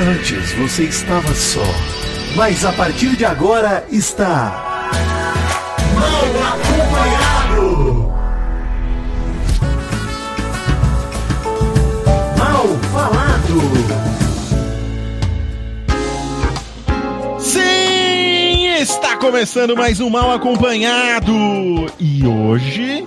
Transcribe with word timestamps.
Antes 0.00 0.52
você 0.52 0.84
estava 0.84 1.34
só, 1.34 1.64
mas 2.36 2.64
a 2.64 2.72
partir 2.72 3.16
de 3.16 3.24
agora 3.24 3.84
está. 3.90 4.92
Mal 5.92 6.22
acompanhado! 6.52 8.12
Mal 12.38 12.68
falado! 12.92 13.58
Sim, 17.40 18.68
está 18.80 19.16
começando 19.16 19.76
mais 19.76 19.98
um 19.98 20.08
Mal 20.08 20.30
Acompanhado. 20.30 21.32
E 21.98 22.24
hoje 22.24 23.04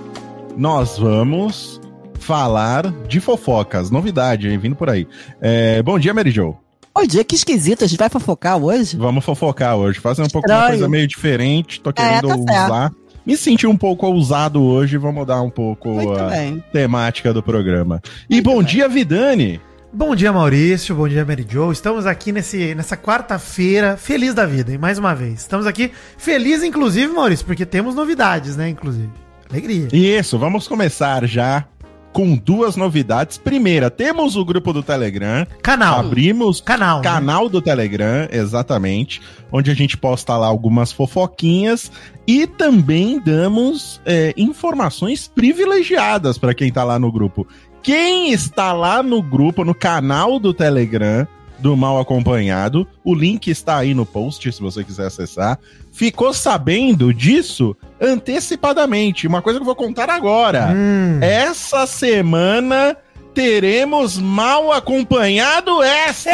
nós 0.58 0.98
vamos 0.98 1.80
falar 2.20 2.92
de 3.08 3.18
fofocas, 3.18 3.90
novidade 3.90 4.46
aí, 4.46 4.58
vindo 4.58 4.76
por 4.76 4.90
aí. 4.90 5.08
É, 5.40 5.82
bom 5.82 5.98
dia, 5.98 6.12
Mary 6.12 6.30
Jo. 6.30 6.54
Bom 6.94 7.06
dia, 7.06 7.24
que 7.24 7.34
esquisito. 7.34 7.84
A 7.84 7.86
gente 7.86 7.98
vai 7.98 8.08
fofocar 8.08 8.56
hoje? 8.58 8.96
Vamos 8.96 9.24
fofocar 9.24 9.76
hoje, 9.76 9.98
fazer 9.98 10.22
um 10.22 10.28
pouco 10.28 10.50
uma 10.50 10.68
coisa 10.68 10.88
meio 10.88 11.06
diferente. 11.06 11.80
Tô 11.80 11.90
É, 11.90 11.92
querendo 11.94 12.28
tá 12.28 12.34
certo. 12.36 12.64
usar. 12.66 12.92
Me 13.24 13.36
senti 13.36 13.66
um 13.66 13.76
pouco 13.76 14.06
ousado 14.06 14.60
hoje, 14.62 14.96
vou 14.98 15.12
mudar 15.12 15.40
um 15.40 15.50
pouco 15.50 15.88
Muito 15.90 16.12
a 16.20 16.26
bem. 16.28 16.62
temática 16.72 17.32
do 17.32 17.42
programa. 17.42 18.02
E 18.28 18.40
bom 18.40 18.62
dia, 18.62 18.88
Vidani. 18.88 19.60
Bom 19.92 20.14
dia, 20.16 20.32
Maurício. 20.32 20.94
Bom 20.94 21.06
dia, 21.08 21.24
Mary 21.24 21.46
Jo. 21.48 21.70
Estamos 21.70 22.04
aqui 22.04 22.32
nesse, 22.32 22.74
nessa 22.74 22.96
quarta-feira, 22.96 23.96
feliz 23.96 24.34
da 24.34 24.44
vida, 24.44 24.72
hein? 24.72 24.78
Mais 24.78 24.98
uma 24.98 25.14
vez. 25.14 25.40
Estamos 25.40 25.66
aqui 25.66 25.92
feliz, 26.18 26.62
inclusive, 26.62 27.12
Maurício, 27.12 27.46
porque 27.46 27.64
temos 27.64 27.94
novidades, 27.94 28.56
né? 28.56 28.68
Inclusive. 28.68 29.10
Alegria. 29.50 29.88
Isso, 29.92 30.38
vamos 30.38 30.66
começar 30.66 31.26
já 31.26 31.64
com 32.12 32.36
duas 32.36 32.76
novidades. 32.76 33.38
Primeira, 33.38 33.90
temos 33.90 34.36
o 34.36 34.44
grupo 34.44 34.72
do 34.72 34.82
Telegram. 34.82 35.46
Canal. 35.62 36.00
Abrimos 36.00 36.60
Canal. 36.60 36.98
né? 36.98 37.04
canal 37.04 37.48
do 37.48 37.60
Telegram, 37.60 38.28
exatamente, 38.30 39.20
onde 39.50 39.70
a 39.70 39.74
gente 39.74 39.96
posta 39.96 40.36
lá 40.36 40.46
algumas 40.46 40.92
fofoquinhas 40.92 41.90
e 42.26 42.46
também 42.46 43.18
damos 43.18 44.00
é, 44.04 44.32
informações 44.36 45.26
privilegiadas 45.26 46.38
para 46.38 46.54
quem 46.54 46.70
tá 46.70 46.84
lá 46.84 46.98
no 46.98 47.10
grupo. 47.10 47.46
Quem 47.82 48.32
está 48.32 48.72
lá 48.72 49.02
no 49.02 49.20
grupo, 49.20 49.64
no 49.64 49.74
canal 49.74 50.38
do 50.38 50.54
Telegram 50.54 51.26
do 51.62 51.76
Mal 51.76 51.98
Acompanhado, 52.00 52.86
o 53.04 53.14
link 53.14 53.48
está 53.48 53.78
aí 53.78 53.94
no 53.94 54.04
post 54.04 54.52
se 54.52 54.60
você 54.60 54.82
quiser 54.82 55.06
acessar. 55.06 55.58
Ficou 55.92 56.34
sabendo 56.34 57.14
disso 57.14 57.76
antecipadamente, 58.00 59.26
uma 59.26 59.40
coisa 59.40 59.58
que 59.58 59.62
eu 59.62 59.66
vou 59.66 59.76
contar 59.76 60.10
agora. 60.10 60.70
Hum. 60.74 61.18
Essa 61.22 61.86
semana 61.86 62.96
teremos 63.32 64.18
Mal 64.18 64.72
Acompanhado 64.72 65.82
Extra! 65.82 66.32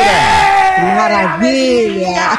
Maravilha! 0.96 2.38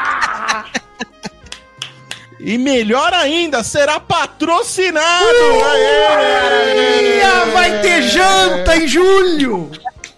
E 2.42 2.58
melhor 2.58 3.14
ainda, 3.14 3.64
será 3.64 4.00
patrocinado! 4.00 5.26
Aê! 5.72 7.18
Ia, 7.18 7.46
vai 7.54 7.82
ter 7.82 8.02
janta 8.04 8.78
em 8.78 8.88
julho! 8.88 9.70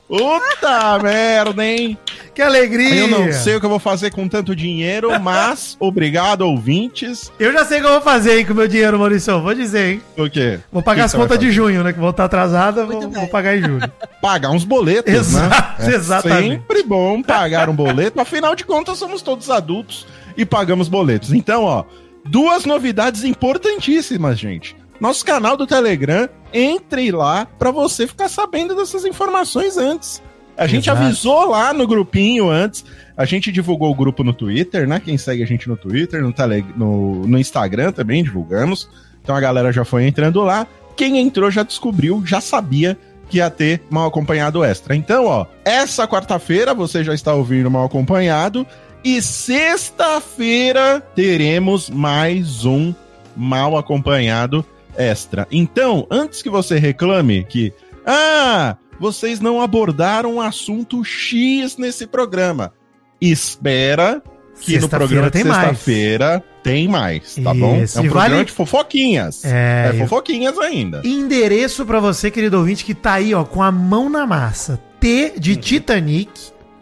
Puta 0.07 0.99
merda, 1.01 1.65
hein? 1.65 1.97
Que 2.33 2.41
alegria! 2.41 3.01
Eu 3.01 3.07
não 3.07 3.31
sei 3.33 3.55
o 3.55 3.59
que 3.59 3.65
eu 3.65 3.69
vou 3.69 3.79
fazer 3.79 4.11
com 4.11 4.27
tanto 4.27 4.55
dinheiro, 4.55 5.11
mas 5.19 5.75
obrigado, 5.79 6.41
ouvintes. 6.41 7.31
Eu 7.39 7.51
já 7.51 7.65
sei 7.65 7.79
o 7.79 7.81
que 7.81 7.87
eu 7.87 7.91
vou 7.93 8.01
fazer 8.01 8.39
hein, 8.39 8.45
com 8.45 8.53
o 8.53 8.55
meu 8.55 8.67
dinheiro, 8.67 8.97
Maurício. 8.97 9.41
Vou 9.41 9.53
dizer, 9.53 9.93
hein? 9.93 10.01
O 10.17 10.29
quê? 10.29 10.59
Vou 10.71 10.81
pagar 10.81 11.01
que 11.01 11.05
as 11.07 11.13
contas 11.13 11.37
de 11.37 11.51
junho, 11.51 11.83
né? 11.83 11.91
Que 11.91 11.99
vão 11.99 12.09
estar 12.11 12.25
atrasadas, 12.25 12.87
vou, 12.87 12.99
bem. 13.01 13.09
vou 13.09 13.27
pagar 13.27 13.57
em 13.57 13.61
julho. 13.61 13.91
Pagar 14.21 14.51
uns 14.51 14.63
boletos, 14.63 15.11
Exato, 15.11 15.81
né? 15.81 15.93
É 15.93 15.95
exatamente. 15.95 16.49
sempre 16.59 16.83
bom 16.83 17.23
pagar 17.23 17.69
um 17.69 17.75
boleto, 17.75 18.21
afinal 18.21 18.55
de 18.55 18.63
contas 18.63 18.99
somos 18.99 19.23
todos 19.23 19.49
adultos 19.49 20.05
e 20.37 20.45
pagamos 20.45 20.87
boletos. 20.87 21.33
Então, 21.33 21.63
ó, 21.63 21.83
duas 22.23 22.63
novidades 22.63 23.23
importantíssimas, 23.23 24.37
gente. 24.37 24.75
Nosso 24.99 25.25
canal 25.25 25.57
do 25.57 25.65
Telegram, 25.65 26.29
entre 26.53 27.11
lá 27.11 27.47
pra 27.57 27.71
você 27.71 28.05
ficar 28.05 28.29
sabendo 28.29 28.75
dessas 28.75 29.05
informações 29.05 29.75
antes. 29.75 30.21
A 30.57 30.67
gente 30.67 30.89
Exato. 30.89 31.03
avisou 31.03 31.49
lá 31.49 31.73
no 31.73 31.87
grupinho 31.87 32.49
antes. 32.49 32.85
A 33.15 33.25
gente 33.25 33.51
divulgou 33.51 33.91
o 33.91 33.95
grupo 33.95 34.23
no 34.23 34.33
Twitter, 34.33 34.87
né? 34.87 34.99
Quem 34.99 35.17
segue 35.17 35.43
a 35.43 35.45
gente 35.45 35.67
no 35.67 35.75
Twitter, 35.77 36.21
no, 36.21 36.31
tele, 36.33 36.65
no, 36.75 37.27
no 37.27 37.37
Instagram 37.39 37.91
também 37.91 38.23
divulgamos. 38.23 38.89
Então 39.23 39.35
a 39.35 39.39
galera 39.39 39.71
já 39.71 39.85
foi 39.85 40.05
entrando 40.07 40.41
lá. 40.41 40.67
Quem 40.95 41.17
entrou 41.19 41.49
já 41.49 41.63
descobriu, 41.63 42.23
já 42.25 42.41
sabia 42.41 42.97
que 43.29 43.37
ia 43.37 43.49
ter 43.49 43.81
mal 43.89 44.07
acompanhado 44.07 44.63
extra. 44.63 44.95
Então, 44.95 45.25
ó, 45.25 45.45
essa 45.63 46.07
quarta-feira 46.07 46.73
você 46.73 47.03
já 47.03 47.13
está 47.13 47.33
ouvindo 47.33 47.71
mal 47.71 47.85
acompanhado. 47.85 48.67
E 49.03 49.21
sexta-feira 49.21 51.01
teremos 51.15 51.89
mais 51.89 52.65
um 52.65 52.93
mal 53.35 53.77
acompanhado 53.77 54.65
extra. 54.97 55.47
Então, 55.51 56.05
antes 56.11 56.41
que 56.41 56.49
você 56.49 56.77
reclame 56.77 57.43
que, 57.45 57.73
ah, 58.05 58.75
vocês 59.01 59.39
não 59.41 59.61
abordaram 59.61 60.35
um 60.35 60.41
assunto 60.41 61.03
X 61.03 61.75
nesse 61.77 62.05
programa, 62.07 62.71
espera 63.19 64.21
que 64.61 64.77
no 64.79 64.87
programa 64.87 65.25
de 65.27 65.31
tem 65.31 65.43
mais. 65.43 65.61
sexta-feira 65.69 66.43
tem 66.63 66.87
mais, 66.87 67.35
tá 67.35 67.53
bom? 67.53 67.81
Isso, 67.81 67.97
É 67.97 68.01
um 68.01 68.05
e 68.05 68.09
programa 68.09 68.35
vale- 68.35 68.45
de 68.45 68.51
fofoquinhas. 68.51 69.43
É, 69.43 69.89
É 69.91 69.97
fofoquinhas 69.99 70.57
ainda. 70.59 71.01
Endereço 71.03 71.83
pra 71.85 71.99
você, 71.99 72.29
querido 72.29 72.57
ouvinte, 72.59 72.85
que 72.85 72.93
tá 72.93 73.13
aí, 73.13 73.33
ó, 73.33 73.43
com 73.43 73.63
a 73.63 73.71
mão 73.71 74.07
na 74.09 74.27
massa. 74.27 74.79
T 74.99 75.33
de 75.39 75.55
Titanic, 75.55 76.29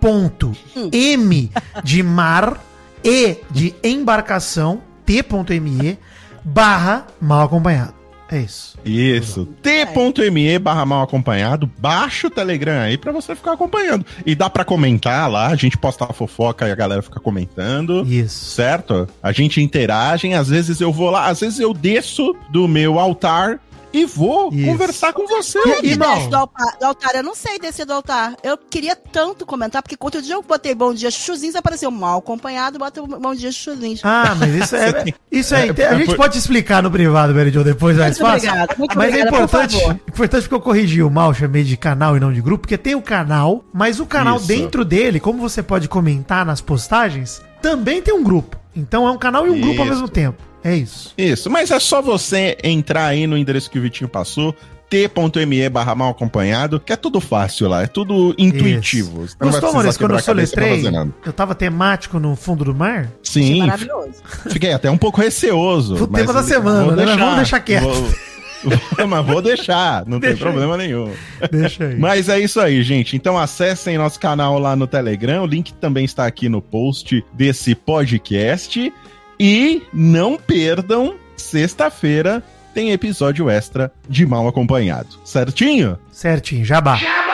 ponto. 0.02 0.52
M 0.92 1.50
de 1.84 2.04
mar, 2.04 2.62
E 3.02 3.38
de 3.50 3.74
embarcação, 3.82 4.82
T.me, 5.06 5.98
barra 6.44 7.08
mal 7.22 7.46
acompanhado. 7.46 7.94
É 8.32 8.40
isso. 8.40 8.78
Isso. 8.86 9.48
T.me 9.62 10.60
barra 10.60 10.86
mal 10.86 11.04
acompanhado. 11.04 11.70
Baixa 11.80 12.28
o 12.28 12.30
Telegram 12.30 12.80
aí 12.80 12.98
pra 12.98 13.12
você 13.12 13.36
ficar 13.36 13.54
acompanhando. 13.54 14.06
E 14.26 14.36
dá 14.36 14.50
pra 14.50 14.64
comentar 14.64 15.30
lá, 15.30 15.48
a 15.48 15.56
gente 15.56 15.78
posta 15.78 16.06
a 16.06 16.14
fofoca 16.14 16.68
e 16.68 16.72
a 16.72 16.76
galera 16.76 17.02
fica 17.02 17.20
comentando. 17.20 18.06
Isso. 18.08 18.52
Certo? 18.56 19.08
A 19.22 19.32
gente 19.32 19.62
interage, 19.62 20.32
às 20.34 20.50
vezes 20.50 20.80
eu 20.80 20.92
vou 20.92 21.10
lá, 21.10 21.28
às 21.28 21.40
vezes 21.40 21.60
eu 21.60 21.74
desço 21.74 22.36
do 22.52 22.68
meu 22.68 23.00
altar 23.00 23.60
e 23.92 24.06
vou 24.06 24.54
Isso. 24.54 24.66
conversar 24.66 25.14
com 25.14 25.26
você. 25.28 25.58
E- 25.60 25.88
E 25.88 25.90
Irmão. 25.92 26.14
desce 26.16 26.30
do 26.30 26.36
altar, 26.36 26.78
do 26.80 26.86
altar, 26.86 27.16
eu 27.16 27.24
não 27.24 27.34
sei 27.36 27.58
descer 27.60 27.86
do 27.86 27.94
altar. 27.94 28.36
Eu 28.44 28.58
queria 28.58 28.96
tanto 28.96 29.46
comentar, 29.46 29.82
porque 29.82 29.96
outro 30.00 30.22
dia 30.22 30.36
eu 30.36 30.44
botei 30.44 30.76
bom 30.76 30.94
dia 30.94 31.10
chuchuzinhos, 31.10 31.56
apareceu 31.56 31.90
mal 31.92 32.20
acompanhado, 32.20 32.78
bota 32.80 33.02
bom 33.02 33.34
dia 33.34 33.52
chuchuzinhos. 33.52 34.02
Ah, 34.04 34.36
mas 34.40 34.54
isso 34.54 34.76
é. 34.76 35.06
Isso 35.32 35.54
é. 35.56 35.68
É, 35.70 35.88
a 35.88 35.94
gente 35.96 36.08
por- 36.08 36.18
pode 36.18 36.38
explicar 36.38 36.82
no 36.82 36.90
privado, 36.90 37.34
Mary 37.34 37.52
Jo, 37.52 37.64
depois 37.64 37.96
mais 37.98 38.18
Muito 38.20 38.32
fácil. 38.32 38.50
obrigada, 38.50 38.76
muito 38.78 38.98
mas 38.98 39.06
é 39.06 39.10
obrigada, 39.10 39.32
por 39.32 39.44
importante, 39.44 40.02
importante 40.10 40.42
porque 40.44 40.56
eu 40.56 40.62
corrigi 40.62 41.04
o 41.04 41.10
mal, 41.10 41.34
chamei 41.34 41.64
de 41.64 41.78
canal 41.78 42.18
e 42.18 42.20
não 42.20 42.34
de 42.34 42.42
grupo, 42.42 42.62
porque 42.62 42.78
tem 42.78 42.96
o 42.96 43.02
canal, 43.02 43.64
mas 43.72 44.00
o 44.00 44.06
canal 44.08 44.38
Isso. 44.38 44.48
dentro 44.48 44.84
dele, 44.84 45.20
como 45.20 45.40
você 45.40 45.62
pode 45.62 45.88
comentar 45.88 46.46
nas 46.46 46.62
postagens, 46.62 47.42
também 47.62 48.02
tem 48.02 48.14
um 48.14 48.24
grupo. 48.24 48.58
Então 48.76 49.08
é 49.08 49.12
um 49.12 49.18
canal 49.18 49.46
e 49.46 49.50
um 49.52 49.60
grupo 49.62 49.80
ao 49.82 49.86
Isso. 49.86 49.94
mesmo 49.96 50.10
tempo. 50.10 50.42
É 50.64 50.76
isso. 50.76 51.14
Isso, 51.18 51.50
mas 51.50 51.72
é 51.72 51.80
só 51.80 52.02
você 52.02 52.58
entrar 52.64 53.08
aí 53.08 53.26
no 53.26 53.38
endereço 53.38 53.70
que 53.70 53.80
o 53.80 53.82
Vitinho 53.82 54.10
passou, 54.10 54.56
t.me 54.90 55.70
barra 55.70 55.94
mal 55.94 56.10
acompanhado, 56.10 56.80
que 56.80 56.92
é 56.92 56.96
tudo 56.96 57.22
fácil 57.22 57.70
lá, 57.70 57.84
é 57.84 57.88
tudo 57.88 58.34
intuitivo. 58.38 59.26
Gostou, 59.40 59.74
Maurício, 59.74 60.00
quando 60.00 60.16
eu 60.16 60.20
soletrei? 60.20 60.84
Eu 61.26 61.32
tava 61.32 61.54
temático 61.54 62.20
no 62.20 62.36
fundo 62.36 62.66
do 62.66 62.74
mar? 62.74 63.10
Sim, 63.24 63.60
Maravilhoso. 63.60 64.16
fiquei 64.50 64.74
até 64.74 64.90
um 64.90 64.98
pouco 64.98 65.22
receoso. 65.22 66.04
O 66.04 66.08
tema 66.08 66.34
da 66.34 66.44
semana, 66.44 66.84
vou 66.86 66.96
né? 66.96 67.06
Mas 67.06 67.18
vamos 67.18 67.36
deixar 67.36 67.60
quieto. 67.60 67.84
Vou, 67.86 69.08
mas 69.08 69.26
vou 69.26 69.42
deixar, 69.42 70.06
não 70.06 70.20
tem 70.20 70.32
Deixa 70.32 70.46
aí. 70.46 70.52
problema 70.52 70.76
nenhum. 70.76 71.14
Deixa 71.52 71.86
aí. 71.86 71.98
Mas 71.98 72.28
é 72.28 72.40
isso 72.40 72.60
aí, 72.60 72.82
gente. 72.84 73.16
Então 73.16 73.38
acessem 73.38 73.98
nosso 73.98 74.20
canal 74.20 74.60
lá 74.60 74.76
no 74.76 74.88
Telegram. 74.88 75.44
O 75.44 75.48
link 75.48 75.74
também 75.76 76.04
está 76.04 76.26
aqui 76.26 76.50
no 76.50 76.62
post 76.62 77.24
desse 77.34 77.74
podcast. 77.76 78.92
E 79.40 79.84
não 79.94 80.36
perdam, 80.38 81.16
sexta-feira 81.38 82.44
tem 82.74 82.92
episódio 82.92 83.50
extra 83.50 83.92
de 84.08 84.26
Mal 84.26 84.48
Acompanhado. 84.48 85.08
Certinho? 85.24 85.98
Certinho, 86.12 86.66
jabá. 86.66 86.98
Galera, 86.98 87.29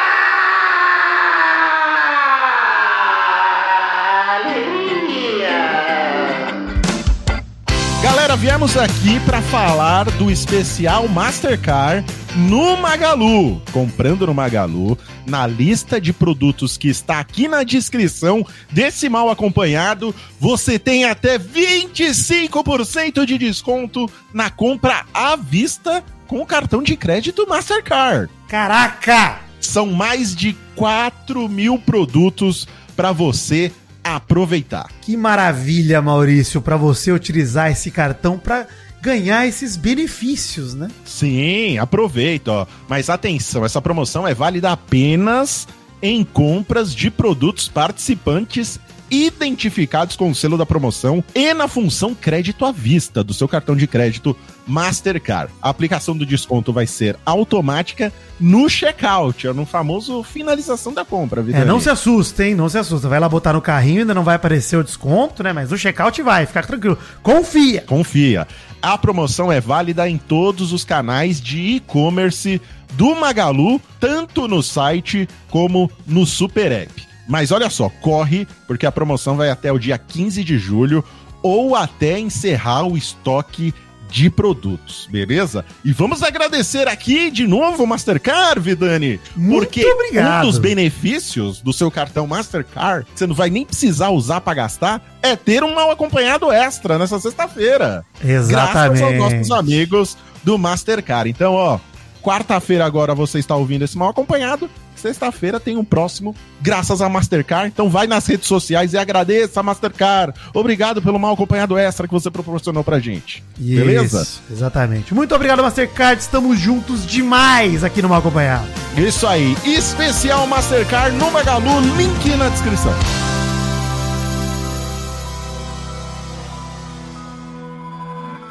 viemos 8.46 8.78
aqui 8.78 9.20
para 9.22 9.42
falar 9.42 10.06
do 10.12 10.30
especial 10.30 11.08
Mastercard 11.08 12.06
no 12.48 12.78
Magalu. 12.78 13.60
Comprando 13.72 14.28
no 14.28 14.36
Magalu, 14.36 14.96
na 15.26 15.48
lista 15.48 16.00
de 16.00 16.14
produtos 16.14 16.78
que 16.78 16.88
está 16.88 17.20
aqui 17.20 17.48
na 17.48 17.64
descrição 17.64 18.46
desse 18.72 19.10
mal 19.10 19.32
acompanhado, 19.32 20.14
você 20.40 20.78
tem 20.78 21.06
até 21.06 21.40
25% 21.40 23.26
de 23.26 23.40
desconto 23.40 24.08
na 24.32 24.52
compra 24.52 25.08
à 25.12 25.36
vista 25.36 26.04
com 26.28 26.40
o 26.40 26.46
cartão 26.46 26.84
de 26.84 26.96
crédito 26.96 27.50
Mastercard. 27.50 28.32
Caraca! 28.48 29.40
São 29.60 29.88
mais 29.88 30.36
de 30.36 30.56
4 30.76 31.50
mil 31.50 31.80
produtos 31.80 32.68
para 32.96 33.12
você 33.12 33.72
aproveitar. 34.14 34.90
Que 35.02 35.18
maravilha, 35.18 36.02
Maurício, 36.02 36.62
pra 36.62 36.78
você 36.78 37.12
utilizar 37.12 37.72
esse 37.72 37.90
cartão 37.90 38.38
pra 38.38 38.68
ganhar 39.02 39.48
esses 39.48 39.76
benefícios, 39.76 40.74
né? 40.74 40.90
Sim, 41.04 41.78
aproveita, 41.78 42.52
ó. 42.52 42.68
Mas 42.88 43.10
atenção, 43.10 43.66
essa 43.66 43.82
promoção 43.82 44.28
é 44.28 44.34
válida 44.34 44.72
apenas 44.72 45.68
em 46.02 46.24
compras 46.24 46.94
de 46.94 47.10
produtos 47.10 47.68
participantes 47.68 48.80
identificados 49.10 50.16
com 50.16 50.30
o 50.30 50.36
selo 50.36 50.58
da 50.58 50.66
promoção 50.66 51.24
e 51.34 51.54
na 51.54 51.68
função 51.68 52.16
crédito 52.16 52.66
à 52.66 52.72
vista 52.72 53.24
do 53.24 53.34
seu 53.34 53.48
cartão 53.48 53.76
de 53.76 53.88
crédito 53.88 54.36
Mastercard. 54.68 55.54
A 55.62 55.70
aplicação 55.70 56.18
do 56.18 56.26
desconto 56.26 56.74
vai 56.74 56.88
ser 56.88 57.18
automática 57.26 58.12
no 58.40 58.68
checkout, 58.68 59.48
no 59.50 59.66
famoso 59.66 60.24
finalização 60.24 60.94
da 60.94 61.06
compra. 61.06 61.42
É, 61.42 61.44
Vidani. 61.44 61.66
não 61.66 61.80
se 61.80 61.90
assusta, 61.90 62.46
hein? 62.46 62.56
Não 62.56 62.68
se 62.68 62.78
assusta. 62.78 63.08
Vai 63.08 63.20
lá 63.20 63.30
botar 63.30 63.54
no 63.54 63.62
carrinho, 63.62 64.02
ainda 64.02 64.14
não 64.14 64.24
vai 64.24 64.36
aparecer 64.36 64.78
o 64.78 64.84
desconto, 64.84 65.44
né? 65.44 65.54
Mas 65.54 65.70
no 65.70 65.78
checkout 65.78 66.22
vai, 66.22 66.46
fica 66.46 66.64
tranquilo. 66.64 66.98
Confia. 67.22 67.82
Confia. 67.82 68.48
A 68.82 68.98
promoção 68.98 69.52
é 69.52 69.62
válida 69.62 70.08
em 70.10 70.18
todos 70.18 70.74
os 70.74 70.84
canais 70.84 71.40
de 71.40 71.60
e-commerce 71.60 72.62
do 72.94 73.16
Magalu, 73.16 73.82
tanto 74.00 74.48
no 74.48 74.62
site 74.62 75.28
como 75.50 75.90
no 76.06 76.26
Super 76.26 76.72
App. 76.72 77.15
Mas 77.28 77.52
olha 77.52 77.70
só, 77.70 77.90
corre, 78.02 78.48
porque 78.68 78.86
a 78.86 78.92
promoção 78.92 79.36
vai 79.36 79.50
até 79.50 79.72
o 79.72 79.80
dia 79.80 79.98
15 79.98 80.44
de 80.44 80.58
julho 80.58 81.04
ou 81.42 81.76
até 81.76 82.20
encerrar 82.20 82.84
o 82.88 82.98
estoque 82.98 83.74
de 84.10 84.30
produtos, 84.30 85.08
beleza? 85.12 85.66
E 85.84 85.92
vamos 85.92 86.24
agradecer 86.24 86.88
aqui 86.88 87.30
de 87.30 87.48
novo 87.48 87.84
o 87.84 87.88
Mastercard, 87.88 88.60
Vidani, 88.60 89.20
Muito 89.36 89.66
porque 89.66 89.86
obrigado. 89.86 90.44
um 90.44 90.48
dos 90.48 90.58
benefícios 90.60 91.60
do 91.60 91.74
seu 91.74 91.90
cartão 91.92 92.28
Mastercard, 92.28 93.06
que 93.06 93.20
você 93.20 93.28
não 93.28 93.36
vai 93.36 93.50
nem 93.50 93.66
precisar 93.66 94.10
usar 94.10 94.42
para 94.42 94.54
gastar, 94.54 95.02
é 95.22 95.36
ter 95.36 95.64
um 95.64 95.74
mal 95.74 95.92
acompanhado 95.92 96.52
extra 96.52 96.98
nessa 96.98 97.20
sexta-feira. 97.20 98.06
Graças 98.22 99.02
aos 99.02 99.18
nossos 99.18 99.52
amigos 99.52 100.18
do 100.44 100.58
Mastercard. 100.58 101.30
Então, 101.30 101.54
ó, 101.54 101.80
quarta-feira 102.22 102.86
agora 102.86 103.14
você 103.14 103.40
está 103.40 103.56
ouvindo 103.56 103.84
esse 103.84 103.98
mal 103.98 104.10
acompanhado. 104.10 104.70
Sexta-feira 104.96 105.60
tem 105.60 105.78
um 105.78 105.84
próximo, 105.84 106.36
graças 106.62 107.02
a 107.02 107.10
Mastercard. 107.10 107.68
Então 107.68 107.90
vai 107.90 108.08
nas 108.08 108.26
redes 108.26 108.48
sociais 108.48 108.94
e 108.94 108.98
agradeça 108.98 109.60
a 109.60 109.64
Mastercard. 109.64 110.34
Obrigado 110.54 111.02
pelo 111.02 111.20
mal 111.20 111.34
acompanhado 111.34 111.78
extra 111.78 112.08
que 112.08 112.14
você 112.14 112.32
proporcionou 112.32 112.84
pra 112.84 113.00
gente. 113.00 113.44
Beleza? 113.58 114.28
Exatamente. 114.52 115.14
Muito 115.14 115.36
obrigado, 115.36 115.62
Mastercard. 115.62 116.22
Estamos 116.22 116.60
juntos 116.60 117.06
demais 117.06 117.84
aqui 117.84 118.02
no 118.02 118.10
Mal 118.10 118.20
Acompanhado. 118.20 118.68
Isso 118.98 119.28
aí. 119.28 119.56
Especial 119.66 120.48
Mastercard 120.48 121.16
no 121.18 121.32
Magalu, 121.32 121.82
link 121.98 122.36
na 122.36 122.50
descrição. 122.50 122.94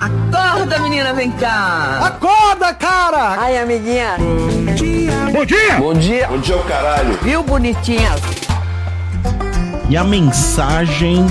Acorda, 0.04 0.78
menina, 0.80 1.14
vem 1.14 1.30
cá. 1.30 2.00
Acorda, 2.04 2.74
cara! 2.74 3.40
Ai, 3.40 3.56
amiguinha. 3.56 4.16
Bom 5.32 5.46
dia! 5.46 5.76
Bom 5.78 5.94
dia. 5.94 6.28
Bom 6.28 6.38
dia, 6.38 6.56
o 6.58 6.64
caralho. 6.64 7.18
Viu, 7.22 7.42
bonitinha? 7.42 8.10
E 9.88 9.96
a 9.96 10.04
mensagem 10.04 11.24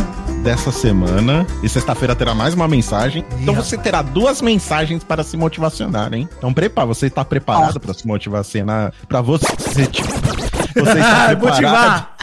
dessa 0.44 0.72
semana, 0.72 1.46
e 1.62 1.70
sexta-feira 1.70 2.16
terá 2.16 2.34
mais 2.34 2.56
uma 2.56 2.68
mensagem. 2.68 3.24
Então 3.40 3.54
você 3.54 3.78
terá 3.78 4.02
duas 4.02 4.42
mensagens 4.42 5.04
para 5.04 5.24
se 5.24 5.38
motivacionar, 5.38 6.12
hein? 6.12 6.28
Então 6.36 6.52
prepara, 6.52 6.88
você 6.88 7.06
está 7.06 7.24
preparado 7.24 7.80
para 7.80 7.94
se 7.94 8.08
motivacionar, 8.08 8.92
para 9.08 9.22
você, 9.22 9.86
tipo, 9.86 10.08
você 10.10 10.98
está 10.98 11.28
preparado? 11.28 11.40
Motivar. 11.46 12.14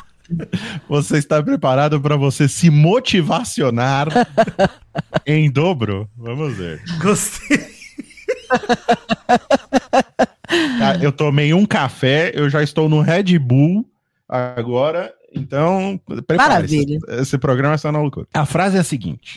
Você 0.88 1.18
está 1.18 1.42
preparado 1.42 2.00
para 2.00 2.16
você 2.16 2.48
se 2.48 2.70
motivacionar 2.70 4.08
em 5.26 5.50
dobro? 5.50 6.08
Vamos 6.16 6.56
ver. 6.56 6.82
Gostei. 7.00 7.80
Eu 11.00 11.12
tomei 11.12 11.54
um 11.54 11.64
café, 11.64 12.32
eu 12.34 12.50
já 12.50 12.62
estou 12.62 12.88
no 12.88 13.00
Red 13.00 13.38
Bull 13.38 13.86
agora, 14.28 15.12
então 15.34 16.00
prepare 16.26 16.50
Maravilha. 16.54 16.98
Esse, 17.08 17.20
esse 17.20 17.38
programa 17.38 17.74
está 17.74 17.90
na 17.92 18.00
loucura. 18.00 18.26
A 18.34 18.44
frase 18.44 18.76
é 18.76 18.80
a 18.80 18.84
seguinte: 18.84 19.34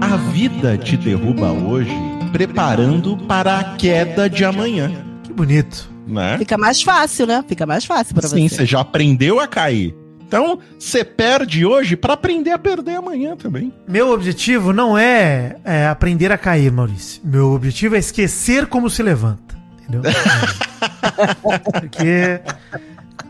A 0.00 0.16
vida 0.32 0.78
te 0.78 0.96
derruba 0.96 1.50
hoje, 1.50 1.94
preparando 2.32 3.16
para 3.26 3.58
a 3.58 3.76
queda 3.76 4.28
de 4.28 4.44
amanhã, 4.44 4.90
Que 5.22 5.32
bonito. 5.32 5.89
Né? 6.10 6.36
Fica 6.38 6.58
mais 6.58 6.82
fácil, 6.82 7.26
né? 7.26 7.44
Fica 7.48 7.66
mais 7.66 7.84
fácil 7.84 8.14
pra 8.14 8.28
Sim, 8.28 8.48
você. 8.48 8.56
você 8.56 8.66
já 8.66 8.80
aprendeu 8.80 9.38
a 9.40 9.46
cair. 9.46 9.94
Então, 10.26 10.60
você 10.78 11.02
perde 11.02 11.66
hoje 11.66 11.96
para 11.96 12.12
aprender 12.14 12.52
a 12.52 12.58
perder 12.58 12.96
amanhã 12.96 13.34
também. 13.36 13.72
Meu 13.88 14.10
objetivo 14.10 14.72
não 14.72 14.96
é, 14.96 15.56
é 15.64 15.88
aprender 15.88 16.30
a 16.30 16.38
cair, 16.38 16.70
Maurício. 16.70 17.20
Meu 17.24 17.52
objetivo 17.52 17.96
é 17.96 17.98
esquecer 17.98 18.66
como 18.66 18.88
se 18.88 19.02
levanta. 19.02 19.56
Entendeu? 19.88 20.02
Porque 21.64 22.40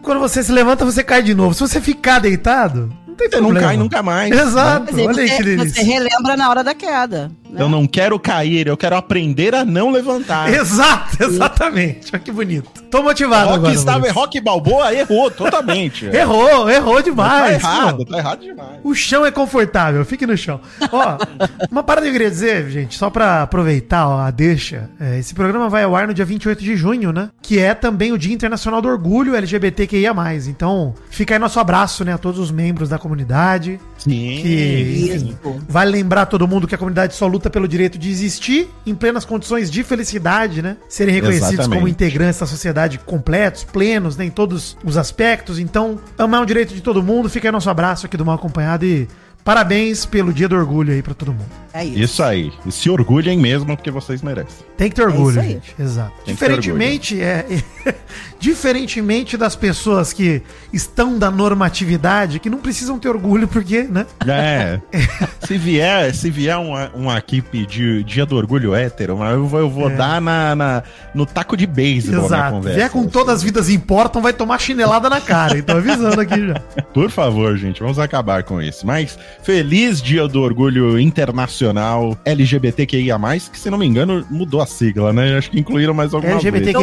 quando 0.03 0.21
você 0.21 0.43
se 0.43 0.53
levanta, 0.53 0.85
você 0.85 1.03
cai 1.03 1.23
de 1.23 1.35
novo. 1.35 1.55
Se 1.55 1.61
você 1.61 1.81
ficar 1.81 2.19
deitado, 2.19 2.93
não 3.07 3.15
tem 3.15 3.29
Você 3.31 3.37
não 3.37 3.45
problema. 3.49 3.67
cai 3.69 3.77
nunca 3.77 4.03
mais. 4.03 4.31
Exato. 4.39 4.95
Aí 4.95 5.07
Olha 5.07 5.23
aí 5.23 5.29
que 5.31 5.37
você, 5.37 5.43
você 5.43 5.57
delícia. 5.57 5.85
relembra 5.85 6.37
na 6.37 6.51
hora 6.51 6.63
da 6.65 6.75
queda. 6.75 7.31
Né? 7.51 7.61
Eu 7.63 7.69
não 7.69 7.87
quero 7.87 8.19
cair, 8.19 8.67
eu 8.67 8.77
quero 8.77 8.97
aprender 8.97 9.55
a 9.55 9.65
não 9.65 9.91
levantar. 9.91 10.49
Exato, 10.53 11.23
exatamente. 11.23 12.11
Olha 12.13 12.23
que 12.23 12.31
bonito. 12.33 12.71
Tô 12.91 13.03
motivado 13.03 13.47
Rock, 13.51 13.59
agora. 13.59 13.75
estava. 13.75 14.11
Rock 14.13 14.41
Balboa 14.41 14.95
errou 14.95 15.31
totalmente. 15.31 16.07
Errou, 16.15 16.69
errou 16.71 16.97
Tá 16.97 17.03
demais. 17.03 17.53
errado, 17.63 18.05
pô. 18.05 18.13
tá 18.13 18.19
errado 18.19 18.41
demais. 18.41 18.81
O 18.85 18.95
chão 18.95 19.25
é 19.25 19.31
confortável, 19.31 20.05
fique 20.05 20.27
no 20.27 20.37
chão. 20.37 20.61
Ó, 20.93 21.19
uma 21.71 21.83
parada 21.83 22.07
que 22.07 22.11
eu 22.11 22.13
queria 22.13 22.31
dizer, 22.31 22.69
gente, 22.71 22.97
só 22.97 23.11
pra 23.11 23.43
aproveitar 23.43 24.09
ó, 24.09 24.19
a 24.21 24.31
deixa, 24.31 24.89
é, 25.01 25.19
esse 25.19 25.35
programa 25.35 25.69
vai 25.69 25.85
ao 25.85 25.95
ar 25.97 26.07
no 26.07 26.15
dia 26.15 26.25
28 26.25 26.63
de 26.63 26.77
junho, 26.77 27.13
né? 27.13 27.31
Que 27.43 27.59
é 27.59 27.75
também 27.75 28.13
o 28.13 28.19
Dia 28.19 28.35
Internacional 28.35 28.81
do 28.83 28.89
Orgulho 28.89 29.35
LGBTQIA+. 29.35 30.13
Então, 30.49 30.95
fica 31.11 31.35
aí 31.35 31.39
nosso 31.39 31.59
abraço, 31.61 32.05
né, 32.05 32.13
a 32.15 32.19
todos 32.19 32.39
os 32.41 32.51
membros 32.51 32.89
da 32.89 32.99
comunidade. 32.99 33.81
Sim. 34.01 34.41
Que, 34.43 34.49
Isso. 34.49 35.37
vale 35.69 35.93
lembrar 35.93 36.27
todo 36.27 36.47
mundo 36.49 36.67
que 36.67 36.75
a 36.75 36.79
comunidade 36.79 37.15
só 37.15 37.27
luta 37.27 37.51
pelo 37.51 37.69
direito 37.69 37.99
de 37.99 38.11
existir 38.11 38.69
em 38.87 38.95
plenas 38.95 39.25
condições 39.25 39.71
de 39.71 39.83
felicidade, 39.83 40.63
né? 40.63 40.77
Serem 40.89 41.15
reconhecidos 41.15 41.53
Exatamente. 41.53 41.79
como 41.79 41.89
integrantes 41.89 42.41
da 42.41 42.47
sociedade 42.47 42.99
completos, 42.99 43.65
plenos, 43.65 44.17
né, 44.17 44.25
em 44.25 44.31
todos 44.31 44.77
os 44.83 44.97
aspectos. 44.97 45.59
Então, 45.59 45.99
amar 46.19 46.41
é 46.41 46.43
um 46.43 46.47
direito 46.47 46.75
de 46.75 46.81
todo 46.81 47.03
mundo. 47.03 47.29
Fica 47.29 47.49
aí 47.49 47.53
nosso 47.53 47.69
abraço 47.69 48.07
aqui 48.07 48.17
do 48.17 48.25
Mal 48.25 48.37
Acompanhado 48.37 48.85
e 48.87 49.07
parabéns 49.45 50.05
pelo 50.07 50.33
Dia 50.33 50.49
do 50.49 50.57
Orgulho 50.57 50.93
aí 50.93 51.03
pra 51.03 51.15
todo 51.15 51.33
mundo. 51.33 51.51
É 51.73 51.85
isso. 51.85 51.99
Isso 52.01 52.23
aí. 52.25 52.53
E 52.67 52.73
se 52.73 52.91
orgulhem 52.91 53.39
mesmo, 53.39 53.77
porque 53.77 53.93
vocês 53.93 54.23
merecem. 54.23 54.67
Tem 54.77 54.89
que 54.89 54.97
ter 54.97 55.03
orgulho, 55.07 55.31
isso 55.31 55.41
aí. 55.41 55.49
gente. 55.53 55.75
Exato. 55.79 56.11
Tem 56.25 56.35
que 56.35 56.41
ter 56.41 56.49
Diferentemente, 56.49 57.21
é, 57.23 57.47
diferentemente 58.41 59.37
das 59.37 59.55
pessoas 59.55 60.13
que 60.13 60.43
estão 60.73 61.19
da 61.19 61.31
normatividade, 61.31 62.39
que 62.41 62.51
não 62.51 62.59
precisam 62.59 62.99
ter 62.99 63.09
orgulho, 63.09 63.47
porque, 63.47 63.83
né? 63.85 64.05
É. 64.27 64.81
se 65.47 65.57
vier, 65.59 66.13
se 66.15 66.29
vier 66.31 66.57
um, 66.59 66.73
um 66.95 67.11
aqui 67.11 67.41
pedir 67.41 68.03
dia 68.03 68.27
do 68.27 68.37
orgulho 68.37 68.75
hétero, 68.75 69.17
mas 69.19 69.35
eu 69.35 69.47
vou, 69.47 69.61
eu 69.61 69.71
vou 69.71 69.91
É. 69.91 69.95
dar 69.95 70.21
na, 70.21 70.57
na- 70.57 70.83
no 71.15 71.25
taco 71.27 71.57
de 71.57 71.67
beisebol 71.67 72.29
na 72.29 72.51
conversa. 72.51 72.77
Vier 72.79 72.91
com 72.91 73.07
todas 73.07 73.37
as 73.37 73.43
vidas 73.43 73.69
importam, 73.69 74.21
vai 74.23 74.33
tomar 74.33 74.59
chinelada 74.59 75.09
na 75.09 75.21
cara. 75.21 75.57
Então 75.59 75.77
avisando 75.77 76.21
aqui 76.21 76.49
já. 76.49 76.55
Por 76.93 77.11
favor, 77.11 77.57
gente, 77.57 77.81
vamos 77.81 77.99
acabar 77.99 78.43
com 78.43 78.61
isso. 78.61 78.87
Mas 78.87 79.17
feliz 79.43 80.01
dia 80.03 80.27
do 80.29 80.41
orgulho 80.43 80.99
internacional 80.99 82.17
LGBTQIA+, 82.25 83.19
que 83.53 83.59
se 83.59 83.71
não 83.71 83.79
me 83.79 83.87
engano 83.87 84.25
mudou 84.31 84.61
a 84.61 84.67
sigla, 84.67 85.13
né? 85.13 85.37
Acho 85.37 85.51
que 85.51 85.59
incluíram 85.61 85.95
mais 85.95 86.13
alguma 86.15 86.33
coisa. 86.35 86.49
LGBTQIAP+, 86.49 86.83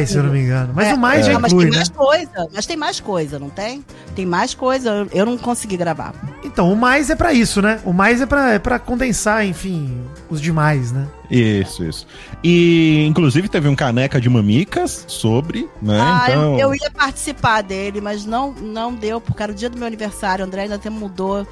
Eu 0.00 0.06
se 0.06 0.16
eu 0.16 0.22
não 0.24 0.32
me 0.32 0.40
engano. 0.40 0.72
Mas 0.74 0.88
É, 0.88 0.94
o 0.94 0.98
mais 0.98 1.26
já 1.26 1.32
não, 1.32 1.40
mas 1.40 1.52
inclui, 1.52 1.64
tem 1.66 1.72
né? 1.72 1.76
mais 1.78 1.88
coisa. 1.88 2.48
Mas 2.54 2.66
tem 2.66 2.76
mais 2.76 3.00
coisa, 3.00 3.38
não 3.38 3.50
tem? 3.50 3.84
Tem 4.14 4.26
mais 4.26 4.54
coisa. 4.54 4.90
eu- 4.90 5.08
Eu 5.18 5.26
não 5.26 5.36
consegui 5.38 5.76
gravar. 5.76 6.14
Então, 6.44 6.72
o 6.72 6.76
mais 6.76 7.10
é 7.10 7.14
pra 7.16 7.32
isso, 7.32 7.60
né? 7.60 7.80
O 7.84 7.92
mais 7.92 8.20
é 8.20 8.26
pra, 8.26 8.52
é 8.54 8.58
pra 8.58 8.78
condensar, 8.78 9.44
enfim, 9.46 9.98
os 10.30 10.40
demais, 10.40 10.92
né? 10.92 11.06
Isso, 11.30 11.84
isso. 11.84 12.06
E, 12.42 13.04
inclusive, 13.06 13.48
teve 13.48 13.68
um 13.68 13.74
caneca 13.74 14.20
de 14.20 14.28
mamicas 14.30 15.04
sobre, 15.08 15.68
né? 15.82 15.98
Ah, 16.00 16.26
eu- 16.30 16.34
então... 16.54 16.58
eu, 16.58 16.74
ia 16.74 16.90
participar 16.90 17.62
dele, 17.62 18.00
mas 18.00 18.24
não, 18.24 18.52
não 18.52 18.94
deu, 18.94 19.20
porque 19.20 19.42
era 19.42 19.52
o 19.52 19.54
dia 19.54 19.68
do 19.68 19.76
meu 19.76 19.86
aniversário. 19.86 20.44
O 20.44 20.48
André 20.48 20.62
ainda 20.62 20.76
até 20.76 20.88
mudou. 20.88 21.46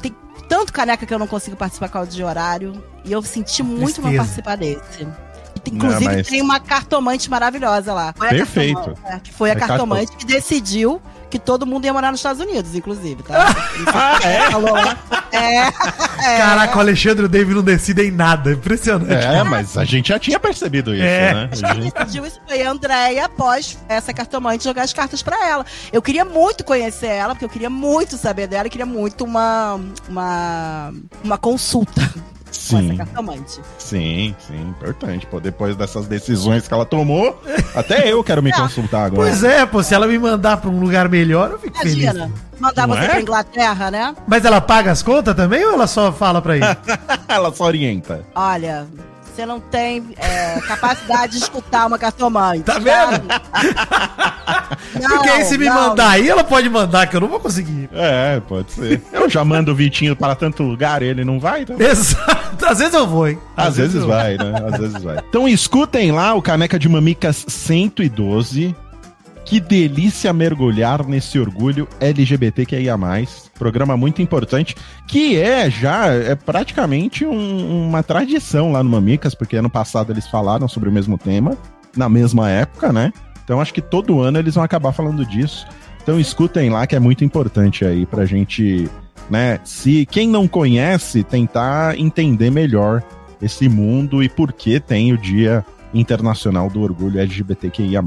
Tem 0.00 0.14
tanto 0.48 0.72
caneca 0.72 1.04
que 1.06 1.12
eu 1.12 1.18
não 1.18 1.26
consigo 1.26 1.56
participar 1.56 1.88
por 1.88 1.92
causa 1.94 2.10
de 2.10 2.22
horário. 2.22 2.82
E 3.04 3.12
eu 3.12 3.22
senti 3.22 3.62
muito 3.62 4.00
não 4.00 4.10
Tristeza. 4.10 4.16
participar 4.16 4.56
desse. 4.56 5.06
Inclusive, 5.72 6.04
mas- 6.04 6.26
tem 6.28 6.40
uma 6.42 6.60
cartomante 6.60 7.28
maravilhosa 7.28 7.92
lá. 7.92 8.14
Foi 8.16 8.26
a 8.28 8.30
Perfeito. 8.30 8.74
cartomante, 8.76 9.00
é, 9.16 9.18
que 9.20 9.32
foi 9.32 9.50
a 9.50 9.52
É 9.52 9.56
cartomante 9.56 10.12
que 10.16 10.24
decidiu 10.24 11.02
que 11.38 11.44
todo 11.44 11.66
mundo 11.66 11.84
ia 11.84 11.92
morar 11.92 12.10
nos 12.10 12.20
Estados 12.20 12.40
Unidos, 12.40 12.74
inclusive, 12.74 13.22
tá? 13.22 13.54
Isso 13.76 14.26
é? 14.26 14.50
falou, 14.50 14.74
né? 14.74 14.96
É. 15.32 15.58
é. 15.58 15.70
Caraca, 16.38 16.76
o 16.76 16.80
Alexandre 16.80 17.22
e 17.22 17.26
o 17.26 17.28
David 17.28 17.54
não 17.54 17.62
decidem 17.62 18.10
nada. 18.10 18.52
Impressionante. 18.52 19.12
É, 19.12 19.42
mas 19.42 19.76
a 19.76 19.84
gente 19.84 20.08
já 20.08 20.18
tinha 20.18 20.40
percebido 20.40 20.94
isso, 20.94 21.04
É. 21.04 21.34
né? 21.34 21.50
Já 21.52 21.74
decidiu 21.74 22.26
isso 22.26 22.40
foi 22.46 22.62
a 22.62 22.70
Andréia 22.70 23.24
após 23.26 23.78
essa 23.88 24.12
cartomante 24.12 24.64
jogar 24.64 24.82
as 24.82 24.92
cartas 24.92 25.22
pra 25.22 25.46
ela. 25.46 25.64
Eu 25.92 26.00
queria 26.00 26.24
muito 26.24 26.64
conhecer 26.64 27.06
ela, 27.08 27.34
porque 27.34 27.44
eu 27.44 27.50
queria 27.50 27.70
muito 27.70 28.16
saber 28.16 28.46
dela 28.46 28.66
e 28.66 28.70
queria 28.70 28.86
muito 28.86 29.24
uma, 29.24 29.80
uma, 30.08 30.92
uma 31.22 31.38
consulta 31.38 32.02
com 32.58 32.78
essa 32.78 32.88
Sim, 32.88 32.96
cartomante. 32.96 33.60
sim, 33.78 34.34
sim, 34.46 34.60
importante. 34.62 35.26
Pô, 35.26 35.38
depois 35.40 35.76
dessas 35.76 36.06
decisões 36.06 36.66
que 36.66 36.74
ela 36.74 36.84
tomou, 36.84 37.40
até 37.74 38.12
eu 38.12 38.22
quero 38.24 38.42
me 38.42 38.52
consultar 38.52 39.04
agora. 39.06 39.28
Pois 39.30 39.42
é, 39.44 39.64
pô, 39.66 39.82
se 39.82 39.94
ela 39.94 40.06
me 40.06 40.18
mandar 40.18 40.56
pra 40.58 40.70
um 40.70 40.78
lugar 40.80 41.08
melhor, 41.08 41.50
eu 41.52 41.58
fico 41.58 41.76
feliz. 41.78 42.02
Imagina, 42.04 42.30
mandar 42.58 42.86
Não 42.86 42.94
você 42.96 43.02
é? 43.04 43.08
pra 43.08 43.20
Inglaterra, 43.20 43.90
né? 43.90 44.16
Mas 44.26 44.44
ela 44.44 44.60
paga 44.60 44.90
as 44.90 45.02
contas 45.02 45.34
também 45.34 45.64
ou 45.64 45.72
ela 45.74 45.86
só 45.86 46.12
fala 46.12 46.40
pra 46.42 46.56
ir? 46.56 46.62
ela 47.28 47.52
só 47.54 47.64
orienta. 47.64 48.24
Olha, 48.34 48.86
você 49.36 49.44
não 49.44 49.60
tem 49.60 50.02
é, 50.16 50.58
capacidade 50.62 51.32
de 51.32 51.38
escutar 51.38 51.86
uma 51.86 51.98
cartomante. 51.98 52.62
Tá 52.62 52.78
vendo? 52.78 53.22
Não, 55.00 55.10
Porque 55.10 55.28
aí 55.28 55.44
se 55.44 55.58
me 55.58 55.66
não. 55.66 55.74
mandar 55.90 56.10
aí, 56.10 56.26
ela 56.28 56.42
pode 56.42 56.70
mandar, 56.70 57.06
que 57.06 57.14
eu 57.16 57.20
não 57.20 57.28
vou 57.28 57.38
conseguir. 57.38 57.88
É, 57.92 58.40
pode 58.40 58.72
ser. 58.72 59.02
Eu 59.12 59.28
já 59.28 59.44
mando 59.44 59.70
o 59.72 59.74
Vitinho 59.74 60.16
para 60.16 60.34
tanto 60.34 60.62
lugar 60.62 61.02
e 61.02 61.06
ele 61.06 61.22
não 61.24 61.38
vai, 61.38 61.62
então. 61.62 61.76
Exato. 61.78 62.64
Às 62.64 62.78
vezes 62.78 62.94
eu 62.94 63.06
vou, 63.06 63.28
hein? 63.28 63.38
Às 63.56 63.76
vezes 63.76 63.96
eu- 63.96 64.06
vai, 64.06 64.36
né? 64.38 64.54
Às 64.72 64.78
vezes 64.80 65.02
vai. 65.02 65.18
Então 65.28 65.46
escutem 65.46 66.12
lá 66.12 66.32
o 66.34 66.40
Caneca 66.40 66.78
de 66.78 66.88
Mamicas 66.88 67.44
112. 67.46 68.74
Que 69.44 69.60
delícia 69.60 70.32
mergulhar 70.32 71.04
nesse 71.06 71.38
orgulho 71.38 71.86
LGBTQIA+. 72.00 72.96
Programa 73.58 73.96
muito 73.96 74.20
importante, 74.20 74.74
que 75.06 75.36
é 75.40 75.70
já 75.70 76.06
é 76.06 76.34
praticamente 76.34 77.24
um- 77.24 77.86
uma 77.88 78.02
tradição 78.02 78.70
lá 78.72 78.82
no 78.82 78.90
Mamicas, 78.90 79.34
porque 79.34 79.56
ano 79.56 79.70
passado 79.70 80.12
eles 80.12 80.26
falaram 80.28 80.68
sobre 80.68 80.88
o 80.88 80.92
mesmo 80.92 81.16
tema, 81.16 81.56
na 81.96 82.08
mesma 82.08 82.50
época, 82.50 82.92
né? 82.92 83.12
Então 83.44 83.60
acho 83.60 83.72
que 83.72 83.80
todo 83.80 84.20
ano 84.20 84.38
eles 84.38 84.54
vão 84.54 84.64
acabar 84.64 84.92
falando 84.92 85.24
disso. 85.24 85.66
Então 86.02 86.20
escutem 86.20 86.68
lá 86.70 86.86
que 86.86 86.94
é 86.94 87.00
muito 87.00 87.24
importante 87.24 87.84
aí 87.84 88.04
pra 88.06 88.26
gente, 88.26 88.88
né? 89.30 89.58
Se 89.64 90.04
quem 90.06 90.28
não 90.28 90.46
conhece, 90.46 91.24
tentar 91.24 91.98
entender 91.98 92.50
melhor 92.50 93.02
esse 93.40 93.68
mundo 93.68 94.22
e 94.22 94.28
por 94.28 94.52
que 94.52 94.78
tem 94.80 95.12
o 95.12 95.18
Dia 95.18 95.64
Internacional 95.94 96.68
do 96.68 96.82
Orgulho 96.82 97.18
LGBTQIA+. 97.20 98.02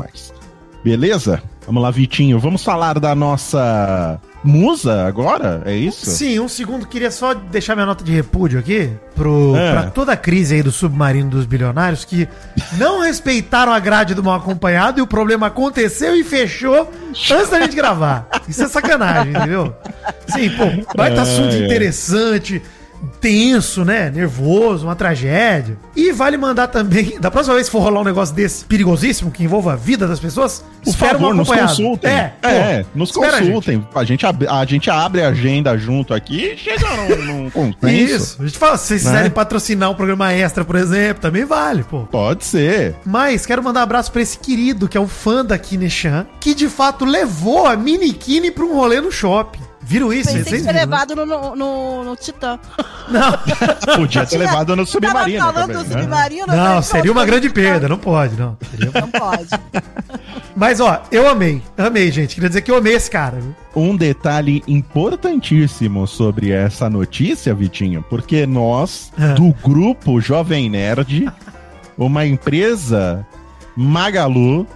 Beleza? 0.84 1.42
Vamos 1.66 1.84
lá, 1.84 1.92
Vitinho. 1.92 2.40
Vamos 2.40 2.64
falar 2.64 3.00
da 3.00 3.14
nossa 3.14 4.20
musa 4.44 5.06
agora? 5.06 5.62
É 5.66 5.74
isso? 5.76 6.10
Sim, 6.10 6.40
um 6.40 6.48
segundo, 6.48 6.88
queria 6.88 7.12
só 7.12 7.34
deixar 7.34 7.76
minha 7.76 7.86
nota 7.86 8.04
de 8.04 8.12
repúdio 8.12 8.60
aqui 8.60 8.90
pro, 9.16 9.56
É. 9.56 9.72
pra 9.72 9.84
toda 9.92 10.14
a 10.14 10.18
crise 10.18 10.56
aí 10.56 10.64
do 10.64 10.72
submarino 10.72 11.30
dos 11.30 11.46
bilionários 11.46 12.06
que 12.06 12.28
não 12.78 13.02
respeitaram 13.02 13.74
a 13.74 13.80
grade 13.80 14.14
do 14.14 14.24
mal 14.24 14.36
acompanhado 14.38 15.00
e 15.00 15.02
o 15.02 15.08
problema 15.08 15.48
aconteceu 15.48 16.16
e 16.16 16.24
fechou 16.24 16.90
antes 17.32 17.50
da 17.50 17.60
gente 17.62 17.76
gravar. 17.76 18.28
Isso 18.48 18.64
é 18.64 18.68
sacanagem, 18.68 19.34
entendeu? 19.34 19.76
Sim, 20.28 20.50
pô, 20.52 20.96
baita 20.96 21.18
É, 21.20 21.22
assunto 21.22 21.56
é. 21.56 21.66
interessante, 21.66 22.62
tenso, 23.22 23.84
né? 23.86 24.10
Nervoso, 24.10 24.86
uma 24.86 24.96
tragédia. 24.96 25.78
E 25.96 26.12
vale 26.12 26.38
mandar 26.38 26.68
também, 26.68 27.18
da 27.22 27.30
próxima 27.32 27.56
vez 27.56 27.68
que 27.68 27.72
for 27.72 27.80
rolar 27.82 28.02
um 28.02 28.04
negócio 28.06 28.34
desse 28.36 28.66
perigosíssimo 28.66 29.32
que 29.32 29.44
envolva 29.44 29.74
a 29.74 29.76
vida 29.76 30.08
das 30.08 30.20
pessoas, 30.20 30.64
Por 30.84 30.90
espera 30.90 31.18
um 31.18 31.20
favor, 31.22 31.36
nos 31.36 31.48
consultem. 31.50 32.12
É, 32.12 32.34
é 32.44 32.86
nos 32.96 33.10
espera 33.10 33.38
a 33.38 33.40
gente. 33.40 33.48
consultem. 33.48 33.88
A 33.96 34.04
gente, 34.04 34.26
a 34.26 34.66
gente 34.66 34.90
abre 34.90 35.22
a 35.24 35.30
agenda 35.30 35.78
junto 35.78 36.14
aqui 36.14 36.54
e 36.54 36.58
chega 36.58 36.88
num, 36.96 37.26
num 37.44 37.50
consenso. 37.50 38.16
Isso. 38.16 38.38
A 38.42 38.46
gente 38.46 38.58
fala, 38.58 38.78
se 38.78 38.88
vocês 38.88 39.04
Né? 39.04 39.12
quiserem 39.12 39.32
patrocinar 39.32 39.90
um 39.92 39.96
programa 39.96 40.32
extra, 40.34 40.64
por 40.66 40.76
exemplo, 40.76 41.22
também 41.22 41.46
vale, 41.46 41.84
pô. 41.84 42.02
Pode 42.02 42.46
ser. 42.46 42.96
Mas 43.06 43.46
quero 43.46 43.64
mandar 43.64 43.82
um 43.82 43.84
abraço 43.84 44.12
pra 44.12 44.22
esse 44.22 44.38
querido, 44.38 44.88
que 44.88 44.98
é 44.98 45.02
um 45.02 45.08
fã 45.08 45.44
da 45.44 45.58
Kineshan, 45.58 46.26
que 46.40 46.54
de 46.54 46.68
fato 46.68 47.06
levou 47.06 47.66
a 47.66 47.76
Mini 47.76 48.14
Kine 48.14 48.52
pra 48.52 48.64
um 48.64 48.76
rolê 48.76 49.02
no 49.02 49.12
shopping. 49.12 49.60
Viram 49.90 50.14
isso? 50.14 50.28
Pensei 50.30 50.44
Vocês 50.44 50.44
que 50.44 50.50
foi 50.52 50.74
viram, 50.74 50.74
né? 50.74 50.80
levado 50.82 51.16
no, 51.16 51.26
no, 51.26 51.56
no, 51.56 52.04
no 52.04 52.16
Titã. 52.16 52.60
Não, 53.10 53.32
Podia 53.98 54.24
ter 54.24 54.38
levado 54.38 54.76
no 54.76 54.86
submarino 54.86 55.40
Tava 55.40 55.54
falando 55.54 55.72
também, 55.72 55.84
do 55.84 55.96
né? 55.96 56.02
submarino. 56.02 56.42
eu 56.42 56.48
não, 56.48 56.56
falei, 56.66 56.82
seria 56.84 57.12
uma 57.12 57.26
grande 57.26 57.50
perda, 57.50 57.90
não 57.90 57.98
pode, 57.98 58.36
não. 58.36 58.56
Seria- 58.70 58.92
Não 59.02 59.10
pode. 59.10 59.48
Mas 60.56 60.80
ó, 60.80 61.02
eu 61.12 61.28
amei, 61.28 61.62
amei, 61.78 62.12
gente. 62.12 62.36
Queria 62.36 62.50
dizer 62.50 62.62
que 62.62 62.70
eu 62.70 62.76
amei 62.78 62.94
esse 62.94 63.10
cara, 63.10 63.40
viu? 63.40 63.56
Um 63.76 63.96
detalhe 63.96 64.62
importantíssimo 64.68 66.06
sobre 66.06 66.52
essa 66.52 66.88
notícia, 66.90 67.54
Vitinho, 67.56 68.06
porque 68.10 68.46
nós, 68.46 69.12
Ah. 69.18 69.34
do 69.34 69.52
grupo 69.64 70.22
Jovem 70.22 70.70
Nerd, 70.70 71.28
uma 71.98 72.26
empresa 72.28 73.26
Magalu, 73.76 74.68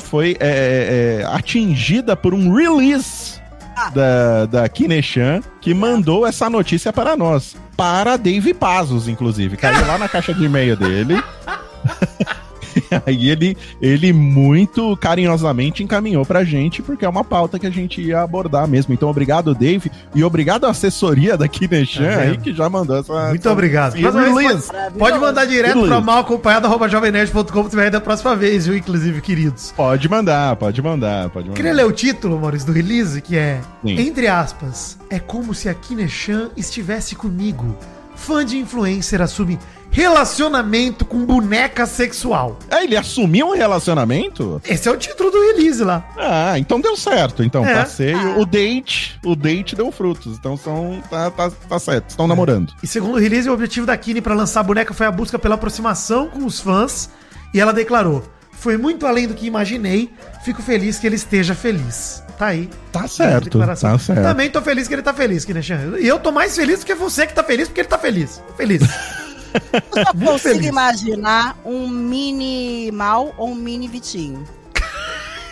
foi 0.00 0.36
é, 0.40 1.20
é, 1.22 1.26
atingida 1.34 2.16
por 2.16 2.32
um 2.34 2.52
release. 2.54 3.39
Da, 3.88 4.46
da 4.46 4.68
Kineshan 4.68 5.40
que 5.60 5.72
mandou 5.72 6.26
essa 6.26 6.50
notícia 6.50 6.92
para 6.92 7.16
nós. 7.16 7.56
Para 7.76 8.16
Dave 8.16 8.52
Pazos, 8.52 9.08
inclusive. 9.08 9.56
Caiu 9.56 9.86
lá 9.86 9.96
na 9.96 10.08
caixa 10.08 10.34
de 10.34 10.44
e-mail 10.44 10.76
dele. 10.76 11.22
Aí 13.06 13.28
ele, 13.30 13.56
ele 13.80 14.12
muito 14.12 14.96
carinhosamente 14.96 15.82
encaminhou 15.82 16.24
pra 16.24 16.44
gente, 16.44 16.82
porque 16.82 17.04
é 17.04 17.08
uma 17.08 17.24
pauta 17.24 17.58
que 17.58 17.66
a 17.66 17.70
gente 17.70 18.00
ia 18.00 18.20
abordar 18.22 18.66
mesmo. 18.68 18.92
Então, 18.94 19.08
obrigado, 19.08 19.54
Dave, 19.54 19.90
e 20.14 20.22
obrigado 20.24 20.64
à 20.66 20.70
assessoria 20.70 21.36
da 21.36 21.48
Kineshan 21.48 22.04
Tá 22.10 22.16
vendo? 22.16 22.30
aí, 22.32 22.38
que 22.38 22.52
já 22.54 22.68
mandou 22.68 22.98
essa. 22.98 23.28
Muito 23.28 23.40
essa- 23.40 23.52
obrigado. 23.52 23.92
vez 23.94 24.14
release. 24.14 24.68
pode, 24.70 24.98
pode 24.98 25.18
mandar 25.18 25.44
direto 25.46 25.86
pra 25.86 26.00
malacompanhado.jovemnerd.com.br 26.00 27.90
da 27.90 28.00
próxima 28.00 28.34
vez, 28.36 28.66
viu, 28.66 28.76
inclusive, 28.76 29.20
queridos. 29.20 29.72
Pode 29.76 30.08
mandar, 30.08 30.56
pode 30.56 30.80
mandar, 30.82 31.28
pode 31.30 31.46
mandar. 31.48 31.56
Queria 31.56 31.72
ler 31.72 31.86
o 31.86 31.92
título, 31.92 32.38
Maurício, 32.40 32.66
do 32.66 32.72
release, 32.72 33.20
que 33.20 33.36
é, 33.36 33.60
Sim. 33.84 34.00
entre 34.00 34.26
aspas, 34.28 34.98
é 35.08 35.18
como 35.18 35.54
se 35.54 35.68
a 35.68 35.74
Kineshan 35.74 36.50
estivesse 36.56 37.14
comigo. 37.14 37.76
Fã 38.14 38.44
de 38.44 38.58
influencer 38.58 39.22
assume 39.22 39.58
relacionamento 39.90 41.04
com 41.04 41.24
boneca 41.24 41.84
sexual. 41.86 42.58
Ah, 42.70 42.82
ele 42.84 42.96
assumiu 42.96 43.48
um 43.48 43.54
relacionamento? 43.54 44.60
Esse 44.64 44.88
é 44.88 44.92
o 44.92 44.96
título 44.96 45.30
do 45.30 45.40
release 45.40 45.82
lá. 45.82 46.04
Ah, 46.16 46.58
então 46.58 46.80
deu 46.80 46.96
certo. 46.96 47.42
Então, 47.42 47.64
É. 47.64 47.74
passeio. 47.74 48.38
O 48.38 48.46
date, 48.46 49.18
o 49.24 49.34
date 49.34 49.74
deu 49.74 49.90
frutos. 49.90 50.36
Então 50.38 50.56
são. 50.56 51.02
Tá, 51.10 51.30
tá, 51.30 51.50
tá 51.68 51.78
certo. 51.78 52.10
Estão 52.10 52.26
namorando. 52.26 52.72
E 52.82 52.86
segundo 52.86 53.14
o 53.14 53.18
release, 53.18 53.48
o 53.48 53.52
objetivo 53.52 53.86
da 53.86 53.96
Kine 53.96 54.20
para 54.20 54.34
lançar 54.34 54.60
a 54.60 54.62
boneca 54.62 54.94
foi 54.94 55.06
a 55.06 55.10
busca 55.10 55.38
pela 55.38 55.56
aproximação 55.56 56.28
com 56.28 56.44
os 56.46 56.60
fãs. 56.60 57.10
E 57.52 57.60
ela 57.60 57.72
declarou: 57.72 58.22
Foi 58.52 58.76
muito 58.76 59.06
além 59.06 59.26
do 59.26 59.34
que 59.34 59.46
imaginei. 59.46 60.10
Fico 60.44 60.62
feliz 60.62 60.98
que 60.98 61.06
ele 61.06 61.16
esteja 61.16 61.54
feliz. 61.54 62.22
Tá 62.38 62.46
aí. 62.46 62.70
Tá 62.90 63.06
certo. 63.06 63.58
Tá 63.58 63.76
certo. 63.76 64.22
Também 64.22 64.48
tô 64.48 64.62
feliz 64.62 64.88
que 64.88 64.94
ele 64.94 65.02
tá 65.02 65.12
feliz, 65.12 65.44
Kineshan. 65.44 65.98
E 65.98 66.06
eu 66.08 66.18
tô 66.18 66.32
mais 66.32 66.56
feliz 66.56 66.80
do 66.80 66.86
que 66.86 66.94
você 66.94 67.26
que 67.26 67.34
tá 67.34 67.44
feliz 67.44 67.68
porque 67.68 67.80
ele 67.82 67.88
tá 67.88 67.98
feliz. 67.98 68.42
Feliz. 68.56 68.80
Eu 69.54 70.04
só 70.04 70.12
Muito 70.14 70.30
consigo 70.30 70.54
feliz. 70.54 70.66
imaginar 70.66 71.56
um 71.64 71.88
mini 71.88 72.90
mal 72.92 73.32
ou 73.36 73.50
um 73.50 73.54
mini 73.54 73.88
Vitinho. 73.88 74.44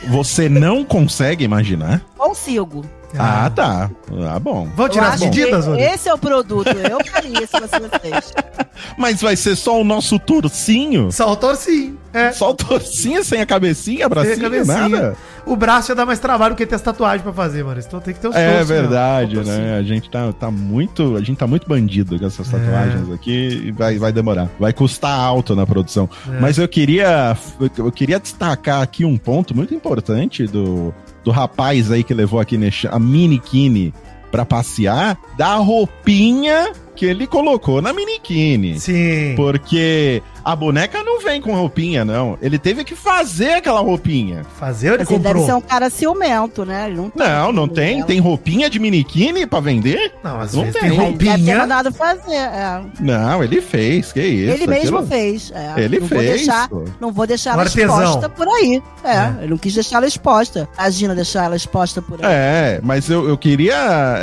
Você 0.08 0.48
não 0.48 0.84
consegue 0.84 1.44
imaginar? 1.44 2.04
Consigo. 2.16 2.84
Ah, 3.16 3.50
tá. 3.54 3.90
Ah, 4.30 4.38
bom. 4.38 4.68
Vamos 4.76 4.92
tirar 4.92 5.14
as 5.14 5.20
medidas, 5.20 5.64
que 5.64 5.70
Maurício? 5.70 5.94
Esse 5.94 6.08
é 6.08 6.14
o 6.14 6.18
produto. 6.18 6.68
Eu 6.68 6.98
faria 7.10 7.40
se 7.40 7.46
fosse 7.46 7.80
vocês. 7.80 8.34
Mas 8.98 9.20
vai 9.22 9.34
ser 9.36 9.56
só 9.56 9.80
o 9.80 9.84
nosso 9.84 10.18
torcinho? 10.18 11.10
Saltou 11.10 11.54
sim. 11.56 11.96
É. 12.12 12.32
Só 12.32 12.50
o 12.50 12.54
torcinho 12.54 13.22
sem 13.24 13.40
a 13.40 13.46
cabecinha, 13.46 13.98
Tem 13.98 14.04
a 14.06 14.08
bracinho, 14.08 14.40
cabecinha. 14.40 14.88
nada? 14.88 15.16
O 15.46 15.56
braço 15.56 15.90
ia 15.90 15.94
dar 15.94 16.04
mais 16.06 16.18
trabalho 16.18 16.54
que 16.54 16.64
ter 16.66 16.74
as 16.74 16.82
tatuagens 16.82 17.22
pra 17.22 17.32
fazer, 17.32 17.64
mano. 17.64 17.80
Então 17.84 18.00
tem 18.00 18.12
que 18.14 18.20
ter 18.20 18.28
os 18.28 18.34
É 18.36 18.50
torsos, 18.50 18.68
verdade, 18.68 19.34
torcinhos. 19.36 19.58
né? 19.58 19.78
A 19.78 19.82
gente 19.82 20.10
tá, 20.10 20.32
tá 20.32 20.50
muito. 20.50 21.16
A 21.16 21.20
gente 21.20 21.36
tá 21.38 21.46
muito 21.46 21.66
bandido 21.68 22.18
com 22.18 22.24
É. 22.24 22.28
essas 22.28 22.48
tatuagens 22.48 23.10
aqui 23.12 23.62
e 23.66 23.72
vai, 23.72 23.98
vai 23.98 24.12
demorar. 24.12 24.48
Vai 24.60 24.72
custar 24.72 25.18
alto 25.18 25.54
na 25.56 25.66
produção. 25.66 26.08
É. 26.34 26.40
Mas 26.40 26.58
eu 26.58 26.68
queria. 26.68 27.36
Eu 27.76 27.90
queria 27.92 28.18
destacar 28.20 28.82
aqui 28.82 29.04
um 29.04 29.16
ponto 29.16 29.54
muito 29.56 29.74
importante 29.74 30.46
do, 30.46 30.94
do 31.28 31.32
rapaz 31.32 31.90
aí 31.90 32.02
que 32.02 32.14
levou 32.14 32.40
aqui 32.40 32.58
a 32.90 32.98
minikini 32.98 33.92
pra 34.30 34.46
passear, 34.46 35.18
da 35.36 35.56
roupinha 35.56 36.72
que 36.98 37.06
ele 37.06 37.26
colocou 37.26 37.80
na 37.80 37.92
minikini. 37.92 38.78
Sim. 38.80 39.34
Porque 39.36 40.20
A 40.44 40.56
boneca 40.56 41.02
não 41.04 41.20
vem 41.20 41.42
com 41.42 41.52
roupinha, 41.54 42.06
não. 42.06 42.38
Ele 42.40 42.58
teve 42.58 42.82
que 42.82 42.94
fazer 42.96 43.50
aquela 43.54 43.80
roupinha. 43.80 44.44
Fazer, 44.58 44.88
ele 44.94 44.98
Mas 45.00 45.10
ele 45.10 45.18
deve 45.18 45.34
comprou. 45.40 45.46
ser 45.46 45.52
um 45.54 45.60
cara 45.60 45.90
ciumento, 45.90 46.64
né? 46.64 46.86
Ele 46.86 46.96
não, 46.96 47.12
Não, 47.14 47.52
não 47.52 47.68
tem. 47.68 47.96
dela. 47.96 48.06
Tem 48.06 48.18
roupinha 48.18 48.70
de 48.70 48.78
miniquine 48.78 49.46
pra 49.46 49.60
vender? 49.60 50.14
Não, 50.24 50.40
às 50.40 50.54
Não 50.54 50.62
vezes 50.64 50.80
tem. 50.80 50.90
tem 50.90 50.98
Ele 50.98 51.12
deve 51.18 51.28
roupinha. 51.30 51.58
mandado 51.58 51.92
fazer. 51.92 52.32
é. 52.34 52.80
Não, 52.98 53.44
ele 53.44 53.60
fez. 53.60 54.10
Que 54.10 54.22
isso? 54.22 54.54
ele 54.54 54.66
mesmo 54.66 54.98
aquilo- 54.98 55.06
fez. 55.06 55.52
é. 55.54 55.74
Ele 55.82 56.00
não 56.00 56.06
Vou 56.08 56.18
fez, 56.18 56.30
deixar, 56.30 56.68
pô. 56.68 56.84
não 56.98 57.12
vou 57.12 57.26
deixar 57.26 57.50
Um 57.50 57.52
ela 57.54 57.62
artesão. 57.64 58.02
exposta 58.02 58.28
por 58.30 58.48
aí. 58.48 58.82
É, 59.04 59.10
É. 59.10 59.34
ele 59.42 59.50
não 59.50 59.58
quis 59.58 59.74
deixar 59.74 59.96
ela 59.98 60.06
exposta. 60.06 60.66
Imagina 60.78 61.14
deixar 61.14 61.44
ela 61.44 61.56
exposta 61.56 62.00
por 62.00 62.24
aí. 62.24 62.32
É, 62.32 62.80
mas 62.82 63.10
eu, 63.10 63.28
eu 63.28 63.36
queria 63.36 63.74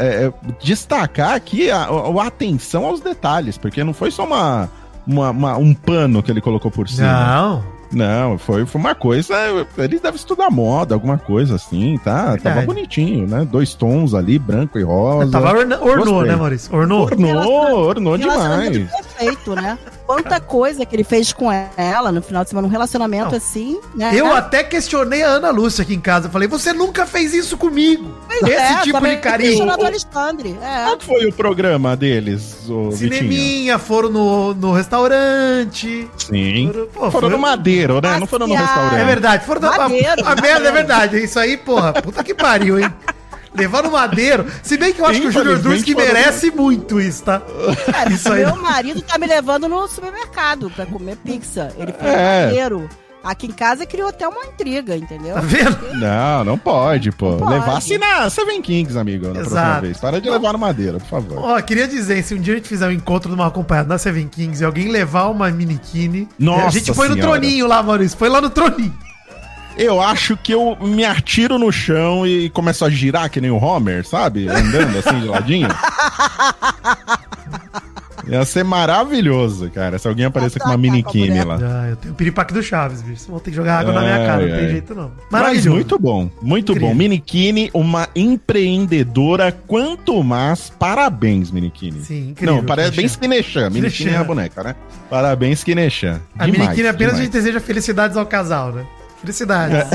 é, 0.02 0.26
é, 0.26 0.34
destacar 0.64 1.34
aqui 1.36 1.70
a, 1.70 1.84
a- 1.84 2.24
a 2.24 2.28
atenção 2.28 2.65
aos 2.86 3.02
detalhes, 3.02 3.58
porque 3.58 3.84
não 3.84 3.94
foi 3.94 4.10
só 4.12 4.26
uma, 4.26 4.70
uma- 5.06 5.30
uma- 5.32 5.58
um 5.58 5.74
pano 5.74 6.24
que 6.24 6.32
ele 6.32 6.42
colocou 6.42 6.72
por 6.72 6.88
cima. 6.90 7.08
Não. 7.12 7.76
Não, 7.92 8.38
foi, 8.40 8.66
foi 8.66 8.82
uma 8.82 8.96
coisa. 8.96 9.34
Ele 9.78 10.00
deve 10.00 10.18
estudar 10.18 10.50
moda, 10.50 10.96
alguma 10.96 11.18
coisa 11.20 11.56
assim, 11.56 11.98
tá? 12.04 12.24
Tava 12.24 12.38
Verdade. 12.40 12.66
bonitinho, 12.66 13.28
né? 13.28 13.48
Dois 13.50 13.74
tons 13.76 14.14
ali, 14.16 14.40
branco 14.40 14.78
e 14.80 14.84
rosa. 14.84 15.32
Tava 15.32 15.50
orna- 15.58 15.80
ornou, 15.80 16.06
Gostei. 16.16 16.32
né, 16.32 16.36
Maurício? 16.36 16.76
Ornou. 16.76 17.04
Ornou, 17.04 17.74
ornou 17.88 18.18
demais. 18.18 18.90
perfeito, 18.92 19.56
né? 19.56 19.78
Quanta 20.06 20.40
coisa 20.40 20.86
que 20.86 20.96
ele 20.96 21.04
fez 21.04 21.34
com 21.34 21.52
ela 21.52 22.12
no 22.12 22.22
final 22.22 22.44
de 22.44 22.50
semana, 22.50 22.68
um 22.68 22.72
relacionamento 22.72 23.32
Não. 23.32 23.38
assim, 23.38 23.80
né? 23.96 24.12
Eu 24.14 24.32
até 24.34 24.64
questionei 24.64 25.24
a 25.24 25.28
Ana 25.28 25.50
Lúcia 25.50 25.82
aqui 25.82 25.96
em 25.96 26.00
casa. 26.00 26.30
Falei, 26.30 26.48
você 26.48 26.72
nunca 26.74 27.06
fez 27.06 27.34
isso 27.34 27.58
comigo. 27.58 28.16
Pois 28.28 28.44
Esse 28.44 28.52
é, 28.74 28.82
tipo 28.82 29.00
de 29.02 29.18
carinho. 29.18 29.66
o 29.66 29.72
Alexandre. 29.86 30.56
É. 30.62 30.84
Qual 30.84 30.98
que 30.98 31.06
foi 31.06 31.26
o 31.26 31.34
programa 31.34 31.96
deles, 31.96 32.70
o 32.70 32.92
Vitinho? 32.92 33.14
Cineminha, 33.16 33.80
foram 33.80 34.10
no, 34.10 34.54
no 34.54 34.72
restaurante. 34.74 36.08
Sim. 36.18 36.68
Foram, 36.72 36.88
pô, 36.88 37.00
Foram 37.12 37.28
foi- 37.30 37.38
no 37.38 37.40
Madeiro, 37.40 38.02
né? 38.02 38.20
Não 38.20 38.28
foram 38.28 38.48
no 38.48 38.56
restaurante. 38.56 38.96
É 39.02 39.06
verdade, 39.06 39.46
foram 39.46 39.68
a, 39.68 39.78
Madeiro, 39.78 40.08
a, 40.08 40.14
merda 40.14 40.26
madeiro. 40.36 40.68
é 40.68 40.72
verdade. 40.72 41.24
Isso 41.24 41.40
aí, 41.40 41.58
porra, 41.58 41.94
puta 41.94 42.24
que 42.24 42.34
pariu, 42.34 42.80
hein? 42.80 42.94
Levar 43.58 43.84
no 43.84 43.92
madeiro. 43.92 44.46
Se 44.64 44.78
bem 44.78 44.94
que 44.94 45.02
eu 45.02 45.06
acho 45.06 45.22
que 45.22 45.28
o 45.28 45.32
Júnior 45.32 45.60
Durski 45.60 45.96
merece 45.96 46.52
muito 46.52 47.00
isso, 47.00 47.24
tá? 47.24 47.42
Cara, 47.92 48.12
Isso 48.12 48.32
aí. 48.32 48.46
meu 48.46 48.56
marido 48.58 49.02
tá 49.02 49.18
me 49.18 49.26
levando 49.28 49.68
no 49.68 49.88
supermercado 49.88 50.70
pra 50.70 50.86
comer 50.86 51.16
pizza. 51.18 51.72
Ele 51.78 51.94
foi 51.94 52.10
É. 52.10 52.46
maneiro. 52.48 52.90
Aqui 53.24 53.48
em 53.48 53.52
casa 53.52 53.88
criou 53.88 54.10
até 54.10 54.28
uma 54.28 54.46
intriga, 54.46 54.96
entendeu? 54.96 55.34
Tá 55.34 55.42
vendo? 55.42 55.94
Não, 55.96 56.44
não 56.44 56.58
pode, 56.60 57.12
pô. 57.12 57.32
Não 57.32 57.40
pode. 57.40 57.54
Levasse 57.54 57.98
na 57.98 58.30
Seven 58.30 58.62
Kings, 58.62 58.96
amigo, 58.96 59.26
na 59.26 59.34
próxima 59.34 59.60
Exato. 59.62 59.82
vez. 59.82 59.98
Para 59.98 60.22
de 60.22 60.30
levar 60.30 60.54
no 60.54 60.60
Madeira, 60.60 61.00
por 61.00 61.08
favor. 61.08 61.40
Ó, 61.40 61.60
queria 61.62 61.88
dizer, 61.88 62.24
se 62.24 62.36
um 62.36 62.40
dia 62.40 62.54
a 62.54 62.58
gente 62.58 62.70
fizer 62.70 62.88
um 62.88 62.92
encontro 62.92 63.30
de 63.30 63.36
uma 63.36 63.48
acompanhada 63.48 63.90
na 63.90 63.98
Seven 63.98 64.28
Kings 64.28 64.62
e 64.62 64.66
alguém 64.66 64.90
levar 64.90 65.26
uma 65.30 65.50
miniquine, 65.50 66.30
Nossa 66.38 66.68
a 66.68 66.70
gente 66.70 66.94
foi 66.94 67.08
no 67.08 67.16
Senhora. 67.16 67.32
troninho 67.40 67.66
lá, 67.66 67.82
Maurício. 67.82 68.16
Foi 68.16 68.30
lá 68.30 68.40
no 68.40 68.52
troninho. 68.52 68.94
Eu 69.78 70.02
acho 70.02 70.38
que 70.38 70.54
eu 70.54 70.78
me 70.82 71.04
atiro 71.04 71.60
no 71.60 71.72
chão 71.72 72.26
e 72.26 72.50
começo 72.50 72.86
a 72.86 72.90
girar 72.90 73.30
que 73.30 73.42
nem 73.42 73.52
o 73.52 73.58
Homer, 73.58 74.06
sabe? 74.08 74.48
Andando 74.48 74.98
assim 74.98 75.20
de 75.20 75.28
ladinho. 75.28 75.68
Ia 78.28 78.44
ser 78.44 78.64
maravilhoso, 78.64 79.70
cara, 79.70 80.00
se 80.00 80.08
alguém 80.08 80.26
aparecer 80.26 80.60
com 80.60 80.70
uma 80.70 80.78
miniquine 80.78 81.44
lá. 81.44 81.60
Ah, 81.62 81.90
eu 81.90 81.96
tenho 81.96 82.14
o 82.14 82.18
piripaque 82.18 82.54
do 82.56 82.64
Chaves, 82.64 83.04
bicho. 83.04 83.26
Vou 83.30 83.40
ter 83.40 83.52
que 83.52 83.56
jogar 83.56 83.80
água 83.80 83.94
na 83.94 84.02
minha 84.02 84.16
Ai, 84.16 84.26
cara, 84.26 84.42
não 84.42 84.48
tem 84.56 84.66
ai. 84.66 84.72
jeito 84.72 84.96
não. 84.96 85.12
Mas 85.30 85.42
Maravilhoso. 85.42 85.70
muito 85.70 86.00
bom, 86.00 86.30
muito 86.42 86.72
Incrível. 86.72 86.90
bom. 86.90 86.96
Minikine, 86.96 87.70
uma 87.72 88.08
empreendedora, 88.16 89.52
quanto 89.68 90.24
mais. 90.24 90.72
Parabéns, 90.72 91.52
Minikine. 91.52 92.02
Sim, 92.04 92.30
incrível. 92.32 92.56
Não, 92.56 92.64
parabéns, 92.64 93.16
Kinechan. 93.16 93.70
Minikine 93.70 94.10
é 94.12 94.18
a 94.18 94.24
boneca, 94.24 94.64
né? 94.64 94.76
Parabéns, 95.08 95.64
Kinechan. 95.64 96.20
A 96.40 96.48
Miniquine 96.48 96.88
apenas 96.88 97.16
a 97.16 97.18
gente 97.18 97.32
deseja 97.32 97.60
felicidades 97.60 98.18
ao 98.18 98.26
casal, 98.26 98.72
né? 98.72 98.88
Felicidades. 99.26 99.86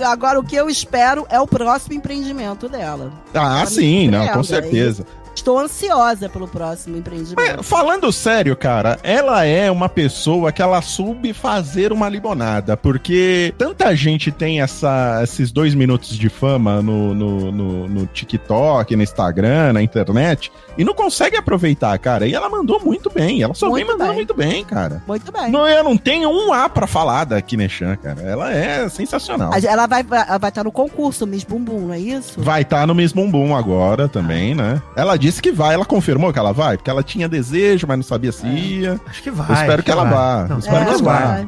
Agora, 0.04 0.40
o 0.40 0.44
que 0.44 0.56
eu 0.56 0.68
espero 0.68 1.26
é 1.30 1.38
o 1.40 1.46
próximo 1.46 1.94
empreendimento 1.94 2.68
dela. 2.68 3.12
Ah, 3.34 3.58
Ela 3.60 3.66
sim, 3.66 4.08
não, 4.08 4.26
com 4.28 4.42
certeza. 4.42 5.06
Estou 5.34 5.58
ansiosa 5.58 6.28
pelo 6.28 6.46
próximo 6.46 6.96
empreendimento. 6.96 7.36
Mas, 7.36 7.66
falando 7.66 8.12
sério, 8.12 8.56
cara, 8.56 8.98
ela 9.02 9.44
é 9.44 9.70
uma 9.70 9.88
pessoa 9.88 10.52
que 10.52 10.60
ela 10.62 10.80
soube 10.82 11.32
fazer 11.32 11.92
uma 11.92 12.08
limonada, 12.08 12.76
porque 12.76 13.54
tanta 13.56 13.94
gente 13.96 14.30
tem 14.30 14.60
essa, 14.60 15.20
esses 15.22 15.50
dois 15.50 15.74
minutos 15.74 16.16
de 16.16 16.28
fama 16.28 16.82
no, 16.82 17.14
no, 17.14 17.52
no, 17.52 17.88
no 17.88 18.06
TikTok, 18.06 18.94
no 18.94 19.02
Instagram, 19.02 19.72
na 19.72 19.82
internet, 19.82 20.52
e 20.76 20.84
não 20.84 20.94
consegue 20.94 21.36
aproveitar, 21.36 21.96
cara. 21.98 22.26
E 22.26 22.34
ela 22.34 22.48
mandou 22.48 22.80
muito 22.84 23.10
bem, 23.10 23.42
ela 23.42 23.54
só 23.54 23.68
Muito 23.68 23.76
vem 23.86 23.92
mandando 23.92 24.10
bem. 24.10 24.16
muito 24.16 24.34
bem, 24.34 24.64
cara. 24.64 25.02
Muito 25.06 25.32
bem. 25.32 25.50
Não, 25.50 25.66
eu 25.66 25.82
não 25.82 25.96
tenho 25.96 26.28
um 26.30 26.52
A 26.52 26.68
pra 26.68 26.86
falar 26.86 27.24
da 27.24 27.40
Kineshan, 27.40 27.96
cara. 27.96 28.20
Ela 28.22 28.52
é 28.52 28.88
sensacional. 28.88 29.50
Ela 29.62 29.86
vai 29.86 30.02
estar 30.02 30.24
vai, 30.26 30.38
vai 30.38 30.50
estar 30.50 30.64
no 30.64 30.72
concurso 30.72 31.26
Miss 31.26 31.44
Bumbum, 31.44 31.86
não 31.86 31.94
é 31.94 31.98
isso? 31.98 32.40
Vai 32.40 32.62
estar 32.62 32.86
no 32.86 32.94
Miss 32.94 33.12
Bumbum 33.12 33.56
agora 33.56 34.08
também, 34.08 34.54
né? 34.54 34.80
Ela 34.96 35.16
disse 35.22 35.40
que 35.40 35.52
vai, 35.52 35.74
ela 35.74 35.84
confirmou 35.84 36.32
que 36.32 36.38
ela 36.38 36.52
vai, 36.52 36.76
porque 36.76 36.90
ela 36.90 37.02
tinha 37.02 37.28
desejo, 37.28 37.86
mas 37.86 37.96
não 37.96 38.02
sabia 38.04 38.32
se 38.32 38.46
ia. 38.46 39.00
Acho 39.06 39.22
que 39.22 39.30
vai. 39.30 39.48
Eu 39.48 39.54
espero 39.54 39.72
acho 39.74 39.82
que 39.84 39.90
ela 39.90 40.04
vá. 40.04 40.46
Não, 40.48 40.56
Eu 40.56 40.58
espero 40.58 40.78
que 40.80 40.84
que 40.84 40.90
ela 40.90 41.02
vá. 41.02 41.46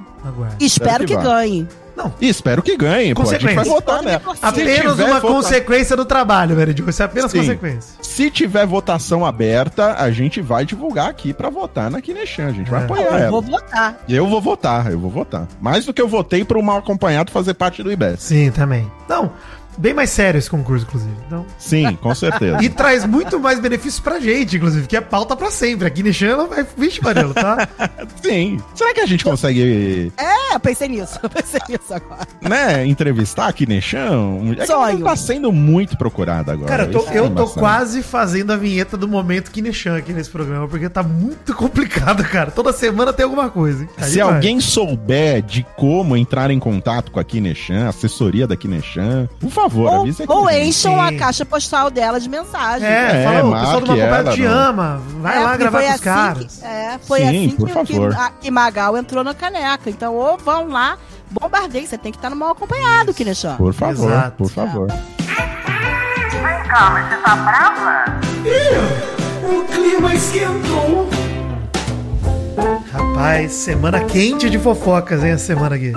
Espero, 0.60 1.04
que 1.06 1.16
que, 1.16 1.22
ganhe. 1.22 1.68
E 2.20 2.28
espero 2.28 2.62
que 2.62 2.76
ganhe, 2.76 3.14
pô. 3.14 3.22
A 3.22 3.24
gente 3.26 3.54
vai 3.54 3.64
votar, 3.64 4.02
né? 4.02 4.20
Apenas 4.42 4.98
uma 4.98 5.20
vota- 5.20 5.34
consequência 5.34 5.96
do 5.96 6.04
trabalho, 6.04 6.56
velho. 6.56 6.74
Isso 6.88 7.02
é 7.02 7.04
apenas 7.04 7.30
Sim. 7.30 7.38
consequência. 7.38 7.94
Se 8.00 8.30
tiver 8.30 8.66
votação 8.66 9.24
aberta, 9.24 9.94
a 9.94 10.10
gente 10.10 10.40
vai 10.40 10.64
divulgar 10.64 11.08
aqui 11.10 11.32
pra 11.34 11.50
votar 11.50 11.90
na 11.90 12.00
Kineshan. 12.00 12.46
A 12.48 12.52
gente 12.52 12.70
vai 12.70 12.80
É. 12.80 12.84
apoiar 12.84 13.02
Eu 13.04 13.14
ela. 13.18 13.30
vou 13.30 13.42
votar. 13.42 13.96
Eu 14.08 14.26
vou 14.26 14.40
votar, 14.40 14.90
eu 14.90 14.98
vou 14.98 15.10
votar. 15.10 15.46
Mais 15.60 15.84
do 15.84 15.92
que 15.92 16.00
eu 16.00 16.08
votei 16.08 16.44
pro 16.44 16.62
mal 16.62 16.78
acompanhado 16.78 17.30
fazer 17.30 17.54
parte 17.54 17.82
do 17.82 17.92
IBES. 17.92 18.20
Sim, 18.20 18.50
também. 18.50 18.90
Não, 19.08 19.30
bem 19.78 19.94
mais 19.94 20.10
sério 20.10 20.38
esse 20.38 20.48
concurso, 20.50 20.84
inclusive. 20.86 21.12
Então, 21.26 21.44
Sim, 21.58 21.96
com 21.96 22.14
certeza. 22.14 22.62
e 22.62 22.68
traz 22.68 23.04
muito 23.04 23.38
mais 23.40 23.58
benefícios 23.60 24.00
pra 24.00 24.18
gente, 24.20 24.56
inclusive, 24.56 24.86
que 24.86 24.96
é 24.96 25.00
pauta 25.00 25.34
pra 25.36 25.50
sempre. 25.50 25.86
Aqui 25.86 26.02
ela 26.24 26.46
vai. 26.46 26.64
Vixe, 26.76 27.02
Marelo, 27.02 27.32
tá? 27.34 27.68
Sim. 28.22 28.58
Será 28.74 28.92
que 28.94 29.00
a 29.00 29.06
gente 29.06 29.24
consegue, 29.24 30.12
É, 30.16 30.54
eu 30.54 30.60
pensei 30.60 30.88
nisso. 30.88 31.18
Eu 31.22 31.28
pensei 31.30 31.60
nisso 31.68 31.92
agora. 31.94 32.26
né, 32.42 32.86
entrevistar 32.86 33.48
a 33.48 33.52
Kineshan? 33.52 34.54
É 34.58 34.66
que 34.66 34.72
ela 34.72 34.90
Sonho. 34.90 35.04
tá 35.04 35.16
sendo 35.16 35.52
muito 35.52 35.96
procurada 35.96 36.52
agora. 36.52 36.68
Cara, 36.68 36.82
eu 36.84 36.90
tô, 36.92 37.10
eu 37.10 37.30
tô 37.30 37.48
quase 37.48 38.02
fazendo 38.02 38.52
a 38.52 38.56
vinheta 38.56 38.96
do 38.96 39.08
momento 39.08 39.50
Kineshan 39.50 39.96
aqui 39.96 40.12
nesse 40.12 40.30
programa, 40.30 40.68
porque 40.68 40.88
tá 40.88 41.02
muito 41.02 41.54
complicado, 41.56 42.22
cara. 42.24 42.50
Toda 42.50 42.72
semana 42.72 43.12
tem 43.12 43.24
alguma 43.24 43.48
coisa. 43.50 43.82
hein? 43.82 43.88
Se 43.98 44.12
demais. 44.12 44.34
alguém 44.36 44.60
souber 44.60 45.42
de 45.42 45.64
como 45.76 46.16
entrar 46.16 46.50
em 46.50 46.58
contato 46.58 47.10
com 47.10 47.18
a 47.20 47.24
Kineshan, 47.24 47.88
assessoria 47.88 48.46
da 48.46 48.56
Kineshan, 48.56 49.28
por 49.40 49.50
favor, 49.50 49.63
Ou, 49.72 50.00
avisa 50.02 50.24
aqui. 50.24 50.32
ou 50.32 50.50
encham 50.50 51.00
a 51.00 51.12
caixa 51.12 51.44
postal 51.44 51.90
dela 51.90 52.18
de 52.20 52.28
mensagem. 52.28 52.86
É, 52.88 53.22
É, 53.22 53.24
fala, 53.24 53.44
o 53.48 53.52
pessoal 53.60 53.80
do 53.80 53.86
marque 53.86 54.02
Macumba 54.02 54.16
ela 54.16 54.32
te 54.34 54.44
ama. 54.44 55.02
Vai 55.20 55.36
É, 55.36 55.40
lá 55.44 55.56
gravar 55.56 55.78
com 55.80 55.86
os 55.86 55.90
assim 55.94 56.02
caras. 56.04 56.56
Que, 56.60 56.66
é, 56.66 56.98
foi 57.06 57.18
Sim, 57.20 57.26
assim 57.28 57.50
por 57.56 57.66
que, 57.68 57.72
favor. 57.72 58.10
que, 58.14 58.20
a, 58.20 58.30
que 58.30 58.50
Magal 58.50 58.96
entrou 58.96 59.22
na 59.24 59.34
caneca. 59.34 59.88
Então, 59.90 60.14
ou 60.14 60.36
vão 60.38 60.68
lá, 60.68 60.96
bombardeiem. 61.30 61.86
Você 61.86 61.96
tem 61.98 62.12
que 62.12 62.18
estar 62.18 62.30
no 62.30 62.36
mal 62.36 62.50
acompanhado, 62.50 63.12
Kinechan. 63.14 63.56
Por 63.56 63.72
favor, 63.72 64.10
Exato. 64.10 64.36
por 64.36 64.50
favor. 64.50 64.88
O 69.42 69.64
clima 69.72 70.14
esquentou. 70.14 71.08
Rapaz, 72.92 73.52
semana 73.52 74.04
quente 74.04 74.48
de 74.48 74.58
fofocas, 74.58 75.22
hein, 75.22 75.30
essa 75.30 75.46
semana 75.46 75.76
aqui. 75.76 75.92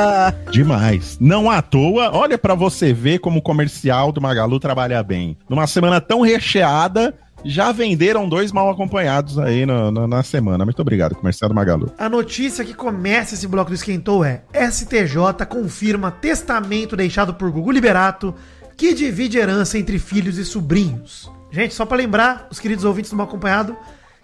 Demais. 0.50 1.18
Não 1.20 1.50
à 1.50 1.60
toa, 1.60 2.10
olha 2.16 2.38
pra 2.38 2.54
você 2.54 2.92
ver 2.92 3.18
como 3.18 3.38
o 3.38 3.42
comercial 3.42 4.10
do 4.12 4.20
Magalu 4.20 4.58
trabalha 4.58 5.02
bem. 5.02 5.36
Numa 5.48 5.66
semana 5.66 6.00
tão 6.00 6.20
recheada, 6.22 7.14
já 7.44 7.72
venderam 7.72 8.28
dois 8.28 8.52
mal 8.52 8.70
acompanhados 8.70 9.38
aí 9.38 9.66
na, 9.66 9.90
na, 9.90 10.06
na 10.06 10.22
semana. 10.22 10.64
Muito 10.64 10.80
obrigado, 10.80 11.14
comercial 11.14 11.48
do 11.48 11.54
Magalu. 11.54 11.92
A 11.98 12.08
notícia 12.08 12.64
que 12.64 12.74
começa 12.74 13.34
esse 13.34 13.46
bloco 13.46 13.70
do 13.70 13.74
Esquentou 13.74 14.24
é: 14.24 14.42
STJ 14.54 15.46
confirma 15.48 16.10
testamento 16.10 16.96
deixado 16.96 17.34
por 17.34 17.50
Gugu 17.50 17.70
Liberato 17.70 18.34
que 18.76 18.94
divide 18.94 19.38
herança 19.38 19.76
entre 19.76 19.98
filhos 19.98 20.38
e 20.38 20.44
sobrinhos. 20.44 21.30
Gente, 21.50 21.74
só 21.74 21.84
pra 21.84 21.96
lembrar, 21.96 22.46
os 22.50 22.60
queridos 22.60 22.84
ouvintes 22.84 23.10
do 23.10 23.16
Mal 23.16 23.26
Acompanhado, 23.26 23.76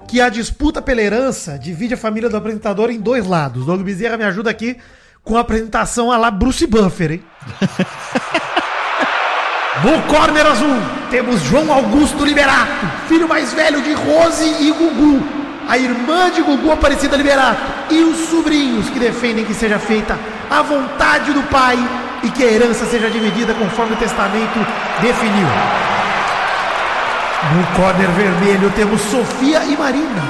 que 0.06 0.20
a 0.20 0.28
disputa 0.28 0.80
pela 0.80 1.00
herança 1.02 1.58
divide 1.58 1.94
a 1.94 1.96
família 1.96 2.28
do 2.28 2.36
apresentador 2.36 2.90
em 2.90 3.00
dois 3.00 3.26
lados. 3.26 3.66
Doug 3.66 3.82
Bezerra 3.82 4.16
me 4.16 4.24
ajuda 4.24 4.50
aqui 4.50 4.76
com 5.22 5.36
a 5.36 5.40
apresentação 5.40 6.12
a 6.12 6.16
lá 6.16 6.30
Bruce 6.30 6.66
Buffer, 6.66 7.12
hein? 7.12 7.24
No 9.82 10.00
corner 10.02 10.46
azul, 10.46 10.76
temos 11.10 11.42
João 11.42 11.72
Augusto 11.72 12.24
Liberato, 12.24 12.86
filho 13.08 13.28
mais 13.28 13.52
velho 13.52 13.82
de 13.82 13.92
Rose 13.92 14.44
e 14.60 14.70
Gugu, 14.70 15.20
a 15.68 15.76
irmã 15.76 16.30
de 16.30 16.42
Gugu 16.42 16.70
Aparecida 16.70 17.16
Liberato 17.16 17.60
e 17.90 18.04
os 18.04 18.28
sobrinhos 18.28 18.88
que 18.90 19.00
defendem 19.00 19.44
que 19.44 19.52
seja 19.52 19.78
feita 19.80 20.16
a 20.48 20.62
vontade 20.62 21.32
do 21.32 21.42
pai 21.50 21.76
e 22.22 22.30
que 22.30 22.44
a 22.44 22.52
herança 22.52 22.86
seja 22.86 23.10
dividida 23.10 23.52
conforme 23.52 23.94
o 23.94 23.98
testamento 23.98 24.64
definiu. 25.02 25.48
No 27.52 27.76
corner 27.76 28.10
vermelho 28.10 28.70
temos 28.74 29.00
Sofia 29.02 29.64
e 29.64 29.76
Marina, 29.76 30.22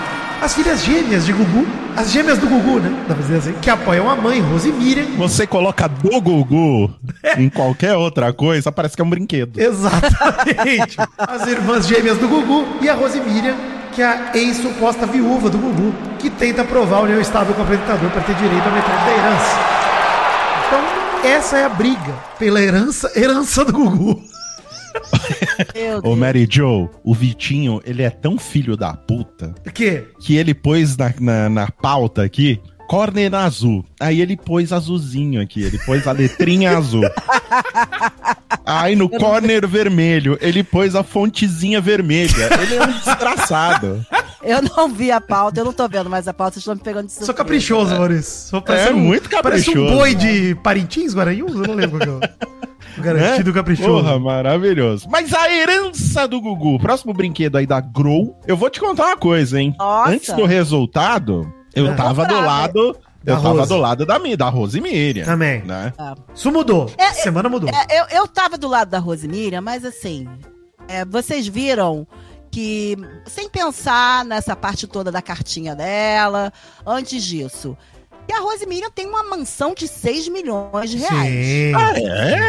as 0.43 0.53
filhas 0.53 0.85
gêmeas 0.85 1.25
de 1.25 1.33
Gugu, 1.33 1.67
as 1.97 2.11
gêmeas 2.11 2.39
do 2.39 2.47
Gugu, 2.47 2.81
né? 2.81 3.05
Dá 3.09 3.15
pra 3.15 3.23
dizer 3.23 3.37
assim, 3.37 3.53
que 3.63 3.71
apoiam 3.71 4.11
a 4.11 4.17
mãe, 4.17 4.41
Rose 4.41 4.71
Miriam. 4.73 5.07
Você 5.17 5.47
coloca 5.47 5.89
do 5.89 6.21
Gugu 6.21 6.93
em 7.39 7.49
qualquer 7.49 7.95
outra 7.95 8.33
coisa, 8.33 8.73
parece 8.73 8.97
que 8.97 9.01
é 9.01 9.05
um 9.05 9.09
brinquedo. 9.09 9.59
Exatamente. 9.59 10.97
As 11.17 11.47
irmãs 11.47 11.87
gêmeas 11.87 12.19
do 12.19 12.29
Gugu 12.29 12.67
e 12.83 12.89
a 12.89 12.95
Rose 12.95 13.21
Miriam, 13.21 13.55
que 13.93 14.03
é 14.03 14.07
a 14.07 14.37
ex-suposta 14.37 15.07
viúva 15.07 15.49
do 15.49 15.57
Gugu, 15.57 15.95
que 16.19 16.29
tenta 16.29 16.65
provar 16.65 17.01
o 17.01 17.05
união 17.05 17.21
estável 17.21 17.55
com 17.55 17.61
o 17.61 17.65
apresentador 17.65 18.11
para 18.11 18.23
ter 18.23 18.35
direito 18.35 18.69
à 18.69 18.71
metade 18.73 19.05
da 19.05 19.13
herança. 19.13 19.59
Então, 20.67 21.31
essa 21.31 21.59
é 21.59 21.65
a 21.65 21.69
briga 21.69 22.13
pela 22.39 22.61
herança, 22.61 23.11
herança 23.15 23.65
do 23.65 23.73
Gugu. 23.73 24.21
Ô. 26.03 26.15
Mary 26.17 26.47
Joe, 26.51 26.89
o 27.03 27.15
Vitinho, 27.15 27.81
ele 27.85 28.03
é 28.03 28.11
tão 28.11 28.39
filho 28.39 28.77
da 28.77 28.95
puta 28.95 29.55
O 29.67 29.71
quê? 29.73 30.05
que 30.21 30.37
ele 30.37 30.55
pôs 30.55 30.97
na, 30.97 31.13
na, 31.21 31.49
na 31.49 31.71
pauta 31.71 32.23
aqui. 32.23 32.61
Corner 32.89 33.35
azul. 33.35 33.83
Aí 33.99 34.21
ele 34.21 34.37
pôs 34.37 34.71
azulzinho 34.73 35.41
aqui, 35.41 35.63
ele 35.63 35.79
pôs 35.79 36.07
a 36.07 36.13
letrinha 36.13 36.77
azul. 36.77 37.03
Aí 38.67 38.95
no 38.97 39.09
corner 39.09 39.67
vermelho, 39.67 40.39
ele 40.41 40.63
pôs 40.63 40.95
a 40.95 41.03
fontezinha 41.03 41.81
vermelha. 41.81 42.49
Ele 42.63 42.75
é 42.77 42.83
um 42.83 42.93
desgraçado. 42.93 44.05
Eu 44.43 44.61
não 44.61 44.93
vi 44.93 45.11
a 45.11 45.21
pauta, 45.21 45.61
eu 45.61 45.65
não 45.65 45.73
tô 45.73 45.89
vendo 45.89 46.11
mais 46.11 46.29
a 46.29 46.35
pauta, 46.35 46.55
vocês 46.55 46.63
estão 46.63 46.75
me 46.75 46.81
pegando 46.83 47.07
de 47.07 47.13
surpresa. 47.13 47.27
Sou 47.27 47.35
caprichoso, 47.35 47.95
Maurício. 47.97 48.51
Sou, 48.51 48.63
É 48.69 48.91
muito 48.93 49.31
Parece 49.43 49.71
um 49.71 49.73
caprichoso. 49.73 49.97
boi 49.97 50.15
de 50.15 50.55
Parintins, 50.57 51.15
Guaranhuns? 51.15 51.55
Eu 51.55 51.63
não 51.67 51.75
lembro 51.75 51.99
qual 51.99 52.21
que 52.21 52.27
é 52.27 52.37
o- 52.47 52.51
o 52.51 52.54
garantido 52.99 53.51
Né? 53.51 53.55
caprichoso. 53.55 53.89
Porra, 54.05 54.19
maravilhoso. 54.19 55.09
Mas 55.11 55.33
a 55.33 55.51
herança 55.53 56.27
do 56.29 56.41
Gugu, 56.41 56.79
próximo 56.79 57.13
brinquedo 57.13 57.57
aí 57.57 57.67
da 57.67 57.81
Grow, 57.81 58.39
eu 58.47 58.57
vou 58.57 58.71
te 58.71 58.81
contar 58.81 59.07
uma 59.07 59.17
coisa, 59.17 59.61
hein? 59.61 59.75
Nossa. 59.79 60.11
Antes 60.11 60.33
do 60.35 60.45
resultado, 60.45 61.53
eu 61.75 61.87
É. 61.91 61.95
tava 61.95 62.27
do 62.27 62.35
lado. 62.41 62.97
Da 63.23 63.33
Eu 63.33 63.37
tava 63.41 63.61
Rose. 63.61 63.69
do 63.71 63.77
lado 63.79 64.05
da, 64.05 64.19
da 64.37 64.49
Rose 64.51 64.79
Miriam. 64.83 65.25
Também. 65.25 65.63
Né? 65.63 65.95
Isso 66.35 66.53
mudou. 66.53 66.93
É, 66.99 67.11
Semana 67.15 67.49
mudou. 67.49 67.71
É, 67.71 68.01
eu, 68.01 68.21
eu 68.21 68.29
tava 68.29 68.59
do 68.59 68.69
lado 68.69 68.91
da 68.91 68.99
Rosemira, 68.99 69.63
mas 69.63 69.83
assim, 69.83 70.29
é, 70.87 71.07
vocês 71.07 71.47
viram 71.49 72.07
que, 72.51 72.95
sem 73.25 73.49
pensar 73.49 74.27
nessa 74.27 74.55
parte 74.55 74.87
toda 74.87 75.11
da 75.11 75.23
cartinha 75.23 75.75
dela, 75.75 76.53
antes 76.87 77.25
disso, 77.25 77.75
que 78.27 78.33
a 78.35 78.41
Rosemiriam 78.41 78.91
tem 78.91 79.07
uma 79.07 79.23
mansão 79.23 79.75
de 79.75 79.87
6 79.87 80.29
milhões 80.29 80.91
de 80.91 80.99
reais. 80.99 81.29
Sim. 81.29 81.73
Ah, 81.75 81.93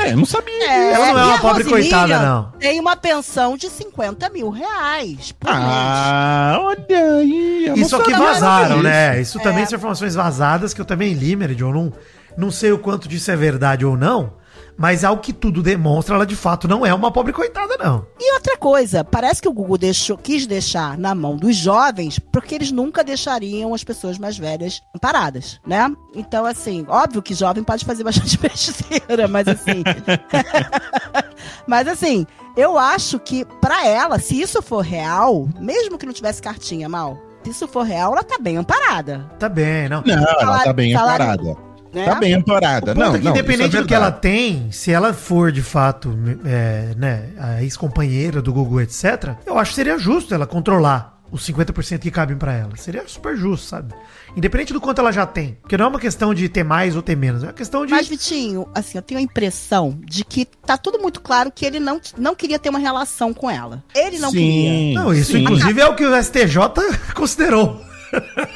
é? 0.07 0.15
Não 0.15 0.25
sabia. 0.25 0.53
É, 0.71 0.93
Ela 0.93 1.13
não 1.13 1.19
é 1.19 1.23
e 1.23 1.27
uma 1.27 1.39
pobre 1.39 1.63
coitada, 1.65 2.19
não. 2.19 2.51
Tem 2.59 2.79
uma 2.79 2.95
pensão 2.95 3.57
de 3.57 3.69
50 3.69 4.29
mil 4.29 4.49
reais 4.49 5.31
por 5.33 5.49
mês. 5.51 5.63
Ah, 5.65 6.57
olha 6.61 7.05
aí. 7.17 7.69
a 7.69 7.73
Isso 7.79 7.95
aqui 7.95 8.13
vazaram, 8.13 8.81
né? 8.81 9.19
Isso 9.21 9.39
também 9.39 9.63
É. 9.63 9.65
são 9.65 9.77
informações 9.77 10.15
vazadas 10.15 10.73
que 10.73 10.81
eu 10.81 10.85
também 10.85 11.13
li, 11.13 11.35
Meridion. 11.35 11.71
Não, 11.73 11.93
não 12.37 12.51
sei 12.51 12.71
o 12.71 12.79
quanto 12.79 13.07
disso 13.07 13.29
é 13.31 13.35
verdade 13.35 13.85
ou 13.85 13.97
não, 13.97 14.33
mas 14.77 15.03
ao 15.03 15.17
que 15.17 15.31
tudo 15.31 15.61
demonstra, 15.63 16.15
ela 16.15 16.25
de 16.25 16.35
fato 16.35 16.67
não 16.67 16.85
é 16.85 16.93
uma 16.93 17.11
pobre 17.11 17.31
coitada, 17.33 17.77
não. 17.77 18.05
E 18.19 18.33
outra 18.33 18.57
coisa, 18.57 19.03
parece 19.03 19.41
que 19.41 19.47
o 19.47 19.53
Google 19.53 19.77
deixou, 19.77 20.17
quis 20.17 20.45
deixar 20.45 20.97
na 20.97 21.15
mão 21.15 21.37
dos 21.37 21.55
jovens, 21.55 22.19
porque 22.19 22.55
eles 22.55 22.71
nunca 22.71 23.03
deixariam 23.03 23.73
as 23.73 23.83
pessoas 23.83 24.17
mais 24.17 24.37
velhas 24.37 24.81
paradas, 25.01 25.59
né? 25.65 25.91
Então, 26.13 26.45
assim, 26.45 26.85
óbvio 26.87 27.21
que 27.21 27.33
jovem 27.33 27.63
pode 27.63 27.85
fazer 27.85 28.03
bastante 28.05 28.37
besteira, 28.37 29.27
mas 29.27 29.47
assim. 29.47 29.83
mas 31.67 31.87
assim, 31.87 32.25
eu 32.55 32.77
acho 32.77 33.19
que 33.19 33.45
pra 33.61 33.85
ela, 33.87 34.19
se 34.19 34.39
isso 34.39 34.61
for 34.61 34.81
real, 34.83 35.47
mesmo 35.59 35.97
que 35.97 36.05
não 36.05 36.13
tivesse 36.13 36.41
cartinha 36.41 36.87
mal, 36.89 37.17
se 37.43 37.51
isso 37.51 37.67
for 37.67 37.83
real, 37.83 38.13
ela 38.13 38.23
tá 38.23 38.37
bem 38.39 38.57
amparada, 38.57 39.29
Tá 39.39 39.47
bem, 39.49 39.87
não. 39.89 40.01
Não, 40.05 40.15
ela 40.41 40.63
tá 40.63 40.73
bem 40.73 40.93
salário- 40.93 41.25
amparada. 41.25 41.57
Né? 41.95 42.05
Tá 42.05 42.15
bem 42.15 42.33
amparada. 42.33 42.91
O 42.91 42.95
ponto 42.95 43.05
Não, 43.05 43.15
é 43.15 43.17
que 43.17 43.23
não, 43.23 43.31
independente 43.31 43.77
é 43.77 43.81
do 43.81 43.87
que 43.87 43.93
ela 43.93 44.11
tem, 44.11 44.69
se 44.71 44.91
ela 44.91 45.13
for 45.13 45.51
de 45.51 45.61
fato 45.61 46.15
é, 46.45 46.93
né, 46.97 47.29
a 47.39 47.63
ex-companheira 47.63 48.41
do 48.41 48.53
Gugu, 48.53 48.81
etc., 48.81 49.35
eu 49.45 49.57
acho 49.57 49.71
que 49.71 49.75
seria 49.75 49.97
justo 49.97 50.33
ela 50.33 50.45
controlar 50.45 51.15
os 51.31 51.47
50% 51.47 51.99
que 51.99 52.11
cabem 52.11 52.37
pra 52.37 52.53
ela. 52.53 52.75
Seria 52.75 53.03
super 53.07 53.35
justo, 53.35 53.67
sabe? 53.67 53.93
Independente 54.37 54.73
do 54.73 54.79
quanto 54.79 54.99
ela 54.99 55.11
já 55.11 55.25
tem. 55.25 55.57
Porque 55.61 55.77
não 55.77 55.85
é 55.85 55.87
uma 55.87 55.99
questão 55.99 56.33
de 56.33 56.47
ter 56.47 56.63
mais 56.63 56.95
ou 56.95 57.01
ter 57.01 57.15
menos. 57.15 57.43
É 57.43 57.47
uma 57.47 57.53
questão 57.53 57.85
de. 57.85 57.91
Mas, 57.91 58.07
Vitinho, 58.07 58.67
assim, 58.75 58.97
eu 58.97 59.01
tenho 59.01 59.19
a 59.19 59.23
impressão 59.23 59.97
de 60.03 60.23
que 60.23 60.45
tá 60.45 60.77
tudo 60.77 60.99
muito 60.99 61.21
claro 61.21 61.51
que 61.51 61.65
ele 61.65 61.79
não, 61.79 61.99
não 62.17 62.35
queria 62.35 62.59
ter 62.59 62.69
uma 62.69 62.79
relação 62.79 63.33
com 63.33 63.49
ela. 63.49 63.83
Ele 63.93 64.19
não 64.19 64.31
queria. 64.31 64.69
Sim, 64.71 64.93
Não, 64.93 65.13
isso 65.13 65.31
sim. 65.31 65.39
inclusive 65.39 65.81
é 65.81 65.85
o 65.87 65.95
que 65.95 66.05
o 66.05 66.23
STJ 66.23 66.57
considerou. 67.15 67.81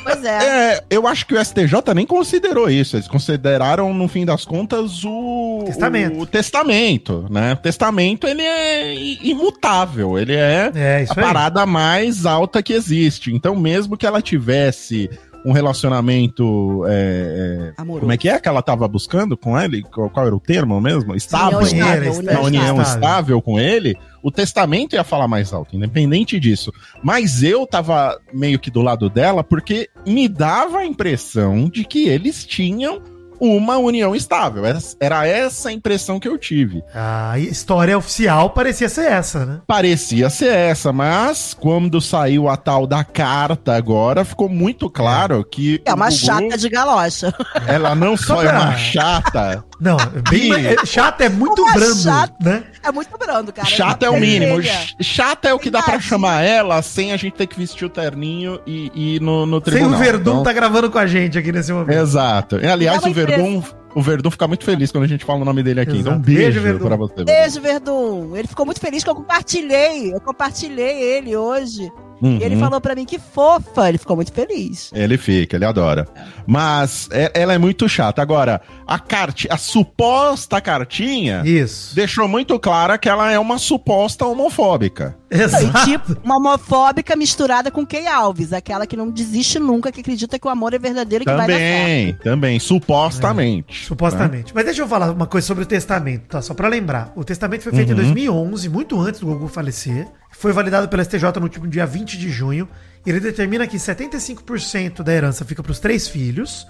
Pois 0.03 0.23
é. 0.23 0.73
É, 0.75 0.83
eu 0.89 1.07
acho 1.07 1.25
que 1.25 1.33
o 1.33 1.43
STJ 1.43 1.93
nem 1.95 2.05
considerou 2.05 2.69
isso. 2.69 2.95
Eles 2.95 3.07
consideraram, 3.07 3.93
no 3.93 4.07
fim 4.07 4.25
das 4.25 4.45
contas, 4.45 5.03
o 5.05 5.63
Testamento. 5.65 6.19
O 6.19 6.25
testamento, 6.25 7.25
né? 7.29 7.53
O 7.53 7.57
testamento, 7.57 8.27
ele 8.27 8.41
é 8.41 8.95
imutável. 9.23 10.17
Ele 10.17 10.35
é, 10.35 10.71
É, 10.73 10.95
a 10.97 10.97
aí. 10.99 11.07
parada 11.15 11.65
mais 11.65 12.25
alta 12.25 12.61
que 12.63 12.73
existe. 12.73 13.33
Então, 13.33 13.55
mesmo 13.55 13.97
que 13.97 14.05
ela 14.05 14.21
tivesse 14.21 15.09
um 15.45 15.51
relacionamento. 15.51 16.85
é, 16.87 17.73
é, 17.77 17.81
Amoroso. 17.81 18.01
como 18.01 18.11
é 18.11 18.17
que 18.17 18.29
é 18.29 18.39
que 18.39 18.47
ela 18.47 18.61
tava 18.61 18.87
buscando 18.87 19.37
com 19.37 19.59
ele? 19.59 19.81
Qual, 19.83 20.09
qual 20.09 20.25
era 20.25 20.35
o 20.35 20.39
termo 20.39 20.79
mesmo? 20.81 21.15
Estável. 21.15 21.59
União 21.59 21.67
estável, 21.67 22.13
união 22.13 22.33
Uma 22.33 22.41
união 22.47 22.81
estável. 22.81 22.83
estável 22.95 23.41
com 23.41 23.59
ele, 23.59 23.95
o 24.21 24.31
testamento 24.31 24.93
ia 24.93 25.03
falar 25.03 25.27
mais 25.27 25.53
alto, 25.53 25.75
independente 25.75 26.39
disso. 26.39 26.73
Mas 27.03 27.43
eu 27.43 27.65
tava 27.65 28.19
meio 28.33 28.59
que 28.59 28.69
do 28.71 28.81
lado 28.81 29.09
dela 29.09 29.43
porque 29.43 29.89
me 30.05 30.27
dava 30.27 30.79
a 30.79 30.85
impressão 30.85 31.69
de 31.69 31.83
que 31.83 32.07
eles 32.07 32.45
tinham 32.45 33.01
uma 33.39 33.77
união 33.77 34.15
estável. 34.15 34.63
Era 34.99 35.27
essa 35.27 35.69
a 35.69 35.73
impressão 35.73 36.19
que 36.19 36.27
eu 36.27 36.37
tive. 36.37 36.83
A 36.93 37.37
história 37.39 37.97
oficial 37.97 38.49
parecia 38.51 38.89
ser 38.89 39.11
essa, 39.11 39.45
né? 39.45 39.61
Parecia 39.65 40.29
ser 40.29 40.53
essa, 40.53 40.91
mas 40.91 41.53
quando 41.53 42.01
saiu 42.01 42.47
a 42.47 42.57
tal 42.57 42.85
da 42.85 43.03
carta 43.03 43.75
agora, 43.75 44.25
ficou 44.25 44.49
muito 44.49 44.89
claro 44.89 45.43
que. 45.43 45.81
É 45.85 45.93
uma 45.93 46.09
Gugu, 46.09 46.17
chata 46.17 46.57
de 46.57 46.69
galocha. 46.69 47.33
Ela 47.67 47.95
não 47.95 48.17
só 48.17 48.43
é 48.43 48.51
uma 48.51 48.75
chata. 48.77 49.63
Não, 49.79 49.97
é 49.97 50.29
bem. 50.29 50.51
Ih. 50.51 50.67
é- 50.67 50.85
chato 50.85 51.21
é 51.21 51.29
muito 51.29 51.61
Uma 51.61 51.73
brando, 51.73 51.95
chata. 52.01 52.33
né? 52.41 52.63
É 52.83 52.91
muito 52.91 53.17
brando, 53.17 53.53
cara. 53.53 53.67
Chata 53.67 54.05
é 54.05 54.09
o 54.09 54.13
Uma 54.13 54.19
mínimo. 54.19 54.55
vermelha. 54.57 54.73
Ch- 54.73 54.95
Chata 55.01 55.47
é 55.49 55.53
o 55.53 55.59
que 55.59 55.69
dá 55.69 55.79
pra 55.81 55.91
Verdade. 55.93 56.09
chamar 56.09 56.41
ela 56.43 56.81
sem 56.81 57.11
a 57.13 57.17
gente 57.17 57.33
ter 57.33 57.47
que 57.47 57.57
vestir 57.57 57.85
o 57.85 57.89
terninho 57.89 58.59
e 58.67 58.91
e 58.93 59.15
ir 59.15 59.21
no, 59.21 59.45
no 59.45 59.57
Sem 59.57 59.73
tribunal. 59.73 59.99
o 59.99 60.03
Verdun 60.03 60.31
Então- 60.31 60.43
tá 60.43 60.51
gravando 60.53 60.89
com 60.91 60.97
a 60.97 61.07
gente 61.07 61.37
aqui 61.37 61.51
nesse 61.51 61.71
momento. 61.71 61.91
Exato. 61.97 62.57
E, 62.57 62.67
Aliás, 62.67 63.03
o 63.05 63.13
Verdun, 63.13 63.63
o 63.95 64.01
Verdun 64.01 64.31
fica 64.31 64.47
muito 64.47 64.65
feliz 64.65 64.91
quando 64.91 65.03
a 65.05 65.07
gente 65.07 65.23
fala 65.23 65.39
o 65.41 65.45
nome 65.45 65.63
dele 65.63 65.79
aqui. 65.81 65.97
Então, 65.97 66.13
um 66.13 66.15
Exato. 66.15 66.19
beijo, 66.25 66.41
Beijo, 66.43 66.61
Verdun. 66.61 66.85
pra 66.87 66.95
você. 66.95 67.13
Verdun. 67.15 67.31
Beijo, 67.31 67.61
Verdun. 67.61 68.35
Ele 68.35 68.47
ficou 68.47 68.65
muito 68.65 68.79
feliz 68.81 69.03
que 69.03 69.09
eu 69.09 69.15
compartilhei. 69.15 70.13
Eu 70.13 70.19
compartilhei 70.21 71.01
ele 71.01 71.35
hoje. 71.37 71.89
Uhum. 72.21 72.37
E 72.37 72.43
ele 72.43 72.57
falou 72.57 72.79
pra 72.81 72.95
mim 72.95 73.05
que 73.05 73.17
fofa. 73.19 73.87
Ele 73.89 73.97
ficou 73.97 74.15
muito 74.15 74.31
feliz. 74.33 74.91
Ele 74.93 75.17
fica, 75.17 75.55
ele 75.55 75.65
adora. 75.65 76.07
Mas 76.45 77.07
é- 77.11 77.31
ela 77.33 77.53
é 77.53 77.57
muito 77.57 77.87
chata. 77.87 78.21
Agora, 78.21 78.61
a 78.87 78.97
carte, 78.99 79.47
a 79.51 79.57
suposta 79.57 80.59
cartinha 80.61 81.41
Isso. 81.45 81.95
deixou 81.95 82.27
muito 82.27 82.59
clara 82.59 82.97
que 82.97 83.07
ela 83.09 83.31
é 83.31 83.39
uma 83.39 83.57
suposta 83.57 84.25
homofóbica. 84.25 85.15
E, 85.31 85.35
Exato. 85.39 85.85
tipo, 85.85 86.17
uma 86.23 86.37
homofóbica 86.37 87.15
misturada 87.15 87.69
com 87.69 87.85
Kay 87.85 88.07
Alves. 88.07 88.51
Aquela 88.51 88.87
que 88.87 88.97
não 88.97 89.11
desiste 89.11 89.59
nunca, 89.59 89.91
que 89.91 90.01
acredita 90.01 90.39
que 90.39 90.47
o 90.47 90.49
amor 90.49 90.73
é 90.73 90.79
verdadeiro 90.79 91.23
e 91.23 91.25
que 91.25 91.31
vai 91.33 91.47
dar 91.47 91.53
certo. 91.53 91.79
Também, 91.83 92.13
também, 92.23 92.59
supostamente. 92.59 93.85
Supostamente. 93.85 94.51
Mas 94.55 94.65
deixa 94.65 94.81
eu 94.81 94.87
falar 94.87 95.11
uma 95.11 95.27
coisa 95.27 95.45
sobre 95.45 95.63
o 95.63 95.67
testamento, 95.67 96.23
tá? 96.27 96.41
Só 96.41 96.53
pra 96.55 96.67
lembrar. 96.67 97.11
O 97.15 97.23
testamento 97.23 97.61
foi 97.61 97.71
feito 97.73 97.89
Uhum. 97.89 97.93
em 97.93 97.97
2011, 97.97 98.69
muito 98.69 98.99
antes 98.99 99.19
do 99.19 99.27
Gugu 99.27 99.47
falecer. 99.47 100.07
Foi 100.29 100.53
validado 100.53 100.87
pela 100.87 101.03
STJ 101.03 101.23
no 101.35 101.43
último 101.43 101.67
dia 101.67 101.85
20 101.85 102.17
de 102.17 102.29
junho. 102.29 102.67
E 103.05 103.09
ele 103.09 103.19
determina 103.19 103.65
que 103.67 103.77
75% 103.77 105.03
da 105.03 105.13
herança 105.13 105.45
fica 105.45 105.63
pros 105.63 105.79
três 105.79 106.07
filhos 106.07 106.67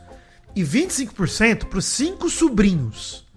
e 0.55 0.63
25% 0.63 1.65
pros 1.65 1.85
cinco 1.85 2.29
sobrinhos. 2.29 3.27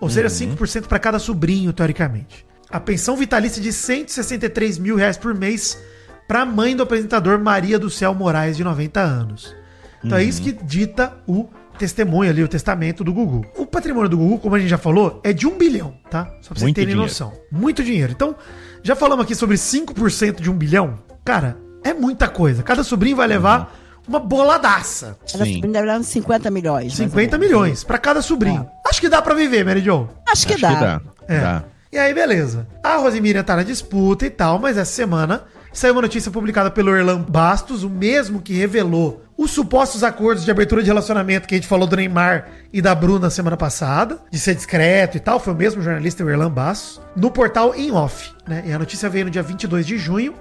Ou 0.00 0.10
seja, 0.10 0.28
5% 0.28 0.86
para 0.88 0.98
cada 0.98 1.18
sobrinho, 1.18 1.72
teoricamente. 1.72 2.44
A 2.68 2.80
pensão 2.80 3.16
vitalícia 3.16 3.62
de 3.62 3.72
163 3.72 4.78
mil 4.78 4.96
reais 4.96 5.16
por 5.16 5.34
mês 5.34 5.78
pra 6.26 6.44
mãe 6.44 6.74
do 6.74 6.82
apresentador 6.82 7.38
Maria 7.38 7.78
do 7.78 7.88
Céu 7.88 8.14
Moraes, 8.14 8.56
de 8.56 8.64
90 8.64 9.00
anos. 9.00 9.54
Então 10.02 10.18
é 10.18 10.24
isso 10.24 10.42
que 10.42 10.52
dita 10.52 11.12
o 11.26 11.48
testemunho 11.78 12.30
ali, 12.30 12.42
o 12.42 12.48
testamento 12.48 13.04
do 13.04 13.12
Gugu. 13.12 13.46
O 13.56 13.66
patrimônio 13.66 14.08
do 14.08 14.16
Gugu, 14.18 14.38
como 14.38 14.54
a 14.56 14.58
gente 14.58 14.68
já 14.68 14.78
falou, 14.78 15.20
é 15.22 15.32
de 15.32 15.46
um 15.46 15.56
bilhão, 15.56 15.94
tá? 16.10 16.24
Só 16.40 16.48
pra 16.48 16.58
vocês 16.58 16.62
Muito 16.62 16.74
terem 16.74 16.88
dinheiro. 16.88 17.02
noção. 17.02 17.32
Muito 17.50 17.84
dinheiro. 17.84 18.12
Então, 18.12 18.34
já 18.82 18.94
falamos 18.96 19.24
aqui 19.24 19.34
sobre 19.34 19.56
5% 19.56 20.40
de 20.40 20.50
um 20.50 20.54
bilhão. 20.54 20.98
Cara, 21.24 21.56
é 21.84 21.92
muita 21.94 22.28
coisa. 22.28 22.62
Cada 22.62 22.82
sobrinho 22.82 23.16
vai 23.16 23.26
levar 23.26 23.74
uma 24.06 24.18
boladaça. 24.18 25.16
Ela 25.32 25.44
Sim. 25.44 25.60
deve 25.60 25.86
dar 25.86 25.98
uns 26.00 26.06
50 26.08 26.50
milhões. 26.50 26.86
mais 26.98 27.00
ou 27.00 27.06
50 27.06 27.38
menos. 27.38 27.46
milhões 27.52 27.84
pra 27.84 27.98
cada 27.98 28.20
sobrinho. 28.22 28.68
Acho 28.88 29.00
que 29.00 29.08
dá 29.08 29.22
pra 29.22 29.34
viver, 29.34 29.64
Mary 29.64 29.80
Jo. 29.80 30.08
Acho 30.28 30.46
que 30.46 30.54
Acho 30.54 30.62
dá. 30.62 30.74
que 30.74 30.80
dá. 30.80 31.00
É. 31.28 31.40
dá. 31.40 31.64
E 31.92 31.98
aí, 31.98 32.12
beleza. 32.14 32.66
A 32.82 32.96
Rosemiriam 32.96 33.42
tá 33.44 33.54
na 33.54 33.62
disputa 33.62 34.26
e 34.26 34.30
tal, 34.30 34.58
mas 34.58 34.76
essa 34.76 34.90
semana 34.92 35.44
saiu 35.72 35.94
uma 35.94 36.02
notícia 36.02 36.30
publicada 36.30 36.70
pelo 36.70 36.94
Erlan 36.94 37.22
Bastos, 37.22 37.82
o 37.82 37.90
mesmo 37.90 38.40
que 38.40 38.54
revelou 38.54 39.22
os 39.36 39.50
supostos 39.50 40.04
acordos 40.04 40.44
de 40.44 40.50
abertura 40.50 40.82
de 40.82 40.88
relacionamento 40.88 41.48
que 41.48 41.54
a 41.54 41.58
gente 41.58 41.66
falou 41.66 41.86
do 41.86 41.96
Neymar 41.96 42.48
e 42.72 42.82
da 42.82 42.94
Bruna 42.94 43.30
semana 43.30 43.56
passada, 43.56 44.20
de 44.30 44.38
ser 44.38 44.54
discreto 44.54 45.16
e 45.16 45.20
tal, 45.20 45.40
foi 45.40 45.52
o 45.52 45.56
mesmo 45.56 45.82
jornalista, 45.82 46.24
o 46.24 46.30
Erlan 46.30 46.50
Bastos, 46.50 47.00
no 47.16 47.30
portal 47.30 47.74
em 47.74 47.90
off, 47.90 48.30
né? 48.46 48.62
E 48.66 48.72
a 48.72 48.78
notícia 48.78 49.08
veio 49.08 49.24
no 49.24 49.30
dia 49.30 49.42
22 49.42 49.86
de 49.86 49.98
junho, 49.98 50.34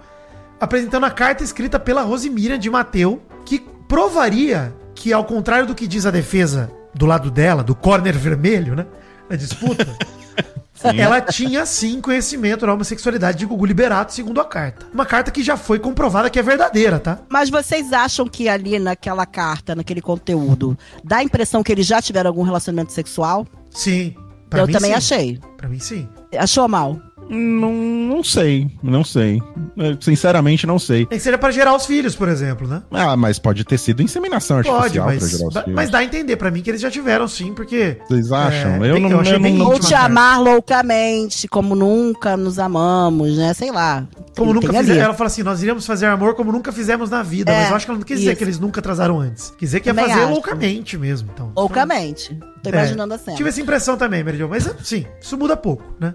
apresentando 0.60 1.06
a 1.06 1.12
carta 1.12 1.44
escrita 1.44 1.80
pela 1.80 2.04
Rosemira 2.04 2.58
de 2.58 2.70
Mateu, 2.70 3.22
que 3.46 3.60
provaria 3.88 4.74
que, 4.94 5.12
ao 5.12 5.26
contrário 5.26 5.65
do 5.65 5.74
que 5.74 5.88
diz 5.88 6.06
a 6.06 6.12
defesa 6.12 6.72
do 6.94 7.06
lado 7.06 7.32
dela, 7.32 7.63
do 7.63 7.74
corner 7.74 8.15
vermelho, 8.17 8.76
né? 8.76 8.86
Na 9.30 9.36
disputa, 9.36 9.88
ela 10.84 11.22
tinha 11.22 11.65
sim 11.65 12.02
conhecimento 12.02 12.65
da 12.65 12.74
homossexualidade 12.74 13.38
de 13.38 13.46
Gugu 13.46 13.65
Liberato, 13.65 14.13
segundo 14.13 14.41
a 14.41 14.46
carta. 14.46 14.86
Uma 14.94 15.06
carta 15.06 15.32
que 15.32 15.44
já 15.44 15.58
foi 15.58 15.80
comprovada 15.80 16.30
que 16.30 16.39
é 16.39 16.44
verdadeira, 16.44 17.00
tá? 17.00 17.20
Mas 17.30 17.50
vocês 17.50 17.94
acham 17.94 18.28
que 18.28 18.48
ali 18.50 18.80
naquela 18.80 19.26
carta, 19.26 19.76
naquele 19.76 20.02
conteúdo, 20.02 20.78
dá 21.04 21.17
a 21.17 21.24
impressão 21.24 21.63
que 21.63 21.72
eles 21.72 21.86
já 21.86 22.02
tiveram 22.02 22.30
algum 22.30 22.44
relacionamento 22.44 22.91
sexual? 22.91 23.46
Sim. 23.70 24.15
Eu 24.52 24.67
também 24.70 24.91
sim. 24.91 24.98
achei. 24.98 25.39
Pra 25.58 25.70
mim, 25.70 25.80
sim. 25.80 26.10
Achou 26.38 26.67
mal? 26.67 27.00
Não, 27.36 27.72
não 27.74 28.24
sei, 28.24 28.70
não 28.84 29.04
sei. 29.06 29.41
Eu, 29.78 29.98
sinceramente, 30.02 30.67
não 30.67 30.78
sei. 30.78 31.08
Nem 31.10 31.17
que 31.17 31.20
seja 31.20 31.38
pra 31.38 31.50
gerar 31.50 31.74
os 31.74 31.86
filhos, 31.86 32.13
por 32.15 32.28
exemplo, 32.28 32.67
né? 32.67 32.84
Ah, 32.91 33.15
mas 33.15 33.39
pode 33.39 33.63
ter 33.63 33.78
sido 33.78 34.02
inseminação 34.02 34.58
Pode, 34.58 34.70
artificial 35.00 35.06
pra 35.06 35.13
mas, 35.15 35.30
gerar 35.32 35.48
os 35.48 35.54
filhos. 35.54 35.74
mas 35.76 35.89
dá 35.89 36.00
a 36.00 36.04
entender 36.04 36.36
pra 36.36 36.52
mim 36.52 36.62
que 36.62 36.70
eles 36.70 36.82
já 36.82 36.91
tiveram 36.91 37.28
sim, 37.28 37.54
porque. 37.54 37.98
Vocês 38.08 38.32
acham? 38.34 38.84
É, 38.84 38.89
eu 38.89 38.94
bem- 38.96 39.04
não, 39.04 39.12
eu 39.12 39.20
achei 39.22 39.36
eu 39.36 39.39
bem 39.39 39.54
não- 39.58 39.67
Ou 39.67 39.80
te 39.80 39.94
amar 39.96 40.41
loucamente, 40.41 41.48
como 41.48 41.74
nunca 41.74 42.36
nos 42.36 42.60
amamos, 42.60 43.38
né? 43.38 43.54
Sei 43.54 43.72
lá. 43.72 44.06
Como 44.36 44.52
Tem- 44.52 44.54
nunca 44.62 44.70
tem 44.74 44.80
fizeram. 44.82 45.02
Ela 45.06 45.13
fala 45.13 45.28
assim: 45.28 45.44
nós 45.44 45.62
iríamos 45.62 45.86
fazer 45.86 46.08
amor 46.08 46.36
como 46.36 46.52
nunca 46.52 46.72
fizemos 46.72 47.10
na 47.10 47.24
vida. 47.24 47.52
É, 47.52 47.62
mas 47.62 47.70
eu 47.70 47.76
acho 47.78 47.86
que 47.86 47.91
ela 47.91 47.98
não 48.00 48.06
quis 48.06 48.17
dizer 48.20 48.32
isso. 48.32 48.38
que 48.38 48.44
eles 48.44 48.60
nunca 48.60 48.80
atrasaram 48.82 49.20
antes. 49.20 49.52
Quis 49.58 49.70
dizer 49.70 49.80
que 49.80 49.88
ia 49.89 49.94
Também 49.94 50.10
fazer 50.10 50.24
acho. 50.24 50.34
loucamente 50.34 50.98
mesmo. 50.98 51.30
Então, 51.34 51.52
Loucamente. 51.56 52.38
Tô 52.62 52.70
É, 52.70 52.74
imaginando 52.74 53.13
a 53.13 53.17
cena. 53.17 53.36
Tive 53.38 53.50
essa 53.50 53.62
impressão 53.62 53.98
também, 53.98 54.24
Meridion. 54.24 54.48
Mas 54.50 54.70
sim, 54.84 55.06
isso 55.20 55.38
muda 55.38 55.56
pouco, 55.58 55.84
né? 56.00 56.13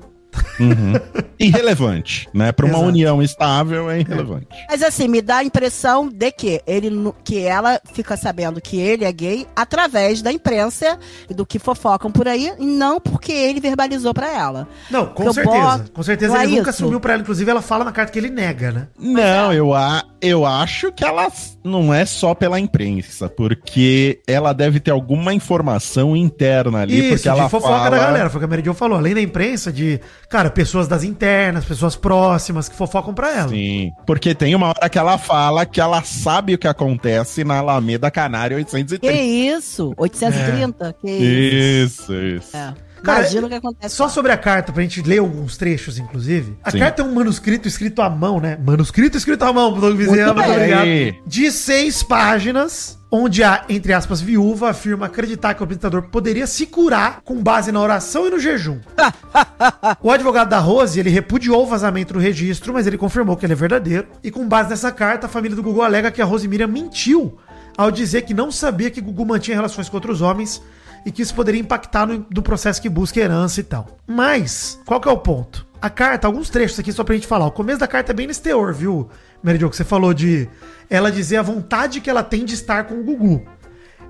Uhum. 0.59 0.95
Irrelevante, 1.39 2.29
né? 2.33 2.51
Pra 2.53 2.65
uma 2.67 2.77
Exato. 2.77 2.89
união 2.89 3.23
estável 3.23 3.91
é 3.91 4.01
irrelevante. 4.01 4.47
Mas 4.69 4.83
assim, 4.83 5.07
me 5.07 5.21
dá 5.21 5.37
a 5.39 5.45
impressão 5.45 6.09
de 6.09 6.31
que 6.33 6.61
ele 6.67 6.91
que 7.23 7.41
ela 7.43 7.81
fica 7.93 8.17
sabendo 8.17 8.61
que 8.61 8.79
ele 8.81 9.05
é 9.05 9.13
gay 9.13 9.47
através 9.55 10.23
da 10.23 10.33
imprensa 10.33 10.99
e 11.29 11.35
do 11.35 11.45
que 11.45 11.59
fofocam 11.59 12.11
por 12.11 12.27
aí, 12.27 12.53
e 12.59 12.65
não 12.65 12.99
porque 13.01 13.33
ele 13.33 13.61
verbalizou 13.61 14.15
pra 14.15 14.33
ela. 14.33 14.67
Não, 14.91 15.07
com 15.07 15.25
Eu 15.25 15.33
certeza. 15.35 15.79
boto- 15.79 15.93
Com 15.93 16.03
certeza 16.03 16.35
não 16.35 16.43
ele 16.43 16.53
é 16.55 16.57
nunca 16.59 16.71
isso. 16.71 16.83
assumiu 16.83 17.01
pra 17.01 17.13
ela. 17.13 17.23
Inclusive, 17.23 17.51
ela 17.51 17.63
fala 17.63 17.85
na 17.85 17.93
carta 17.93 18.13
que 18.13 18.19
ele 18.19 18.31
nega, 18.31 18.73
né? 18.73 18.89
Não, 18.99 19.53
eu, 19.53 19.75
a, 19.75 20.03
eu 20.21 20.47
acho 20.47 20.91
que 20.93 21.05
ela 21.05 21.31
não 21.63 21.93
é 21.93 22.05
só 22.07 22.35
pela 22.35 22.59
imprensa, 22.59 23.29
porque 23.29 24.21
ela 24.27 24.53
deve 24.53 24.81
ter 24.81 24.91
alguma 24.91 25.35
informação 25.35 26.17
interna 26.17 26.81
ali, 26.81 26.99
Isso, 26.99 27.09
porque 27.17 27.29
ela 27.29 27.49
fofoca 27.49 27.75
fala... 27.75 27.91
da 27.91 27.99
galera. 27.99 28.31
Foi 28.31 28.39
o 28.39 28.41
que 28.41 28.45
a 28.45 28.49
Meridion 28.49 28.75
falou. 28.75 28.97
Além 28.99 29.15
da 29.15 29.21
imprensa, 29.21 29.73
de, 29.73 30.01
cara, 30.29 30.51
pessoas 30.51 30.89
das 30.89 31.05
internas, 31.05 31.65
pessoas 31.65 31.97
próximas 31.97 32.69
que 32.69 32.77
fofocam 32.77 33.15
pra 33.15 33.31
ela. 33.33 33.49
Sim, 33.49 33.91
porque 34.07 34.35
tem 34.35 34.55
uma 34.55 34.69
hora 34.69 34.89
que 34.89 34.99
ela 34.99 35.19
fala 35.19 35.65
que 35.67 35.81
ela 35.81 36.03
sabe 36.03 36.55
o 36.55 36.59
que 36.59 36.69
acontece 36.69 37.45
na 37.45 37.59
Alameda 37.59 38.11
Canária 38.11 38.57
Que 38.57 38.77
830. 38.77 39.13
isso? 39.13 39.93
830? 39.97 40.95
Que 41.01 41.11
isso? 41.11 42.13
Isso, 42.13 42.15
isso. 42.15 42.57
É. 42.57 42.75
Cara, 43.03 43.21
Imagina 43.21 43.47
o 43.47 43.49
que 43.51 43.55
acontece. 43.55 43.95
Só 43.95 44.09
sobre 44.09 44.33
a 44.33 44.37
carta, 44.37 44.73
pra 44.73 44.83
gente 44.83 45.01
ler 45.03 45.19
alguns 45.19 45.57
trechos, 45.57 45.99
inclusive. 45.99 46.57
A 46.65 46.71
Sim. 46.71 46.79
carta 46.79 47.03
é 47.03 47.05
um 47.05 47.15
manuscrito 47.15 47.69
escrito 47.69 48.03
à 48.03 48.11
mão, 48.11 48.41
né? 48.41 48.59
Manuscrito 48.65 49.17
escrito 49.17 49.45
à 49.45 49.53
mão, 49.53 49.73
Doug 49.79 49.97
Bezerra, 49.97 50.33
Muito 50.35 50.51
obrigado. 50.51 50.87
De 51.27 51.53
seis 51.53 52.03
páginas, 52.03 52.99
onde 53.17 53.43
a, 53.43 53.65
entre 53.69 53.93
aspas, 53.93 54.21
viúva 54.21 54.71
afirma 54.71 55.07
acreditar 55.07 55.55
que 55.55 55.63
o 55.63 55.65
apresentador 55.65 56.03
poderia 56.03 56.47
se 56.47 56.67
curar 56.67 57.21
com 57.25 57.43
base 57.43 57.73
na 57.73 57.81
oração 57.81 58.27
e 58.27 58.31
no 58.31 58.39
jejum. 58.39 58.79
o 60.03 60.11
advogado 60.11 60.49
da 60.49 60.59
Rose, 60.59 61.01
ele 61.01 61.11
repudiou 61.11 61.63
o 61.63 61.67
vazamento 61.67 62.15
no 62.15 62.21
registro, 62.21 62.73
mas 62.73 62.87
ele 62.87 62.99
confirmou 62.99 63.37
que 63.37 63.47
ele 63.47 63.55
é 63.55 63.57
verdadeiro. 63.57 64.07
E 64.23 64.31
com 64.31 64.47
base 64.47 64.71
nessa 64.71 64.93
carta, 64.93 65.27
a 65.27 65.31
família 65.31 65.57
do 65.57 65.63
Gugu 65.63 65.83
alega 65.83 66.11
que 66.11 66.21
a 66.21 66.25
Rose 66.25 66.47
Miriam 66.47 66.69
mentiu 66.69 67.39
ao 67.77 67.91
dizer 67.91 68.23
que 68.23 68.35
não 68.35 68.51
sabia 68.51 68.91
que 68.91 69.01
Gugu 69.01 69.25
mantinha 69.27 69.57
relações 69.57 69.89
com 69.89 69.97
outros 69.97 70.21
homens 70.21 70.63
e 71.05 71.13
que 71.13 71.23
isso 71.23 71.35
poderia 71.35 71.61
impactar 71.61 72.07
no, 72.07 72.27
no 72.29 72.43
processo 72.43 72.81
que 72.81 72.89
busca 72.89 73.21
herança 73.21 73.61
e 73.61 73.63
tal. 73.63 73.87
Mas, 74.07 74.81
qual 74.85 75.01
que 75.01 75.09
é 75.09 75.13
o 75.13 75.19
ponto? 75.19 75.66
A 75.81 75.91
carta, 75.91 76.27
alguns 76.27 76.49
trechos 76.49 76.79
aqui 76.79 76.93
só 76.93 77.05
pra 77.05 77.15
gente 77.15 77.27
falar. 77.27 77.47
O 77.47 77.53
começo 77.53 77.79
da 77.79 77.87
carta 77.87 78.13
é 78.13 78.15
bem 78.15 78.27
nesse 78.27 78.43
teor, 78.43 78.73
viu, 78.73 79.09
Meridio? 79.43 79.69
Que 79.71 79.77
você 79.77 79.85
falou 79.85 80.15
de 80.15 80.49
ela 80.89 81.13
dizer 81.13 81.37
a 81.37 81.43
vontade 81.43 82.01
que 82.01 82.09
ela 82.09 82.23
tem 82.23 82.45
de 82.45 82.55
estar 82.55 82.85
com 82.85 83.01
o 83.01 83.05
Gugu. 83.05 83.47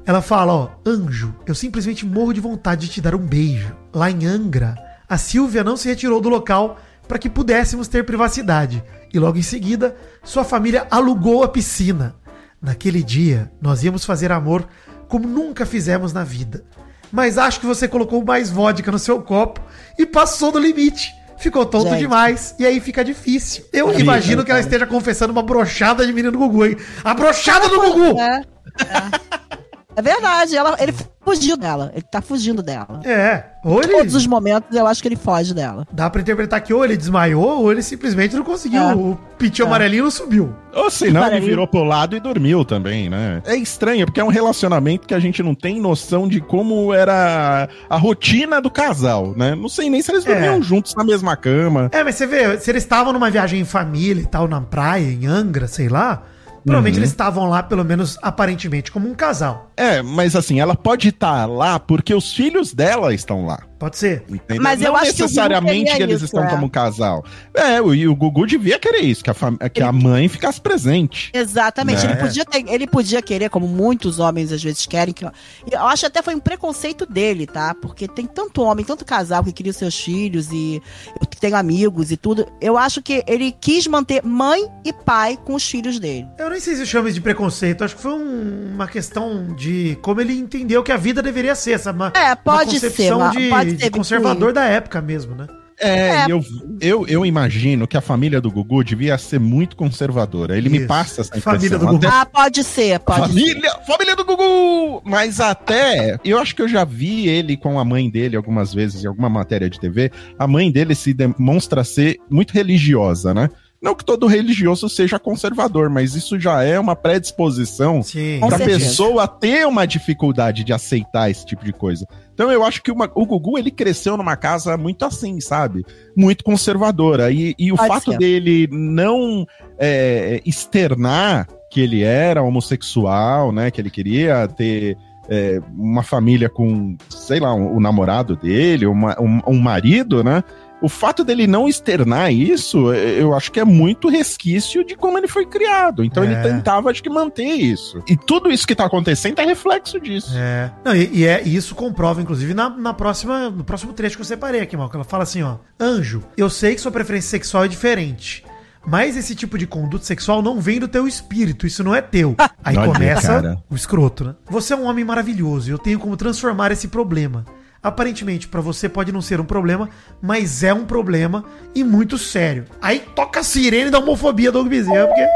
Ela 0.05 0.23
fala, 0.23 0.53
ó, 0.55 0.71
anjo, 0.87 1.35
eu 1.47 1.55
simplesmente 1.55 2.07
morro 2.07 2.33
de 2.33 2.41
vontade 2.41 2.87
de 2.87 2.93
te 2.93 3.01
dar 3.01 3.15
um 3.15 3.27
beijo. 3.27 3.77
Lá 3.93 4.09
em 4.09 4.25
Angra, 4.25 4.77
a 5.09 5.19
Silvia 5.19 5.65
não 5.65 5.77
se 5.77 5.89
retirou 5.89 6.21
do 6.21 6.29
local 6.29 6.79
para 7.09 7.19
que 7.19 7.29
pudéssemos 7.29 7.89
ter 7.89 8.05
privacidade. 8.05 8.83
E 9.13 9.19
logo 9.19 9.37
em 9.37 9.43
seguida, 9.43 9.97
sua 10.23 10.45
família 10.45 10.87
alugou 10.91 11.43
a 11.43 11.49
piscina. 11.49 12.15
Naquele 12.63 13.03
dia, 13.03 13.51
nós 13.61 13.83
íamos 13.83 14.05
fazer 14.05 14.31
amor 14.31 14.67
como 15.09 15.27
nunca 15.27 15.67
fizemos 15.67 16.13
na 16.13 16.23
vida. 16.23 16.65
Mas 17.11 17.39
acho 17.39 17.61
que 17.61 17.67
você 17.67 17.87
colocou 17.89 18.25
mais 18.25 18.51
vodka 18.51 18.91
no 18.91 18.99
seu 18.99 19.23
copo 19.23 19.61
e 19.99 20.07
passou 20.07 20.51
do 20.53 20.59
limite. 20.59 21.13
Ficou 21.39 21.67
tonto 21.67 21.91
Gente. 21.91 21.99
demais. 21.99 22.55
E 22.59 22.67
aí 22.67 22.81
fica 22.81 23.05
difícil. 23.05 23.65
Eu 23.73 23.99
imagino 23.99 24.45
que 24.45 24.51
ela 24.51 24.61
esteja 24.61 24.87
confessando 24.87 25.33
uma 25.33 25.43
brochada 25.43 26.07
de 26.07 26.13
menino 26.13 26.37
Gugu, 26.37 26.67
hein? 26.67 26.77
A 27.05 27.15
brochada 27.15 27.69
do 27.71 27.81
Gugu! 27.81 28.21
É, 28.21 28.43
é. 28.81 29.66
É 29.97 30.03
verdade, 30.03 30.55
ela, 30.55 30.77
ele 30.79 30.95
fugiu 31.25 31.57
dela. 31.57 31.91
Ele 31.95 32.03
tá 32.03 32.21
fugindo 32.21 32.63
dela. 32.63 33.01
É, 33.05 33.45
ou 33.65 33.83
ele. 33.83 33.93
Todos 33.97 34.15
os 34.15 34.27
momentos 34.27 34.77
eu 34.77 34.87
acho 34.87 35.01
que 35.01 35.09
ele 35.09 35.17
foge 35.17 35.55
dela. 35.55 35.87
Dá 35.91 36.11
pra 36.11 36.21
interpretar 36.21 36.61
que 36.61 36.75
ou 36.75 36.85
ele 36.85 36.97
desmaiou 36.99 37.63
ou 37.63 37.73
ele 37.73 37.83
simplesmente 37.83 38.37
não 38.37 38.45
conseguiu. 38.45 38.83
É. 38.83 38.95
O 38.95 39.19
pitinho 39.39 39.65
É. 39.65 39.69
amarelinho 39.69 40.05
não 40.05 40.11
subiu. 40.11 40.55
Ou 40.75 40.91
se 40.91 41.11
não, 41.11 41.27
ele 41.27 41.41
virou 41.41 41.67
pro 41.67 41.83
lado 41.83 42.15
e 42.15 42.21
dormiu 42.21 42.63
também, 42.63 43.09
né? 43.09 43.43
É 43.47 43.57
estranho, 43.57 44.05
porque 44.05 44.21
é 44.21 44.25
um 44.25 44.29
relacionamento 44.29 45.07
que 45.07 45.15
a 45.15 45.19
gente 45.19 45.43
não 45.43 45.55
tem 45.55 45.81
noção 45.81 46.29
de 46.29 46.39
como 46.43 46.93
era 46.93 47.67
a 47.89 47.97
rotina 47.97 48.61
do 48.61 48.71
casal, 48.71 49.33
né? 49.35 49.55
Não 49.55 49.71
sei 49.71 49.89
nem 49.89 50.03
se 50.03 50.13
eles 50.13 50.27
É. 50.27 50.33
dormiam 50.35 50.63
juntos 50.63 50.95
na 50.95 51.03
mesma 51.05 51.35
cama. 51.37 51.89
É, 51.93 52.05
mas 52.05 52.17
você 52.17 52.27
vê, 52.27 52.59
se 52.61 52.71
eles 52.71 52.83
estavam 52.83 53.15
numa 53.15 53.31
viagem 53.31 53.61
em 53.61 53.65
família 53.65 54.23
e 54.23 54.27
tal, 54.27 54.47
na 54.47 54.61
praia, 54.61 55.07
em 55.11 55.27
Angra, 55.27 55.67
sei 55.67 55.89
lá, 55.89 56.23
provavelmente 56.67 56.95
Uhum. 56.97 57.01
eles 57.01 57.11
estavam 57.11 57.49
lá, 57.49 57.63
pelo 57.63 57.85
menos 57.85 58.19
aparentemente, 58.21 58.91
como 58.93 59.09
um 59.09 59.15
casal. 59.15 59.71
É, 59.77 60.03
mas 60.03 60.35
assim, 60.37 60.61
ela 60.61 60.75
pode 60.75 61.09
estar 61.09 61.47
lá 61.47 61.79
porque 61.79 62.13
os 62.15 62.33
filhos 62.35 62.75
dela 62.75 63.15
estão 63.15 63.47
lá. 63.47 63.61
Pode 63.79 63.99
ser. 63.99 64.25
Entendeu? 64.29 64.63
Mas 64.63 64.81
eu 64.81 64.89
não 64.93 64.97
acho 64.97 65.07
que 65.07 65.11
o 65.11 65.15
Gugu 65.17 65.23
necessariamente 65.25 65.85
que, 65.85 65.91
queria 65.91 66.05
eles 66.07 66.17
isso, 66.17 66.25
estão 66.25 66.45
é. 66.45 66.49
como 66.49 66.65
um 66.67 66.69
casal. 66.69 67.25
É, 67.53 67.81
o- 67.83 67.95
e 67.95 68.09
o 68.09 68.17
Gugu 68.17 68.47
devia 68.47 68.79
querer 68.79 69.01
isso, 69.03 69.23
que 69.23 69.29
a, 69.31 69.35
fam- 69.35 69.59
que 69.73 69.83
a 69.83 69.93
mãe 69.93 70.29
ficasse 70.29 70.59
presente. 70.61 71.31
Exatamente. 71.35 72.05
Né? 72.07 72.13
Ele, 72.13 72.21
podia 72.21 72.45
ter- 72.47 72.65
ele 72.69 72.87
podia 72.87 73.21
querer, 73.23 73.51
como 73.51 73.69
muitos 73.69 74.19
homens 74.19 74.51
às 74.51 74.63
vezes 74.63 74.87
querem. 74.87 75.13
Que, 75.13 75.25
eu 75.25 75.87
acho 75.87 76.07
até 76.07 76.23
foi 76.23 76.35
um 76.35 76.41
preconceito 76.41 77.05
dele, 77.05 77.47
tá? 77.47 77.75
Porque 77.75 78.09
tem 78.09 78.25
tanto 78.27 78.63
homem, 78.63 78.85
tanto 78.85 79.05
casal 79.05 79.45
que 79.45 79.53
cria 79.53 79.73
seus 79.75 79.99
filhos 79.99 80.49
e 80.51 80.81
eu 81.21 81.27
tenho 81.39 81.57
amigos 81.57 82.11
e 82.11 82.17
tudo. 82.17 82.47
Eu 82.61 82.79
acho 82.79 83.03
que 83.03 83.23
ele 83.27 83.53
quis 83.61 83.87
manter 83.87 84.25
mãe 84.25 84.67
e 84.85 84.93
pai 84.93 85.37
com 85.45 85.55
os 85.55 85.69
filhos 85.69 86.01
dele. 86.01 86.27
Eu 86.39 86.49
nem 86.49 86.61
sei 86.61 86.77
se 86.77 86.87
chama 86.87 87.09
isso 87.09 87.17
de 87.17 87.21
preconceito. 87.21 87.85
Acho 87.85 87.95
que 87.97 88.01
foi 88.03 88.13
um- 88.15 88.73
uma 88.75 88.89
questão 88.89 89.55
de 89.55 89.99
como 90.01 90.21
ele 90.21 90.33
entendeu 90.39 90.83
que 90.83 90.93
a 90.93 90.97
vida 90.97 91.23
deveria 91.23 91.55
ser. 91.55 91.73
Essa, 91.73 91.93
uma, 91.93 92.11
É, 92.17 92.29
uma 92.29 92.37
pode 92.37 92.79
ser, 92.81 93.13
uma- 93.13 93.31
de, 93.31 93.49
pode 93.51 93.66
de 93.75 93.83
ser 93.85 93.91
conservador 93.91 94.53
da 94.53 94.65
época 94.65 95.01
mesmo, 95.01 95.35
né? 95.35 95.47
É, 95.79 95.89
É. 95.89 96.27
e 96.27 96.31
eu, 96.31 96.41
eu, 96.81 97.07
eu 97.07 97.27
imagino 97.27 97.87
que 97.87 97.99
a 97.99 98.01
família 98.01 98.41
do 98.41 98.51
Gugu 98.51 98.83
devia 98.83 99.19
ser 99.19 99.39
muito 99.39 99.77
conservadora. 99.77 100.57
Ele 100.57 100.71
me 100.71 100.79
Isso. 100.79 100.87
passa 100.87 101.21
essa 101.21 101.39
Família 101.39 101.67
impressão. 101.67 101.87
do 101.87 101.93
Gugu. 101.99 102.07
Até 102.07 102.17
Ah, 102.17 102.25
pode 102.25 102.65
ser, 102.65 102.99
pode 103.01 103.21
ser. 103.21 103.29
Família, 103.29 103.71
família 103.87 104.17
do 104.17 104.25
Gugu! 104.25 105.03
Mas 105.05 105.39
até, 105.39 106.19
eu 106.25 106.39
acho 106.39 106.57
que 106.57 106.63
eu 106.63 106.69
já 106.69 106.83
vi 106.83 107.29
ele 107.29 107.59
com 107.59 107.79
a 107.79 107.85
mãe 107.85 108.09
dele 108.09 108.37
algumas 108.37 108.73
vezes 108.73 109.05
em 109.05 109.07
alguma 109.07 109.29
matéria 109.29 109.69
de 109.69 109.79
TV. 109.79 110.11
A 110.39 110.47
mãe 110.47 110.73
dele 110.73 110.95
se 110.95 111.13
demonstra 111.13 111.85
ser 111.85 112.17
muito 112.31 112.53
religiosa, 112.55 113.35
né? 113.35 113.51
Não 113.87 113.95
que 113.95 114.05
todo 114.05 114.27
religioso 114.27 114.89
seja 114.89 115.19
conservador, 115.19 115.89
mas 115.89 116.15
isso 116.15 116.39
já 116.39 116.63
é 116.63 116.79
uma 116.79 116.95
predisposição 116.95 118.03
pra 118.41 118.59
certeza. 118.59 118.79
pessoa 118.81 119.27
ter 119.29 119.67
uma 119.67 119.87
dificuldade 119.87 120.65
de 120.65 120.73
aceitar 120.73 121.31
esse 121.31 121.47
tipo 121.47 121.65
de 121.65 121.73
coisa. 121.73 122.07
Então 122.35 122.51
eu 122.53 122.63
acho 122.65 122.83
que 122.83 122.91
uma- 122.91 123.11
o 123.15 123.25
Gugu 123.25 123.57
ele 123.59 123.71
cresceu 123.71 124.17
numa 124.17 124.37
casa 124.37 124.77
muito 124.77 125.05
assim, 125.05 125.41
sabe? 125.41 125.85
Muito 126.15 126.45
conservadora. 126.45 127.31
E, 127.31 127.55
e 127.59 127.73
o 127.73 127.77
Pode 127.77 127.89
fato 127.89 128.11
ser. 128.13 128.19
dele 128.19 128.69
não 128.71 129.47
é, 129.79 130.41
externar 130.45 131.47
que 131.71 131.81
ele 131.81 132.03
era 132.03 132.43
homossexual, 132.43 133.53
né? 133.53 133.71
Que 133.71 133.81
ele 133.81 133.91
queria 133.91 134.47
ter 134.49 134.97
é, 135.29 135.61
uma 135.77 136.05
família 136.05 136.49
com, 136.49 136.97
sei 137.09 137.41
lá, 137.41 137.53
um- 137.53 137.75
o 137.77 137.81
namorado 137.81 138.37
dele, 138.37 138.87
uma- 138.87 139.21
um, 139.21 139.41
um 139.49 139.59
marido, 139.59 140.23
né? 140.23 140.45
O 140.83 140.89
fato 140.89 141.25
dele 141.25 141.47
não 141.47 141.69
externar 141.69 142.33
isso, 142.33 142.93
eh, 142.93 143.21
eu 143.23 143.35
acho 143.35 143.51
que 143.51 143.59
é 143.59 143.65
muito 143.65 144.09
resquício 144.09 144.85
de 144.85 144.95
como 144.95 145.17
ele 145.19 145.27
foi 145.29 145.47
criado. 145.47 146.05
Então 146.05 146.23
É. 146.23 146.27
ele 146.27 146.37
tentava, 146.43 146.91
acho 146.91 147.03
que, 147.03 147.09
manter 147.09 147.45
isso. 147.45 148.03
E 148.07 148.17
tudo 148.17 148.51
isso 148.51 148.67
que 148.67 148.75
tá 148.75 148.85
acontecendo 148.85 149.39
é 149.39 149.45
reflexo 149.45 149.99
disso. 150.01 150.33
É. 150.35 150.71
Não, 150.85 150.95
e, 150.95 151.09
e 151.13 151.25
é, 151.25 151.43
e 151.45 151.57
isso 151.57 151.75
comprova, 151.75 152.21
inclusive, 152.21 152.53
na, 152.53 152.69
na 152.69 152.93
próxima, 152.93 153.49
no 153.49 153.65
próximo 153.65 153.93
trecho 153.93 154.17
que 154.17 154.21
eu 154.23 154.27
separei 154.27 154.61
aqui, 154.61 154.77
mal. 154.77 154.91
Que 154.91 154.97
ela 154.97 155.05
fala 155.05 155.23
assim, 155.23 155.43
ó. 155.43 155.57
Anjo, 155.81 156.23
eu 156.37 156.51
sei 156.51 156.75
que 156.75 156.81
sua 156.81 156.93
preferência 156.93 157.31
sexual 157.31 157.65
é 157.65 157.69
diferente. 157.69 158.45
Mas 158.89 159.17
esse 159.17 159.35
tipo 159.35 159.59
de 159.59 159.67
conduta 159.67 160.05
sexual 160.05 160.41
não 160.41 160.61
vem 160.61 160.79
do 160.79 160.87
teu 160.87 161.09
espírito, 161.09 161.67
isso 161.67 161.83
não 161.83 161.93
é 161.93 162.01
teu. 162.01 162.37
Aí 162.63 162.77
Olha, 162.77 162.93
começa 162.93 163.27
cara. 163.29 163.59
o 163.69 163.75
escroto, 163.75 164.25
né? 164.25 164.35
Você 164.49 164.75
é 164.75 164.77
um 164.77 164.85
homem 164.85 165.05
maravilhoso 165.05 165.69
e 165.69 165.73
eu 165.73 165.79
tenho 165.79 165.99
como 165.99 166.17
transformar 166.17 166.71
esse 166.71 166.87
problema. 166.87 167.45
Aparentemente, 167.87 168.49
pra 168.49 168.61
você 168.61 168.89
pode 168.89 169.13
não 169.13 169.23
ser 169.23 169.41
um 169.41 169.45
problema, 169.45 169.89
mas 170.21 170.63
é 170.65 170.75
um 170.75 170.85
problema 170.85 171.45
e 171.75 171.85
muito 171.85 172.19
sério. 172.19 172.65
Aí 172.83 172.99
toca 173.15 173.41
a 173.41 173.43
sirene 173.45 173.91
da 173.91 173.99
homofobia 174.01 174.51
do 174.51 174.65
Bezerra, 174.65 175.07
porque 175.07 175.27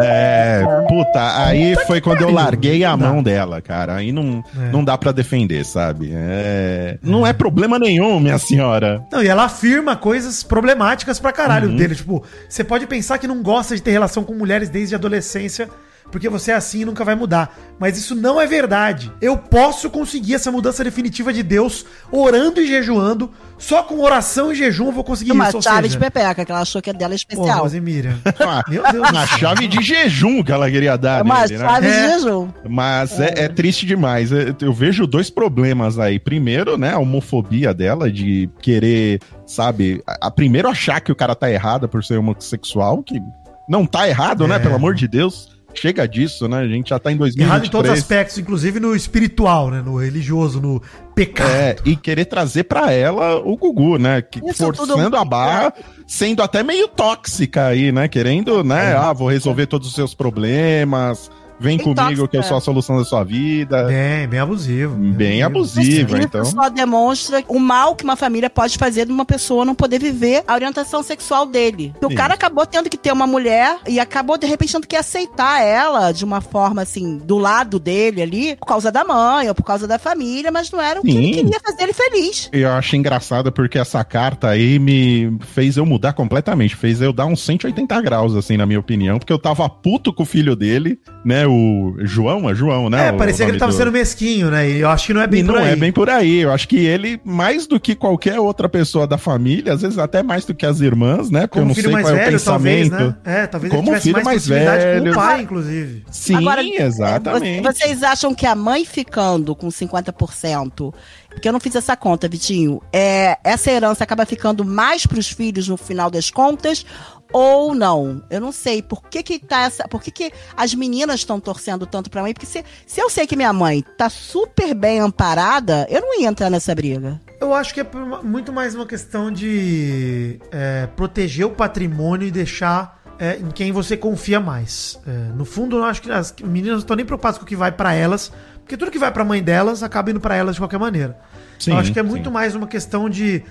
É, 0.00 0.62
puta, 0.88 1.44
aí 1.44 1.74
foi 1.86 2.00
quando 2.00 2.18
eu 2.20 2.28
pariu. 2.28 2.34
larguei 2.36 2.84
a 2.84 2.90
Não 2.96 2.98
dá. 2.98 3.08
mão 3.12 3.22
dela, 3.22 3.60
cara. 3.60 3.96
Aí 3.96 4.12
não, 4.12 4.42
É. 4.56 4.70
não 4.70 4.84
dá 4.84 4.96
pra 4.96 5.10
defender, 5.12 5.64
sabe? 5.64 6.10
É, 6.14 6.96
não 7.02 7.26
é 7.26 7.32
problema 7.32 7.78
nenhum, 7.78 8.20
minha 8.20 8.38
senhora. 8.38 9.02
Não, 9.12 9.22
e 9.22 9.26
ela 9.28 9.44
afirma 9.44 9.96
coisas 9.96 10.42
problemáticas 10.44 11.18
pra 11.18 11.32
caralho 11.32 11.68
Uhum. 11.70 11.76
dele. 11.76 11.94
Tipo, 11.96 12.24
você 12.48 12.62
pode 12.62 12.86
pensar 12.86 13.18
que 13.18 13.26
não 13.26 13.42
gosta 13.42 13.74
de 13.74 13.82
ter 13.82 13.90
relação 13.90 14.22
com 14.22 14.32
mulheres 14.34 14.68
desde 14.68 14.94
a 14.94 14.98
adolescência, 14.98 15.68
porque 16.10 16.28
você 16.28 16.50
é 16.50 16.54
assim 16.54 16.80
e 16.80 16.84
nunca 16.84 17.04
vai 17.04 17.14
mudar. 17.14 17.56
Mas 17.78 17.96
isso 17.98 18.14
não 18.14 18.40
é 18.40 18.46
verdade. 18.46 19.12
Eu 19.20 19.36
posso 19.36 19.88
conseguir 19.90 20.34
essa 20.34 20.50
mudança 20.52 20.82
definitiva 20.84 21.32
de 21.32 21.42
Deus 21.42 21.84
orando 22.10 22.60
e 22.60 22.66
jejuando. 22.66 23.30
Só 23.58 23.82
com 23.82 24.00
oração 24.00 24.50
e 24.50 24.54
jejum 24.54 24.86
eu 24.86 24.92
vou 24.92 25.04
conseguir 25.04 25.32
Uma 25.32 25.48
isso. 25.48 25.56
ou 25.58 25.62
chave 25.62 25.82
seja, 25.88 25.98
de 25.98 25.98
pepeca, 25.98 26.44
que 26.46 26.50
ela 26.50 26.62
achou 26.62 26.80
que 26.80 26.88
é 26.88 26.92
dela 26.94 27.10
Pô, 27.10 27.16
especial. 27.16 27.60
Rosemira. 27.60 28.16
Uma, 28.40 28.64
Meu 28.68 28.82
Deus 28.90 28.94
do 29.08 29.14
uma 29.14 29.26
chave 29.26 29.68
de 29.68 29.82
jejum 29.82 30.42
que 30.42 30.50
ela 30.50 30.70
queria 30.70 30.96
dar 30.96 31.20
É 31.20 31.22
uma 31.22 31.42
nele, 31.42 31.58
né? 31.58 31.68
chave 31.68 31.86
É. 31.86 31.90
de 31.90 32.12
jejum. 32.22 32.48
Mas 32.68 33.20
é, 33.20 33.34
é 33.44 33.48
triste 33.48 33.84
demais. 33.84 34.32
É, 34.32 34.54
Eu 34.62 34.72
vejo 34.72 35.06
dois 35.06 35.28
problemas 35.28 35.98
aí. 35.98 36.18
Primeiro, 36.18 36.78
né, 36.78 36.94
a 36.94 36.98
homofobia 36.98 37.74
dela 37.74 38.10
de 38.10 38.48
querer, 38.62 39.20
sabe, 39.46 40.02
a, 40.06 40.28
a- 40.28 40.30
primeiro 40.30 40.66
achar 40.68 41.00
que 41.00 41.12
o 41.12 41.16
cara 41.16 41.34
tá 41.34 41.50
errado 41.50 41.86
por 41.86 42.02
ser 42.02 42.16
homossexual, 42.18 43.02
que 43.02 43.20
não 43.68 43.84
tá 43.84 44.08
errado, 44.08 44.48
né, 44.48 44.56
É. 44.56 44.58
pelo 44.58 44.74
amor 44.76 44.94
de 44.94 45.06
Deus. 45.06 45.59
Chega 45.74 46.06
disso, 46.06 46.48
né? 46.48 46.58
A 46.58 46.68
gente 46.68 46.90
já 46.90 46.98
tá 46.98 47.10
em 47.12 47.16
2023. 47.16 47.48
Errado 47.48 47.66
em 47.66 47.70
todos 47.70 47.90
os 47.92 47.98
aspectos, 47.98 48.38
inclusive 48.38 48.80
no 48.80 48.94
espiritual, 48.94 49.70
né? 49.70 49.82
No 49.84 49.96
religioso, 49.98 50.60
no 50.60 50.82
pecado. 51.14 51.50
É, 51.50 51.76
e 51.84 51.96
querer 51.96 52.24
trazer 52.26 52.64
pra 52.64 52.92
ela 52.92 53.36
o 53.38 53.56
Gugu, 53.56 53.98
né? 53.98 54.20
Que, 54.22 54.38
Isso 54.40 54.64
forçando 54.64 54.94
tudo- 55.04 55.16
a 55.16 55.24
barra, 55.24 55.72
sendo 56.06 56.42
até 56.42 56.62
meio 56.62 56.88
tóxica 56.88 57.66
aí, 57.66 57.92
né? 57.92 58.08
Querendo, 58.08 58.62
né? 58.64 58.94
Ah, 58.96 59.12
vou 59.12 59.28
resolver 59.28 59.66
todos 59.66 59.88
os 59.88 59.94
seus 59.94 60.14
problemas. 60.14 61.30
Vem 61.60 61.76
Bem 61.76 61.94
comigo 61.94 62.26
que 62.26 62.38
eu 62.38 62.42
sou 62.42 62.56
a 62.56 62.60
solução 62.60 62.96
da 62.96 63.04
sua 63.04 63.22
vida. 63.22 63.84
Bem, 63.84 64.26
bem 64.26 64.40
abusivo. 64.40 64.96
Bem 64.96 65.40
Mas 65.40 65.46
abusiva, 65.46 66.16
isso 66.18 66.26
então. 66.26 66.44
só 66.44 66.70
demonstra 66.70 67.44
o 67.46 67.58
mal 67.58 67.94
que 67.94 68.02
uma 68.02 68.16
família 68.16 68.48
pode 68.48 68.78
fazer 68.78 69.04
de 69.04 69.12
uma 69.12 69.26
pessoa 69.26 69.64
não 69.64 69.74
poder 69.74 70.00
viver 70.00 70.42
a 70.48 70.54
orientação 70.54 71.02
sexual 71.02 71.44
dele. 71.44 71.94
O 72.02 72.06
Isso. 72.06 72.16
cara 72.16 72.32
acabou 72.32 72.64
tendo 72.64 72.88
que 72.88 72.96
ter 72.96 73.12
uma 73.12 73.26
mulher 73.26 73.76
e 73.86 74.00
acabou, 74.00 74.38
de 74.38 74.46
repente, 74.46 74.72
tendo 74.72 74.86
que 74.86 74.96
aceitar 74.96 75.62
ela 75.62 76.12
de 76.12 76.24
uma 76.24 76.40
forma, 76.40 76.80
assim, 76.80 77.18
do 77.18 77.36
lado 77.36 77.78
dele 77.78 78.22
ali, 78.22 78.56
por 78.56 78.66
causa 78.66 78.90
da 78.90 79.04
mãe 79.04 79.46
ou 79.48 79.54
por 79.54 79.62
causa 79.62 79.86
da 79.86 79.98
família, 79.98 80.50
mas 80.50 80.70
não 80.70 80.80
era 80.80 81.00
o 81.00 81.02
que 81.02 81.10
ele 81.10 81.26
Sim. 81.26 81.32
queria 81.32 81.60
fazer 81.60 81.82
ele 81.82 81.92
feliz. 81.92 82.48
Eu 82.52 82.70
achei 82.70 82.98
engraçado 82.98 83.52
porque 83.52 83.78
essa 83.78 84.02
carta 84.02 84.48
aí 84.48 84.78
me 84.78 85.36
fez 85.40 85.76
eu 85.76 85.84
mudar 85.84 86.14
completamente. 86.14 86.74
Fez 86.74 87.02
eu 87.02 87.12
dar 87.12 87.26
uns 87.26 87.42
180 87.42 88.00
graus, 88.00 88.34
assim, 88.34 88.56
na 88.56 88.64
minha 88.64 88.80
opinião. 88.80 89.18
Porque 89.18 89.32
eu 89.32 89.38
tava 89.38 89.68
puto 89.68 90.12
com 90.12 90.22
o 90.22 90.26
filho 90.26 90.56
dele, 90.56 90.98
né? 91.24 91.49
O 91.50 91.96
João, 92.06 92.48
é 92.48 92.54
João, 92.54 92.88
né? 92.88 93.08
É, 93.08 93.12
parecia 93.12 93.44
que 93.44 93.52
ele 93.52 93.58
tava 93.58 93.72
do- 93.72 93.76
sendo 93.78 93.90
mesquinho, 93.92 94.50
né? 94.50 94.68
E 94.70 94.80
eu 94.80 94.88
acho 94.88 95.06
que 95.06 95.12
não 95.14 95.20
é 95.20 95.26
bem 95.26 95.40
e 95.40 95.44
por 95.44 95.54
não 95.56 95.62
aí. 95.62 95.70
é 95.72 95.76
bem 95.76 95.92
por 95.92 96.08
aí. 96.08 96.38
Eu 96.40 96.52
acho 96.52 96.68
que 96.68 96.76
ele, 96.84 97.20
mais 97.24 97.66
do 97.66 97.78
que 97.80 97.94
qualquer 97.94 98.38
outra 98.38 98.68
pessoa 98.68 99.06
da 99.06 99.18
família, 99.18 99.72
às 99.72 99.82
vezes 99.82 99.98
até 99.98 100.22
mais 100.22 100.44
do 100.44 100.54
que 100.54 100.64
as 100.64 100.80
irmãs, 100.80 101.30
né? 101.30 101.46
Porque 101.46 101.58
eu 101.58 101.62
Como 101.62 101.68
não 101.68 101.74
filho 101.74 101.86
sei 101.88 101.92
mais 101.92 102.06
qual 102.06 102.14
é 102.14 102.20
o 102.20 102.24
velho, 102.24 102.40
talvez, 102.40 102.88
pensamento. 102.88 103.16
né? 103.24 103.34
É, 103.42 103.46
talvez 103.46 103.70
Como 103.72 103.82
ele 103.82 103.86
tivesse 103.88 104.02
filho 104.02 104.14
mais, 104.14 104.24
mais 104.26 104.42
proximidade 104.46 104.84
com 104.84 104.90
velho. 105.04 105.12
o 105.12 105.14
pai, 105.14 105.40
inclusive. 105.42 106.04
Sim, 106.10 106.34
Agora, 106.36 106.62
exatamente. 106.62 107.62
Vo- 107.62 107.72
Vocês 107.72 108.02
acham 108.02 108.34
que 108.34 108.46
a 108.46 108.54
mãe 108.54 108.84
ficando 108.84 109.54
com 109.56 109.70
50%, 109.70 110.92
porque 111.28 111.48
eu 111.48 111.52
não 111.52 111.60
fiz 111.60 111.74
essa 111.74 111.96
conta, 111.96 112.28
Vitinho, 112.28 112.80
é, 112.92 113.38
essa 113.44 113.70
herança 113.70 114.04
acaba 114.04 114.24
ficando 114.26 114.64
mais 114.64 115.06
pros 115.06 115.28
filhos 115.30 115.68
no 115.68 115.76
final 115.76 116.10
das 116.10 116.30
contas 116.30 116.84
ou 117.32 117.74
não? 117.74 118.22
Eu 118.30 118.40
não 118.40 118.52
sei. 118.52 118.82
Por 118.82 119.02
que 119.04 119.22
que 119.22 119.38
tá 119.38 119.62
essa, 119.62 119.86
por 119.88 120.02
que 120.02 120.10
que 120.10 120.32
as 120.56 120.74
meninas 120.74 121.20
estão 121.20 121.40
torcendo 121.40 121.86
tanto 121.86 122.10
pra 122.10 122.22
mãe? 122.22 122.32
Porque 122.32 122.46
se, 122.46 122.64
se 122.86 123.00
eu 123.00 123.08
sei 123.08 123.26
que 123.26 123.36
minha 123.36 123.52
mãe 123.52 123.84
tá 123.96 124.08
super 124.08 124.74
bem 124.74 125.00
amparada, 125.00 125.86
eu 125.90 126.00
não 126.00 126.20
ia 126.20 126.28
entrar 126.28 126.50
nessa 126.50 126.74
briga. 126.74 127.20
Eu 127.40 127.54
acho 127.54 127.72
que 127.72 127.80
é 127.80 127.86
muito 128.22 128.52
mais 128.52 128.74
uma 128.74 128.86
questão 128.86 129.30
de 129.32 130.38
é, 130.50 130.86
proteger 130.94 131.46
o 131.46 131.50
patrimônio 131.50 132.28
e 132.28 132.30
deixar 132.30 133.00
é, 133.18 133.36
em 133.36 133.50
quem 133.50 133.70
você 133.70 133.96
confia 133.96 134.40
mais. 134.40 134.98
É, 135.06 135.10
no 135.34 135.44
fundo, 135.44 135.76
eu 135.76 135.84
acho 135.84 136.02
que 136.02 136.10
as 136.10 136.34
meninas 136.42 136.70
não 136.72 136.78
estão 136.78 136.96
nem 136.96 137.04
preocupadas 137.04 137.38
com 137.38 137.44
o 137.44 137.46
que 137.46 137.56
vai 137.56 137.70
pra 137.70 137.92
elas, 137.92 138.32
porque 138.60 138.76
tudo 138.76 138.90
que 138.90 138.98
vai 138.98 139.12
pra 139.12 139.24
mãe 139.24 139.42
delas 139.42 139.82
acaba 139.82 140.10
indo 140.10 140.20
pra 140.20 140.34
elas 140.34 140.54
de 140.54 140.60
qualquer 140.60 140.78
maneira. 140.78 141.18
Sim, 141.58 141.72
eu 141.72 141.78
acho 141.78 141.92
que 141.92 141.98
é 141.98 142.02
muito 142.02 142.28
sim. 142.28 142.32
mais 142.32 142.54
uma 142.54 142.66
questão 142.66 143.10
de. 143.10 143.44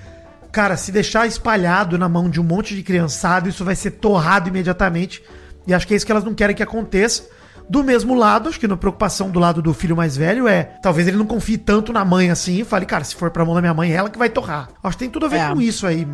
Cara, 0.52 0.76
se 0.78 0.92
deixar 0.92 1.28
espalhado 1.28 1.98
na 1.98 2.10
mão 2.10 2.30
de 2.30 2.40
um 2.40 2.44
monte 2.44 2.76
de 2.76 2.82
criançado, 2.84 3.48
isso 3.50 3.64
vai 3.64 3.76
ser 3.76 3.92
torrado 3.92 4.50
imediatamente. 4.50 5.24
E 5.68 5.74
acho 5.74 5.86
que 5.88 5.94
é 5.94 5.98
isso 5.98 6.06
que 6.06 6.12
elas 6.12 6.24
não 6.24 6.34
querem 6.34 6.56
que 6.56 6.64
aconteça. 6.64 7.24
Do 7.70 7.84
mesmo 7.84 8.16
lado, 8.16 8.50
acho 8.50 8.60
que 8.60 8.68
na 8.68 8.76
preocupação 8.76 9.30
do 9.30 9.38
lado 9.40 9.62
do 9.62 9.76
filho 9.76 9.96
mais 9.96 10.18
velho 10.18 10.48
é, 10.48 10.64
talvez 10.82 11.08
ele 11.08 11.18
não 11.18 11.26
confie 11.28 11.56
tanto 11.56 11.94
na 11.94 12.04
mãe 12.04 12.32
assim 12.32 12.62
e 12.62 12.64
fale, 12.66 12.84
cara, 12.84 13.04
se 13.04 13.14
for 13.14 13.30
pra 13.30 13.46
mão 13.46 13.54
da 13.54 13.62
minha 13.62 13.76
mãe, 13.76 13.92
é 13.92 13.96
ela 13.96 14.10
que 14.10 14.18
vai 14.18 14.28
torrar. 14.28 14.70
Acho 14.84 14.98
que 14.98 15.04
tem 15.04 15.10
tudo 15.12 15.28
a 15.28 15.30
ver 15.30 15.38
É. 15.38 15.50
com 15.54 15.62
isso 15.62 15.86
aí. 15.86 16.08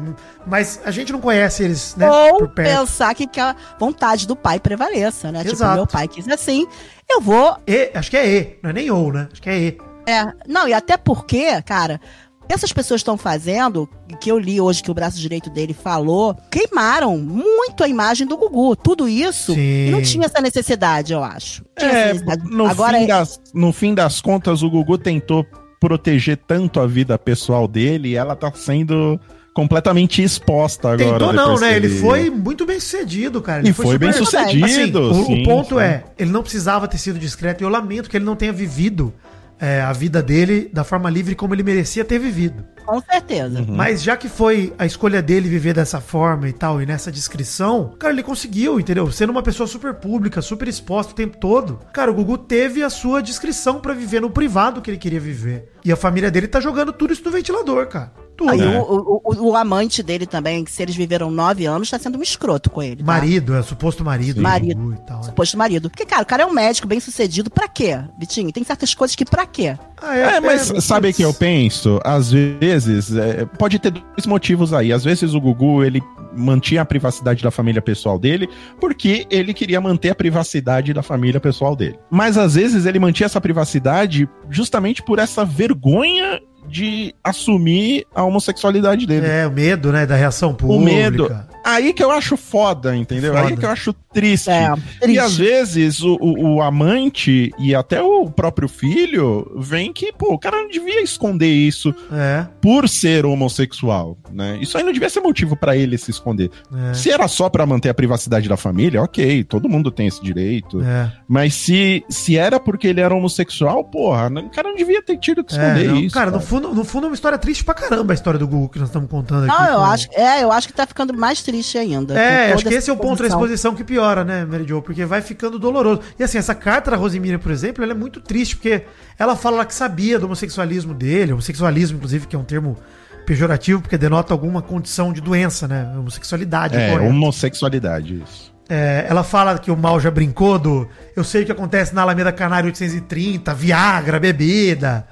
Mas 0.46 0.82
a 0.84 0.92
gente 0.92 1.14
não 1.14 1.22
conhece 1.22 1.64
eles, 1.64 1.96
né? 1.96 2.10
ou 2.12 2.40
por 2.40 2.50
perto. 2.50 2.78
pensar 2.82 3.16
que, 3.16 3.26
que 3.26 3.40
a 3.40 3.56
vontade 3.80 4.28
do 4.28 4.36
pai 4.36 4.60
prevaleça, 4.60 5.32
né? 5.32 5.44
Tipo, 5.44 5.54
Exato. 5.56 5.76
meu 5.76 5.88
pai 5.88 6.10
quis 6.10 6.28
assim, 6.28 6.68
eu 7.10 7.22
vou 7.22 7.58
E, 7.66 7.90
acho 7.96 8.10
que 8.12 8.18
é 8.18 8.28
E, 8.28 8.60
não 8.62 8.72
é 8.72 8.74
nem 8.74 8.92
ou, 8.92 9.14
né? 9.14 9.30
Acho 9.32 9.42
que 9.42 9.50
é 9.50 9.58
E. 9.58 9.78
É, 10.08 10.26
não, 10.46 10.68
e 10.68 10.74
até 10.74 10.98
porque, 10.98 11.62
cara, 11.62 12.02
essas 12.50 12.72
pessoas 12.72 13.00
estão 13.02 13.18
fazendo, 13.18 13.90
que 14.22 14.32
eu 14.32 14.38
li 14.38 14.60
hoje 14.62 14.82
que 14.84 14.92
o 14.92 14.94
braço 14.94 15.20
direito 15.20 15.50
dele 15.50 15.74
falou, 15.74 16.36
queimaram 16.52 17.18
muito 17.18 17.84
a 17.84 17.88
imagem 17.88 18.26
do 18.28 18.38
Gugu. 18.38 18.76
Tudo 18.76 19.08
isso, 19.08 19.54
Sim. 19.54 19.90
não 19.92 20.02
tinha 20.02 20.26
essa 20.26 20.42
necessidade, 20.42 21.14
eu 21.14 21.24
acho. 21.24 21.64
Tinha 21.78 21.92
É, 21.92 22.06
necessidade. 22.08 22.44
no, 22.50 22.66
Agora, 22.66 22.98
fim 23.00 23.08
das, 23.08 23.42
no 23.54 23.74
fim 23.74 23.94
das 23.94 24.22
contas, 24.22 24.62
o 24.64 24.70
Gugu 24.70 24.98
tentou 24.98 25.46
proteger 25.80 26.38
tanto 26.48 26.80
a 26.80 26.88
vida 26.88 27.18
pessoal 27.18 27.68
dele 27.68 28.10
e 28.10 28.16
ela 28.16 28.36
tá 28.36 28.52
sendo 28.56 29.20
completamente 29.54 30.22
exposta 30.22 30.90
agora. 30.92 31.12
Tentou 31.12 31.32
não, 31.34 31.58
né? 31.58 31.70
que 31.70 31.76
Ele 31.76 31.90
foi 32.00 32.30
muito 32.30 32.66
bem 32.66 32.78
sucedido, 32.80 33.42
cara. 33.42 33.62
Ele 33.62 33.70
E 33.70 33.74
foi 33.74 33.98
bem 33.98 34.12
super- 34.12 34.26
sucedido. 34.26 35.12
Assim, 35.12 35.22
o, 35.22 35.26
sim, 35.26 35.42
o 35.42 35.46
ponto 35.46 35.76
sim. 35.76 35.82
é, 35.82 36.04
ele 36.18 36.30
não 36.32 36.42
precisava 36.42 36.88
ter 36.90 36.98
sido 36.98 37.18
discreto. 37.18 37.62
E 37.62 37.66
eu 37.66 37.70
lamento 37.70 38.10
que 38.10 38.18
ele 38.18 38.26
não 38.26 38.36
tenha 38.36 38.52
vivido 38.52 39.14
é, 39.60 39.82
a 39.82 39.94
vida 39.94 40.22
dele 40.22 40.70
da 40.74 40.84
forma 40.84 41.10
livre 41.10 41.36
como 41.36 41.54
ele 41.54 41.64
merecia 41.64 42.06
ter 42.06 42.20
vivido. 42.20 42.66
Com 42.86 43.02
certeza. 43.02 43.60
Uhum. 43.60 43.76
Mas 43.76 44.02
já 44.04 44.16
que 44.16 44.30
foi 44.30 44.74
a 44.78 44.86
escolha 44.86 45.22
dele 45.22 45.50
viver 45.50 45.74
dessa 45.74 46.00
forma 46.00 46.48
e 46.48 46.54
tal, 46.54 46.82
e 46.82 46.86
nessa 46.86 47.12
descrição, 47.12 47.94
cara, 48.00 48.14
ele 48.14 48.24
conseguiu, 48.24 48.80
entendeu? 48.80 49.12
Sendo 49.12 49.32
uma 49.32 49.44
pessoa 49.44 49.68
super 49.68 49.94
pública, 49.96 50.42
super 50.42 50.68
exposta 50.68 51.12
o 51.14 51.16
tempo 51.16 51.38
todo. 51.38 51.80
Cara, 51.94 52.12
o 52.12 52.14
Gugu 52.14 52.38
teve 52.38 52.84
a 52.84 52.90
sua 52.90 53.22
descrição 53.22 53.80
pra 53.80 53.94
viver 53.94 54.22
no 54.22 54.30
privado 54.30 54.82
que 54.82 54.90
ele 54.90 54.98
queria 54.98 55.20
viver. 55.20 55.72
E 55.84 55.92
a 55.92 55.96
família 55.96 56.32
dele 56.32 56.48
tá 56.48 56.60
jogando 56.60 56.92
tudo 56.92 57.14
isso 57.14 57.24
no 57.24 57.32
ventilador, 57.32 57.88
cara. 57.88 58.12
Tudo. 58.36 58.52
Aí 58.52 58.60
É. 58.60 58.80
o, 58.80 58.82
o- 58.84 59.22
o- 59.24 59.50
o 59.52 59.56
amante 59.56 60.04
dele 60.04 60.26
também, 60.26 60.66
que 60.66 60.72
se 60.72 60.82
eles 60.84 60.94
viveram 60.96 61.32
nove 61.32 61.66
anos, 61.66 61.90
tá 61.90 61.98
sendo 61.98 62.18
um 62.20 62.22
escroto 62.22 62.70
com 62.70 62.84
ele. 62.84 62.98
tá? 62.98 63.04
Marido, 63.06 63.56
é 63.56 63.62
suposto 63.62 64.04
marido. 64.04 64.36
do 64.38 64.42
Marido. 64.42 64.76
Gugu 64.82 64.94
e 64.94 65.06
tal. 65.08 65.20
é. 65.22 65.24
Suposto 65.24 65.58
marido. 65.58 65.90
Porque, 65.90 66.06
cara, 66.06 66.22
o 66.24 66.26
cara 66.26 66.44
é 66.44 66.46
um 66.46 66.52
médico 66.52 66.86
bem 66.88 67.00
sucedido. 67.00 67.50
Pra 67.50 67.70
quê, 67.70 67.98
Vitinho? 68.20 68.52
Tem 68.52 68.64
certas 68.64 68.94
coisas 68.94 69.16
que 69.16 69.24
pra 69.24 69.46
quê? 69.46 69.78
Ah, 70.02 70.18
É, 70.18 70.42
mas 70.42 70.74
sabe 70.84 71.10
o 71.10 71.14
que 71.14 71.22
eu 71.24 71.34
penso? 71.34 72.00
Às 72.04 72.32
vezes, 72.32 72.75
é, 72.78 73.46
pode 73.58 73.80
ter 73.80 73.92
dois 73.92 74.26
motivos 74.26 74.74
aí. 74.74 74.92
Às 74.92 75.04
vezes 75.04 75.34
o 75.34 75.42
Gugu, 75.42 75.84
ele 75.84 76.02
mantinha 76.36 76.82
a 76.82 76.86
privacidade 76.86 77.42
da 77.44 77.52
família 77.52 77.82
pessoal 77.82 78.20
dele, 78.20 78.48
porque 78.80 79.26
ele 79.30 79.54
queria 79.54 79.80
manter 79.80 80.10
a 80.10 80.16
privacidade 80.16 80.94
da 80.94 81.02
família 81.02 81.40
pessoal 81.40 81.76
dele. 81.76 81.98
Mas 82.10 82.38
às 82.38 82.56
vezes 82.56 82.86
ele 82.86 83.00
mantinha 83.00 83.26
essa 83.26 83.42
privacidade 83.42 84.28
justamente 84.50 85.02
por 85.04 85.20
essa 85.20 85.46
vergonha 85.46 86.42
de 86.68 87.14
assumir 87.24 88.06
a 88.14 88.24
homossexualidade 88.24 89.06
dele. 89.06 89.26
É, 89.28 89.48
o 89.48 89.52
medo, 89.52 89.92
né, 89.92 90.06
da 90.06 90.16
reação 90.16 90.54
pública. 90.54 90.82
O 90.82 90.84
medo. 90.84 91.36
Aí 91.66 91.92
que 91.94 92.04
eu 92.04 92.12
acho 92.12 92.38
foda, 92.38 92.96
entendeu? 92.96 93.34
Foda. 93.34 93.48
Aí 93.48 93.58
que 93.58 93.66
eu 93.66 93.70
acho 93.70 93.92
triste. 94.14 94.50
É, 94.50 94.70
E 94.72 95.00
triste. 95.00 95.20
às 95.20 95.36
vezes 95.36 96.02
o, 96.02 96.16
o, 96.22 96.56
o 96.56 96.62
amante 96.62 97.52
e 97.60 97.74
até 97.76 98.02
o 98.02 98.30
próprio 98.30 98.68
filho 98.68 99.52
vem 99.58 99.92
que, 99.92 100.14
pô, 100.14 100.34
o 100.34 100.40
cara 100.40 100.58
não 100.62 100.70
devia 100.70 101.02
esconder 101.02 101.48
isso 101.52 101.94
É, 102.12 102.46
por 102.62 102.88
ser 102.88 103.26
homossexual, 103.26 104.18
né? 104.32 104.58
Isso 104.62 104.78
aí 104.78 104.84
não 104.84 104.92
devia 104.94 105.10
ser 105.10 105.22
motivo 105.22 105.56
pra 105.56 105.76
ele 105.76 105.98
se 105.98 106.12
esconder. 106.12 106.52
é, 106.92 106.94
Se 106.94 107.10
era 107.10 107.28
só 107.28 107.50
pra 107.50 107.66
manter 107.66 107.90
a 107.90 107.94
privacidade 107.94 108.48
da 108.48 108.56
família, 108.58 109.02
ok, 109.02 109.44
todo 109.44 109.68
mundo 109.68 109.90
tem 109.92 110.08
esse 110.08 110.22
direito. 110.22 110.82
é. 110.82 111.12
Mas 111.28 111.56
se, 111.56 112.04
se 112.10 112.38
era 112.38 112.60
porque 112.60 112.88
ele 112.88 113.02
era 113.02 113.14
homossexual, 113.16 113.84
porra, 113.84 114.28
o 114.30 114.50
cara 114.52 114.70
não 114.70 114.76
devia 114.76 115.02
ter 115.02 115.18
tido 115.18 115.44
que 115.44 115.54
É, 115.54 115.58
esconder 115.58 115.88
não, 115.88 115.98
isso. 115.98 116.14
cara, 116.14 116.30
no 116.30 116.40
fundo, 116.40 116.74
no 116.74 116.84
fundo 116.86 117.06
é 117.06 117.10
uma 117.10 117.16
história 117.16 117.38
triste 117.38 117.64
pra 117.64 117.74
caramba 117.74 118.14
a 118.14 118.16
história 118.16 118.40
do 118.40 118.48
Gugu 118.48 118.70
que 118.70 118.80
nós 118.80 118.90
estamos 118.90 119.10
contando 119.10 119.46
aqui. 119.50 119.58
Não, 119.60 119.68
eu 119.72 119.76
com- 119.80 119.86
acho, 119.86 120.08
é, 120.14 120.44
eu 120.44 120.52
acho 120.52 120.68
que 120.68 120.74
tá 120.74 120.86
ficando 120.86 121.14
mais 121.18 121.42
triste 121.42 121.55
ainda. 121.78 122.14
com 122.14 122.20
É, 122.20 122.54
acho 122.54 122.66
que 122.66 122.74
esse 122.74 122.90
é 122.90 122.94
o 122.94 122.98
ponto 122.98 123.22
da 123.22 123.28
exposição. 123.28 123.72
exposição 123.72 123.76
que 123.76 123.84
piora, 123.84 124.24
né, 124.24 124.46
Mary 124.46 124.66
Jo? 124.68 124.82
Porque 124.82 125.06
vai 125.06 125.22
ficando 125.22 125.60
doloroso. 125.60 126.02
E 126.20 126.24
assim, 126.24 126.38
essa 126.38 126.56
carta 126.56 126.92
da 126.92 126.98
Rosemira, 126.98 127.40
por 127.40 127.52
exemplo, 127.52 127.84
ela 127.84 127.94
é 127.94 127.96
muito 127.96 128.20
triste, 128.22 128.56
porque 128.56 128.84
ela 129.18 129.36
fala 129.36 129.58
lá 129.58 129.66
que 129.66 129.74
sabia 129.74 130.20
do 130.20 130.26
homossexualismo 130.26 130.94
dele, 130.94 131.34
homossexualismo, 131.34 131.98
inclusive, 131.98 132.28
que 132.28 132.36
é 132.36 132.40
um 132.40 132.44
termo 132.44 132.78
pejorativo, 133.26 133.82
porque 133.82 133.98
denota 133.98 134.34
alguma 134.34 134.62
condição 134.62 135.12
de 135.12 135.20
doença, 135.20 135.68
né? 135.68 135.92
Homossexualidade. 135.98 136.78
É, 136.78 136.92
correto. 136.92 137.10
homossexualidade, 137.10 138.22
isso. 138.24 138.54
É, 138.68 139.06
ela 139.08 139.24
fala 139.24 139.60
que 139.60 139.70
o 139.70 139.78
mal 139.78 140.00
já 140.00 140.10
brincou 140.10 140.58
do. 140.58 140.88
Eu 141.16 141.24
sei 141.24 141.44
o 141.44 141.46
que 141.46 141.52
acontece 141.52 141.94
na 141.94 142.02
Alameda 142.02 142.32
Canário 142.32 142.68
830, 142.68 143.54
Viagra, 143.54 144.20
bebida. 144.20 145.08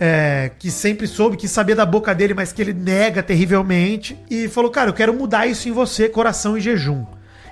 É, 0.00 0.50
que 0.58 0.70
sempre 0.70 1.06
soube, 1.06 1.36
que 1.36 1.48
sabia 1.48 1.74
da 1.74 1.84
boca 1.84 2.14
dele, 2.14 2.34
mas 2.34 2.52
que 2.52 2.62
ele 2.62 2.72
nega 2.72 3.22
terrivelmente. 3.22 4.16
E 4.30 4.48
falou, 4.48 4.70
cara, 4.70 4.90
eu 4.90 4.94
quero 4.94 5.12
mudar 5.12 5.46
isso 5.46 5.68
em 5.68 5.72
você, 5.72 6.08
coração 6.08 6.56
e 6.56 6.60
jejum. 6.60 7.04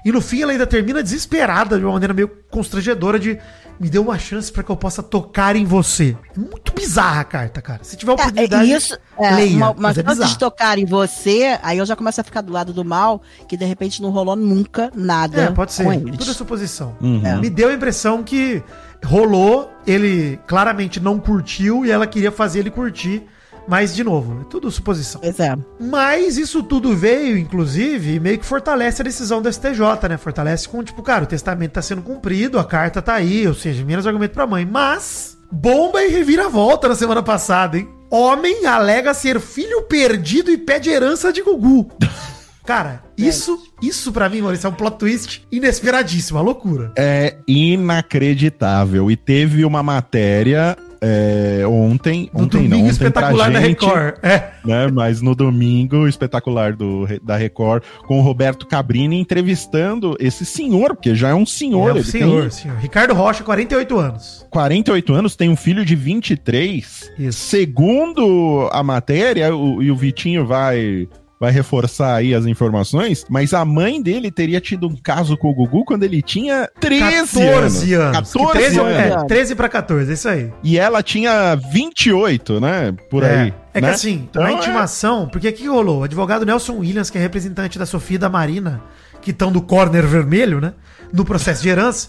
E 0.05 0.13
no 0.13 0.21
fim 0.21 0.43
ela 0.43 0.53
ainda 0.53 0.67
termina 0.67 1.03
desesperada, 1.03 1.79
de 1.79 1.85
uma 1.85 1.93
maneira 1.93 2.15
meio 2.15 2.31
constrangedora, 2.49 3.19
de 3.19 3.39
me 3.79 3.89
dê 3.91 3.99
uma 3.99 4.19
chance 4.19 4.51
pra 4.51 4.63
que 4.63 4.71
eu 4.71 4.77
possa 4.77 5.03
tocar 5.03 5.57
em 5.57 5.65
você. 5.65 6.17
É 6.37 6.39
muito 6.39 6.73
bizarra 6.75 7.21
a 7.21 7.25
carta, 7.25 7.61
cara. 7.61 7.81
Se 7.83 7.97
tiver 7.97 8.13
oportunidade, 8.13 8.73
é, 8.73 8.77
isso, 8.77 8.99
é, 9.19 9.31
leia. 9.35 9.57
uma, 9.57 9.71
uma 9.71 9.75
mas 9.81 9.99
é 9.99 10.03
chance 10.03 10.25
de 10.27 10.39
tocar 10.39 10.79
em 10.79 10.85
você, 10.85 11.59
aí 11.63 11.79
eu 11.79 11.87
já 11.87 11.95
começo 11.97 12.21
a 12.21 12.25
ficar 12.25 12.41
do 12.41 12.53
lado 12.53 12.73
do 12.73 12.85
mal, 12.85 13.21
que 13.49 13.57
de 13.57 13.65
repente 13.65 14.01
não 14.03 14.11
rolou 14.11 14.37
nunca 14.37 14.91
nada 14.95 15.43
É, 15.43 15.51
pode 15.51 15.73
ser. 15.73 15.85
com 15.85 15.93
eles. 15.93 16.17
Tudo 16.17 16.31
é 16.31 16.35
suposição. 16.35 16.97
Uhum. 17.01 17.27
É. 17.27 17.37
Me 17.37 17.51
deu 17.51 17.69
a 17.69 17.73
impressão 17.75 18.23
que 18.23 18.63
rolou, 19.05 19.71
ele 19.87 20.39
claramente 20.47 20.99
não 21.01 21.19
curtiu 21.19 21.85
e 21.85 21.91
ela 21.91 22.07
queria 22.07 22.33
fazer 22.33 22.61
ele 22.61 22.71
curtir. 22.71 23.27
Mas, 23.69 23.95
de 23.95 24.05
novo, 24.05 24.43
é 24.43 24.45
tudo 24.45 24.71
suposição. 24.71 25.21
Pois 25.21 25.41
é. 25.41 25.57
Mas 25.81 26.39
isso 26.39 26.63
tudo 26.63 26.97
veio, 26.97 27.37
inclusive, 27.37 28.15
e 28.15 28.21
meio 28.21 28.39
que 28.39 28.47
fortalece 28.47 29.03
a 29.03 29.05
decisão 29.05 29.43
do 29.43 29.53
STJ, 29.53 30.09
né? 30.09 30.17
Fortalece 30.17 30.69
com, 30.69 30.83
tipo, 30.83 31.03
cara, 31.03 31.25
o 31.25 31.27
testamento 31.27 31.73
tá 31.73 31.83
sendo 31.83 32.03
cumprido, 32.03 32.59
a 32.59 32.65
carta 32.65 33.03
tá 33.03 33.15
aí, 33.15 33.47
ou 33.47 33.55
seja, 33.55 33.85
menos 33.85 34.07
argumento 34.07 34.33
pra 34.33 34.47
mãe. 34.47 34.65
Mas, 34.65 35.37
bomba 35.51 36.03
e 36.03 36.09
reviravolta 36.09 36.89
na 36.89 36.95
semana 36.95 37.23
passada, 37.23 37.77
hein? 37.77 37.89
Homem 38.09 38.67
alega 38.67 39.13
ser 39.13 39.41
filho 39.41 39.83
perdido 39.83 40.51
e 40.51 40.57
pede 40.57 40.91
herança 40.91 41.33
de 41.33 41.43
Gugu. 41.43 41.91
Cara, 42.65 43.05
isso, 43.17 43.57
isso 43.81 44.13
pra 44.13 44.29
mim, 44.29 44.43
Maurício, 44.43 44.67
é 44.67 44.71
um 44.71 44.75
plot 44.75 44.99
twist 44.99 45.47
inesperadíssimo, 45.53 46.37
uma 46.37 46.45
loucura. 46.45 46.93
É 46.99 47.37
inacreditável. 47.47 49.09
E 49.09 49.17
teve 49.17 49.65
uma 49.65 49.85
matéria 49.85 50.77
é, 51.01 51.65
ontem, 51.67 52.31
No 52.33 52.45
ontem 52.45 52.57
não, 52.57 52.69
domingo 52.69 52.85
ontem 52.85 52.91
espetacular 52.91 53.51
da 53.51 53.61
gente, 53.61 53.85
Record. 53.85 54.15
É. 54.23 54.51
né? 54.65 54.89
Mas 54.93 55.21
no 55.21 55.35
domingo 55.35 56.07
espetacular 56.07 56.75
do, 56.75 57.07
da 57.23 57.37
Record, 57.37 57.83
com 58.07 58.19
o 58.19 58.23
Roberto 58.23 58.67
Cabrini 58.67 59.21
entrevistando 59.21 60.17
esse 60.19 60.45
senhor, 60.45 60.95
porque 60.95 61.15
já 61.15 61.31
é 61.31 61.35
um 61.35 61.47
senhor, 61.47 61.91
é 61.91 61.93
o 61.93 61.97
ele 61.97 62.05
senhor, 62.05 62.43
tem 62.43 62.51
senhor. 62.51 62.79
Ricardo 62.79 63.15
Rocha, 63.15 63.45
48 63.45 63.99
anos. 63.99 64.47
48 64.51 65.15
anos, 65.15 65.37
tem 65.37 65.49
um 65.49 65.57
filho 65.57 65.85
de 65.85 65.95
23. 65.95 67.13
Isso. 67.19 67.39
Segundo 67.39 68.69
a 68.73 68.83
matéria, 68.83 69.55
o, 69.55 69.83
e 69.83 69.91
o 69.91 69.97
Vitinho 69.97 70.47
vai 70.47 71.09
vai 71.39 71.51
reforçar 71.53 72.15
aí 72.15 72.35
as 72.35 72.47
informações, 72.47 73.25
mas 73.29 73.53
a 73.53 73.65
mãe 73.65 74.01
dele 74.03 74.31
teria 74.31 74.61
tido 74.61 74.89
um 74.89 74.97
caso 74.97 75.37
com 75.37 75.51
o 75.51 75.55
Gugu 75.55 75.85
quando 75.85 76.03
ele 76.03 76.23
tinha 76.23 76.69
13 76.81 77.03
14 77.03 77.95
anos. 77.95 78.33
Que 78.33 78.39
14 78.39 78.59
13, 78.59 78.79
anos. 78.81 78.93
É, 79.23 79.27
13 79.27 79.55
pra 79.55 79.69
14, 79.69 80.11
é 80.11 80.15
isso 80.15 80.29
aí. 80.29 80.53
E 80.63 80.79
ela 80.79 81.03
tinha 81.03 81.55
28, 81.55 82.61
né? 82.61 82.95
Por 83.11 83.23
é. 83.23 83.41
aí. 83.43 83.55
É 83.75 83.81
né? 83.81 83.89
que 83.89 83.95
assim, 83.95 84.27
Então, 84.31 84.43
a 84.43 84.51
é- 84.51 84.55
intimação, 84.55 85.29
porque 85.29 85.49
o 85.49 85.53
que 85.53 85.67
rolou? 85.67 86.01
O 86.01 86.05
advogado 86.05 86.47
Nelson 86.47 86.79
Williams, 86.79 87.11
que 87.11 87.19
é 87.19 87.21
representante 87.21 87.79
da 87.79 87.85
Sofia 87.85 88.15
e 88.15 88.19
da 88.19 88.31
Marina, 88.31 88.83
que 89.21 89.31
estão 89.31 89.53
do 89.53 89.61
corner 89.61 90.07
vermelho, 90.07 90.61
né? 90.61 90.73
No 91.13 91.25
processo 91.25 91.63
de 91.63 91.69
herança, 91.69 92.09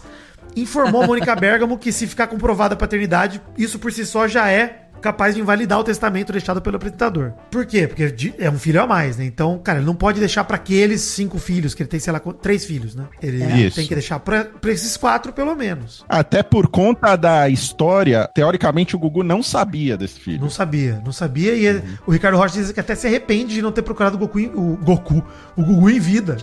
informou 0.56 1.04
a 1.04 1.08
Mônica 1.08 1.36
Bergamo 1.36 1.78
que 1.78 1.92
se 1.92 2.08
ficar 2.08 2.28
comprovada 2.28 2.74
a 2.74 2.78
paternidade, 2.78 3.42
isso 3.58 3.78
por 3.78 3.92
si 3.92 4.06
só 4.06 4.28
já 4.28 4.50
é 4.50 4.87
capaz 5.02 5.36
de 5.36 5.42
invalidar 5.42 5.80
o 5.80 5.84
testamento 5.84 6.32
deixado 6.32 6.62
pelo 6.62 6.76
apresentador. 6.78 7.34
Por 7.52 7.66
quê? 7.66 7.88
Porque 7.88 8.34
é 8.40 8.50
um 8.50 8.58
filho 8.58 8.82
a 8.82 8.88
mais, 8.88 9.18
né? 9.18 9.26
Então, 9.26 9.60
cara, 9.60 9.80
ele 9.80 9.86
não 9.86 9.96
pode 9.96 10.20
deixar 10.20 10.44
pra 10.44 10.56
aqueles 10.56 11.02
cinco 11.02 11.38
filhos, 11.40 11.74
que 11.74 11.82
ele 11.84 11.90
tem, 11.90 12.00
sei 12.00 12.12
lá, 12.14 12.20
três 12.20 12.66
filhos, 12.66 12.96
né? 12.96 13.06
Ele 13.22 13.44
Isso. 13.66 13.76
tem 13.78 13.88
que 13.88 13.94
deixar 13.94 14.20
pra, 14.20 14.44
pra 14.46 14.72
esses 14.72 14.98
quatro, 14.98 15.32
pelo 15.34 15.56
menos. 15.56 16.04
Até 16.10 16.42
por 16.44 16.68
conta 16.68 17.16
da 17.16 17.48
história, 17.50 18.30
teoricamente 18.34 18.96
o 18.96 19.00
Gugu 19.00 19.24
não 19.24 19.42
sabia 19.44 19.98
desse 19.98 20.20
filho. 20.20 20.42
Não 20.42 20.50
sabia, 20.50 21.02
não 21.06 21.12
sabia. 21.12 21.54
E 21.54 21.66
ele- 21.66 21.84
o 22.06 22.12
Ricardo 22.12 22.38
Rocha 22.38 22.56
diz 22.60 22.72
que 22.72 22.80
até 22.80 22.96
se 22.96 23.08
arrepende 23.08 23.54
de 23.54 23.62
não 23.62 23.72
ter 23.72 23.82
procurado 23.82 24.16
o 24.16 24.20
Goku, 24.20 24.40
em- 24.40 24.52
o 24.54 24.78
Goku, 24.78 25.24
o 25.56 25.64
Gugu 25.64 25.90
em 25.90 26.00
vida. 26.00 26.38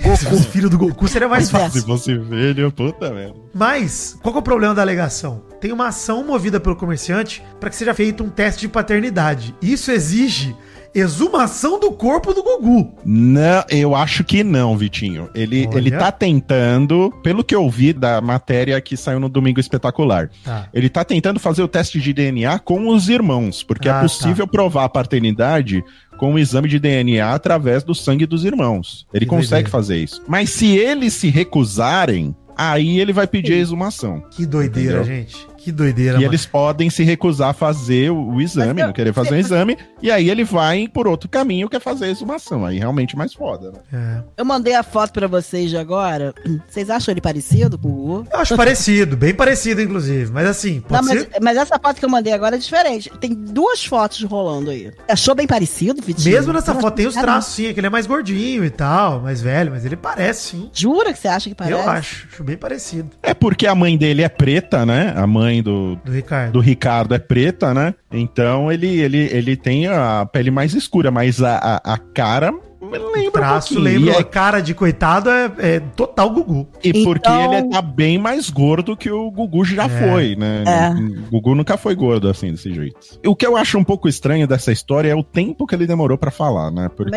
Fosse 0.00 0.42
filho 0.48 0.68
do 0.68 0.76
Goku, 0.76 1.06
seria 1.06 1.28
mais 1.28 1.48
é. 1.48 1.50
fácil. 1.58 1.80
Se 1.80 1.86
fosse 1.86 2.18
velho, 2.18 2.72
puta 2.72 3.10
merda. 3.12 3.36
Mas, 3.54 4.18
qual 4.20 4.32
que 4.32 4.38
é 4.38 4.40
o 4.40 4.42
problema 4.42 4.74
da 4.74 4.82
alegação? 4.82 5.42
Tem 5.62 5.72
uma 5.72 5.86
ação 5.88 6.22
movida 6.26 6.60
pelo 6.60 6.76
comerciante 6.76 7.42
para 7.58 7.70
que 7.70 7.76
seja 7.76 7.94
feito 7.94 8.22
um 8.22 8.28
teste 8.28 8.62
de 8.62 8.68
paternidade. 8.68 9.54
Isso 9.62 9.90
exige 9.90 10.54
exumação 10.94 11.80
do 11.80 11.90
corpo 11.92 12.34
do 12.34 12.42
Gugu. 12.42 12.92
Não, 13.04 13.64
eu 13.70 13.94
acho 13.94 14.22
que 14.24 14.44
não, 14.44 14.76
Vitinho. 14.76 15.30
Ele, 15.34 15.66
Olha. 15.66 15.78
ele 15.78 15.90
tá 15.90 16.12
tentando, 16.12 17.10
pelo 17.22 17.42
que 17.42 17.54
eu 17.54 17.70
vi 17.70 17.94
da 17.94 18.20
matéria 18.20 18.78
que 18.80 18.94
saiu 18.96 19.18
no 19.18 19.28
Domingo 19.28 19.58
Espetacular, 19.58 20.28
Tá. 20.44 20.68
ele 20.74 20.90
tá 20.90 21.02
tentando 21.04 21.40
fazer 21.40 21.62
o 21.62 21.68
teste 21.68 21.98
de 21.98 22.12
DNA 22.12 22.58
com 22.58 22.88
os 22.88 23.08
irmãos, 23.08 23.62
porque 23.62 23.88
Ah, 23.88 23.98
é 23.98 24.02
possível 24.02 24.46
provar 24.46 24.84
a 24.84 24.88
paternidade 24.88 25.82
com 26.18 26.34
o 26.34 26.38
exame 26.38 26.68
de 26.68 26.78
DNA 26.78 27.32
através 27.32 27.82
do 27.82 27.94
sangue 27.94 28.26
dos 28.26 28.44
irmãos. 28.44 29.06
Ele 29.14 29.24
Que 29.24 29.30
consegue 29.30 29.48
doideira. 29.62 29.70
fazer 29.70 29.96
isso. 29.96 30.22
Mas 30.28 30.50
se 30.50 30.76
eles 30.76 31.14
se 31.14 31.28
recusarem, 31.30 32.36
aí 32.54 33.00
ele 33.00 33.14
vai 33.14 33.26
pedir 33.26 33.54
a 33.54 33.56
exumação. 33.56 34.22
Que 34.30 34.44
doideira, 34.44 34.98
Entendeu? 35.00 35.04
gente. 35.04 35.51
Que 35.62 35.70
doideira, 35.70 36.12
E 36.12 36.20
mano. 36.22 36.26
eles 36.28 36.44
podem 36.46 36.90
se 36.90 37.04
recusar 37.04 37.50
a 37.50 37.52
fazer 37.52 38.10
o, 38.10 38.34
o 38.34 38.40
exame, 38.40 38.72
Mas 38.74 38.78
eu- 38.80 38.86
não 38.86 38.92
querer 38.92 39.12
fazer 39.12 39.34
o 39.34 39.38
exame, 39.38 39.76
e 40.02 40.10
aí 40.10 40.28
ele 40.28 40.42
vai 40.44 40.88
por 40.88 41.06
outro 41.06 41.28
caminho 41.28 41.68
que 41.68 41.76
é 41.76 41.80
fazer 41.80 42.06
a 42.06 42.08
exumação. 42.08 42.64
Aí 42.64 42.78
realmente 42.78 43.16
mais 43.16 43.32
foda, 43.32 43.70
né? 43.72 43.78
É. 43.92 44.22
Eu 44.38 44.44
mandei 44.44 44.74
a 44.74 44.82
foto 44.82 45.12
pra 45.12 45.26
vocês 45.26 45.70
de 45.70 45.76
agora. 45.76 46.34
Vocês 46.68 46.90
acham 46.90 47.12
ele 47.12 47.20
parecido 47.20 47.78
com 47.78 47.88
o 47.88 47.92
Gugu? 47.92 48.26
Eu 48.32 48.38
acho 48.40 48.56
parecido, 48.56 49.16
bem 49.16 49.34
parecido, 49.34 49.80
inclusive. 49.80 50.30
Mas 50.32 50.46
assim, 50.46 50.80
pode 50.80 51.06
Não, 51.06 51.14
mas, 51.14 51.22
ser. 51.22 51.30
mas 51.40 51.56
essa 51.56 51.78
foto 51.78 51.98
que 51.98 52.04
eu 52.04 52.08
mandei 52.10 52.32
agora 52.32 52.56
é 52.56 52.58
diferente. 52.58 53.10
Tem 53.20 53.32
duas 53.34 53.84
fotos 53.84 54.22
rolando 54.24 54.70
aí. 54.70 54.90
Achou 55.08 55.34
bem 55.34 55.46
parecido, 55.46 56.02
Vitinho? 56.02 56.34
Mesmo 56.34 56.52
nessa 56.52 56.72
Eu 56.72 56.80
foto 56.80 56.94
tem 56.94 57.06
os 57.06 57.14
traços, 57.14 57.54
sim, 57.54 57.66
é 57.66 57.72
que 57.72 57.80
ele 57.80 57.86
é 57.86 57.90
mais 57.90 58.06
gordinho 58.06 58.64
e 58.64 58.70
tal, 58.70 59.20
mais 59.20 59.40
velho, 59.40 59.70
mas 59.70 59.84
ele 59.84 59.96
parece, 59.96 60.50
sim. 60.50 60.70
Jura 60.72 61.12
que 61.12 61.18
você 61.18 61.28
acha 61.28 61.48
que 61.48 61.54
parece? 61.54 61.74
Eu 61.80 61.88
acho, 61.90 62.26
acho 62.32 62.42
bem 62.44 62.56
parecido. 62.56 63.10
É 63.22 63.34
porque 63.34 63.66
a 63.66 63.74
mãe 63.74 63.96
dele 63.96 64.22
é 64.22 64.28
preta, 64.28 64.84
né? 64.86 65.12
A 65.16 65.26
mãe 65.26 65.51
do, 65.60 65.96
Do 66.04 66.12
Ricardo. 66.12 66.52
do 66.52 66.60
Ricardo 66.60 67.14
é 67.14 67.18
preta, 67.18 67.74
né? 67.74 67.94
Então 68.10 68.70
ele, 68.70 69.00
ele, 69.00 69.28
ele 69.32 69.56
tem 69.56 69.88
a 69.88 70.24
pele 70.32 70.50
mais 70.50 70.72
escura, 70.72 71.10
mas 71.10 71.42
a, 71.42 71.56
a, 71.56 71.94
a 71.94 71.98
cara 71.98 72.54
lembra 72.90 73.28
O 73.28 73.30
traço 73.30 73.78
um 73.78 73.82
lembra, 73.82 74.10
E, 74.12 74.16
a 74.16 74.20
é- 74.20 74.24
cara 74.24 74.60
de 74.60 74.74
coitado 74.74 75.30
é, 75.30 75.52
é 75.58 75.80
total 75.80 76.30
Gugu. 76.30 76.66
e 76.82 77.04
porque 77.04 77.28
Então- 77.28 77.54
ele 77.54 77.68
tá 77.70 77.80
bem 77.82 78.18
mais 78.18 78.50
gordo 78.50 78.96
que 78.96 79.10
o 79.10 79.30
Gugu 79.30 79.64
já 79.64 79.84
É. 79.84 79.88
foi, 79.88 80.36
né? 80.36 80.64
É. 80.66 80.90
O 81.26 81.30
Gugu 81.30 81.54
nunca 81.54 81.76
foi 81.76 81.94
gordo 81.94 82.28
assim, 82.28 82.50
desse 82.52 82.72
jeito. 82.72 82.96
O 83.26 83.34
que 83.36 83.46
eu 83.46 83.56
acho 83.56 83.78
um 83.78 83.84
pouco 83.84 84.08
estranho 84.08 84.46
dessa 84.46 84.72
história 84.72 85.10
é 85.10 85.14
o 85.14 85.22
tempo 85.22 85.66
que 85.66 85.74
ele 85.74 85.86
demorou 85.86 86.18
pra 86.18 86.30
falar, 86.30 86.70
né? 86.70 86.90
Porque... 86.96 87.14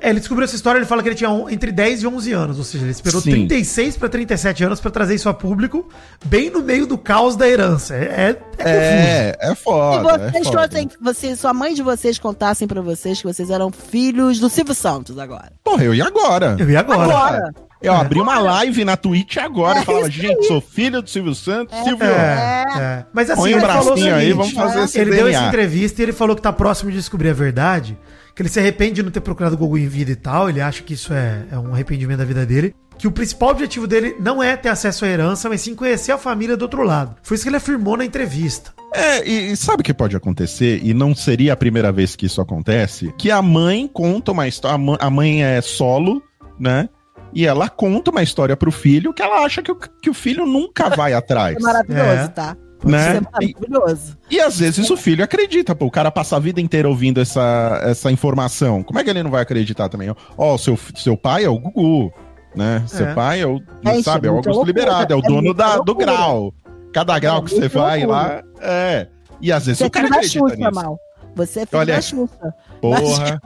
É, 0.00 0.10
ele 0.10 0.18
descobriu 0.20 0.44
essa 0.44 0.56
história, 0.56 0.78
ele 0.78 0.86
fala 0.86 1.02
que 1.02 1.08
ele 1.08 1.16
tinha 1.16 1.30
um- 1.30 1.48
entre 1.48 1.72
10 1.72 2.02
e 2.02 2.06
11 2.06 2.32
anos, 2.32 2.58
ou 2.58 2.64
seja, 2.64 2.84
ele 2.84 2.92
esperou 2.92 3.20
Sim. 3.20 3.30
36 3.30 3.96
pra 3.96 4.08
37 4.08 4.64
anos 4.64 4.80
pra 4.80 4.90
trazer 4.90 5.14
isso 5.14 5.28
a 5.28 5.34
público, 5.34 5.88
bem 6.24 6.50
no 6.50 6.62
meio 6.62 6.86
do 6.86 6.96
caos 6.98 7.36
da 7.36 7.48
herança. 7.48 7.94
É, 7.94 7.98
é, 8.00 8.28
é 8.28 8.34
confuso. 8.34 8.68
É, 8.68 9.36
é 9.40 9.48
Se 9.48 9.54
foda. 9.62 10.10
é 10.26 10.30
vocês 10.30 10.46
foda. 10.48 10.68
fossem, 10.68 10.88
você, 11.00 11.36
sua 11.36 11.52
mãe 11.54 11.74
de 11.74 11.82
vocês 11.82 12.18
contassem 12.18 12.66
pra 12.68 12.80
vocês 12.80 13.20
que 13.20 13.26
vocês 13.26 13.50
eram 13.50 13.70
filhos 13.70 14.38
do 14.38 14.48
Silvio 14.74 14.74
Santos 14.74 15.18
agora. 15.18 15.52
Morreu, 15.66 15.94
e 15.94 16.02
agora? 16.02 16.56
Eu 16.58 16.70
ia 16.70 16.80
agora. 16.80 17.02
Agora! 17.04 17.54
Eu 17.80 17.92
É. 17.92 17.96
abri 17.96 18.20
uma 18.20 18.38
live 18.40 18.84
na 18.84 18.96
Twitch 18.96 19.36
agora 19.36 19.78
É 19.78 19.82
e 19.82 19.84
falava, 19.84 20.10
gente, 20.10 20.48
sou 20.48 20.60
filho 20.60 21.00
do 21.00 21.08
Silvio 21.08 21.32
Santos, 21.34 21.78
Silvio. 21.84 22.04
É, 22.08 22.64
é. 22.76 23.04
Mas 23.12 23.30
assim, 23.30 23.40
Põe 23.40 23.54
um 23.54 23.58
ele 23.58 23.66
falou 23.66 23.82
o 23.82 23.84
bracinho 23.86 24.14
aí, 24.16 24.20
seguinte, 24.32 24.36
vamos 24.36 24.52
fazer 24.52 24.84
esse 24.84 24.98
Ele 24.98 25.10
deu 25.12 25.28
essa 25.28 25.46
entrevista 25.46 26.00
e 26.00 26.04
ele 26.04 26.12
falou 26.12 26.34
que 26.34 26.42
tá 26.42 26.52
próximo 26.52 26.90
de 26.90 26.96
descobrir 26.96 27.30
a 27.30 27.34
verdade, 27.34 27.96
que 28.38 28.42
ele 28.42 28.48
se 28.48 28.60
arrepende 28.60 28.92
de 28.94 29.02
não 29.02 29.10
ter 29.10 29.20
procurado 29.20 29.56
o 29.56 29.58
Gugu 29.58 29.78
em 29.78 29.88
vida 29.88 30.12
e 30.12 30.14
tal, 30.14 30.48
ele 30.48 30.60
acha 30.60 30.80
que 30.84 30.94
isso 30.94 31.12
é, 31.12 31.42
é 31.50 31.58
um 31.58 31.74
arrependimento 31.74 32.18
da 32.18 32.24
vida 32.24 32.46
dele. 32.46 32.72
Que 32.96 33.08
o 33.08 33.10
principal 33.10 33.48
objetivo 33.50 33.84
dele 33.88 34.14
não 34.20 34.40
é 34.40 34.56
ter 34.56 34.68
acesso 34.68 35.04
à 35.04 35.08
herança, 35.08 35.48
mas 35.48 35.60
sim 35.60 35.74
conhecer 35.74 36.12
a 36.12 36.18
família 36.18 36.56
do 36.56 36.62
outro 36.62 36.84
lado. 36.84 37.16
Foi 37.20 37.34
isso 37.34 37.42
que 37.42 37.48
ele 37.48 37.56
afirmou 37.56 37.96
na 37.96 38.04
entrevista. 38.04 38.72
É, 38.94 39.28
e, 39.28 39.50
e 39.50 39.56
sabe 39.56 39.80
o 39.80 39.84
que 39.84 39.92
pode 39.92 40.14
acontecer? 40.14 40.80
E 40.84 40.94
não 40.94 41.16
seria 41.16 41.52
a 41.52 41.56
primeira 41.56 41.90
vez 41.90 42.14
que 42.14 42.26
isso 42.26 42.40
acontece? 42.40 43.12
Que 43.18 43.28
a 43.32 43.42
mãe 43.42 43.90
conta 43.92 44.30
uma 44.30 44.46
história. 44.46 44.76
a 44.76 44.78
mã- 44.78 44.96
A 45.00 45.10
mãe 45.10 45.42
é 45.42 45.60
solo, 45.60 46.22
né? 46.60 46.88
E 47.34 47.44
ela 47.44 47.68
conta 47.68 48.12
uma 48.12 48.22
história 48.22 48.56
pro 48.56 48.70
filho 48.70 49.12
que 49.12 49.20
ela 49.20 49.44
acha 49.44 49.62
que 49.62 49.70
o, 49.72 49.76
que 49.76 50.08
o 50.10 50.14
filho 50.14 50.46
nunca 50.46 50.88
vai 50.90 51.12
atrás. 51.14 51.56
É 51.56 51.60
maravilhoso, 51.60 52.04
É. 52.04 52.28
tá? 52.28 52.56
Né? 52.84 52.98
Isso 52.98 53.16
é 53.16 53.20
maravilhoso. 53.20 54.16
E 54.30 54.40
às 54.40 54.58
vezes 54.58 54.88
o 54.88 54.96
filho 54.96 55.24
acredita, 55.24 55.74
pô. 55.74 55.86
O 55.86 55.90
cara 55.90 56.10
passa 56.10 56.36
a 56.36 56.38
vida 56.38 56.60
inteira 56.60 56.88
ouvindo 56.88 57.20
essa, 57.20 57.80
essa 57.84 58.10
informação. 58.12 58.82
Como 58.82 58.98
é 58.98 59.04
que 59.04 59.10
ele 59.10 59.22
não 59.22 59.30
vai 59.30 59.42
acreditar 59.42 59.88
também? 59.88 60.14
Ó, 60.36 60.56
seu, 60.56 60.78
seu 60.94 61.16
pai 61.16 61.44
é 61.44 61.48
o 61.48 61.58
Gugu, 61.58 62.12
né? 62.54 62.84
Seu 62.86 63.06
É. 63.08 63.14
pai 63.14 63.40
é 63.40 63.46
o, 63.46 63.60
Gente, 63.84 64.02
sabe, 64.04 64.28
é 64.28 64.30
o 64.30 64.34
muita 64.34 64.50
Augusto 64.50 64.64
loucura, 64.66 64.66
Liberado, 64.80 65.12
é 65.12 65.16
o 65.16 65.18
é 65.18 65.22
dono 65.22 65.52
da, 65.52 65.78
do 65.78 65.94
grau. 65.94 66.54
Cada 66.92 67.18
grau 67.18 67.42
que 67.42 67.50
você 67.54 67.68
vai 67.68 68.04
loucura. 68.04 68.16
lá, 68.16 68.42
é. 68.60 69.08
E 69.40 69.50
às 69.52 69.66
vezes 69.66 69.78
Você 69.78 69.84
é 69.84 69.86
o 69.86 69.90
cara 69.90 70.06
filho 70.06 70.14
da 70.14 70.18
acredita 70.18 70.48
Xuxa, 70.48 70.56
nisso. 70.56 70.74
mal. 70.74 70.98
Você 71.34 71.60
é 71.60 71.66
filho 71.66 71.80
Olha, 71.80 71.94
da 71.94 72.00
Xuxa. 72.00 72.54
Porra. 72.80 73.42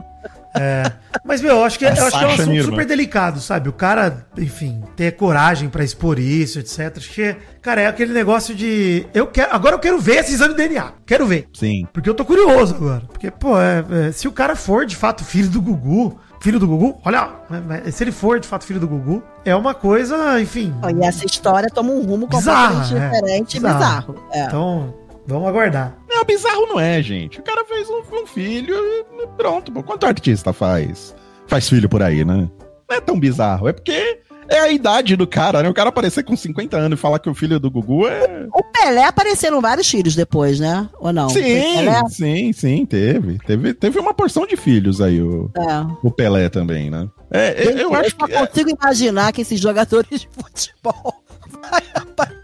É. 0.54 0.92
Mas, 1.24 1.40
meu, 1.40 1.56
eu 1.56 1.64
acho 1.64 1.78
que, 1.78 1.86
A 1.86 1.94
eu 1.94 2.06
acho 2.06 2.18
que 2.18 2.24
é 2.24 2.26
um 2.26 2.30
assunto 2.32 2.48
Nirman. 2.50 2.70
super 2.70 2.86
delicado, 2.86 3.40
sabe? 3.40 3.68
O 3.68 3.72
cara, 3.72 4.26
enfim, 4.36 4.82
ter 4.96 5.12
coragem 5.12 5.68
pra 5.68 5.82
expor 5.84 6.18
isso, 6.18 6.58
etc. 6.58 6.94
Acho 6.96 7.10
que, 7.10 7.36
cara, 7.60 7.80
é 7.80 7.86
aquele 7.86 8.12
negócio 8.12 8.54
de. 8.54 9.06
Eu 9.14 9.26
quero, 9.26 9.54
agora 9.54 9.74
eu 9.76 9.78
quero 9.80 9.98
ver 9.98 10.16
esse 10.20 10.32
exame 10.34 10.54
de 10.54 10.58
DNA. 10.68 10.92
Quero 11.06 11.26
ver. 11.26 11.48
Sim. 11.54 11.86
Porque 11.92 12.08
eu 12.10 12.14
tô 12.14 12.24
curioso 12.24 12.74
agora. 12.74 13.02
Porque, 13.10 13.30
pô, 13.30 13.58
é- 13.58 13.84
é, 14.08 14.12
se 14.12 14.28
o 14.28 14.32
cara 14.32 14.54
for 14.56 14.84
de 14.84 14.96
fato 14.96 15.24
filho 15.24 15.48
do 15.48 15.60
Gugu, 15.62 16.18
filho 16.40 16.58
do 16.58 16.66
Gugu, 16.66 17.00
olha, 17.04 17.28
né, 17.48 17.82
se 17.90 18.02
ele 18.04 18.12
for 18.12 18.38
de 18.40 18.46
fato 18.48 18.64
filho 18.64 18.80
do 18.80 18.88
Gugu, 18.88 19.22
é 19.44 19.54
uma 19.54 19.74
coisa, 19.74 20.40
enfim. 20.40 20.74
E 21.00 21.04
essa 21.06 21.24
história 21.24 21.68
toma 21.70 21.92
um 21.92 22.02
rumo 22.02 22.26
Bizarra, 22.26 22.74
completamente 22.80 22.96
é. 22.96 23.10
diferente 23.10 23.56
e 23.56 23.60
Bizarra. 23.60 23.78
bizarro. 23.78 24.24
É. 24.32 24.44
Então, 24.46 24.94
vamos 25.26 25.48
aguardar. 25.48 25.96
Não, 26.08 26.24
bizarro 26.24 26.66
não 26.66 26.78
é, 26.80 27.02
gente. 27.02 27.40
O 27.40 27.42
cara 27.42 27.64
fez 27.64 27.88
um, 27.88 28.02
um 28.22 28.26
filho 28.26 28.74
e 28.74 29.26
pronto. 29.36 29.72
Pô. 29.72 29.82
Quanto 29.82 30.06
artista 30.06 30.52
faz? 30.52 31.14
Faz 31.46 31.68
filho 31.68 31.88
por 31.88 32.02
aí, 32.02 32.24
né? 32.24 32.48
Não 32.88 32.96
é 32.96 33.00
tão 33.00 33.18
bizarro. 33.18 33.68
É 33.68 33.72
porque 33.72 34.20
é 34.48 34.58
a 34.58 34.70
idade 34.70 35.16
do 35.16 35.26
cara, 35.26 35.62
né? 35.62 35.68
O 35.68 35.74
cara 35.74 35.88
aparecer 35.88 36.22
com 36.24 36.36
50 36.36 36.76
anos 36.76 36.98
e 36.98 37.00
falar 37.00 37.18
que 37.18 37.28
o 37.30 37.34
filho 37.34 37.58
do 37.58 37.70
Gugu 37.70 38.06
é. 38.08 38.46
O 38.54 38.62
Pelé 38.62 39.04
apareceram 39.04 39.60
vários 39.60 39.88
filhos 39.88 40.14
depois, 40.14 40.60
né? 40.60 40.88
Ou 40.98 41.12
não? 41.12 41.28
Sim, 41.30 41.42
Pelé? 41.42 42.00
sim, 42.10 42.52
sim, 42.52 42.84
teve. 42.86 43.38
teve. 43.46 43.72
Teve 43.74 43.98
uma 43.98 44.12
porção 44.14 44.46
de 44.46 44.56
filhos 44.56 45.00
aí, 45.00 45.20
o, 45.22 45.50
É. 45.56 45.86
o 46.02 46.10
Pelé 46.10 46.48
também, 46.48 46.90
né? 46.90 47.08
É, 47.30 47.66
eu, 47.66 47.78
eu 47.78 47.94
acho 47.94 48.14
só 48.18 48.26
que. 48.26 48.34
é- 48.34 48.46
consigo 48.46 48.70
imaginar 48.70 49.32
que 49.32 49.40
esses 49.40 49.58
jogadores 49.58 50.20
de 50.20 50.28
futebol 50.30 51.14
vai 51.70 51.82
aparecer 51.94 52.41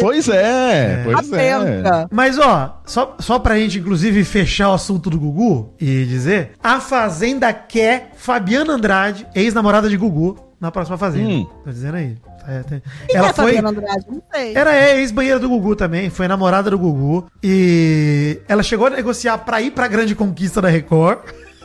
pois 0.00 0.28
é, 0.28 1.02
pois 1.04 1.32
a 1.32 1.36
é. 1.42 2.06
Mas, 2.10 2.38
ó, 2.38 2.80
só, 2.84 3.16
só 3.18 3.38
pra 3.38 3.58
gente, 3.58 3.78
inclusive, 3.78 4.24
fechar 4.24 4.70
o 4.70 4.74
assunto 4.74 5.10
do 5.10 5.18
Gugu 5.18 5.74
e 5.80 6.04
dizer: 6.04 6.52
a 6.62 6.80
Fazenda 6.80 7.52
quer 7.52 8.12
Fabiana 8.16 8.74
Andrade, 8.74 9.26
ex-namorada 9.34 9.88
de 9.88 9.96
Gugu, 9.96 10.36
na 10.60 10.70
próxima 10.70 10.96
Fazenda. 10.98 11.28
Hum. 11.28 11.46
Tô 11.64 11.70
dizendo 11.70 11.96
aí. 11.96 12.16
É, 12.46 12.62
tem- 12.62 12.82
Ela 13.12 13.28
é 13.28 13.32
foi. 13.32 13.44
Fabiana 13.54 13.68
Andrade? 13.70 14.04
Não 14.08 14.22
sei. 14.32 14.56
Era 14.56 14.96
ex-banheira 14.96 15.38
do 15.38 15.48
Gugu 15.48 15.76
também, 15.76 16.08
foi 16.10 16.26
namorada 16.26 16.70
do 16.70 16.78
Gugu. 16.78 17.26
E 17.42 18.40
ela 18.48 18.62
chegou 18.62 18.86
a 18.86 18.90
negociar 18.90 19.38
pra 19.38 19.60
ir 19.60 19.70
pra 19.72 19.86
grande 19.86 20.14
conquista 20.14 20.60
da 20.62 20.68
Record, 20.68 21.18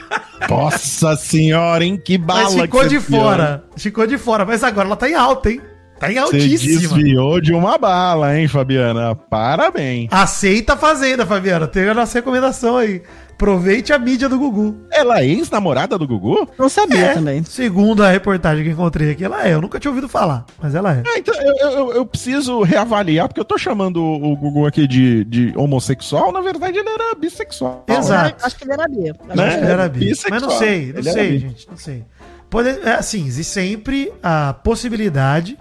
Nossa 0.50 1.16
senhora, 1.16 1.84
hein? 1.84 2.00
Que 2.04 2.18
bala 2.18 2.44
mas 2.44 2.54
ficou 2.54 2.82
que 2.82 2.90
de 2.90 3.00
fora. 3.00 3.64
Ficou 3.78 4.06
de 4.06 4.18
fora, 4.18 4.46
mas 4.46 4.64
agora 4.64 4.88
ela 4.88 4.96
tá 4.96 5.10
em 5.10 5.16
alta, 5.16 5.50
hein? 5.52 5.62
Tá 6.04 6.12
em 6.12 6.16
Você 6.16 6.20
altíssima. 6.36 6.80
desviou 6.98 7.40
de 7.42 7.54
uma 7.54 7.78
bala, 7.78 8.38
hein, 8.38 8.48
Fabiana? 8.48 9.16
Parabéns. 9.16 10.10
Aceita 10.12 10.74
a 10.74 10.78
Fazenda, 10.78 11.26
Fabiana. 11.26 11.68
Tem 11.68 11.88
a 11.90 11.94
nossa 11.94 12.18
recomendação 12.18 12.78
aí. 12.78 13.02
Aproveite 13.32 13.92
a 13.92 14.00
mídia 14.00 14.30
do 14.30 14.38
Gugu. 14.40 14.76
Ela 14.92 15.20
é 15.22 15.26
ex-namorada 15.26 15.98
do 15.98 16.08
Gugu? 16.08 16.48
Não 16.58 16.70
sabia 16.70 17.08
É, 17.08 17.14
também. 17.14 17.44
Segundo 17.44 18.02
a 18.04 18.10
reportagem 18.10 18.64
que 18.64 18.70
encontrei 18.70 19.12
aqui, 19.12 19.26
ela 19.26 19.46
é. 19.46 19.54
Eu 19.54 19.60
nunca 19.62 19.80
tinha 19.80 19.92
ouvido 19.92 20.08
falar, 20.08 20.46
mas 20.62 20.74
ela 20.76 20.94
é. 20.94 21.04
Ah, 21.06 21.18
então 21.18 21.34
eu, 21.42 21.70
eu- 21.72 21.92
eu 21.94 22.06
preciso 22.06 22.62
reavaliar, 22.62 23.28
porque 23.28 23.40
eu 23.42 23.46
tô 23.46 23.58
chamando 23.58 24.02
o 24.02 24.36
Gugu 24.38 24.66
aqui 24.66 24.88
de, 24.88 25.26
de 25.26 25.52
homossexual, 25.58 26.32
na 26.32 26.40
verdade 26.42 26.78
ele 26.78 26.88
era 26.90 27.16
bissexual. 27.16 27.84
Exato. 27.90 28.46
Acho 28.46 28.56
que 28.56 28.64
ele 28.64 28.74
era 28.74 28.88
bi. 28.88 29.02
Né? 29.02 29.14
Acho 29.46 29.58
que 29.58 29.64
ele 29.64 29.72
era 29.72 29.90
bi. 29.90 30.00
Bissexual. 30.00 30.32
Mas 30.32 30.42
não 30.44 30.50
sei, 30.52 30.92
não 30.94 31.00
Ele 31.00 31.12
sei, 31.12 31.40
gente. 31.40 31.68
Não 31.70 31.78
sei. 31.78 32.04
Pode, 32.50 32.70
é 32.70 32.92
assim, 32.94 33.26
existe 33.26 33.52
sempre 33.52 34.14
a 34.22 34.54
possibilidade 34.54 35.58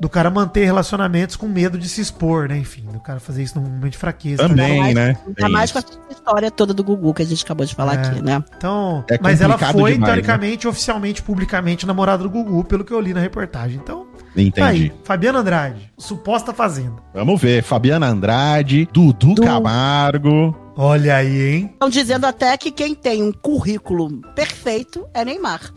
do 0.00 0.08
cara 0.08 0.30
manter 0.30 0.64
relacionamentos 0.64 1.36
com 1.36 1.46
medo 1.46 1.78
de 1.78 1.88
se 1.88 2.00
expor, 2.00 2.48
né? 2.48 2.58
Enfim, 2.58 2.82
do 2.92 3.00
cara 3.00 3.18
fazer 3.20 3.42
isso 3.42 3.58
num 3.58 3.66
momento 3.68 3.92
de 3.92 3.98
fraqueza. 3.98 4.48
Também, 4.48 4.80
mais- 4.80 4.94
né? 4.94 5.16
Ainda 5.26 5.48
mais 5.48 5.72
com 5.72 5.78
essa 5.78 5.88
história 6.10 6.50
toda 6.50 6.74
do 6.74 6.84
Gugu 6.84 7.14
que 7.14 7.22
a 7.22 7.26
gente 7.26 7.44
acabou 7.44 7.64
de 7.66 7.74
falar 7.74 7.94
É. 7.94 8.06
aqui, 8.08 8.22
né? 8.22 8.42
Então, 8.56 9.04
É 9.10 9.18
mas 9.20 9.40
ela 9.40 9.56
foi, 9.58 9.92
demais, 9.94 10.12
teoricamente, 10.12 10.68
oficialmente, 10.68 11.22
publicamente 11.22 11.86
namorada 11.86 12.22
do 12.22 12.30
Gugu, 12.30 12.64
pelo 12.64 12.84
que 12.84 12.92
eu 12.92 13.00
li 13.00 13.14
na 13.14 13.20
reportagem. 13.20 13.78
Então, 13.82 14.06
tá 14.34 14.40
Entendi. 14.42 14.60
aí. 14.60 14.92
Fabiana 15.04 15.38
Andrade, 15.40 15.90
suposta 15.96 16.52
fazenda. 16.52 16.96
Vamos 17.14 17.40
ver. 17.40 17.62
Fabiana 17.62 18.06
Andrade, 18.06 18.88
Dudu 18.92 19.34
Du- 19.34 19.42
Camargo. 19.42 20.54
Olha 20.78 21.16
aí, 21.16 21.54
hein? 21.54 21.70
Estão 21.72 21.88
dizendo 21.88 22.26
até 22.26 22.54
que 22.58 22.70
quem 22.70 22.94
tem 22.94 23.22
um 23.22 23.32
currículo 23.32 24.20
perfeito 24.34 25.06
é 25.14 25.24
Neymar. 25.24 25.72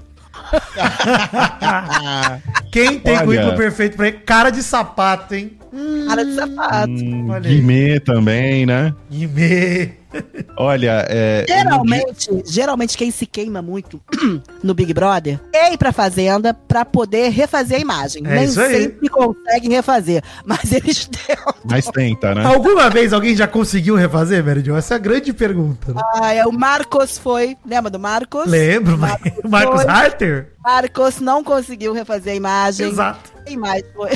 Quem 2.72 3.00
tem 3.00 3.18
Olha. 3.18 3.26
currículo 3.26 3.56
perfeito 3.56 3.98
pra 3.98 4.08
ele? 4.08 4.18
Cara 4.20 4.50
de 4.50 4.64
sapato, 4.64 5.36
hein? 5.36 5.59
Cara 6.08 6.26
de 6.26 6.36
sapato. 6.36 6.92
Hum. 6.92 7.40
Guimê 7.42 8.00
também, 8.00 8.66
né? 8.66 8.94
Guimê. 9.10 10.00
Olha, 10.58 11.06
é. 11.08 11.46
Geralmente, 11.48 12.44
geralmente 12.46 12.98
quem 12.98 13.12
se 13.12 13.26
queima 13.26 13.62
muito 13.62 14.02
no 14.64 14.74
Big 14.74 14.94
Brother 14.94 15.40
é 15.54 15.72
ir 15.74 15.78
pra 15.78 15.92
fazenda 15.92 16.54
pra 16.54 16.84
poder 16.84 17.30
refazer 17.30 17.78
a 17.78 17.82
imagem. 17.82 18.24
É 18.26 18.36
Nem 18.36 18.44
isso 18.46 18.60
aí. 18.60 18.84
sempre 18.84 19.10
conseguem 19.10 19.70
refazer, 19.72 20.24
mas 20.46 20.72
eles 20.72 21.06
tentam. 21.06 21.54
Mas 21.64 21.86
tenta, 21.86 22.34
né? 22.34 22.44
Alguma 22.46 22.90
vez 22.90 23.14
alguém 23.14 23.36
já 23.36 23.48
conseguiu 23.48 23.96
refazer, 23.96 24.44
Meridion? 24.44 24.76
Essa 24.76 24.96
é 24.96 24.98
a 24.98 25.00
grande 25.00 25.32
pergunta. 25.32 25.94
Né? 25.94 26.02
Ah, 26.16 26.34
é, 26.34 26.46
o 26.46 26.52
Marcos 26.52 27.18
foi, 27.18 27.56
lembra 27.66 27.92
do 27.92 28.00
Marcos? 28.00 28.48
Lembro, 28.48 28.98
mas 28.98 29.20
Marcos 29.48 29.84
foi. 29.84 29.92
Harter? 29.92 30.54
Marcos 30.64 31.20
não 31.20 31.44
conseguiu 31.44 31.94
refazer 31.94 32.34
a 32.34 32.36
imagem. 32.36 32.90
Exato. 32.90 33.39
Quem 33.50 33.58
mais 33.58 33.84
foi? 33.96 34.12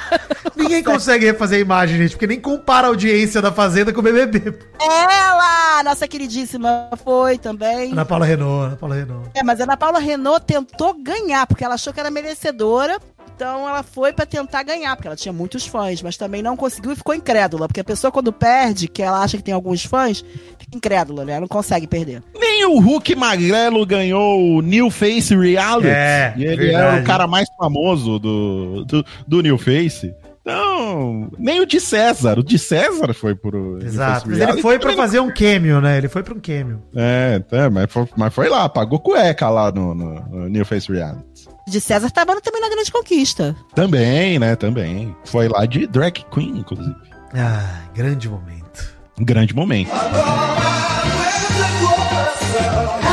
Ninguém 0.56 0.82
consegue 0.82 1.26
refazer 1.26 1.58
a 1.58 1.60
imagem, 1.60 1.98
gente, 1.98 2.12
porque 2.12 2.26
nem 2.26 2.40
compara 2.40 2.86
a 2.86 2.90
audiência 2.90 3.42
da 3.42 3.52
Fazenda 3.52 3.92
com 3.92 4.00
o 4.00 4.02
BBB. 4.02 4.54
Ela, 4.80 5.82
nossa 5.84 6.08
queridíssima, 6.08 6.88
foi 7.04 7.36
também. 7.36 7.92
Ana 7.92 8.06
Paula 8.06 8.24
Renault, 8.24 8.66
Ana 8.66 8.76
Paula 8.76 8.94
Renault. 8.94 9.30
É, 9.34 9.42
mas 9.42 9.60
a 9.60 9.64
Ana 9.64 9.76
Paula 9.76 9.98
Renault 9.98 10.42
tentou 10.46 10.94
ganhar, 10.94 11.46
porque 11.46 11.62
ela 11.62 11.74
achou 11.74 11.92
que 11.92 12.00
era 12.00 12.10
merecedora. 12.10 12.98
Então 13.38 13.68
ela 13.68 13.84
foi 13.84 14.12
pra 14.12 14.26
tentar 14.26 14.64
ganhar, 14.64 14.96
porque 14.96 15.06
ela 15.06 15.16
tinha 15.16 15.32
muitos 15.32 15.64
fãs, 15.64 16.02
mas 16.02 16.16
também 16.16 16.42
não 16.42 16.56
conseguiu 16.56 16.90
e 16.90 16.96
ficou 16.96 17.14
incrédula. 17.14 17.68
Porque 17.68 17.78
a 17.78 17.84
pessoa, 17.84 18.10
quando 18.10 18.32
perde, 18.32 18.88
que 18.88 19.00
ela 19.00 19.22
acha 19.22 19.36
que 19.36 19.44
tem 19.44 19.54
alguns 19.54 19.84
fãs, 19.84 20.24
fica 20.58 20.76
incrédula, 20.76 21.24
né? 21.24 21.32
Ela 21.34 21.42
não 21.42 21.48
consegue 21.48 21.86
perder. 21.86 22.20
Nem 22.36 22.64
o 22.64 22.80
Hulk 22.80 23.14
Magrelo 23.14 23.86
ganhou 23.86 24.40
o 24.56 24.60
New 24.60 24.90
Face 24.90 25.36
Reality. 25.36 25.86
É, 25.88 26.34
e 26.36 26.44
ele 26.44 26.56
verdade. 26.56 26.98
é 26.98 27.00
o 27.00 27.04
cara 27.04 27.28
mais 27.28 27.46
famoso 27.56 28.18
do, 28.18 28.84
do, 28.84 29.04
do 29.28 29.40
New 29.40 29.56
Face. 29.56 30.12
Então, 30.40 31.30
nem 31.38 31.60
o 31.60 31.66
de 31.66 31.78
César. 31.78 32.38
O 32.38 32.42
de 32.42 32.58
César 32.58 33.12
foi 33.14 33.34
pro. 33.34 33.78
Exato. 33.84 34.28
Mas 34.30 34.40
ele 34.40 34.62
foi 34.62 34.78
pra 34.78 34.90
também 34.90 34.96
fazer 34.96 35.20
um 35.20 35.30
cameo, 35.30 35.78
né? 35.80 35.98
Ele 35.98 36.08
foi 36.08 36.22
pra 36.22 36.32
um 36.34 36.40
cameo. 36.40 36.82
não- 36.92 37.02
É, 37.02 37.42
é 37.52 37.68
mas, 37.68 37.92
foi, 37.92 38.08
mas 38.16 38.34
foi 38.34 38.48
lá, 38.48 38.66
pagou 38.68 38.98
cueca 38.98 39.48
lá 39.50 39.70
no, 39.70 39.94
no- 39.94 40.20
no 40.28 40.48
New 40.48 40.64
Face 40.64 40.90
Reality. 40.90 41.22
De 41.68 41.80
César 41.80 42.10
tava 42.10 42.34
no- 42.34 42.40
também 42.40 42.60
na 42.60 42.68
Grande 42.68 42.90
Conquista. 42.90 43.54
Também, 43.74 44.38
né? 44.38 44.56
Também. 44.56 45.14
Foi 45.24 45.48
lá 45.48 45.66
de 45.66 45.86
drag 45.86 46.24
queen, 46.32 46.58
inclusive. 46.58 46.94
Ah, 47.34 47.82
grande 47.94 48.28
momento. 48.28 48.88
Um 49.20 49.24
grande 49.24 49.54
momento. 49.54 49.90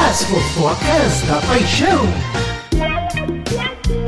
As 0.09 0.23
fofocas 0.23 1.21
da 1.27 1.41
paixão. 1.47 2.05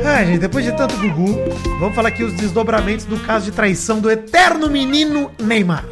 Ah, 0.06 0.24
gente, 0.24 0.38
depois 0.38 0.64
de 0.64 0.72
tanto 0.72 0.96
Gugu, 0.96 1.36
vamos 1.78 1.94
falar 1.94 2.08
aqui 2.08 2.24
os 2.24 2.32
desdobramentos 2.34 3.04
do 3.04 3.18
caso 3.20 3.44
de 3.46 3.50
traição 3.52 4.00
do 4.00 4.10
eterno 4.10 4.70
menino 4.70 5.30
Neymar. 5.38 5.84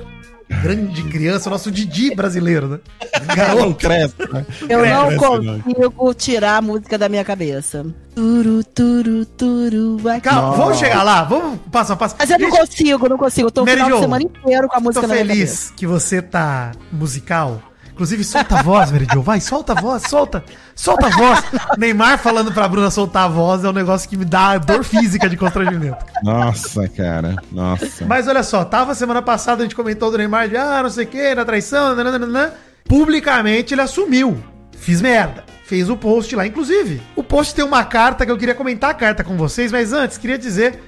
Grande 0.49 1.03
criança, 1.05 1.51
nosso 1.51 1.71
Didi 1.73 2.15
brasileiro, 2.15 2.69
né? 2.69 2.79
Não 3.27 3.35
Garoto. 3.35 3.75
cresce, 3.75 4.15
né? 4.33 4.47
Eu 4.69 4.85
É, 4.85 4.93
não 4.93 5.17
consigo 5.17 6.15
tirar 6.15 6.57
a 6.59 6.63
música 6.63 6.97
da 6.97 7.09
minha 7.09 7.25
cabeça. 7.25 7.85
Turu, 8.15 8.63
turu, 8.63 9.25
turu. 9.27 10.09
aqui. 10.09 10.21
Calma, 10.23 10.43
Nossa. 10.49 10.59
vamos 10.63 10.79
chegar 10.79 11.03
lá, 11.03 11.25
vamos 11.25 11.59
passo 11.73 11.93
a 11.93 11.97
passo. 11.97 12.15
Mas 12.19 12.31
eu 12.31 12.39
não 12.39 12.51
consigo, 12.51 13.09
não 13.09 13.19
consigo. 13.19 13.49
Eu 13.49 13.51
tô 13.51 13.63
o 13.63 13.65
Mary 13.67 13.77
final 13.77 13.91
Jo, 13.91 13.97
de 13.97 14.03
semana 14.03 14.23
inteiro 14.23 14.69
com 14.69 14.75
a 14.75 14.79
Tô 14.79 14.85
música 14.85 15.07
na 15.07 15.15
minha 15.15 15.27
cabeça. 15.27 15.57
feliz 15.67 15.71
que 15.77 15.87
você 15.87 16.23
tá 16.23 16.71
musical, 16.93 17.61
Inclusive, 17.97 18.25
solta 18.25 18.59
a 18.59 18.63
voz, 18.63 18.93
Meridio. 18.93 19.23
Vai, 19.23 19.41
solta 19.41 19.73
a 19.73 19.81
voz, 19.81 20.03
solta. 20.07 20.45
Solta 20.75 21.07
a 21.07 21.09
voz. 21.09 21.43
Neymar 21.79 22.19
falando 22.19 22.53
pra 22.53 22.69
Bruna 22.69 22.91
soltar 22.91 23.25
a 23.25 23.29
voz 23.29 23.65
é 23.65 23.71
um 23.71 23.73
negócio 23.73 24.07
que 24.07 24.19
me 24.19 24.27
dá 24.27 24.59
dor 24.59 24.85
física 24.85 25.31
de 25.31 25.37
constrangimento. 25.39 26.05
Nossa, 26.23 26.87
cara. 26.91 27.37
Nossa. 27.51 28.05
Mas 28.05 28.29
olha 28.29 28.43
só, 28.43 28.67
tava 28.67 28.95
semana 28.95 29.23
passada, 29.23 29.63
a 29.63 29.65
gente 29.65 29.75
comentou 29.75 30.11
do 30.11 30.19
Neymar 30.19 30.47
de 30.47 30.59
ah, 30.59 30.83
não 30.83 30.91
sei 30.91 31.07
o 31.07 31.09
que, 31.09 31.35
na 31.35 31.43
traição, 31.47 31.97
nananana. 31.97 32.53
Publicamente 32.85 33.73
ele 33.73 33.81
assumiu. 33.81 34.45
Fiz 34.77 35.01
merda. 35.01 35.43
Fez 35.65 35.89
o 35.89 35.97
post 35.97 36.37
lá. 36.37 36.47
Inclusive, 36.47 37.01
o 37.17 37.25
post 37.25 37.55
tem 37.55 37.65
uma 37.65 37.83
carta 37.83 38.27
que 38.27 38.31
eu 38.31 38.37
queria 38.37 38.55
comentar 38.55 38.91
a 38.91 38.95
carta 38.95 39.25
com 39.25 39.39
vocês, 39.39 39.73
mas 39.73 39.95
antes, 39.95 40.19
queria 40.19 40.37
dizer 40.37 40.79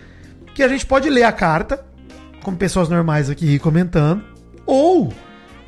que 0.54 0.62
a 0.62 0.68
gente 0.68 0.84
pode 0.84 1.08
ler 1.08 1.24
a 1.24 1.32
carta, 1.32 1.82
como 2.42 2.58
pessoas 2.58 2.90
normais 2.90 3.30
aqui 3.30 3.58
comentando, 3.58 4.22
ou 4.66 5.10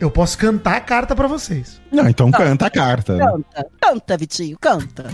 eu 0.01 0.11
posso 0.11 0.39
cantar 0.39 0.77
a 0.77 0.81
carta 0.81 1.15
pra 1.15 1.29
vocês. 1.29 1.81
Não, 1.93 2.09
então 2.09 2.31
canta 2.31 2.67
a 2.67 2.71
carta. 2.71 3.19
Canta, 3.19 3.67
canta, 3.81 4.17
Vitinho, 4.17 4.57
canta. 4.59 5.05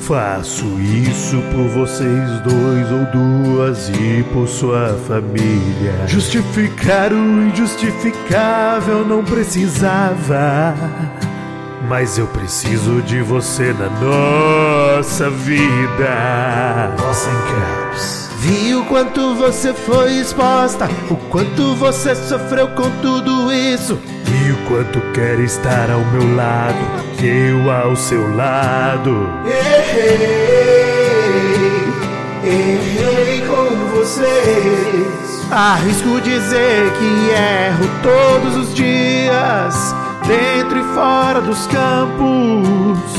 Faço 0.00 0.64
isso 0.80 1.42
por 1.50 1.68
vocês 1.68 2.40
dois 2.40 2.92
ou 2.92 3.04
duas 3.06 3.88
e 3.88 4.22
por 4.32 4.46
sua 4.46 4.96
família. 5.08 6.06
Justificar 6.06 7.12
o 7.12 7.48
injustificável 7.48 9.04
não 9.04 9.24
precisava. 9.24 10.74
Mas 11.88 12.18
eu 12.18 12.26
preciso 12.28 13.00
de 13.02 13.22
você 13.22 13.72
na 13.72 13.88
nossa 13.88 15.30
vida. 15.30 16.94
Nossa 16.98 17.30
Caps. 17.30 17.85
Vi 18.38 18.74
o 18.74 18.84
quanto 18.84 19.34
você 19.34 19.72
foi 19.72 20.12
exposta, 20.18 20.88
o 21.10 21.16
quanto 21.30 21.74
você 21.74 22.14
sofreu 22.14 22.68
com 22.68 22.90
tudo 23.00 23.52
isso. 23.52 23.98
E 24.28 24.52
o 24.52 24.56
quanto 24.68 25.00
quer 25.12 25.40
estar 25.40 25.90
ao 25.90 26.00
meu 26.12 26.36
lado, 26.36 26.76
eu 27.22 27.70
ao 27.70 27.96
seu 27.96 28.36
lado. 28.36 29.30
Errei, 29.46 30.12
errei 32.44 33.40
com 33.46 33.96
vocês. 33.96 35.46
Arrisco 35.50 36.20
dizer 36.20 36.92
que 36.92 37.30
erro 37.30 37.88
todos 38.02 38.56
os 38.56 38.74
dias, 38.74 39.94
dentro 40.26 40.78
e 40.78 40.94
fora 40.94 41.40
dos 41.40 41.66
campos. 41.68 43.15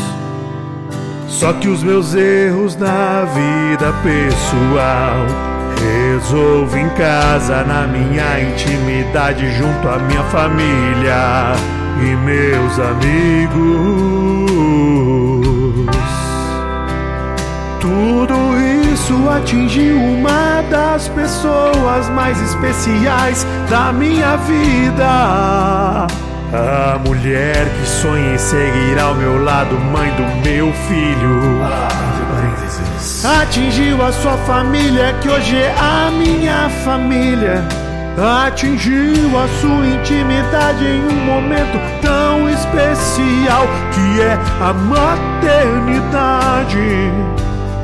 Só 1.40 1.54
que 1.54 1.68
os 1.68 1.84
meus 1.84 2.16
erros 2.16 2.76
na 2.76 3.24
vida 3.26 3.94
pessoal 4.02 5.28
resolvo 5.80 6.76
em 6.76 6.90
casa, 6.96 7.64
na 7.64 7.86
minha 7.86 8.42
intimidade, 8.42 9.48
junto 9.52 9.88
à 9.88 10.00
minha 10.00 10.24
família 10.24 11.54
e 12.02 12.16
meus 12.26 12.80
amigos. 12.80 13.56
Tudo 17.82 18.36
isso 18.92 19.30
atingiu 19.30 19.96
uma 19.96 20.64
das 20.72 21.08
pessoas 21.10 22.10
mais 22.16 22.42
especiais 22.42 23.46
da 23.70 23.94
minha 23.94 24.38
vida. 24.38 26.08
A 26.54 26.98
mulher 27.00 27.66
que 27.66 27.86
sonha 27.86 28.34
em 28.34 28.38
seguir 28.38 28.98
ao 28.98 29.14
meu 29.16 29.44
lado, 29.44 29.78
mãe 29.78 30.10
do 30.12 30.24
meu 30.48 30.72
filho. 30.88 31.62
Atingiu 33.42 34.02
a 34.02 34.14
sua 34.14 34.38
família, 34.38 35.14
que 35.22 35.28
hoje 35.28 35.58
é 35.58 35.76
a 35.78 36.10
minha 36.10 36.70
família. 36.86 37.62
Atingiu 38.46 39.38
a 39.38 39.46
sua 39.60 39.88
intimidade 39.88 40.86
em 40.86 41.06
um 41.06 41.26
momento 41.26 41.78
tão 42.02 42.50
especial 42.50 43.68
que 43.94 44.22
é 44.22 44.40
a 44.62 44.72
maternidade. 44.74 46.78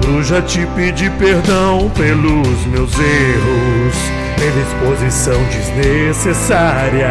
Eu 0.07 0.24
já 0.24 0.41
te 0.41 0.66
pedi 0.76 1.09
perdão 1.11 1.91
pelos 1.95 2.66
meus 2.68 2.97
erros, 2.97 3.95
pela 4.38 4.59
exposição 4.61 5.41
desnecessária. 5.45 7.09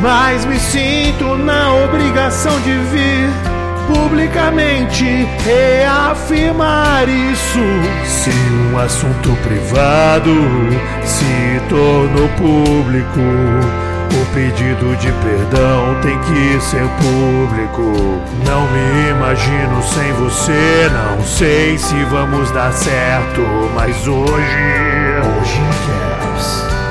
Mas 0.00 0.44
me 0.44 0.58
sinto 0.58 1.36
na 1.36 1.72
obrigação 1.74 2.60
de 2.60 2.72
vir 2.90 3.54
publicamente 3.86 5.26
reafirmar 5.44 7.08
isso. 7.08 7.60
Se 8.04 8.30
um 8.30 8.78
assunto 8.78 9.36
privado 9.42 10.32
se 11.04 11.60
tornou 11.68 12.28
público, 12.30 13.20
o 14.14 14.34
pedido 14.34 14.96
de 14.96 15.10
perdão 15.12 16.00
tem 16.00 16.18
que 16.20 16.60
ser 16.60 16.86
público. 17.00 18.22
Não 18.46 18.66
me 18.70 19.10
imagino 19.10 19.82
sem 19.82 20.12
você, 20.14 20.90
não 20.92 21.22
sei 21.24 21.76
se 21.78 21.94
vamos 22.04 22.50
dar 22.52 22.72
certo, 22.72 23.40
mas 23.74 24.06
hoje, 24.06 24.74
hoje 25.40 26.03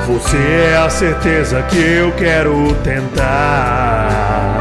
você 0.06 0.36
é 0.36 0.76
a 0.76 0.88
certeza 0.90 1.62
que 1.62 1.78
eu 1.78 2.12
quero 2.12 2.74
tentar. 2.82 4.60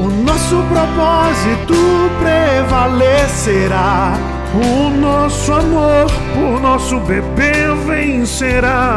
O 0.00 0.08
nosso 0.08 0.56
propósito 0.68 1.74
prevalecerá. 2.20 4.14
O 4.54 4.88
nosso 4.90 5.52
amor 5.52 6.06
por 6.34 6.60
nosso 6.60 6.98
bebê 7.00 7.52
vencerá. 7.86 8.96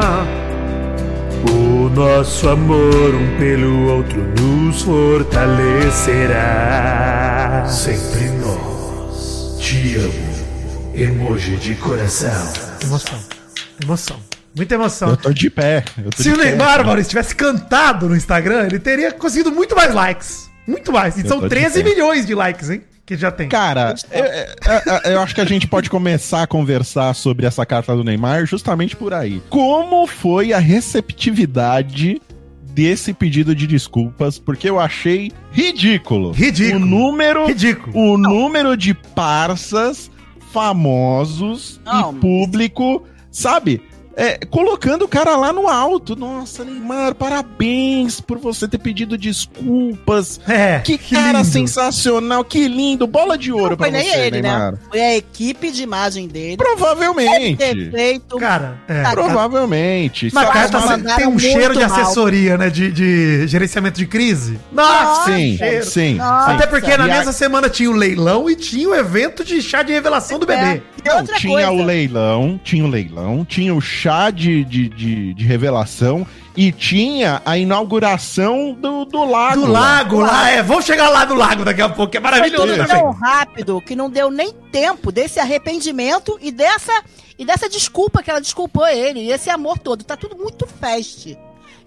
O 1.52 1.90
nosso 1.90 2.48
amor 2.50 3.16
um 3.16 3.38
pelo 3.38 3.96
outro 3.96 4.24
nos 4.40 4.82
fortalecerá. 4.84 7.66
Sempre 7.68 8.30
nós. 8.42 9.58
Te 9.60 9.96
amo. 9.96 10.28
Emoji 10.94 11.58
de 11.58 11.76
coração. 11.76 12.32
Emoção. 12.82 13.20
Emoção. 13.82 14.27
Muita 14.58 14.76
emoção. 14.76 15.10
Eu 15.12 15.18
tô 15.18 15.32
de 15.32 15.50
pé. 15.50 15.86
eu 15.98 16.10
tô 16.12 16.18
Se 16.18 16.24
de 16.24 16.32
o 16.34 16.38
pé. 16.38 16.46
Neymar, 16.46 16.86
Maurício, 16.86 17.10
tivesse 17.12 17.34
cantado 17.36 18.10
no 18.10 18.16
Instagram, 18.16 18.66
ele 18.66 18.80
teria 18.80 19.12
conseguido 19.14 19.52
muito 19.52 19.76
mais 19.76 19.94
likes. 19.94 20.50
Muito 20.68 20.92
mais. 20.92 21.16
E 21.18 21.22
Eu 21.22 21.28
são 21.28 21.38
tô 21.40 21.44
de 21.46 21.50
13 21.52 21.82
pé. 21.84 21.90
milhões 21.90 22.26
de 22.26 22.36
likes, 22.36 22.70
hein? 22.70 22.82
Que 23.06 23.16
já 23.16 23.32
tem. 23.32 23.48
Cara, 23.48 23.96
eu, 24.12 24.26
eu- 24.26 25.12
eu 25.14 25.22
acho 25.22 25.34
que 25.34 25.40
a 25.40 25.46
gente 25.46 25.66
pode 25.66 25.90
começar 25.90 26.44
a 26.44 26.48
conversar 26.48 27.14
sobre 27.16 27.46
essa 27.46 27.66
carta 27.66 27.96
do 27.96 28.04
Neymar 28.04 28.46
justamente 28.46 28.98
por 28.98 29.14
aí. 29.14 29.42
Como 29.50 30.06
foi 30.06 30.52
a 30.52 30.60
receptividade 30.60 32.22
desse 32.74 33.14
pedido 33.14 33.56
de 33.56 33.66
desculpas? 33.66 34.38
Porque 34.38 34.70
eu 34.70 34.78
achei 34.78 35.32
ridículo. 35.54 36.32
Ridículo. 36.32 36.84
O 36.84 36.86
número, 36.86 37.46
Ridículo. 37.48 37.98
o 37.98 38.18
número 38.18 38.76
de 38.76 38.94
parças 38.94 40.12
famosos 40.52 41.80
Não, 41.86 42.12
e 42.12 42.16
público, 42.16 43.04
sabe? 43.32 43.82
É, 44.20 44.40
colocando 44.50 45.06
o 45.06 45.08
cara 45.08 45.38
lá 45.38 45.54
no 45.54 45.68
alto. 45.68 46.16
Nossa, 46.16 46.66
Neymar, 46.66 47.14
parabéns 47.14 48.20
por 48.20 48.40
você 48.40 48.68
ter 48.68 48.80
pedido 48.80 49.16
desculpas. 49.16 50.40
É. 50.48 50.80
Que, 50.80 50.98
cara 50.98 51.40
lindo. 51.40 51.46
sensacional, 51.46 52.44
que 52.44 52.68
lindo. 52.68 53.06
Bola 53.06 53.38
de 53.38 53.52
ouro 53.52 53.70
Não 53.72 53.78
pra 53.78 53.86
foi 53.88 53.92
nem 53.92 54.10
você, 54.10 54.18
ele, 54.18 54.42
Neymar. 54.42 54.72
né? 54.72 54.78
Foi 54.90 55.00
a 55.00 55.16
equipe 55.18 55.72
de 55.72 55.84
imagem 55.84 56.28
dele. 56.28 56.58
Deve 56.58 56.64
Provavelmente. 56.76 57.58
feito. 57.92 58.38
Cara, 58.38 58.80
é. 58.88 59.04
Tá, 59.04 59.12
Provavelmente. 59.12 60.30
Mas 60.34 60.50
cara, 60.50 60.70
tá- 60.70 61.16
tem 61.16 61.28
um 61.28 61.38
cheiro 61.38 61.74
de 61.74 61.80
muito 61.80 61.90
mal. 61.92 62.02
assessoria, 62.02 62.58
né? 62.58 62.70
De, 62.72 62.92
de 62.92 63.48
gerenciamento 63.48 64.00
de 64.00 64.08
crise. 64.08 64.60
Nossa, 64.72 65.32
Sim, 65.32 65.58
cheiro. 65.58 65.86
sim, 65.86 66.14
Nossa. 66.16 66.54
Até 66.54 66.66
porque 66.66 66.98
na 66.98 67.08
E 67.08 67.12
a- 67.12 67.16
mesma 67.18 67.32
semana 67.34 67.70
tinha 67.70 67.90
o 67.92 67.94
leilão 67.94 68.50
e 68.50 68.56
tinha 68.56 68.90
o 68.90 68.96
evento 68.96 69.44
de 69.44 69.62
chá 69.62 69.84
de 69.84 69.94
revelação 69.94 70.40
do 70.40 70.46
bebê. 70.48 70.82
E 71.06 71.08
Não, 71.08 71.24
tinha 71.24 71.52
coisa, 71.54 71.72
o 71.72 71.84
leilão, 71.86 72.60
tinha 72.64 72.84
o 72.84 72.88
leilão, 72.88 73.46
tinha 73.46 73.74
o 73.74 73.80
chá 73.80 74.07
de, 74.34 74.64
de, 74.64 74.90
de, 74.90 75.34
de 75.34 75.44
revelação 75.46 76.26
e 76.56 76.72
tinha 76.72 77.42
a 77.46 77.58
inauguração 77.58 78.74
do, 78.74 79.06
do 79.06 79.24
lago. 79.24 79.62
Do 79.66 79.72
lago 79.72 80.20
lá, 80.22 80.50
é. 80.50 80.64
Vamos 80.64 80.86
chegar 80.86 81.10
lá 81.10 81.26
do 81.26 81.36
lago 81.36 81.64
daqui 81.64 81.82
a 81.82 81.90
pouco, 81.90 82.12
que 82.12 82.18
é 82.18 82.22
Foi 82.22 82.32
maravilhoso 82.32 82.68
tudo 82.68 82.78
também. 82.78 83.02
tão 83.02 83.12
rápido 83.12 83.82
que 83.82 83.96
não 83.96 84.10
deu 84.10 84.32
nem 84.32 84.54
tempo 84.72 85.12
desse 85.12 85.40
arrependimento 85.40 86.38
e 86.42 86.52
dessa, 86.52 87.04
e 87.38 87.46
dessa 87.46 87.70
desculpa 87.70 88.24
que 88.24 88.30
ela 88.30 88.42
desculpou 88.42 88.88
ele. 88.88 89.20
E 89.20 89.32
esse 89.32 89.50
amor 89.50 89.78
todo. 89.78 90.04
Tá 90.04 90.18
tudo 90.18 90.36
muito 90.36 90.66
feste. 90.66 91.38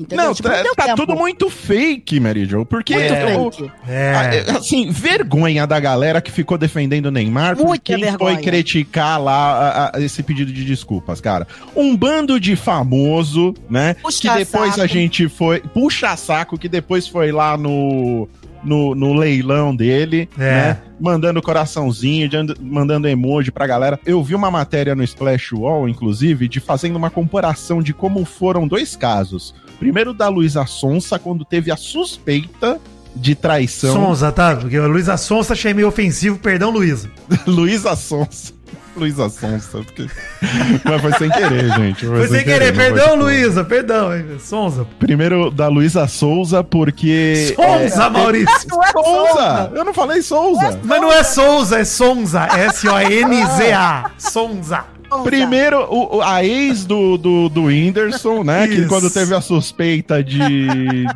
Entendeu? 0.01 0.27
Não, 0.27 0.35
Tipo, 0.35 0.49
tá, 0.49 0.65
tá 0.87 0.95
tudo 0.95 1.15
muito 1.15 1.51
fake, 1.51 2.19
Mary 2.19 2.47
Jo, 2.47 2.65
porque 2.65 2.95
Muito 2.95 3.13
o- 3.13 3.53
fake. 3.53 3.73
É. 3.87 4.43
Ah, 4.49 4.57
Assim, 4.57 4.91
vergonha 4.91 5.67
da 5.67 5.79
galera 5.79 6.23
que 6.23 6.31
ficou 6.31 6.57
defendendo 6.57 7.07
o 7.07 7.11
Neymar 7.11 7.55
Muita 7.57 7.85
quem 7.85 8.01
vergonha. 8.01 8.35
foi 8.37 8.43
criticar 8.43 9.21
lá 9.23 9.91
a- 9.93 9.97
a- 9.99 10.01
esse 10.03 10.23
pedido 10.23 10.51
de 10.53 10.65
desculpas, 10.65 11.21
cara. 11.21 11.47
Um 11.77 11.95
bando 11.95 12.41
de 12.41 12.57
famoso, 12.57 13.53
né? 13.69 13.95
Puxa 14.03 14.21
que 14.23 14.39
depois 14.39 14.71
saco. 14.71 14.81
a 14.83 14.87
gente 14.87 15.29
foi. 15.29 15.61
Puxa 15.61 16.17
saco, 16.17 16.57
que 16.59 16.69
depois 16.69 17.07
foi 17.07 17.31
lá 17.31 17.57
no. 17.59 18.27
no, 18.63 18.95
no 18.95 19.15
leilão 19.15 19.75
dele, 19.75 20.29
É. 20.39 20.41
né? 20.51 20.79
Mandando 21.01 21.41
coraçãozinho, 21.41 22.29
mandando 22.61 23.09
emoji 23.09 23.51
pra 23.51 23.67
galera. 23.67 23.99
Eu 24.05 24.23
vi 24.23 24.35
uma 24.35 24.51
matéria 24.51 24.95
no 24.95 25.03
Splash 25.03 25.53
Wall, 25.55 25.89
inclusive, 25.89 26.47
de 26.47 26.61
fazendo 26.61 26.97
uma 26.97 27.09
comparação 27.09 27.83
de 27.83 27.95
como 27.95 28.23
foram 28.27 28.69
dois 28.69 28.95
casos. 28.97 29.55
Primeiro 29.81 30.13
da 30.13 30.29
Luísa 30.29 30.67
Sonsa, 30.67 31.19
quando 31.19 31.43
teve 31.43 31.73
a 31.73 31.77
suspeita 31.77 32.79
de 33.17 33.35
traição. 33.35 33.95
Sonza, 33.95 34.31
tá? 34.31 34.55
Porque 34.55 34.79
o 34.79 34.87
Luísa 34.87 35.17
Sonza 35.17 35.55
achei 35.55 35.73
meio 35.73 35.89
ofensivo, 35.89 36.39
perdão, 36.39 36.71
Luísa. 36.71 37.11
Luísa 37.49 37.97
Sonsa. 37.97 38.53
Luísa 38.95 39.31
Sonsa. 39.31 39.79
Porque... 39.79 40.07
Mas 40.85 41.01
foi 41.01 41.13
sem 41.15 41.31
querer, 41.31 41.73
gente. 41.73 42.07
Foi 42.07 42.29
sem 42.29 42.45
querer, 42.45 42.73
não 42.73 42.75
foi 42.75 42.93
perdão, 42.93 43.15
Luísa, 43.17 43.65
perdão, 43.65 44.15
hein, 44.15 44.27
Sonza. 44.39 44.87
Primeiro 44.99 45.51
da 45.51 45.69
Luísa 45.69 46.07
Souza, 46.07 46.63
porque. 46.63 47.55
Sonza, 47.57 48.11
Maurício. 48.11 48.69
Não 48.69 48.85
é 48.85 48.93
Souza! 48.93 49.73
Eu 49.75 49.85
não 49.85 49.95
falei 49.95 50.21
Souza! 50.21 50.79
Mas 50.85 51.01
não 51.01 51.11
é 51.11 51.25
Souza, 51.25 51.79
é 51.79 51.85
Sonza. 51.87 52.45
S-O-N-Z-A. 52.45 54.11
Sonza. 54.19 55.00
Primeiro, 55.25 55.81
o- 55.91 56.17
o- 56.19 56.23
a 56.23 56.45
ex 56.45 56.85
do, 56.85 57.17
do, 57.19 57.49
do 57.49 57.65
Whindersson, 57.65 58.43
né? 58.45 58.69
Que 58.69 58.75
Isso. 58.75 58.89
quando 58.89 59.11
teve 59.11 59.35
a 59.35 59.41
suspeita 59.41 60.23
de, 60.23 60.39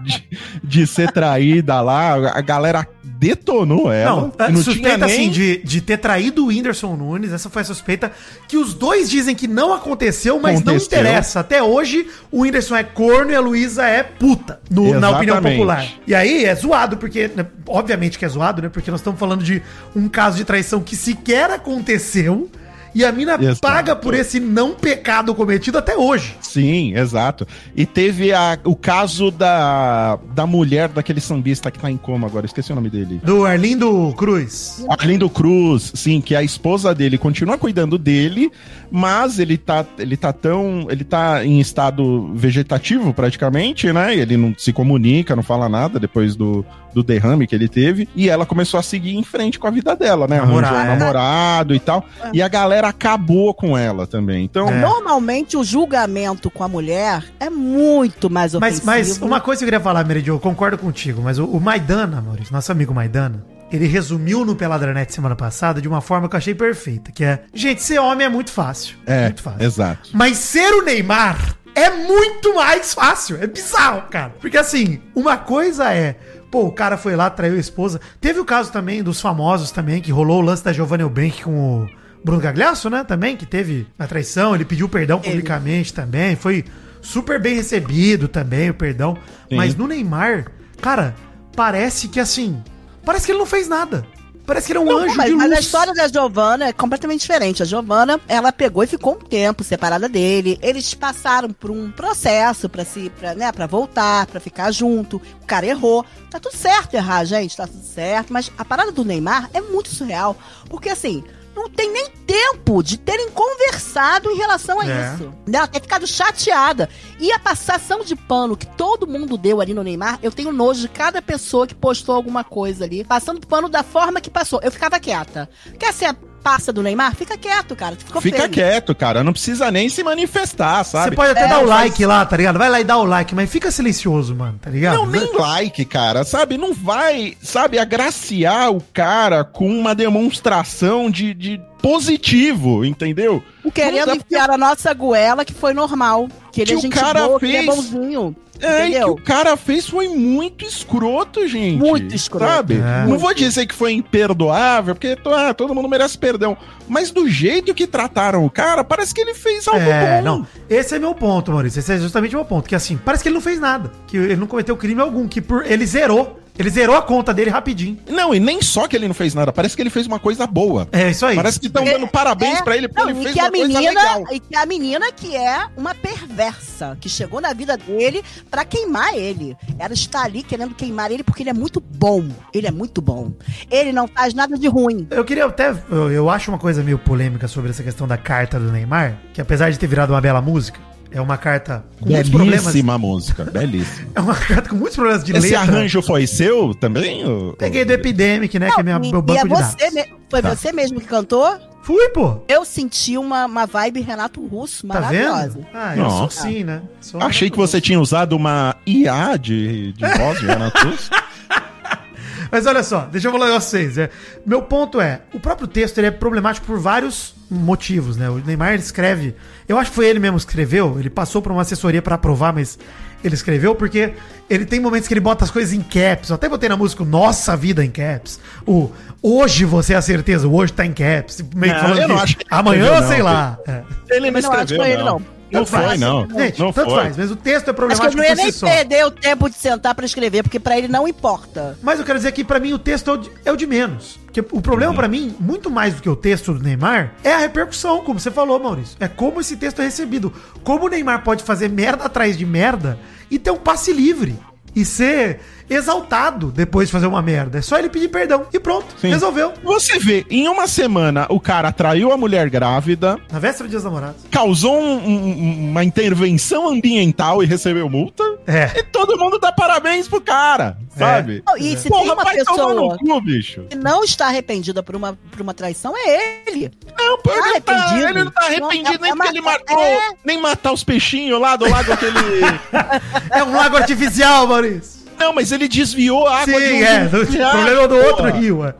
de, 0.02 0.24
de 0.62 0.86
ser 0.86 1.10
traída 1.12 1.80
lá, 1.80 2.14
a 2.36 2.40
galera 2.40 2.86
detonou 3.16 3.90
ela. 3.92 4.10
Não, 4.22 4.32
a 4.38 4.50
E 4.50 4.56
suspeita 4.58 5.06
assim 5.06 5.30
de, 5.30 5.58
de 5.64 5.80
ter 5.80 5.96
traído 5.98 6.44
o 6.44 6.48
Whindersson 6.48 6.94
Nunes, 6.96 7.32
essa 7.32 7.48
foi 7.48 7.62
a 7.62 7.64
suspeita 7.64 8.12
que 8.48 8.56
os 8.56 8.74
dois 8.74 9.08
dizem 9.08 9.34
que 9.34 9.46
não 9.48 9.72
aconteceu, 9.72 10.38
mas 10.40 10.62
não 10.62 10.74
Aconteceu. 10.74 10.98
interessa. 11.00 11.40
Até 11.40 11.62
hoje, 11.62 12.06
o 12.30 12.40
Whindersson 12.42 12.76
é 12.76 12.82
corno 12.84 13.30
e 13.30 13.34
a 13.34 13.40
Luísa 13.40 13.86
é 13.86 14.02
puta, 14.02 14.60
no- 14.70 14.98
na 15.00 15.10
opinião 15.10 15.40
popular. 15.40 15.86
E 16.06 16.14
aí 16.14 16.44
é 16.44 16.54
zoado, 16.54 16.96
porque, 16.96 17.30
né, 17.34 17.46
obviamente 17.66 18.18
que 18.18 18.24
é 18.24 18.28
zoado, 18.28 18.60
né? 18.62 18.68
Porque 18.68 18.90
nós 18.90 19.00
estamos 19.00 19.18
falando 19.18 19.42
de 19.44 19.62
um 19.94 20.08
caso 20.08 20.36
de 20.36 20.44
traição 20.44 20.80
que 20.80 20.96
sequer 20.96 21.50
aconteceu. 21.50 22.50
E 22.94 23.04
a 23.04 23.10
mina 23.10 23.34
Exato. 23.34 23.60
paga 23.60 23.96
por 23.96 24.14
esse 24.14 24.38
não 24.38 24.72
pecado 24.74 25.34
cometido 25.34 25.78
até 25.78 25.96
hoje. 25.96 26.36
Sim, 26.40 26.96
exato. 26.96 27.46
E 27.74 27.84
teve 27.84 28.32
a, 28.32 28.58
o 28.64 28.76
caso 28.76 29.30
da, 29.30 30.18
da 30.34 30.46
mulher 30.46 30.88
daquele 30.88 31.20
sambista 31.20 31.70
que 31.70 31.78
tá 31.78 31.90
em 31.90 31.96
coma 31.96 32.26
agora, 32.26 32.46
esqueci 32.46 32.70
o 32.72 32.74
nome 32.74 32.88
dele. 32.88 33.20
Do 33.24 33.44
Arlindo 33.44 34.14
Cruz. 34.16 34.84
Arlindo 34.88 35.28
Cruz, 35.28 35.90
sim, 35.94 36.20
que 36.20 36.36
a 36.36 36.42
esposa 36.42 36.94
dele 36.94 37.18
continua 37.18 37.58
cuidando 37.58 37.98
dele, 37.98 38.50
mas 38.90 39.38
ele 39.38 39.58
tá, 39.58 39.84
ele 39.98 40.16
tá 40.16 40.32
tão. 40.32 40.86
Ele 40.88 41.02
tá 41.02 41.44
em 41.44 41.60
estado 41.60 42.32
vegetativo 42.34 43.12
praticamente, 43.12 43.92
né? 43.92 44.14
Ele 44.14 44.36
não 44.36 44.54
se 44.56 44.72
comunica, 44.72 45.34
não 45.34 45.42
fala 45.42 45.68
nada 45.68 45.98
depois 45.98 46.36
do, 46.36 46.64
do 46.94 47.02
derrame 47.02 47.46
que 47.46 47.54
ele 47.54 47.68
teve. 47.68 48.08
E 48.14 48.28
ela 48.28 48.46
começou 48.46 48.78
a 48.78 48.82
seguir 48.82 49.16
em 49.16 49.24
frente 49.24 49.58
com 49.58 49.66
a 49.66 49.70
vida 49.70 49.94
dela, 49.96 50.26
né? 50.26 50.38
Arranjou 50.38 50.76
um 50.76 50.80
é. 50.80 50.96
namorado 50.96 51.74
e 51.74 51.80
tal. 51.80 52.04
E 52.32 52.40
a 52.40 52.48
galera 52.48 52.88
acabou 52.88 53.52
com 53.52 53.76
ela 53.76 54.06
também. 54.06 54.44
Então, 54.44 54.68
É. 54.68 54.80
Normalmente 54.80 55.56
o 55.56 55.64
julgamento 55.64 56.50
com 56.50 56.62
a 56.62 56.68
mulher 56.68 57.24
é 57.40 57.50
muito 57.50 58.30
mais 58.30 58.54
Mas, 58.54 58.78
ofensivo. 58.78 58.86
mas 58.86 59.18
uma 59.22 59.40
coisa 59.40 59.58
que 59.58 59.64
eu 59.64 59.66
queria 59.66 59.80
falar, 59.80 60.04
Meridio, 60.04 60.34
eu 60.34 60.40
concordo 60.40 60.78
contigo, 60.78 61.20
mas 61.22 61.38
o, 61.38 61.44
o 61.44 61.60
Maidana, 61.60 62.20
Maurício, 62.20 62.52
nosso 62.52 62.70
amigo 62.70 62.94
Maidana, 62.94 63.44
ele 63.72 63.86
resumiu 63.86 64.44
no 64.44 64.54
Peladranet 64.54 65.12
semana 65.12 65.34
passada 65.34 65.80
de 65.80 65.88
uma 65.88 66.00
forma 66.00 66.28
que 66.28 66.36
eu 66.36 66.38
achei 66.38 66.54
perfeita, 66.54 67.10
que 67.10 67.24
é, 67.24 67.40
gente, 67.52 67.82
ser 67.82 67.98
homem 67.98 68.26
é 68.26 68.30
muito 68.30 68.50
fácil. 68.50 68.96
é, 69.06 69.24
muito 69.24 69.42
fácil. 69.42 69.64
exato. 69.64 70.10
Mas 70.12 70.38
ser 70.38 70.72
o 70.74 70.82
Neymar 70.84 71.56
é 71.74 71.90
muito 71.90 72.54
mais 72.54 72.94
fácil. 72.94 73.36
É 73.40 73.46
bizarro, 73.46 74.02
cara. 74.10 74.32
Porque 74.40 74.56
assim, 74.56 75.00
uma 75.14 75.36
coisa 75.36 75.92
é. 75.92 76.16
Pô, 76.54 76.66
o 76.66 76.70
cara 76.70 76.96
foi 76.96 77.16
lá, 77.16 77.28
traiu 77.28 77.56
a 77.56 77.58
esposa. 77.58 78.00
Teve 78.20 78.38
o 78.38 78.44
caso 78.44 78.70
também 78.70 79.02
dos 79.02 79.20
famosos 79.20 79.72
também, 79.72 80.00
que 80.00 80.12
rolou 80.12 80.38
o 80.38 80.40
lance 80.40 80.62
da 80.62 80.72
Giovanna 80.72 81.02
Eubank 81.02 81.42
com 81.42 81.82
o 81.82 81.88
Bruno 82.24 82.40
Gagliasso, 82.40 82.88
né? 82.88 83.02
Também, 83.02 83.36
que 83.36 83.44
teve 83.44 83.88
a 83.98 84.06
traição. 84.06 84.54
Ele 84.54 84.64
pediu 84.64 84.88
perdão 84.88 85.18
publicamente 85.18 85.92
também. 85.92 86.36
Foi 86.36 86.64
super 87.02 87.42
bem 87.42 87.56
recebido 87.56 88.28
também, 88.28 88.70
o 88.70 88.74
perdão. 88.74 89.18
Sim. 89.48 89.56
Mas 89.56 89.74
no 89.74 89.88
Neymar, 89.88 90.46
cara, 90.80 91.16
parece 91.56 92.06
que 92.06 92.20
assim. 92.20 92.62
Parece 93.04 93.26
que 93.26 93.32
ele 93.32 93.40
não 93.40 93.46
fez 93.46 93.66
nada. 93.66 94.06
Parece 94.46 94.66
que 94.66 94.76
é 94.76 94.80
um 94.80 94.84
Não, 94.84 94.98
anjo 94.98 95.14
mas, 95.16 95.26
de 95.26 95.32
luz. 95.32 95.42
mas 95.42 95.52
a 95.52 95.60
história 95.60 95.94
da 95.94 96.06
Giovanna 96.06 96.66
é 96.66 96.72
completamente 96.72 97.20
diferente. 97.22 97.62
A 97.62 97.66
Giovanna, 97.66 98.20
ela 98.28 98.52
pegou 98.52 98.82
e 98.84 98.86
ficou 98.86 99.14
um 99.14 99.18
tempo 99.18 99.64
separada 99.64 100.08
dele. 100.08 100.58
Eles 100.60 100.92
passaram 100.92 101.50
por 101.50 101.70
um 101.70 101.90
processo 101.90 102.68
pra 102.68 102.84
se, 102.84 103.10
pra, 103.18 103.34
né, 103.34 103.50
para 103.52 103.66
voltar, 103.66 104.26
pra 104.26 104.38
ficar 104.40 104.70
junto. 104.70 105.16
O 105.42 105.46
cara 105.46 105.64
errou. 105.66 106.04
Tá 106.30 106.38
tudo 106.38 106.54
certo 106.54 106.94
errar, 106.94 107.24
gente, 107.24 107.56
tá 107.56 107.66
tudo 107.66 107.84
certo. 107.84 108.32
Mas 108.32 108.52
a 108.58 108.64
parada 108.64 108.92
do 108.92 109.04
Neymar 109.04 109.48
é 109.54 109.60
muito 109.62 109.88
surreal, 109.88 110.36
porque 110.68 110.90
assim, 110.90 111.24
não 111.54 111.68
tem 111.68 111.92
nem 111.92 112.08
tempo 112.26 112.82
de 112.82 112.98
terem 112.98 113.30
conversado 113.30 114.30
em 114.30 114.36
relação 114.36 114.80
a 114.80 114.86
É. 114.86 115.14
isso. 115.14 115.32
Ela 115.52 115.66
ter 115.66 115.80
ficado 115.80 116.06
chateada. 116.06 116.88
E 117.20 117.32
a 117.32 117.38
passação 117.38 118.04
de 118.04 118.16
pano 118.16 118.56
que 118.56 118.66
todo 118.66 119.06
mundo 119.06 119.36
deu 119.38 119.60
ali 119.60 119.72
no 119.72 119.82
Neymar, 119.82 120.18
eu 120.22 120.32
tenho 120.32 120.52
nojo 120.52 120.80
de 120.80 120.88
cada 120.88 121.22
pessoa 121.22 121.66
que 121.66 121.74
postou 121.74 122.14
alguma 122.14 122.42
coisa 122.42 122.84
ali, 122.84 123.04
passando 123.04 123.46
pano 123.46 123.68
da 123.68 123.82
forma 123.82 124.20
que 124.20 124.30
passou. 124.30 124.60
Eu 124.62 124.72
ficava 124.72 124.98
quieta. 124.98 125.48
Quer 125.78 125.92
ser 125.92 126.06
a 126.06 126.16
passa 126.44 126.70
do 126.72 126.82
Neymar? 126.82 127.14
Fica 127.16 127.38
quieto, 127.38 127.74
cara. 127.74 127.96
Ficou 127.96 128.20
Fica 128.20 128.36
feio. 128.40 128.50
quieto, 128.50 128.94
cara. 128.94 129.24
Não 129.24 129.32
precisa 129.32 129.70
nem 129.70 129.88
se 129.88 130.04
manifestar, 130.04 130.84
Você 130.84 130.90
sabe? 130.90 131.16
pode 131.16 131.30
até 131.32 131.44
É, 131.44 131.48
dar 131.48 131.60
o 131.60 131.66
like 131.66 132.04
lá, 132.04 132.24
tá 132.26 132.36
ligado? 132.36 132.58
Vai 132.58 132.68
lá 132.68 132.80
e 132.80 132.84
dá 132.84 132.98
o 132.98 133.04
like, 133.04 133.34
mas 133.34 133.50
fica 133.50 133.70
silencioso, 133.70 134.34
mano, 134.36 134.58
tá 134.60 134.68
ligado? 134.70 134.96
Não, 134.98 135.06
nem 135.06 135.32
like, 135.32 135.84
cara, 135.86 136.22
sabe? 136.22 136.58
Não 136.58 136.74
vai, 136.74 137.34
sabe, 137.42 137.78
agraciar 137.78 138.70
o 138.70 138.82
cara 138.92 139.42
com 139.42 139.66
uma 139.68 139.94
demonstração 139.94 141.10
de, 141.10 141.32
de 141.32 141.60
positivo, 141.88 142.84
entendeu? 142.84 143.42
Querendo 143.72 144.06
dá- 144.06 144.16
enfiar 144.16 144.50
a 144.50 144.58
nossa 144.58 144.92
goela, 144.92 145.44
que 145.44 145.52
foi 145.54 145.72
normal. 145.74 146.28
Que 146.52 146.60
ele 146.62 146.66
Que 146.70 146.72
é 146.74 146.76
o 146.76 146.80
gente 146.80 146.92
cara 146.92 147.26
boa, 147.26 147.38
que 147.40 147.46
ele 147.46 147.56
é 147.56 147.62
fez. 147.62 147.74
bonzinho. 147.74 148.36
É, 148.60 148.86
e 148.88 148.92
que 148.92 149.04
o 149.04 149.16
cara 149.16 149.56
fez 149.56 149.86
foi 149.88 150.08
muito 150.08 150.64
escroto, 150.64 151.46
gente. 151.48 151.76
Muito 151.76 152.14
escroto. 152.14 152.46
Sabe? 152.52 152.74
É. 152.76 153.04
Não 153.06 153.18
vou 153.18 153.34
dizer 153.34 153.66
que 153.66 153.74
foi 153.74 153.92
imperdoável, 153.92 154.94
porque 154.94 155.18
ah, 155.26 155.52
todo 155.52 155.74
mundo 155.74 155.88
merece 155.88 156.16
perdão. 156.16 156.56
Mas 156.88 157.10
do 157.10 157.28
jeito 157.28 157.74
que 157.74 157.86
trataram 157.86 158.44
o 158.44 158.50
cara, 158.50 158.84
parece 158.84 159.12
que 159.12 159.20
ele 159.20 159.34
fez 159.34 159.66
algo 159.66 159.80
É, 159.80 160.18
bom. 160.18 160.22
não. 160.22 160.46
Esse 160.70 160.94
é 160.94 160.98
meu 161.00 161.14
ponto, 161.14 161.50
Maurício. 161.50 161.80
Esse 161.80 161.94
é 161.94 161.98
justamente 161.98 162.34
o 162.36 162.38
meu 162.38 162.44
ponto. 162.46 162.68
Que 162.68 162.76
assim, 162.76 162.96
parece 162.96 163.22
que 163.24 163.28
ele 163.28 163.34
não 163.34 163.42
fez 163.42 163.58
nada. 163.58 163.90
Que 164.06 164.16
ele 164.16 164.36
não 164.36 164.46
cometeu 164.46 164.76
crime 164.76 165.00
algum. 165.00 165.26
Que 165.26 165.40
por 165.40 165.66
ele 165.66 165.84
zerou. 165.84 166.38
Ele 166.58 166.70
zerou 166.70 166.94
a 166.96 167.02
conta 167.02 167.34
dele 167.34 167.50
rapidinho. 167.50 167.98
Não, 168.08 168.34
e 168.34 168.38
nem 168.38 168.62
só 168.62 168.86
que 168.86 168.94
ele 168.94 169.08
não 169.08 169.14
fez 169.14 169.34
nada, 169.34 169.52
parece 169.52 169.74
que 169.74 169.82
ele 169.82 169.90
fez 169.90 170.06
uma 170.06 170.18
coisa 170.20 170.46
boa. 170.46 170.86
É 170.92 171.10
isso 171.10 171.26
aí. 171.26 171.34
Parece 171.34 171.58
que 171.58 171.66
estão 171.66 171.84
dando 171.84 172.06
parabéns 172.06 172.58
É, 172.60 172.62
pra 172.62 172.76
ele, 172.76 172.86
porque 172.88 173.02
Não, 173.02 173.10
ele 173.10 173.22
fez 173.22 173.34
que 173.34 173.40
uma 173.40 173.48
a 173.48 173.50
coisa 173.50 173.66
menina, 173.66 173.90
legal. 173.90 174.24
e 174.32 174.40
que 174.40 174.56
a 174.56 174.66
menina 174.66 175.12
que 175.12 175.36
é 175.36 175.66
uma 175.76 175.94
perversa, 175.94 176.96
que 177.00 177.08
chegou 177.08 177.40
na 177.40 177.52
vida 177.52 177.76
dele 177.76 178.22
pra 178.50 178.64
queimar 178.64 179.14
ele. 179.14 179.56
Ela 179.78 179.92
está 179.94 180.22
ali 180.24 180.42
querendo 180.42 180.74
queimar 180.74 181.10
ele 181.10 181.22
porque 181.24 181.42
ele 181.42 181.50
é 181.50 181.54
muito 181.54 181.80
bom. 181.80 182.28
Ele 182.52 182.66
é 182.66 182.70
muito 182.70 183.00
bom. 183.02 183.32
Ele 183.70 183.92
não 183.92 184.06
faz 184.06 184.32
nada 184.34 184.56
de 184.56 184.68
ruim. 184.68 185.06
Eu 185.10 185.24
queria 185.24 185.46
até. 185.46 185.74
Eu, 185.90 186.10
eu 186.10 186.30
acho 186.30 186.50
uma 186.50 186.58
coisa 186.58 186.82
meio 186.82 186.98
polêmica 186.98 187.48
sobre 187.48 187.70
essa 187.70 187.82
questão 187.82 188.06
da 188.06 188.16
carta 188.16 188.58
do 188.58 188.70
Neymar. 188.70 189.16
Que 189.32 189.40
apesar 189.40 189.70
de 189.70 189.78
ter 189.78 189.86
virado 189.86 190.12
uma 190.12 190.20
bela 190.20 190.40
música, 190.40 190.78
é 191.14 191.20
uma 191.20 191.38
carta 191.38 191.84
com 192.00 192.10
muitos 192.10 192.28
problemas. 192.30 192.62
Belíssima 192.64 192.98
música, 192.98 193.44
belíssima. 193.44 194.08
É 194.14 194.20
uma 194.20 194.34
carta 194.34 194.68
com 194.68 194.76
muitos 194.76 194.96
problemas 194.96 195.24
de 195.24 195.32
Esse 195.32 195.40
letra. 195.48 195.60
arranjo 195.60 196.02
foi 196.02 196.26
seu 196.26 196.74
também? 196.74 197.24
ô- 197.26 197.54
Peguei 197.58 197.84
do 197.84 197.92
Epidemic, 197.92 198.58
né? 198.58 198.70
que 198.74 198.80
é 198.80 198.82
minha, 198.82 198.98
Não, 198.98 199.04
e- 199.06 199.10
meu 199.10 199.20
e 199.20 199.22
banco 199.22 199.40
é 199.40 199.42
de 199.44 199.48
você, 199.48 199.76
dados. 199.90 199.94
me- 199.94 200.14
foi 200.28 200.42
Tá. 200.42 200.54
você 200.54 200.72
mesmo 200.72 201.00
que 201.00 201.06
cantou? 201.06 201.58
Fui, 201.82 202.08
pô. 202.10 202.40
Eu 202.48 202.64
senti 202.64 203.16
uma, 203.18 203.44
uma 203.44 203.66
vibe 203.66 204.00
Renato 204.00 204.44
Russo 204.46 204.86
Tá 204.88 204.94
maravilhosa. 204.94 205.50
vendo? 205.54 205.66
Ah, 205.74 205.96
eu 205.96 206.10
sou 206.10 206.20
Nossa. 206.20 206.42
sim, 206.42 206.64
né? 206.64 206.82
Sou 207.00 207.22
Achei 207.22 207.50
que 207.50 207.56
você 207.58 207.78
tinha 207.80 208.00
usado 208.00 208.34
uma 208.34 208.74
IA 208.86 209.36
de, 209.36 209.92
de 209.92 210.06
voz, 210.18 210.40
de 210.40 210.46
Renato 210.46 210.88
Russo. 210.88 211.10
Mas 212.50 212.66
olha 212.66 212.82
só, 212.82 213.00
deixa 213.10 213.28
eu 213.28 213.32
falar 213.32 213.46
pra 213.46 213.60
vocês. 213.60 213.98
É, 213.98 214.10
meu 214.46 214.62
ponto 214.62 215.00
é, 215.00 215.22
o 215.32 215.40
próprio 215.40 215.66
texto 215.66 215.98
ele 215.98 216.06
é 216.06 216.10
problemático 216.10 216.66
por 216.66 216.78
vários 216.78 217.34
motivos, 217.50 218.16
né? 218.16 218.30
O 218.30 218.36
Neymar 218.36 218.74
escreve, 218.74 219.34
eu 219.68 219.78
acho 219.78 219.90
que 219.90 219.96
foi 219.96 220.06
ele 220.06 220.18
mesmo 220.18 220.36
que 220.36 220.42
escreveu, 220.42 220.98
ele 220.98 221.10
passou 221.10 221.40
por 221.40 221.52
uma 221.52 221.62
assessoria 221.62 222.02
pra 222.02 222.14
aprovar, 222.16 222.52
mas 222.52 222.78
ele 223.22 223.34
escreveu 223.34 223.74
porque 223.74 224.12
ele 224.50 224.66
tem 224.66 224.78
momentos 224.78 225.08
que 225.08 225.14
ele 225.14 225.20
bota 225.20 225.44
as 225.44 225.50
coisas 225.50 225.72
em 225.72 225.80
caps. 225.80 226.28
Eu 226.28 226.34
até 226.34 226.48
botei 226.48 226.68
na 226.68 226.76
música 226.76 227.04
Nossa 227.04 227.56
Vida 227.56 227.84
em 227.84 227.90
caps. 227.90 228.38
O 228.66 228.90
Hoje 229.26 229.64
você 229.64 229.94
é 229.94 229.96
a 229.96 230.02
certeza, 230.02 230.46
o 230.46 230.54
hoje 230.54 230.70
tá 230.74 230.84
em 230.84 230.92
caps. 230.92 231.42
Meio 231.54 231.72
que 231.72 231.80
Não, 231.80 231.88
falando 231.88 232.02
eu 232.02 232.08
não 232.08 232.16
que 232.16 232.22
acho 232.22 232.36
que 232.36 232.42
ele 232.42 232.48
amanhã, 232.50 232.84
escreveu, 232.84 233.08
sei 233.08 233.18
não, 233.18 233.24
lá. 233.24 233.58
É. 233.66 233.82
Ele 234.10 234.30
não 234.30 234.40
não 234.42 234.52
acho 234.52 234.58
que 234.58 234.74
escreveu, 234.74 234.84
foi 234.84 234.92
ele, 234.92 235.02
não. 235.02 235.22
Não 235.54 235.64
Tanto 235.64 235.70
foi, 235.70 235.80
faz. 235.88 236.00
não. 236.00 236.28
Gente, 236.28 236.58
não 236.60 236.72
tanto 236.72 236.90
foi. 236.90 237.02
faz, 237.04 237.16
mas 237.16 237.30
o 237.30 237.36
texto 237.36 237.50
é 237.50 237.56
Acho 237.56 237.64
que 237.64 237.72
problemático 237.74 238.06
ele 238.12 238.16
não 238.16 238.24
ia 238.24 238.34
nem 238.34 238.52
si 238.52 238.58
só. 238.58 238.66
perder 238.66 239.06
o 239.06 239.10
tempo 239.10 239.48
de 239.48 239.56
sentar 239.56 239.94
pra 239.94 240.04
escrever, 240.04 240.42
porque 240.42 240.58
pra 240.60 240.76
ele 240.76 240.88
não 240.88 241.06
importa. 241.08 241.78
Mas 241.82 241.98
eu 241.98 242.04
quero 242.04 242.18
dizer 242.18 242.32
que 242.32 242.42
pra 242.44 242.58
mim 242.58 242.72
o 242.72 242.78
texto 242.78 243.08
é 243.10 243.12
o 243.12 243.16
de, 243.16 243.30
é 243.44 243.52
o 243.52 243.56
de 243.56 243.66
menos. 243.66 244.18
Porque 244.24 244.40
o 244.40 244.60
problema 244.60 244.92
pra 244.92 245.06
mim, 245.06 245.34
muito 245.38 245.70
mais 245.70 245.94
do 245.94 246.02
que 246.02 246.08
o 246.08 246.16
texto 246.16 246.52
do 246.52 246.62
Neymar, 246.62 247.14
é 247.22 247.32
a 247.32 247.38
repercussão, 247.38 248.02
como 248.02 248.18
você 248.18 248.30
falou, 248.32 248.58
Maurício. 248.58 248.96
É 248.98 249.06
como 249.06 249.40
esse 249.40 249.56
texto 249.56 249.80
é 249.80 249.84
recebido. 249.84 250.32
Como 250.64 250.86
o 250.86 250.88
Neymar 250.88 251.22
pode 251.22 251.44
fazer 251.44 251.68
merda 251.68 252.04
atrás 252.04 252.36
de 252.36 252.44
merda 252.44 252.98
e 253.30 253.38
ter 253.38 253.50
um 253.52 253.56
passe 253.58 253.92
livre. 253.92 254.36
E 254.74 254.84
ser. 254.84 255.38
Exaltado 255.68 256.50
depois 256.50 256.88
de 256.88 256.92
fazer 256.92 257.06
uma 257.06 257.22
merda. 257.22 257.58
É 257.58 257.62
só 257.62 257.78
ele 257.78 257.88
pedir 257.88 258.08
perdão 258.08 258.46
e 258.52 258.58
pronto, 258.60 258.86
Sim. 259.00 259.08
resolveu. 259.08 259.52
Você 259.62 259.98
vê, 259.98 260.24
em 260.30 260.48
uma 260.48 260.66
semana, 260.66 261.26
o 261.28 261.40
cara 261.40 261.72
traiu 261.72 262.12
a 262.12 262.16
mulher 262.16 262.48
grávida, 262.50 263.18
Na 263.30 263.38
véspera 263.38 263.68
dos 263.68 263.84
namorados. 263.84 264.22
causou 264.30 264.78
um- 264.80 264.98
um- 265.06 265.70
uma 265.70 265.84
intervenção 265.84 266.68
ambiental 266.68 267.42
e 267.42 267.46
recebeu 267.46 267.88
multa. 267.88 268.22
É. 268.46 268.70
E 268.78 268.82
todo 268.82 269.18
mundo 269.18 269.38
dá 269.38 269.50
parabéns 269.52 270.06
pro 270.06 270.20
cara, 270.20 270.76
sabe? 270.96 271.42
Não, 271.46 271.56
E 271.56 271.76
se 271.76 271.88
tem 271.88 271.92
Porra, 271.92 272.12
uma 272.14 272.24
vai 272.24 272.36
tomar 272.44 272.74
no 272.74 272.88
pessoa 272.90 272.98
cu, 272.98 273.20
bicho. 273.22 273.62
que 273.70 273.76
não 273.76 274.04
está 274.04 274.26
arrependida 274.26 274.82
por 274.82 274.94
uma, 274.96 275.18
por 275.30 275.40
uma 275.40 275.54
traição, 275.54 275.94
é 275.96 276.42
ele. 276.46 276.70
Não, 276.98 277.18
pô, 277.18 277.30
ele, 277.30 277.40
não 277.40 277.60
tá, 277.60 277.72
arrependido. 277.74 278.08
ele 278.10 278.24
não 278.24 278.30
tá 278.30 278.40
arrependido 278.44 278.92
Não, 278.92 279.00
nem 279.00 279.10
é 279.10 279.14
porque 279.16 279.22
uma- 279.22 279.26
ele 279.28 279.40
matou, 279.40 279.80
é. 279.80 280.10
nem 280.24 280.40
matar 280.40 280.72
os 280.72 280.84
peixinhos 280.84 281.40
lá 281.40 281.56
do 281.56 281.68
lago 281.68 281.92
aquele... 281.92 282.14
É 283.30 283.42
um 283.42 283.52
lago 283.54 283.76
artificial, 283.76 284.46
Maurício. 284.46 285.03
Não, 285.18 285.32
mas 285.34 285.52
ele 285.52 285.66
desviou 285.68 286.26
a 286.26 286.42
água 286.42 286.60
Sim, 286.60 286.66
de 286.66 286.72
um- 286.74 286.84
é. 286.84 287.00
de 287.04 287.08
Do, 287.08 287.16
um 287.16 287.20
o 287.20 287.24
riacho, 287.24 287.50
problema 287.56 287.82
é 287.82 287.88
do 287.88 287.96
outro 287.96 288.16
porra. 288.16 288.30
rio, 288.30 288.64
é. 288.64 288.74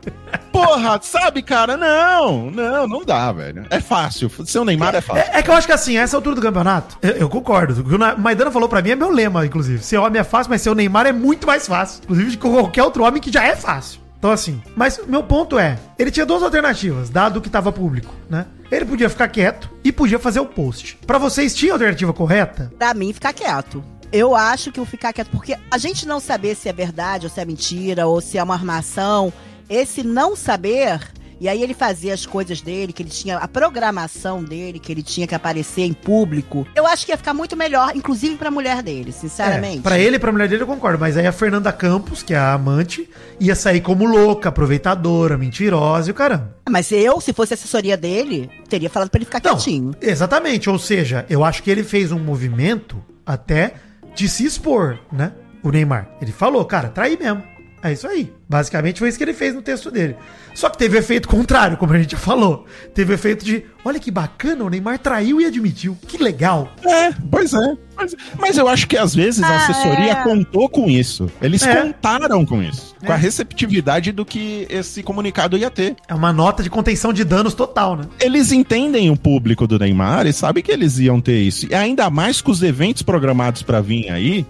Porra, 0.51 0.99
sabe, 1.01 1.41
cara? 1.41 1.75
Não, 1.77 2.49
não, 2.51 2.87
não 2.87 3.03
dá, 3.05 3.31
velho. 3.31 3.65
É 3.69 3.79
fácil. 3.79 4.29
Ser 4.45 4.59
o 4.59 4.65
Neymar 4.65 4.95
é 4.95 5.01
fácil. 5.01 5.23
É, 5.33 5.39
é 5.39 5.41
que 5.43 5.49
eu 5.49 5.53
acho 5.53 5.67
que 5.67 5.73
assim, 5.73 5.97
a 5.97 6.01
essa 6.01 6.15
altura 6.15 6.35
do 6.35 6.41
campeonato, 6.41 6.97
eu, 7.01 7.11
eu 7.11 7.29
concordo. 7.29 7.81
O 7.81 7.83
que 7.83 7.95
o 7.95 7.97
Na- 7.97 8.15
Maidana 8.15 8.51
falou 8.51 8.69
pra 8.69 8.81
mim 8.81 8.91
é 8.91 8.95
meu 8.95 9.09
lema, 9.11 9.45
inclusive. 9.45 9.83
Ser 9.83 9.97
homem 9.97 10.19
é 10.19 10.23
fácil, 10.23 10.49
mas 10.49 10.61
ser 10.61 10.69
o 10.69 10.75
Neymar 10.75 11.05
é 11.05 11.11
muito 11.11 11.45
mais 11.45 11.67
fácil. 11.67 12.01
Inclusive 12.03 12.31
de 12.31 12.37
qualquer 12.37 12.83
outro 12.83 13.03
homem 13.03 13.21
que 13.21 13.31
já 13.31 13.43
é 13.43 13.55
fácil. 13.55 13.99
Então, 14.17 14.31
assim. 14.31 14.61
Mas 14.75 14.99
meu 15.07 15.21
ponto 15.23 15.59
é: 15.59 15.77
ele 15.99 16.09
tinha 16.09 16.25
duas 16.25 16.41
alternativas, 16.41 17.09
dado 17.09 17.41
que 17.41 17.49
tava 17.49 17.71
público, 17.71 18.13
né? 18.29 18.45
Ele 18.71 18.85
podia 18.85 19.09
ficar 19.09 19.27
quieto 19.27 19.69
e 19.83 19.91
podia 19.91 20.17
fazer 20.17 20.39
o 20.39 20.45
post. 20.45 20.97
Pra 21.05 21.17
vocês, 21.19 21.53
tinha 21.53 21.73
alternativa 21.73 22.11
correta? 22.13 22.71
Pra 22.79 22.93
mim, 22.93 23.13
ficar 23.13 23.31
quieto. 23.33 23.83
Eu 24.15 24.33
acho 24.33 24.71
que 24.71 24.79
o 24.79 24.85
ficar 24.85 25.11
quieto, 25.11 25.27
porque 25.27 25.57
a 25.69 25.77
gente 25.77 26.07
não 26.07 26.21
saber 26.21 26.55
se 26.55 26.69
é 26.69 26.73
verdade 26.73 27.25
ou 27.25 27.29
se 27.29 27.41
é 27.41 27.43
mentira 27.43 28.07
ou 28.07 28.21
se 28.21 28.37
é 28.37 28.43
uma 28.43 28.53
armação, 28.53 29.33
esse 29.69 30.03
não 30.03 30.37
saber, 30.37 31.01
e 31.37 31.49
aí 31.49 31.61
ele 31.61 31.73
fazia 31.73 32.13
as 32.13 32.25
coisas 32.25 32.61
dele, 32.61 32.93
que 32.93 33.03
ele 33.03 33.09
tinha 33.09 33.35
a 33.35 33.45
programação 33.45 34.41
dele, 34.41 34.79
que 34.79 34.89
ele 34.89 35.03
tinha 35.03 35.27
que 35.27 35.35
aparecer 35.35 35.81
em 35.81 35.91
público, 35.91 36.65
eu 36.73 36.87
acho 36.87 37.05
que 37.05 37.11
ia 37.11 37.17
ficar 37.17 37.33
muito 37.33 37.57
melhor, 37.57 37.91
inclusive 37.93 38.37
pra 38.37 38.49
mulher 38.49 38.81
dele, 38.81 39.11
sinceramente. 39.11 39.79
É, 39.79 39.81
pra 39.81 39.99
ele 39.99 40.15
e 40.15 40.19
pra 40.19 40.31
mulher 40.31 40.47
dele 40.47 40.63
eu 40.63 40.67
concordo, 40.67 40.97
mas 40.97 41.17
aí 41.17 41.27
a 41.27 41.33
Fernanda 41.33 41.73
Campos, 41.73 42.23
que 42.23 42.33
é 42.33 42.37
a 42.37 42.53
amante, 42.53 43.09
ia 43.37 43.53
sair 43.53 43.81
como 43.81 44.05
louca, 44.05 44.47
aproveitadora, 44.47 45.37
mentirosa 45.37 46.07
e 46.07 46.11
o 46.11 46.15
caramba. 46.15 46.55
Mas 46.69 46.89
eu, 46.89 47.19
se 47.19 47.33
fosse 47.33 47.53
assessoria 47.53 47.97
dele, 47.97 48.49
teria 48.69 48.89
falado 48.89 49.09
pra 49.09 49.17
ele 49.17 49.25
ficar 49.25 49.41
Não, 49.43 49.55
quietinho. 49.57 49.93
exatamente, 50.01 50.69
ou 50.69 50.79
seja, 50.79 51.25
eu 51.29 51.43
acho 51.43 51.61
que 51.61 51.69
ele 51.69 51.83
fez 51.83 52.13
um 52.13 52.19
movimento 52.19 53.03
até 53.25 53.73
de 54.15 54.29
se 54.29 54.45
expor, 54.45 54.97
né? 55.11 55.33
O 55.61 55.69
Neymar. 55.69 56.09
Ele 56.21 56.31
falou, 56.31 56.63
cara, 56.65 56.89
traí 56.89 57.17
mesmo. 57.17 57.43
É 57.87 57.93
isso 57.93 58.07
aí. 58.07 58.33
Basicamente 58.49 58.97
foi 58.97 59.09
isso 59.09 59.17
que 59.17 59.23
ele 59.23 59.33
fez 59.33 59.53
no 59.53 59.61
texto 59.61 59.91
dele. 59.91 60.15
Só 60.55 60.69
que 60.69 60.77
teve 60.77 60.97
efeito 60.97 61.27
contrário, 61.27 61.77
como 61.77 61.93
a 61.93 61.99
gente 61.99 62.13
já 62.13 62.17
falou. 62.17 62.65
Teve 62.95 63.13
efeito 63.13 63.45
de, 63.45 63.63
olha 63.83 63.99
que 63.99 64.09
bacana, 64.09 64.63
o 64.63 64.69
Neymar 64.69 64.97
traiu 64.97 65.39
e 65.39 65.45
admitiu. 65.45 65.95
Que 66.07 66.17
legal. 66.17 66.67
É, 66.83 67.11
pois 67.29 67.53
é. 67.53 67.75
Mas, 67.95 68.15
mas 68.39 68.57
eu 68.57 68.67
acho 68.67 68.87
que 68.87 68.97
às 68.97 69.13
vezes 69.13 69.43
a 69.43 69.47
Ah, 69.47 69.55
assessoria 69.57 70.11
é. 70.13 70.23
contou 70.23 70.67
com 70.67 70.89
isso. 70.89 71.29
Eles 71.39 71.61
É. 71.61 71.75
contaram 71.75 72.43
com 72.43 72.63
isso. 72.63 72.95
Com 73.05 73.11
a 73.11 73.15
É. 73.15 73.19
receptividade 73.19 74.11
do 74.11 74.25
que 74.25 74.65
esse 74.69 75.03
comunicado 75.03 75.55
ia 75.55 75.69
ter. 75.69 75.95
É 76.07 76.13
uma 76.15 76.33
nota 76.33 76.63
de 76.63 76.69
contenção 76.71 77.13
de 77.13 77.23
danos 77.23 77.53
total, 77.53 77.95
né? 77.97 78.05
Eles 78.19 78.51
entendem 78.51 79.11
o 79.11 79.15
público 79.17 79.67
do 79.67 79.77
Neymar 79.77 80.25
e 80.25 80.33
sabem 80.33 80.63
que 80.63 80.71
eles 80.71 80.97
iam 80.97 81.21
ter 81.21 81.37
isso. 81.39 81.67
E 81.69 81.75
ainda 81.75 82.09
mais 82.09 82.41
com 82.41 82.49
os 82.51 82.63
eventos 82.63 83.03
programados 83.03 83.61
pra 83.61 83.79
vir 83.79 84.09
aí. 84.09 84.45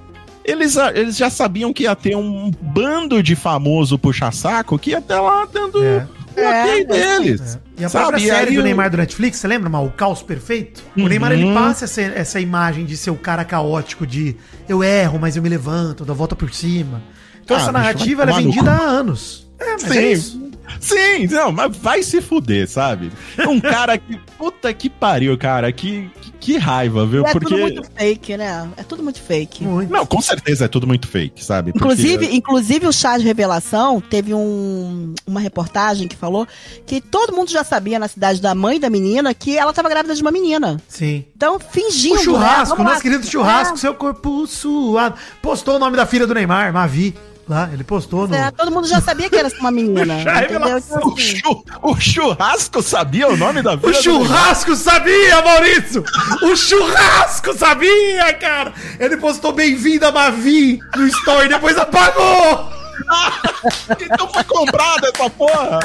Eles, 0.46 0.76
eles 0.94 1.18
já 1.18 1.30
sabiam 1.30 1.74
que 1.74 1.84
ia 1.84 1.96
ter 1.96 2.16
um 2.16 2.52
bando 2.62 3.22
de 3.24 3.36
famoso 3.36 3.98
puxa-saco 3.98 4.78
que 4.78 4.92
ia 4.92 5.00
estar 5.00 5.20
lá 5.20 5.48
dando 5.52 5.84
É. 5.84 6.08
o 6.38 6.42
ok 6.42 6.82
É, 6.82 6.84
deles. 6.86 7.58
E 7.78 7.84
a 7.84 7.90
Sabe? 7.90 8.06
própria 8.10 8.34
série 8.36 8.54
do 8.56 8.62
o- 8.62 8.64
Neymar 8.64 8.90
do 8.92 8.98
Netflix, 8.98 9.38
você 9.38 9.48
lembra, 9.48 9.70
mal? 9.70 9.86
O 9.86 9.92
Caos 9.92 10.22
Perfeito? 10.22 10.84
O 10.96 11.02
Uhum. 11.02 11.08
Neymar, 11.08 11.32
ele 11.32 11.52
passa 11.54 11.86
essa, 11.86 12.02
essa 12.02 12.40
imagem 12.40 12.86
de 12.86 12.96
ser 12.96 13.10
o 13.10 13.16
cara 13.16 13.44
caótico, 13.44 14.06
de 14.06 14.36
eu 14.70 14.84
erro, 14.84 15.18
mas 15.20 15.36
eu 15.36 15.42
me 15.42 15.50
levanto, 15.50 16.06
dou 16.06 16.14
a 16.14 16.18
volta 16.18 16.36
por 16.36 16.54
cima. 16.54 17.02
Então 17.44 17.58
Ah, 17.58 17.60
essa 17.60 17.72
bicho, 17.72 17.84
narrativa 17.84 18.22
ela 18.24 18.32
é 18.32 18.36
vendida 18.36 18.72
há 18.72 18.82
anos. 18.82 19.48
É, 19.60 19.72
mas 19.74 19.82
Sim. 19.82 19.98
é 19.98 20.12
isso. 20.12 20.52
Sim, 20.80 21.28
não, 21.28 21.52
mas 21.52 21.76
vai 21.78 22.04
se 22.04 22.22
fuder, 22.22 22.68
sabe? 22.70 23.12
Um 23.48 23.60
cara 23.62 23.98
que. 23.98 24.20
Puta 24.38 24.74
que 24.74 24.90
pariu, 24.90 25.38
cara. 25.38 25.72
Que, 25.72 26.10
que, 26.22 26.32
que 26.32 26.58
raiva, 26.58 27.06
viu? 27.06 27.26
É 27.26 27.32
Porque. 27.32 27.48
tudo 27.48 27.62
muito 27.62 27.84
fake, 27.96 28.38
né? 28.38 28.70
É 28.78 28.84
tudo 28.84 29.02
muito 29.04 29.22
fake. 29.22 29.64
Muito. 29.64 29.92
Não, 29.92 30.06
com 30.06 30.22
certeza 30.22 30.66
é 30.66 30.68
tudo 30.68 30.86
muito 30.86 31.08
fake, 31.08 31.44
sabe? 31.44 31.72
Porque- 31.72 31.86
Inclusive, 31.86 32.36
inclusive 32.36 32.88
o 32.88 32.92
chá 32.92 33.18
de 33.18 33.24
revelação 33.24 34.02
teve 34.02 34.34
um- 34.34 35.16
uma 35.26 35.40
reportagem 35.40 36.08
que 36.08 36.16
falou 36.16 36.48
que 36.86 37.00
todo 37.02 37.34
mundo 37.34 37.50
já 37.50 37.64
sabia 37.64 37.98
na 37.98 38.08
cidade 38.08 38.42
da 38.42 38.54
mãe 38.54 38.80
da 38.80 38.90
menina 38.90 39.34
que 39.34 39.58
ela 39.58 39.72
tava 39.74 39.90
grávida 39.90 40.14
de 40.14 40.22
uma 40.22 40.32
menina. 40.32 40.80
Sim. 40.88 41.26
Então, 41.36 41.58
fingindo. 41.60 42.16
O 42.16 42.24
churrasco, 42.24 42.78
né? 42.84 42.90
Nosso 42.90 43.02
querido 43.02 43.26
churrasco, 43.26 43.78
seu 43.78 43.94
corpo 43.96 44.46
suado. 44.46 45.16
Postou 45.42 45.78
o 45.78 45.80
nome 45.80 45.96
da 45.98 46.06
filha 46.06 46.28
do 46.28 46.34
Neymar, 46.34 46.74
Mavi. 46.74 47.16
Lá, 47.48 47.70
ele 47.72 47.84
postou 47.84 48.28
no. 48.28 48.34
É, 48.36 48.50
todo 48.50 48.72
mundo 48.72 48.88
já 48.88 49.00
sabia 49.00 49.30
que 49.30 49.36
era 49.36 49.48
uma 49.60 49.70
menina. 49.70 50.18
Já 50.24 50.34
revelação. 50.34 50.98
Então, 50.98 51.10
O, 51.10 51.14
assim, 51.14 51.36
chu- 51.38 51.66
o 51.84 51.96
churrasco 52.02 52.82
sabia 52.82 53.28
o 53.28 53.38
nome 53.38 53.62
da 53.62 53.76
O 53.76 53.80
filha 53.80 53.94
do 53.94 54.02
churrasco 54.02 54.76
sabia, 54.76 55.42
Maurício! 55.44 56.04
O 56.42 56.56
churrasco 56.56 57.54
sabia, 57.56 58.34
cara! 58.34 58.74
Ele 59.00 59.18
postou 59.18 59.54
bem-vinda, 59.54 60.12
Mavi, 60.12 60.80
no 60.96 61.06
story, 61.08 61.48
depois 61.50 61.78
apagou! 61.78 62.74
Então 64.02 64.28
foi 64.30 64.44
comprada 64.46 65.12
essa 65.14 65.30
porra! 65.30 65.80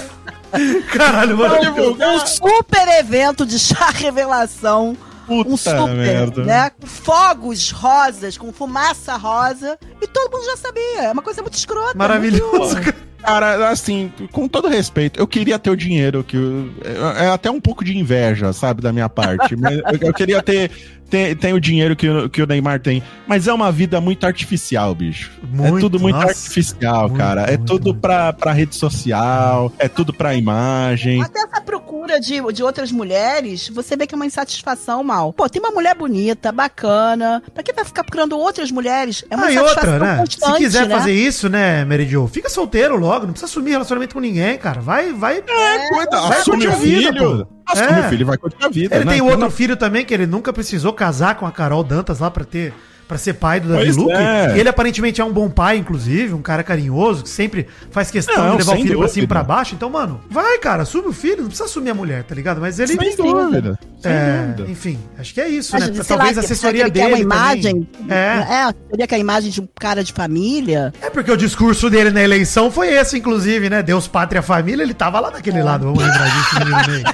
Caralho, 0.93 1.37
mano. 1.37 1.97
um 2.01 2.27
super 2.27 2.89
evento 2.99 3.45
de 3.45 3.59
chá 3.59 3.91
revelação. 3.91 4.97
Puta 5.45 5.51
um 5.51 5.57
super, 5.57 5.95
merda. 5.95 6.45
né? 6.45 6.71
Com 6.71 6.87
fogos 6.87 7.71
rosas, 7.71 8.37
com 8.37 8.53
fumaça 8.53 9.17
rosa. 9.17 9.79
E 10.03 10.07
todo 10.07 10.31
mundo 10.33 10.45
já 10.45 10.57
sabia. 10.57 11.03
É 11.05 11.13
uma 11.13 11.23
coisa 11.23 11.41
muito 11.43 11.55
escrota. 11.55 11.97
Maravilhoso. 11.97 12.75
muito- 12.77 12.95
Cara, 13.21 13.69
assim, 13.69 14.11
com 14.33 14.49
todo 14.49 14.67
respeito, 14.67 15.21
eu 15.21 15.27
queria 15.27 15.59
ter 15.59 15.69
o 15.69 15.77
dinheiro 15.77 16.25
que. 16.25 16.39
eu- 16.39 16.71
É 16.83 17.27
é 17.27 17.29
até 17.29 17.51
um 17.51 17.61
pouco 17.61 17.85
de 17.85 17.97
inveja, 17.99 18.51
sabe, 18.55 18.81
da 18.81 18.95
minha 18.95 19.11
parte. 19.11 19.55
mas 19.57 19.77
eu, 19.77 20.09
eu 20.09 20.15
queria 20.15 20.43
ter, 20.43 20.71
ter, 21.11 21.37
ter 21.37 21.53
o 21.53 21.61
dinheiro 21.61 21.95
que, 21.95 22.09
o- 22.09 22.31
que 22.31 22.41
o 22.43 22.47
Neymar 22.47 22.81
tem. 22.81 23.03
Mas 23.27 23.47
é 23.47 23.53
uma 23.53 23.71
vida 23.71 24.01
muito 24.01 24.25
artificial, 24.25 24.95
bicho. 24.95 25.31
é 25.43 25.47
Muito, 25.71 25.81
tudo 25.81 26.01
muito 26.01 26.15
nossa. 26.17 26.29
artificial, 26.29 27.09
Muito, 27.11 27.19
cara. 27.19 27.43
É 27.43 27.59
muito, 27.59 27.67
tudo 27.71 27.85
muito. 27.91 28.01
Pra, 28.01 28.33
pra 28.33 28.53
rede 28.53 28.75
social, 28.75 29.71
é 29.79 29.87
tudo 29.87 30.15
pra 30.15 30.35
imagem. 30.35 31.21
Até 31.23 31.41
essa 31.43 31.61
procura 31.61 31.90
de, 32.19 32.41
de 32.53 32.63
outras 32.63 32.91
mulheres, 32.91 33.69
você 33.69 33.95
vê 33.97 34.07
que 34.07 34.15
é 34.15 34.17
uma 34.17 34.27
insatisfação 34.27 35.05
mal. 35.05 35.33
Pô, 35.33 35.49
tem 35.49 35.61
uma 35.63 35.71
mulher 35.71 35.95
bonita, 35.95 36.51
bacana. 36.51 37.43
Pra 37.55 37.63
que 37.63 37.73
vai 37.73 37.85
ficar 37.85 38.03
procurando 38.03 38.39
outras 38.39 38.71
mulheres? 38.71 39.25
É 39.31 39.37
uma 39.37 39.47
Ah, 39.47 39.53
e 39.53 39.59
outra, 39.59 39.99
né? 39.99 40.25
Se 40.29 40.53
quiser 40.57 40.89
né? 40.89 40.97
fazer 40.97 41.13
isso, 41.13 41.49
né, 41.49 41.85
Mary 41.85 42.07
Jo, 42.09 42.27
fica 42.27 42.49
solteiro 42.49 42.97
logo, 42.97 43.27
não 43.27 43.33
precisa 43.33 43.51
assumir 43.51 43.73
relacionamento 43.73 44.15
com 44.15 44.21
ninguém, 44.21 44.57
cara. 44.59 44.81
Vai, 44.81 45.13
vai. 45.13 45.39
É, 45.47 45.89
cuida, 45.91 46.21
vai 46.23 46.39
assume 46.39 46.67
o 46.67 46.73
a 46.73 46.75
vida, 46.77 47.13
filho. 47.13 47.47
pô. 47.47 47.61
Assume 47.67 48.01
É. 48.01 48.07
o 48.07 48.09
filho 48.09 48.27
vai 48.27 48.37
curtir 48.39 48.65
a 48.65 48.69
vida. 48.69 48.97
Ele 48.97 49.05
né? 49.05 49.13
tem 49.13 49.21
outro 49.23 49.51
filho 49.51 49.77
também, 49.77 50.05
que 50.05 50.13
ele 50.13 50.27
nunca 50.27 50.53
precisou 50.53 50.93
casar 50.93 51.37
com 51.37 51.47
a 51.47 51.53
Carol 51.53 51.85
Dantas 51.85 52.19
lá 52.19 52.31
pra 52.31 52.45
ter. 52.45 52.73
Pra 53.11 53.19
ser 53.19 53.33
pai 53.35 53.59
do 53.59 53.69
Davi 53.71 53.83
Pois 53.87 53.97
Luke. 53.97 54.13
é. 54.13 54.57
Ele 54.57 54.69
aparentemente 54.69 55.21
é 55.21 55.25
um 55.25 55.33
bom 55.33 55.51
pai, 55.51 55.77
inclusive, 55.79 56.33
um 56.33 56.41
cara 56.41 56.63
carinhoso, 56.63 57.25
que 57.25 57.29
sempre 57.29 57.67
faz 57.91 58.09
questão 58.09 58.37
Não, 58.37 58.53
de 58.53 58.59
levar 58.59 58.73
o 58.73 58.77
sem 58.77 58.85
filho 58.85 58.99
pra 59.01 59.09
cima 59.09 59.25
e 59.25 59.27
dúvida. 59.27 59.35
pra 59.35 59.43
baixo. 59.43 59.75
Então, 59.75 59.91
mano, 59.91 60.21
vai, 60.31 60.59
cara, 60.59 60.85
assume 60.85 61.09
o 61.09 61.13
filho, 61.13 61.39
não 61.39 61.47
precisa 61.47 61.65
assumir 61.65 61.91
a 61.91 61.95
mulher, 61.95 62.23
tá 62.23 62.37
ligado? 62.37 62.61
Mas 62.61 62.79
ele. 62.79 62.93
Sem 62.97 63.17
dúvida. 63.17 63.77
Sem 64.01 64.13
É, 64.13 64.53
dúvida. 64.57 64.71
enfim, 64.71 64.97
acho 65.19 65.35
que 65.35 65.41
é 65.41 65.49
isso, 65.49 65.73
Mas, 65.73 65.89
né? 65.89 65.95
sei 65.95 66.05
Talvez 66.05 66.37
lá, 66.37 66.43
a 66.43 66.45
assessoria 66.45 66.85
que 66.85 66.91
dele. 66.93 67.05
ele 67.07 67.17
quer 67.17 67.17
uma 67.17 67.21
imagem. 67.25 67.83
também. 67.83 68.17
É. 68.17 68.69
É, 68.69 68.75
seria 68.93 69.07
que 69.09 69.15
a 69.17 69.19
imagem 69.19 69.51
de 69.51 69.61
um 69.61 69.69
cara 69.81 70.05
de 70.05 70.13
família. 70.13 70.93
É 71.03 71.11
porque 71.11 71.33
o 71.33 71.37
discurso 71.37 71.91
dele 71.91 72.11
na 72.11 72.23
eleição 72.23 72.71
foi 72.71 72.95
esse, 72.95 73.19
inclusive, 73.19 73.69
né? 73.69 73.83
Deus, 73.83 74.07
pátria, 74.07 74.41
família, 74.41 74.85
ele 74.85 74.95
tava 74.95 75.19
lá 75.19 75.31
daquele 75.31 75.61
lado, 75.65 75.87
vamos 75.87 75.99
lembrar 76.01 76.29
disso, 76.29 76.55
menino. 76.61 77.13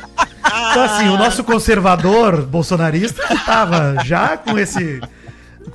Então, 0.70 0.82
assim, 0.84 1.08
o 1.08 1.16
nosso 1.16 1.42
conservador 1.42 2.42
bolsonarista 2.42 3.22
ele 3.30 3.40
tava 3.40 3.96
já 4.04 4.36
com 4.36 4.58
esse. 4.58 5.00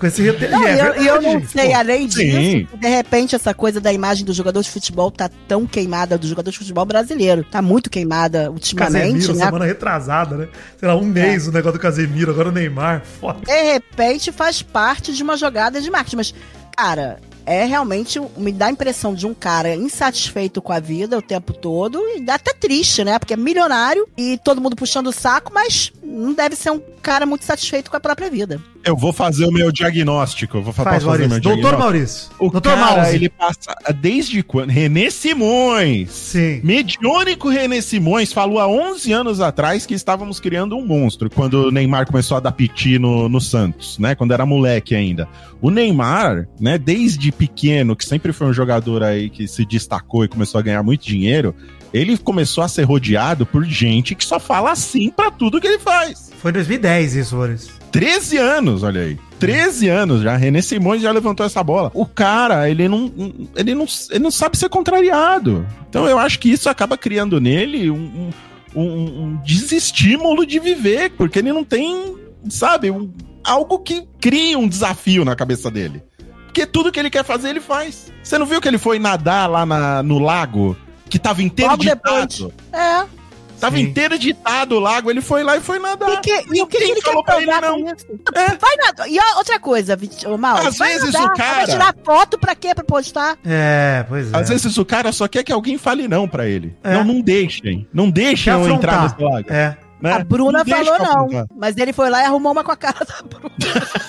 Com 0.01 0.07
esse 0.07 0.23
Não, 0.23 0.63
E 0.63 0.65
é 0.65 0.75
e 0.99 1.07
eu, 1.07 1.15
eu 1.15 1.21
não 1.21 1.47
sei, 1.47 1.73
além 1.75 2.07
disso, 2.07 2.17
Sim. 2.17 2.67
de 2.73 2.87
repente 2.87 3.35
essa 3.35 3.53
coisa 3.53 3.79
da 3.79 3.93
imagem 3.93 4.25
do 4.25 4.33
jogador 4.33 4.63
de 4.63 4.69
futebol 4.71 5.11
tá 5.11 5.29
tão 5.47 5.67
queimada, 5.67 6.17
do 6.17 6.27
jogador 6.27 6.49
de 6.49 6.57
futebol 6.57 6.83
brasileiro. 6.87 7.43
Tá 7.43 7.61
muito 7.61 7.87
queimada 7.87 8.49
ultimamente, 8.49 9.03
Casemiro, 9.03 9.35
né? 9.35 9.45
semana 9.45 9.65
retrasada, 9.65 10.37
né? 10.37 10.47
Sei 10.79 10.87
lá, 10.87 10.95
um 10.95 11.05
mês 11.05 11.47
o 11.47 11.51
negócio 11.51 11.77
do 11.77 11.81
Casemiro, 11.81 12.31
agora 12.31 12.49
o 12.49 12.51
Neymar. 12.51 13.03
Foda. 13.19 13.41
De 13.45 13.61
repente 13.61 14.31
faz 14.31 14.63
parte 14.63 15.13
de 15.13 15.21
uma 15.21 15.37
jogada 15.37 15.79
de 15.79 15.91
marketing. 15.91 16.15
Mas, 16.15 16.33
cara, 16.75 17.19
é 17.45 17.65
realmente. 17.65 18.19
Me 18.37 18.51
dá 18.51 18.67
a 18.67 18.71
impressão 18.71 19.13
de 19.13 19.25
um 19.25 19.33
cara 19.33 19.75
insatisfeito 19.75 20.61
com 20.61 20.73
a 20.73 20.79
vida 20.79 21.17
o 21.17 21.21
tempo 21.21 21.53
todo. 21.53 21.99
E 22.15 22.21
dá 22.21 22.35
até 22.35 22.53
triste, 22.53 23.03
né? 23.03 23.19
Porque 23.19 23.33
é 23.33 23.37
milionário 23.37 24.07
e 24.17 24.39
todo 24.43 24.61
mundo 24.61 24.75
puxando 24.75 25.07
o 25.07 25.11
saco, 25.11 25.51
mas 25.53 25.91
não 26.03 26.33
deve 26.33 26.55
ser 26.55 26.71
um 26.71 26.81
cara 27.01 27.25
muito 27.25 27.45
satisfeito 27.45 27.89
com 27.89 27.97
a 27.97 27.99
própria 27.99 28.29
vida. 28.29 28.61
Eu 28.83 28.95
vou 28.97 29.13
fazer 29.13 29.45
o 29.45 29.51
meu 29.51 29.71
diagnóstico. 29.71 30.61
Vou 30.61 30.73
fa- 30.73 30.83
Faz, 30.83 31.03
fazer 31.03 31.25
o 31.25 31.29
Maurício. 31.29 31.41
Doutor? 31.41 31.77
Maurício. 31.77 32.29
O 32.39 32.49
Doutor 32.49 32.73
cara, 32.73 32.95
Mouse. 33.03 33.15
ele 33.15 33.29
passa 33.29 33.75
desde 33.99 34.41
quando? 34.41 34.69
René 34.69 35.09
Simões. 35.09 36.09
Sim. 36.11 36.61
Mediônico 36.63 37.49
René 37.49 37.81
Simões 37.81 38.33
falou 38.33 38.59
há 38.59 38.67
11 38.67 39.11
anos 39.13 39.39
atrás 39.41 39.85
que 39.85 39.93
estávamos 39.93 40.39
criando 40.39 40.75
um 40.75 40.85
monstro 40.85 41.29
quando 41.29 41.67
o 41.67 41.71
Neymar 41.71 42.07
começou 42.07 42.37
a 42.37 42.39
dar 42.39 42.51
piti 42.51 42.97
no, 42.97 43.29
no 43.29 43.39
Santos, 43.39 43.97
né? 43.99 44.15
Quando 44.15 44.33
era 44.33 44.45
moleque 44.45 44.95
ainda. 44.95 45.27
O 45.61 45.69
Neymar, 45.69 46.47
né, 46.59 46.77
desde 46.77 47.31
pequeno, 47.31 47.95
que 47.95 48.05
sempre 48.05 48.33
foi 48.33 48.47
um 48.47 48.53
jogador 48.53 49.03
aí 49.03 49.29
que 49.29 49.47
se 49.47 49.63
destacou 49.65 50.23
e 50.25 50.27
começou 50.27 50.57
a 50.59 50.61
ganhar 50.61 50.81
muito 50.81 51.05
dinheiro, 51.05 51.55
ele 51.93 52.17
começou 52.17 52.63
a 52.63 52.67
ser 52.67 52.83
rodeado 52.83 53.45
por 53.45 53.63
gente 53.65 54.15
que 54.15 54.23
só 54.25 54.39
fala 54.39 54.71
assim 54.71 55.09
pra 55.09 55.29
tudo 55.31 55.59
que 55.59 55.67
ele 55.67 55.79
faz. 55.79 56.31
Foi 56.41 56.51
em 56.51 56.53
2010 56.55 57.15
isso, 57.15 57.35
Maurício. 57.35 57.73
13 57.91 58.37
anos, 58.37 58.83
olha 58.83 59.01
aí. 59.01 59.17
13 59.37 59.89
anos 59.89 60.21
já. 60.21 60.35
René 60.37 60.61
Simões 60.61 61.01
já 61.01 61.11
levantou 61.11 61.45
essa 61.45 61.61
bola. 61.63 61.91
O 61.93 62.05
cara, 62.05 62.69
ele 62.69 62.87
não, 62.87 63.11
ele 63.55 63.75
não, 63.75 63.85
ele 64.09 64.19
não 64.19 64.31
sabe 64.31 64.57
ser 64.57 64.69
contrariado. 64.69 65.65
Então 65.89 66.07
eu 66.07 66.17
acho 66.17 66.39
que 66.39 66.49
isso 66.49 66.69
acaba 66.69 66.97
criando 66.97 67.39
nele 67.41 67.91
um, 67.91 68.29
um, 68.75 68.81
um- 68.81 69.23
um 69.23 69.41
desestímulo 69.43 70.45
de 70.45 70.59
viver, 70.59 71.11
porque 71.17 71.39
ele 71.39 71.51
não 71.51 71.63
tem, 71.63 72.15
sabe, 72.49 72.89
um- 72.89 73.11
algo 73.43 73.79
que 73.79 74.07
cria 74.21 74.57
um 74.57 74.67
desafio 74.67 75.25
na 75.25 75.35
cabeça 75.35 75.69
dele. 75.69 76.01
Porque 76.45 76.65
tudo 76.65 76.91
que 76.91 76.99
ele 76.99 77.09
quer 77.09 77.23
fazer, 77.25 77.49
ele 77.49 77.61
faz. 77.61 78.11
Você 78.23 78.37
não 78.37 78.45
viu 78.45 78.61
que 78.61 78.67
ele 78.67 78.77
foi 78.77 78.99
nadar 78.99 79.49
lá 79.49 79.65
na- 79.65 80.03
no 80.03 80.19
lago? 80.19 80.77
Que 81.11 81.19
tava 81.19 81.43
inteiro 81.43 81.71
Logo 81.71 81.83
ditado? 81.83 82.27
depois. 82.37 82.53
É. 82.73 83.21
Tava 83.59 83.75
Sim. 83.77 83.83
inteiro 83.83 84.17
ditado 84.17 84.75
o 84.75 84.79
lago, 84.79 85.11
ele 85.11 85.21
foi 85.21 85.43
lá 85.43 85.55
e 85.55 85.61
foi 85.61 85.77
nadar. 85.77 86.09
E, 86.13 86.17
que- 86.21 86.45
e 86.51 86.61
o 86.63 86.65
que, 86.65 86.77
que 86.79 86.83
ele 86.83 86.95
quer 86.99 87.09
falou 87.09 87.23
pra 87.23 87.39
ele, 87.39 87.51
não. 87.61 87.79
com 87.83 87.93
isso? 87.93 88.05
Vai 88.33 88.75
nada. 88.77 89.07
E 89.07 89.19
outra 89.37 89.59
coisa, 89.59 89.95
Mal, 90.39 90.57
Às 90.57 90.79
vai 90.79 90.93
vezes 90.93 91.13
nadar, 91.13 91.27
o 91.27 91.35
cara- 91.37 91.55
Vai 91.57 91.65
tirar 91.67 91.95
foto 92.03 92.39
pra 92.39 92.55
quê? 92.55 92.73
Pra 92.73 92.83
postar? 92.83 93.37
É, 93.45 94.03
pois 94.09 94.33
é. 94.33 94.35
Às 94.37 94.49
vezes 94.49 94.75
o 94.79 94.83
cara 94.83 95.11
só 95.11 95.27
quer 95.27 95.43
que 95.43 95.51
alguém 95.51 95.77
fale 95.77 96.07
não 96.07 96.27
pra 96.27 96.47
ele. 96.47 96.75
É. 96.83 96.93
Não, 96.95 97.03
não 97.03 97.21
deixem. 97.21 97.87
Não 97.93 98.09
deixem 98.09 98.51
eu 98.51 98.67
entrar 98.67 99.03
nesse 99.03 99.21
lago. 99.21 99.53
É. 99.53 99.77
né? 100.01 100.13
A 100.13 100.23
Bruna 100.23 100.63
deixa 100.63 100.83
falou 100.83 100.97
não. 100.99 101.25
afrontar. 101.25 101.45
Mas 101.55 101.77
ele 101.77 101.93
foi 101.93 102.09
lá 102.09 102.23
e 102.23 102.25
arrumou 102.25 102.53
uma 102.53 102.63
com 102.63 102.71
a 102.71 102.75
cara 102.77 103.05
da 103.05 103.21
Bruna. 103.21 103.51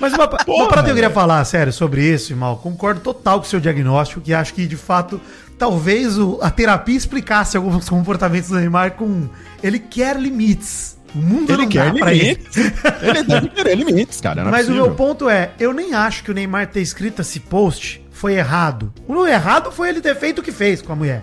Mas 0.00 0.12
uma, 0.12 0.28
Porra, 0.28 0.44
uma 0.62 0.68
parada 0.68 0.86
que 0.86 0.90
eu 0.92 0.94
queria 0.94 1.10
falar, 1.10 1.44
sério, 1.44 1.72
sobre 1.72 2.02
isso, 2.02 2.36
Mal. 2.36 2.58
Concordo 2.58 3.00
total 3.00 3.40
com 3.40 3.46
o 3.46 3.48
seu 3.48 3.58
diagnóstico, 3.58 4.20
que 4.20 4.32
acho 4.32 4.54
que, 4.54 4.64
de 4.66 4.76
fato, 4.76 5.20
talvez 5.58 6.16
o- 6.18 6.38
a 6.40 6.50
terapia 6.50 6.96
explicasse 6.96 7.56
alguns 7.56 7.88
comportamentos 7.88 8.48
do 8.50 8.56
Neymar 8.56 8.92
com... 8.92 9.28
Ele 9.62 9.78
quer 9.78 10.16
limites. 10.16 10.96
O 11.14 11.18
mundo 11.18 11.50
Ele 11.52 11.62
não 11.62 11.68
quer 11.68 11.92
dá 11.92 11.98
pra 11.98 12.12
ele. 12.14 12.22
limites. 12.24 12.56
ele 13.02 13.22
deve 13.24 13.48
querer 13.48 13.74
limites, 13.76 14.20
cara. 14.20 14.42
é 14.42 14.44
Mas 14.44 14.68
o 14.68 14.72
meu 14.72 14.94
ponto 14.94 15.28
é, 15.28 15.50
eu 15.58 15.72
nem 15.72 15.94
acho 15.94 16.22
que 16.22 16.30
o 16.30 16.34
Neymar 16.34 16.66
ter 16.68 16.80
escrito 16.80 17.22
esse 17.22 17.40
post 17.40 18.04
foi 18.12 18.34
errado. 18.34 18.92
O 19.06 19.26
errado 19.26 19.72
foi 19.72 19.88
ele 19.88 20.00
ter 20.00 20.14
feito 20.16 20.40
o 20.40 20.42
que 20.42 20.52
fez 20.52 20.80
com 20.82 20.92
a 20.92 20.96
mulher. 20.96 21.22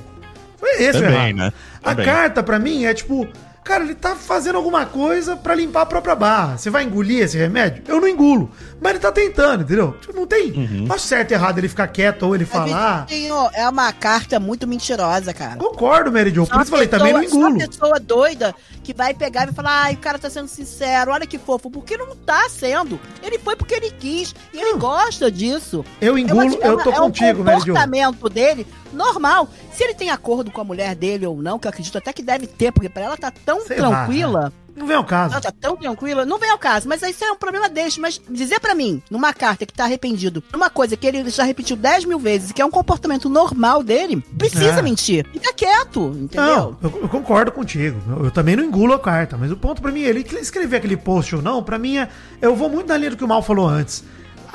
Foi 0.57 0.69
esse 0.81 0.97
o 0.97 1.01
Também, 1.03 1.13
errado. 1.29 1.35
né? 1.35 1.53
A 1.83 1.95
carta, 1.95 2.41
pra 2.43 2.57
mim, 2.59 2.85
é 2.85 2.93
tipo... 2.93 3.27
Cara, 3.65 3.83
ele 3.83 3.95
tá 3.95 4.15
fazendo 4.15 4.57
alguma 4.57 4.85
coisa 4.85 5.35
pra 5.35 5.55
limpar 5.55 5.81
a 5.81 5.85
própria 5.87 6.13
barra. 6.13 6.55
Você 6.55 6.69
vai 6.69 6.83
engolir 6.83 7.23
esse 7.23 7.35
remédio? 7.35 7.83
Eu 7.87 7.99
não 7.99 8.07
engulo. 8.07 8.51
Mas 8.79 8.91
ele 8.91 8.99
tá 8.99 9.11
tentando, 9.11 9.63
entendeu? 9.63 9.93
Tipo, 9.99 10.13
não 10.13 10.27
tem... 10.27 10.51
Uhum. 10.51 10.85
Não 10.87 10.95
acho 10.95 11.05
certo 11.07 11.31
e 11.31 11.33
errado 11.33 11.57
ele 11.57 11.67
ficar 11.67 11.87
quieto 11.87 12.23
ou 12.23 12.35
ele 12.35 12.45
falar... 12.45 13.07
É 13.55 13.67
uma 13.67 13.91
carta 13.91 14.39
muito 14.39 14.67
mentirosa, 14.67 15.33
cara. 15.33 15.55
Concordo, 15.55 16.11
Mary 16.11 16.29
Jo. 16.29 16.45
Por 16.45 16.57
isso 16.61 16.61
eu 16.61 16.65
falei, 16.65 16.87
também 16.87 17.11
não 17.11 17.23
engulo. 17.23 17.55
uma 17.55 17.67
pessoa 17.67 17.99
doida 17.99 18.53
que 18.83 18.93
vai 18.93 19.15
pegar 19.15 19.43
e 19.43 19.45
vai 19.47 19.55
falar, 19.55 19.83
ai, 19.85 19.93
o 19.95 19.97
cara 19.97 20.19
tá 20.19 20.29
sendo 20.29 20.47
sincero, 20.47 21.11
olha 21.11 21.25
que 21.25 21.39
fofo. 21.39 21.71
Porque 21.71 21.97
não 21.97 22.15
tá 22.15 22.47
sendo. 22.49 22.99
Ele 23.23 23.39
foi 23.39 23.55
porque 23.55 23.73
ele 23.73 23.89
quis. 23.89 24.35
E 24.53 24.59
ele 24.59 24.77
gosta 24.77 25.31
disso. 25.31 25.83
Eu 25.99 26.17
É 26.17 26.19
engulo, 26.21 26.43
uma- 26.43 26.63
é 26.63 26.67
eu 26.69 26.77
tô 26.77 26.91
é 26.91 26.95
contigo, 26.97 27.41
um 27.41 27.43
Mary 27.43 27.59
Jo. 27.61 27.65
comportamento 27.67 28.29
dele 28.29 28.67
normal. 28.93 29.49
Se 29.73 29.83
ele 29.83 29.93
tem 29.95 30.09
acordo 30.09 30.51
com 30.51 30.61
a 30.61 30.63
mulher 30.63 30.95
dele 30.95 31.25
ou 31.25 31.41
não, 31.41 31.57
que 31.57 31.67
eu 31.67 31.69
acredito 31.69 31.97
até 31.97 32.13
que 32.13 32.21
deve 32.21 32.45
ter, 32.47 32.71
porque 32.71 32.87
pra 32.87 33.03
ela 33.03 33.17
tá 33.17 33.31
tão 33.31 33.54
Sei 33.61 33.79
lá, 33.79 34.05
tranquila. 34.05 34.53
Não 34.75 34.85
vem 34.85 34.97
ao 34.97 35.05
caso. 35.05 35.31
Ela 35.33 35.41
tá 35.41 35.53
tão 35.57 35.77
tranquila, 35.77 36.25
não 36.25 36.37
vem 36.37 36.49
ao 36.49 36.57
caso, 36.57 36.89
mas 36.89 37.01
isso 37.01 37.23
é 37.23 37.31
um 37.31 37.37
problema 37.37 37.69
deles. 37.69 37.97
Mas 37.97 38.19
dizer 38.29 38.59
pra 38.59 38.75
mim, 38.75 39.01
numa 39.09 39.33
carta 39.33 39.65
que 39.65 39.73
tá 39.73 39.85
arrependido, 39.85 40.43
uma 40.53 40.69
coisa 40.69 40.97
que 40.97 41.07
ele 41.07 41.29
já 41.29 41.43
repetiu 41.45 41.77
10 41.77 42.03
mil 42.03 42.19
vezes, 42.19 42.51
que 42.51 42.61
é 42.61 42.65
um 42.65 42.69
comportamento 42.69 43.29
normal 43.29 43.81
dele, 43.81 44.21
precisa 44.37 44.79
É. 44.79 44.81
mentir. 44.81 45.25
Fica 45.31 45.53
quieto, 45.53 46.07
entendeu? 46.19 46.75
Não, 46.81 46.89
eu, 46.91 47.01
eu 47.03 47.07
concordo 47.09 47.53
contigo. 47.53 48.01
Eu, 48.17 48.25
eu 48.25 48.31
também 48.31 48.57
não 48.57 48.65
engulo 48.65 48.91
a 48.93 48.99
carta, 48.99 49.37
mas 49.37 49.49
o 49.49 49.55
ponto 49.55 49.81
pra 49.81 49.93
mim, 49.93 50.01
ele 50.01 50.25
que 50.25 50.35
escrever 50.35 50.75
aquele 50.75 50.97
post 50.97 51.33
ou 51.37 51.41
não, 51.41 51.63
pra 51.63 51.79
mim 51.79 51.97
é. 51.97 52.09
Eu 52.41 52.53
vou 52.53 52.67
muito 52.69 52.87
na 52.89 52.97
linha 52.97 53.11
do 53.11 53.17
que 53.17 53.23
o 53.23 53.27
Mal 53.29 53.41
falou 53.41 53.69
antes. 53.69 54.03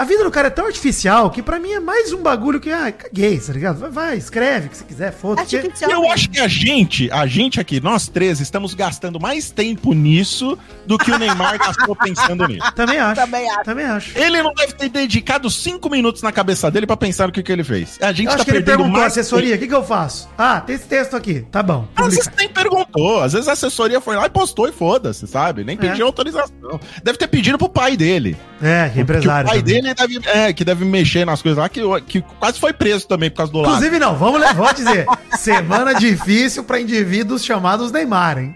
A 0.01 0.05
vida 0.05 0.25
do 0.25 0.31
cara 0.31 0.47
é 0.47 0.51
tão 0.51 0.65
artificial 0.65 1.31
que 1.31 1.43
pra 1.43 1.59
mim 1.59 1.73
é 1.73 1.79
mais 1.79 2.11
um 2.11 2.23
bagulho 2.23 2.59
que, 2.59 2.71
ah, 2.73 2.91
caguei, 2.91 3.39
tá 3.39 3.53
ligado? 3.53 3.79
Vai, 3.81 3.91
vai 3.91 4.17
escreve 4.17 4.69
o 4.69 4.71
que 4.71 4.79
você 4.79 4.85
quiser, 4.85 5.13
foda-se. 5.13 5.55
Eu 5.83 6.11
acho 6.11 6.31
que 6.31 6.41
a 6.41 6.49
gente, 6.49 7.11
a 7.13 7.27
gente 7.27 7.61
aqui, 7.61 7.83
nós 7.83 8.09
três, 8.09 8.41
estamos 8.41 8.73
gastando 8.73 9.21
mais 9.21 9.51
tempo 9.51 9.93
nisso 9.93 10.57
do 10.87 10.97
que 10.97 11.11
o 11.11 11.19
Neymar 11.19 11.59
gastou 11.59 11.95
pensando 12.03 12.49
nisso. 12.49 12.73
Também 12.75 12.99
acho. 12.99 13.21
Também 13.21 13.51
acho. 13.51 13.63
Também 13.65 13.85
acho. 13.85 14.17
Ele 14.19 14.43
não 14.43 14.55
deve 14.55 14.73
ter 14.73 14.89
dedicado 14.89 15.51
cinco 15.51 15.91
minutos 15.91 16.23
na 16.23 16.33
cabeça 16.33 16.71
dele 16.71 16.87
pra 16.87 16.97
pensar 16.97 17.27
no 17.27 17.33
que, 17.35 17.43
que 17.43 17.53
ele 17.53 17.63
fez. 17.63 17.99
A 18.01 18.11
gente 18.11 18.29
Eu 18.29 18.33
acho 18.33 18.39
tá 18.39 18.45
que 18.47 18.57
ele 18.57 18.65
perguntou 18.65 18.97
à 18.97 19.01
mais 19.01 19.13
assessoria, 19.13 19.57
o 19.57 19.59
que, 19.59 19.69
que 19.69 19.75
eu 19.75 19.85
faço? 19.85 20.31
Ah, 20.39 20.63
tem 20.63 20.77
esse 20.77 20.87
texto 20.87 21.15
aqui, 21.15 21.43
tá 21.53 21.63
bom. 21.63 21.87
Às 21.95 22.05
publica. 22.05 22.23
vezes 22.25 22.31
nem 22.39 22.49
perguntou, 22.49 23.21
às 23.23 23.35
vezes 23.35 23.49
a 23.49 23.53
assessoria 23.53 24.01
foi 24.01 24.17
lá 24.17 24.25
e 24.25 24.31
postou 24.31 24.67
e 24.67 24.73
foda-se, 24.73 25.27
sabe? 25.27 25.63
Nem 25.63 25.77
pediu 25.77 26.07
É. 26.07 26.09
autorização. 26.09 26.81
Deve 27.05 27.19
ter 27.19 27.29
pedido 27.29 27.59
pro 27.59 27.69
pai 27.69 27.99
dele. 27.99 28.35
É, 28.63 28.87
que 28.89 28.95
Que 28.95 28.99
o 28.99 29.03
empresário. 29.03 29.47
pai 29.51 29.59
também. 29.59 29.75
dele 29.75 29.90
deve, 29.95 30.21
é, 30.29 30.53
que 30.53 30.65
deve 30.65 30.85
mexer 30.85 31.25
nas 31.25 31.41
coisas 31.43 31.59
lá, 31.59 31.69
que, 31.69 31.81
que 32.07 32.21
quase 32.39 32.59
foi 32.59 32.73
preso 32.73 33.07
também 33.07 33.31
por 33.31 33.39
causa 33.39 33.53
do 33.53 33.59
lado. 33.59 33.71
Inclusive, 33.75 33.99
não, 33.99 34.17
vamos, 34.17 34.41
vou 34.55 34.73
dizer. 34.73 35.07
Semana 35.39 35.95
difícil 35.95 36.65
pra 36.65 36.81
indivíduos 36.81 37.45
chamados 37.45 37.91
Neymar, 37.93 38.39
hein? 38.39 38.55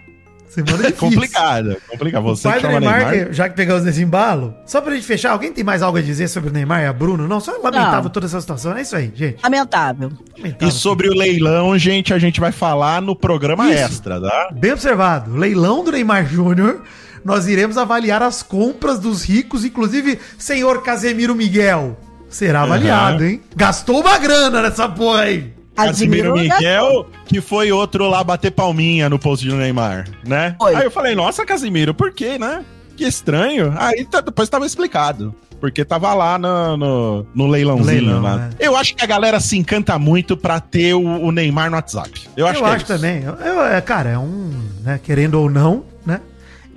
Semana 0.48 0.86
É 0.86 0.92
difícil. 0.92 0.96
complicado, 1.10 1.76
complicado. 1.88 2.26
O 2.26 2.36
Você 2.36 2.48
pai 2.48 2.60
que 2.60 2.66
chama 2.66 2.78
Neymar, 2.78 2.98
Neymar, 3.10 3.26
que- 3.28 3.32
já 3.32 3.48
que 3.48 3.56
pegamos 3.56 3.82
nesse 3.84 4.00
embalo, 4.02 4.54
só 4.64 4.80
pra 4.80 4.94
gente 4.94 5.04
fechar, 5.04 5.32
alguém 5.32 5.52
tem 5.52 5.64
mais 5.64 5.82
algo 5.82 5.98
a 5.98 6.00
dizer 6.00 6.28
sobre 6.28 6.50
o 6.50 6.52
Neymar 6.52 6.82
e 6.82 6.86
a 6.86 6.92
Bruno? 6.92 7.26
Não, 7.26 7.40
só 7.40 7.50
lamentável 7.60 8.04
Não. 8.04 8.10
toda 8.10 8.26
essa 8.26 8.40
situação. 8.40 8.76
É 8.76 8.82
isso 8.82 8.94
aí, 8.94 9.10
gente. 9.16 9.42
Lamentável. 9.42 10.12
Lamentável. 10.38 10.68
E 10.68 10.70
sobre 10.70 11.08
o 11.08 11.12
leilão, 11.12 11.76
gente, 11.76 12.14
a 12.14 12.20
gente 12.20 12.38
vai 12.38 12.52
falar 12.52 13.02
no 13.02 13.16
programa 13.16 13.68
Isso. 13.68 13.82
extra, 13.82 14.20
tá? 14.20 14.50
Bem 14.52 14.70
observado. 14.72 15.34
Leilão 15.36 15.82
do 15.82 15.90
Neymar 15.90 16.24
Júnior. 16.24 16.82
Nós 17.24 17.46
iremos 17.46 17.76
avaliar 17.78 18.22
as 18.22 18.42
compras 18.42 18.98
dos 18.98 19.22
ricos, 19.24 19.64
inclusive 19.64 20.18
senhor 20.38 20.82
Casemiro 20.82 21.34
Miguel. 21.34 21.96
Será 22.28 22.62
avaliado, 22.62 23.24
hein? 23.24 23.40
Gastou 23.56 24.00
uma 24.00 24.18
grana 24.18 24.60
nessa 24.62 24.88
porra 24.88 25.20
aí. 25.22 25.52
Casimiro 25.74 26.32
Admiro- 26.34 26.54
Miguel, 26.54 27.08
que 27.26 27.40
foi 27.40 27.72
outro 27.72 28.08
lá 28.08 28.22
bater 28.22 28.50
palminha 28.52 29.08
no 29.08 29.18
post 29.18 29.46
do 29.48 29.56
Neymar, 29.56 30.06
né? 30.26 30.54
Foi. 30.60 30.74
Aí 30.74 30.84
eu 30.84 30.90
falei, 30.90 31.14
nossa, 31.14 31.44
Casimiro, 31.44 31.92
por 31.94 32.12
quê, 32.12 32.38
né? 32.38 32.64
Que 32.96 33.04
estranho. 33.04 33.74
Aí 33.76 34.06
depois 34.24 34.48
tava 34.48 34.66
explicado. 34.66 35.34
Porque 35.60 35.84
tava 35.84 36.12
lá 36.12 36.38
no, 36.38 36.76
no, 36.76 37.26
no 37.34 37.46
leilãozinho 37.46 37.86
Leilão, 37.86 38.22
lá. 38.22 38.36
né? 38.36 38.50
Eu 38.60 38.76
acho 38.76 38.94
que 38.94 39.02
a 39.02 39.06
galera 39.06 39.40
se 39.40 39.56
encanta 39.56 39.98
muito 39.98 40.36
pra 40.36 40.60
ter 40.60 40.92
o, 40.94 41.00
o 41.02 41.32
Neymar 41.32 41.70
no 41.70 41.76
WhatsApp. 41.76 42.28
Eu 42.36 42.44
Eu 42.44 42.52
acho 42.52 42.64
acho, 42.64 42.84
que 42.84 42.92
é 42.92 42.94
isso. 42.94 43.02
também. 43.02 43.22
Eu- 43.24 43.34
eu- 43.34 43.64
é, 43.64 43.80
cara, 43.80 44.10
é 44.10 44.18
um, 44.18 44.52
né, 44.84 45.00
querendo 45.02 45.40
ou 45.40 45.48
não? 45.48 45.84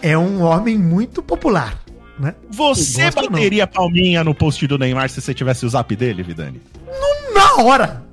É 0.01 0.17
um 0.17 0.41
homem 0.41 0.77
muito 0.77 1.21
popular, 1.21 1.79
né? 2.19 2.35
Você 2.49 3.09
bateria 3.11 3.67
palminha 3.67 4.23
no 4.23 4.33
post 4.33 4.65
do 4.67 4.77
Neymar 4.77 5.09
se 5.09 5.21
você 5.21 5.33
tivesse 5.33 5.65
o 5.65 5.69
zap 5.69 5.95
dele, 5.95 6.23
Vidani? 6.23 6.61
Na 7.33 7.63
hora! 7.63 8.06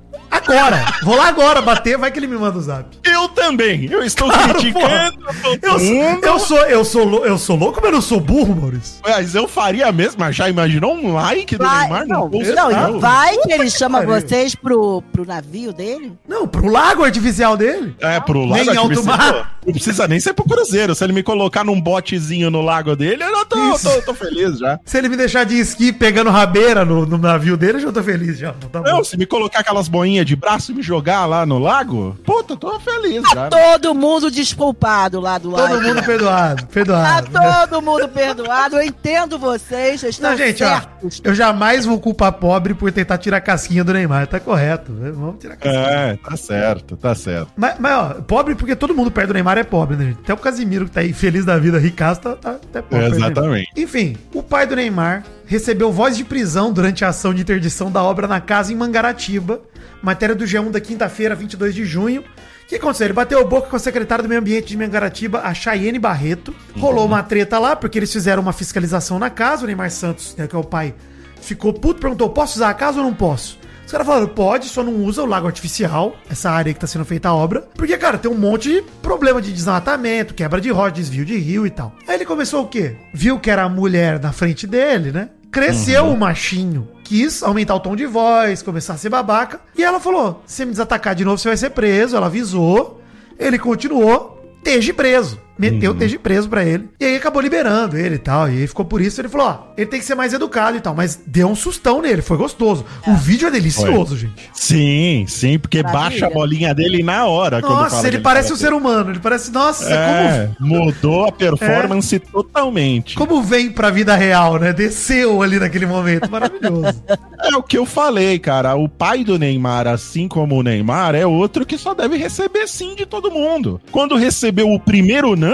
Agora! 0.47 0.85
Vou 1.03 1.15
lá 1.15 1.27
agora 1.27 1.61
bater, 1.61 1.97
vai 1.97 2.11
que 2.11 2.19
ele 2.19 2.27
me 2.27 2.37
manda 2.37 2.57
o 2.57 2.61
zap. 2.61 2.85
Eu 3.03 3.27
também. 3.29 3.85
Eu 3.91 4.03
estou 4.03 4.29
Claro, 4.29 4.53
criticando 4.55 5.17
Eu, 5.61 6.19
eu 6.21 6.39
sou, 6.39 6.57
eu 6.65 6.85
sou, 6.85 7.25
eu 7.25 7.37
sou 7.37 7.55
louco, 7.55 7.79
mas 7.81 7.89
eu 7.89 7.95
não 7.95 8.01
sou 8.01 8.19
burro, 8.19 8.55
Maurício. 8.55 8.95
Mas 9.03 9.35
eu 9.35 9.47
faria 9.47 9.91
mesmo. 9.91 10.17
mas 10.19 10.35
Já 10.35 10.49
imaginou 10.49 10.93
um 10.95 11.13
like 11.13 11.57
do 11.57 11.63
Vai, 11.63 11.79
Neymar 11.81 12.07
não, 12.07 12.29
não, 12.29 12.69
Não. 12.71 12.97
e 12.97 12.99
vai 12.99 13.37
que 13.37 13.51
ele 13.53 13.69
chama 13.69 13.99
pariu. 14.03 14.13
vocês 14.21 14.55
pro, 14.55 15.01
pro 15.11 15.25
navio 15.25 15.73
dele? 15.73 16.13
Não, 16.27 16.47
pro 16.47 16.67
lago 16.67 17.03
artificial 17.03 17.55
dele. 17.57 17.95
É, 17.99 18.19
pro 18.19 18.39
Nem 18.45 18.49
lago 18.65 18.71
em 18.73 18.77
alto 18.77 18.99
artificial. 18.99 19.17
mar. 19.17 19.55
Não 19.65 19.73
precisa 19.73 20.07
nem 20.07 20.19
ser 20.19 20.33
pro 20.33 20.45
Cruzeiro. 20.45 20.93
Se 20.93 21.03
ele 21.03 21.13
me 21.13 21.23
colocar 21.23 21.63
num 21.63 21.79
botezinho 21.81 22.51
no 22.51 22.61
lago 22.61 22.95
dele, 22.95 23.23
eu 23.23 23.29
já 23.35 23.45
tô, 23.45 23.79
tô, 23.79 24.01
tô 24.03 24.13
feliz 24.13 24.59
já. 24.59 24.79
Se 24.85 24.97
ele 24.97 25.09
me 25.09 25.17
deixar 25.17 25.43
de 25.43 25.57
esqui 25.59 25.91
pegando 25.91 26.29
rabeira 26.29 26.85
no, 26.85 27.05
no 27.05 27.17
navio 27.17 27.57
dele, 27.57 27.77
eu 27.77 27.81
já 27.81 27.91
tô 27.91 28.03
feliz 28.03 28.37
já. 28.37 28.53
Tá 28.71 28.79
bom. 28.81 28.89
Não, 28.89 29.03
se 29.03 29.17
me 29.17 29.25
colocar 29.25 29.59
aquelas 29.59 29.87
boinhas 29.87 30.25
de 30.25 30.34
braço 30.35 30.71
e 30.71 30.75
me 30.75 30.81
jogar 30.81 31.25
lá 31.25 31.45
no 31.45 31.57
lago, 31.59 32.17
puta, 32.25 32.55
tô 32.55 32.79
feliz 32.79 33.23
já. 33.33 33.49
Todo 33.49 33.93
mundo 33.95 34.29
desculpado 34.31 35.19
lá 35.19 35.37
do 35.37 35.49
lado. 35.51 35.69
Todo 35.75 35.81
mundo 35.83 36.03
perdoado, 36.03 36.61
Tá 36.63 36.67
perdoado. 36.71 37.29
todo 37.69 37.81
mundo 37.81 38.07
perdoado. 38.09 38.75
Eu 38.77 38.81
entendo 38.83 39.37
vocês, 39.37 40.01
vocês 40.01 40.15
estão 40.15 40.31
Não, 40.31 40.37
gente, 40.37 40.63
ó, 40.63 40.67
certos. 40.67 41.21
eu 41.23 41.33
jamais 41.35 41.85
vou 41.85 41.99
culpar 41.99 42.33
pobre 42.33 42.73
por 42.73 42.91
tentar 42.91 43.17
tirar 43.17 43.37
a 43.37 43.41
casquinha 43.41 43.83
do 43.83 43.93
Neymar, 43.93 44.27
tá 44.27 44.39
correto. 44.39 44.91
né? 44.91 45.11
Vamos 45.11 45.35
tirar 45.39 45.53
a 45.53 45.57
casquinha. 45.57 45.83
É, 45.85 46.17
tá 46.17 46.37
certo, 46.37 46.97
tá 46.97 47.15
certo. 47.15 47.51
Mas, 47.55 47.75
mas, 47.79 47.93
ó, 47.97 48.09
pobre 48.21 48.55
porque 48.55 48.75
todo 48.75 48.93
mundo 48.93 49.11
perto 49.11 49.27
do 49.29 49.33
Neymar 49.33 49.57
é 49.57 49.63
pobre, 49.63 49.95
né, 49.97 50.05
gente? 50.05 50.19
Até 50.23 50.33
o 50.33 50.37
Casimiro 50.37 50.85
que 50.85 50.91
tá 50.91 51.01
aí 51.01 51.13
feliz 51.13 51.45
da 51.45 51.57
vida, 51.57 51.77
ricaço, 51.79 52.21
tá, 52.21 52.35
tá 52.35 52.51
até 52.51 52.81
pobre. 52.81 52.99
perto 52.99 53.11
do 53.13 53.19
Neymar. 53.19 53.31
Exatamente. 53.31 53.69
Enfim, 53.77 54.17
o 54.33 54.41
pai 54.43 54.65
do 54.67 54.75
Neymar 54.75 55.23
recebeu 55.47 55.91
voz 55.91 56.17
de 56.17 56.23
prisão 56.23 56.73
durante 56.73 57.05
a 57.05 57.09
ação 57.09 57.33
de 57.33 57.41
interdição 57.41 57.91
da 57.91 58.01
obra 58.01 58.27
na 58.27 58.41
casa 58.41 58.73
em 58.73 58.75
Mangaratiba. 58.75 59.59
Matéria 60.05 60.35
do 60.35 60.45
G1 60.45 60.69
da 60.69 60.79
quinta-feira, 60.79 61.33
22 61.33 61.73
de 61.73 61.83
junho. 61.83 62.21
O 62.21 62.67
que 62.67 62.75
aconteceu? 62.75 63.07
Ele 63.07 63.13
bateu 63.13 63.43
boca 63.47 63.67
com 63.67 63.75
a 63.75 63.79
secretária 63.79 64.21
do 64.21 64.29
Meio 64.29 64.39
Ambiente 64.39 64.67
de 64.67 64.77
Mangaratiba, 64.77 65.41
a 65.41 65.51
Chayenne 65.51 65.97
Barreto. 65.97 66.55
Rolou 66.77 67.07
uma 67.07 67.23
treta 67.23 67.57
lá, 67.57 67.75
porque 67.75 67.97
eles 67.97 68.13
fizeram 68.13 68.43
uma 68.43 68.53
fiscalização 68.53 69.17
na 69.17 69.31
casa. 69.31 69.63
O 69.63 69.65
Neymar 69.65 69.89
Santos, 69.89 70.35
né, 70.37 70.45
que 70.45 70.55
é 70.55 70.59
o 70.59 70.63
pai, 70.63 70.93
ficou 71.41 71.73
puto, 71.73 71.99
perguntou: 72.01 72.29
posso 72.29 72.57
usar 72.57 72.69
a 72.69 72.73
casa 72.75 72.99
ou 72.99 73.03
não 73.03 73.15
posso? 73.15 73.57
Os 73.83 73.91
caras 73.91 74.05
falaram, 74.05 74.27
pode, 74.27 74.67
só 74.67 74.83
não 74.83 74.95
usa 74.95 75.23
o 75.23 75.25
lago 75.25 75.47
artificial, 75.47 76.15
essa 76.29 76.51
área 76.51 76.73
que 76.73 76.79
tá 76.79 76.87
sendo 76.87 77.05
feita 77.05 77.29
a 77.29 77.33
obra. 77.33 77.61
Porque, 77.75 77.97
cara, 77.97 78.17
tem 78.17 78.29
um 78.29 78.37
monte 78.37 78.69
de 78.69 78.81
problema 79.01 79.41
de 79.41 79.51
desmatamento, 79.51 80.33
quebra 80.33 80.61
de 80.61 80.69
rocha, 80.69 80.91
desvio 80.91 81.25
de 81.25 81.37
rio 81.37 81.65
e 81.65 81.69
tal. 81.71 81.95
Aí 82.07 82.15
ele 82.15 82.25
começou 82.25 82.63
o 82.63 82.67
quê? 82.67 82.95
Viu 83.11 83.39
que 83.39 83.49
era 83.49 83.63
a 83.63 83.69
mulher 83.69 84.19
na 84.19 84.31
frente 84.31 84.67
dele, 84.67 85.11
né? 85.11 85.29
Cresceu 85.55 86.07
o 86.07 86.17
machinho. 86.17 86.85
Quis 87.01 87.41
aumentar 87.41 87.75
o 87.75 87.79
tom 87.79 87.95
de 87.95 88.05
voz, 88.05 88.61
começar 88.61 88.95
a 88.95 88.97
ser 88.97 89.07
babaca. 89.07 89.61
E 89.73 89.85
ela 89.85 90.01
falou: 90.01 90.43
se 90.45 90.65
me 90.65 90.71
desatacar 90.71 91.15
de 91.15 91.23
novo, 91.23 91.37
você 91.37 91.47
vai 91.47 91.55
ser 91.55 91.69
preso. 91.69 92.17
Ela 92.17 92.25
avisou. 92.25 93.01
Ele 93.39 93.57
continuou, 93.57 94.53
esteja 94.57 94.93
preso. 94.93 95.39
Meteu 95.57 95.91
o 95.91 95.93
esteja 95.93 96.19
preso 96.19 96.49
pra 96.49 96.63
ele. 96.63 96.89
E 96.99 97.05
aí 97.05 97.15
acabou 97.15 97.41
liberando 97.41 97.97
ele 97.97 98.15
e 98.15 98.19
tal. 98.19 98.49
E 98.49 98.57
aí 98.61 98.67
ficou 98.67 98.85
por 98.85 99.01
isso. 99.01 99.21
Ele 99.21 99.29
falou: 99.29 99.47
ó, 99.47 99.57
ele 99.77 99.85
tem 99.87 99.99
que 99.99 100.05
ser 100.05 100.15
mais 100.15 100.33
educado 100.33 100.77
e 100.77 100.81
tal. 100.81 100.93
Mas 100.95 101.19
deu 101.25 101.47
um 101.47 101.55
sustão 101.55 102.01
nele, 102.01 102.21
foi 102.21 102.37
gostoso. 102.37 102.85
O 103.07 103.15
vídeo 103.15 103.47
é 103.47 103.51
delicioso, 103.51 104.17
gente. 104.17 104.49
Sim, 104.53 105.25
sim, 105.27 105.57
porque 105.59 105.81
Maravilha. 105.81 106.09
baixa 106.09 106.25
a 106.27 106.29
bolinha 106.29 106.73
dele 106.73 107.01
na 107.03 107.25
hora. 107.25 107.61
quando 107.61 107.73
Nossa, 107.73 107.95
fala 107.97 108.07
ele 108.07 108.17
que 108.17 108.23
parece 108.23 108.51
um 108.53 108.55
ser 108.55 108.73
humano. 108.73 109.11
Ele 109.11 109.19
parece, 109.19 109.51
nossa, 109.51 109.89
É, 109.93 110.49
mudou 110.59 111.25
a 111.25 111.31
performance 111.31 112.17
totalmente. 112.19 113.15
como, 113.15 113.29
como 113.29 113.41
vem 113.43 113.71
pra 113.71 113.89
vida 113.89 114.15
real, 114.15 114.57
né? 114.59 114.73
Desceu 114.73 115.41
ali 115.41 115.59
naquele 115.59 115.85
momento. 115.85 116.29
Maravilhoso. 116.29 117.03
É 117.45 117.55
o 117.55 117.61
que 117.61 117.77
eu 117.77 117.85
falei, 117.85 118.39
cara. 118.39 118.75
O 118.75 118.89
pai 118.89 119.23
do 119.23 119.37
Neymar, 119.37 119.87
assim 119.87 120.27
como 120.27 120.55
o 120.57 120.63
Neymar, 120.63 121.13
é 121.13 121.27
outro 121.27 121.63
que 121.65 121.77
só 121.77 121.93
deve 121.93 122.17
receber 122.17 122.67
sim 122.67 122.95
de 122.95 123.05
todo 123.05 123.29
mundo. 123.29 123.79
Quando 123.91 124.15
recebeu 124.15 124.71
o 124.71 124.79
primeiro 124.79 125.35
não, 125.35 125.44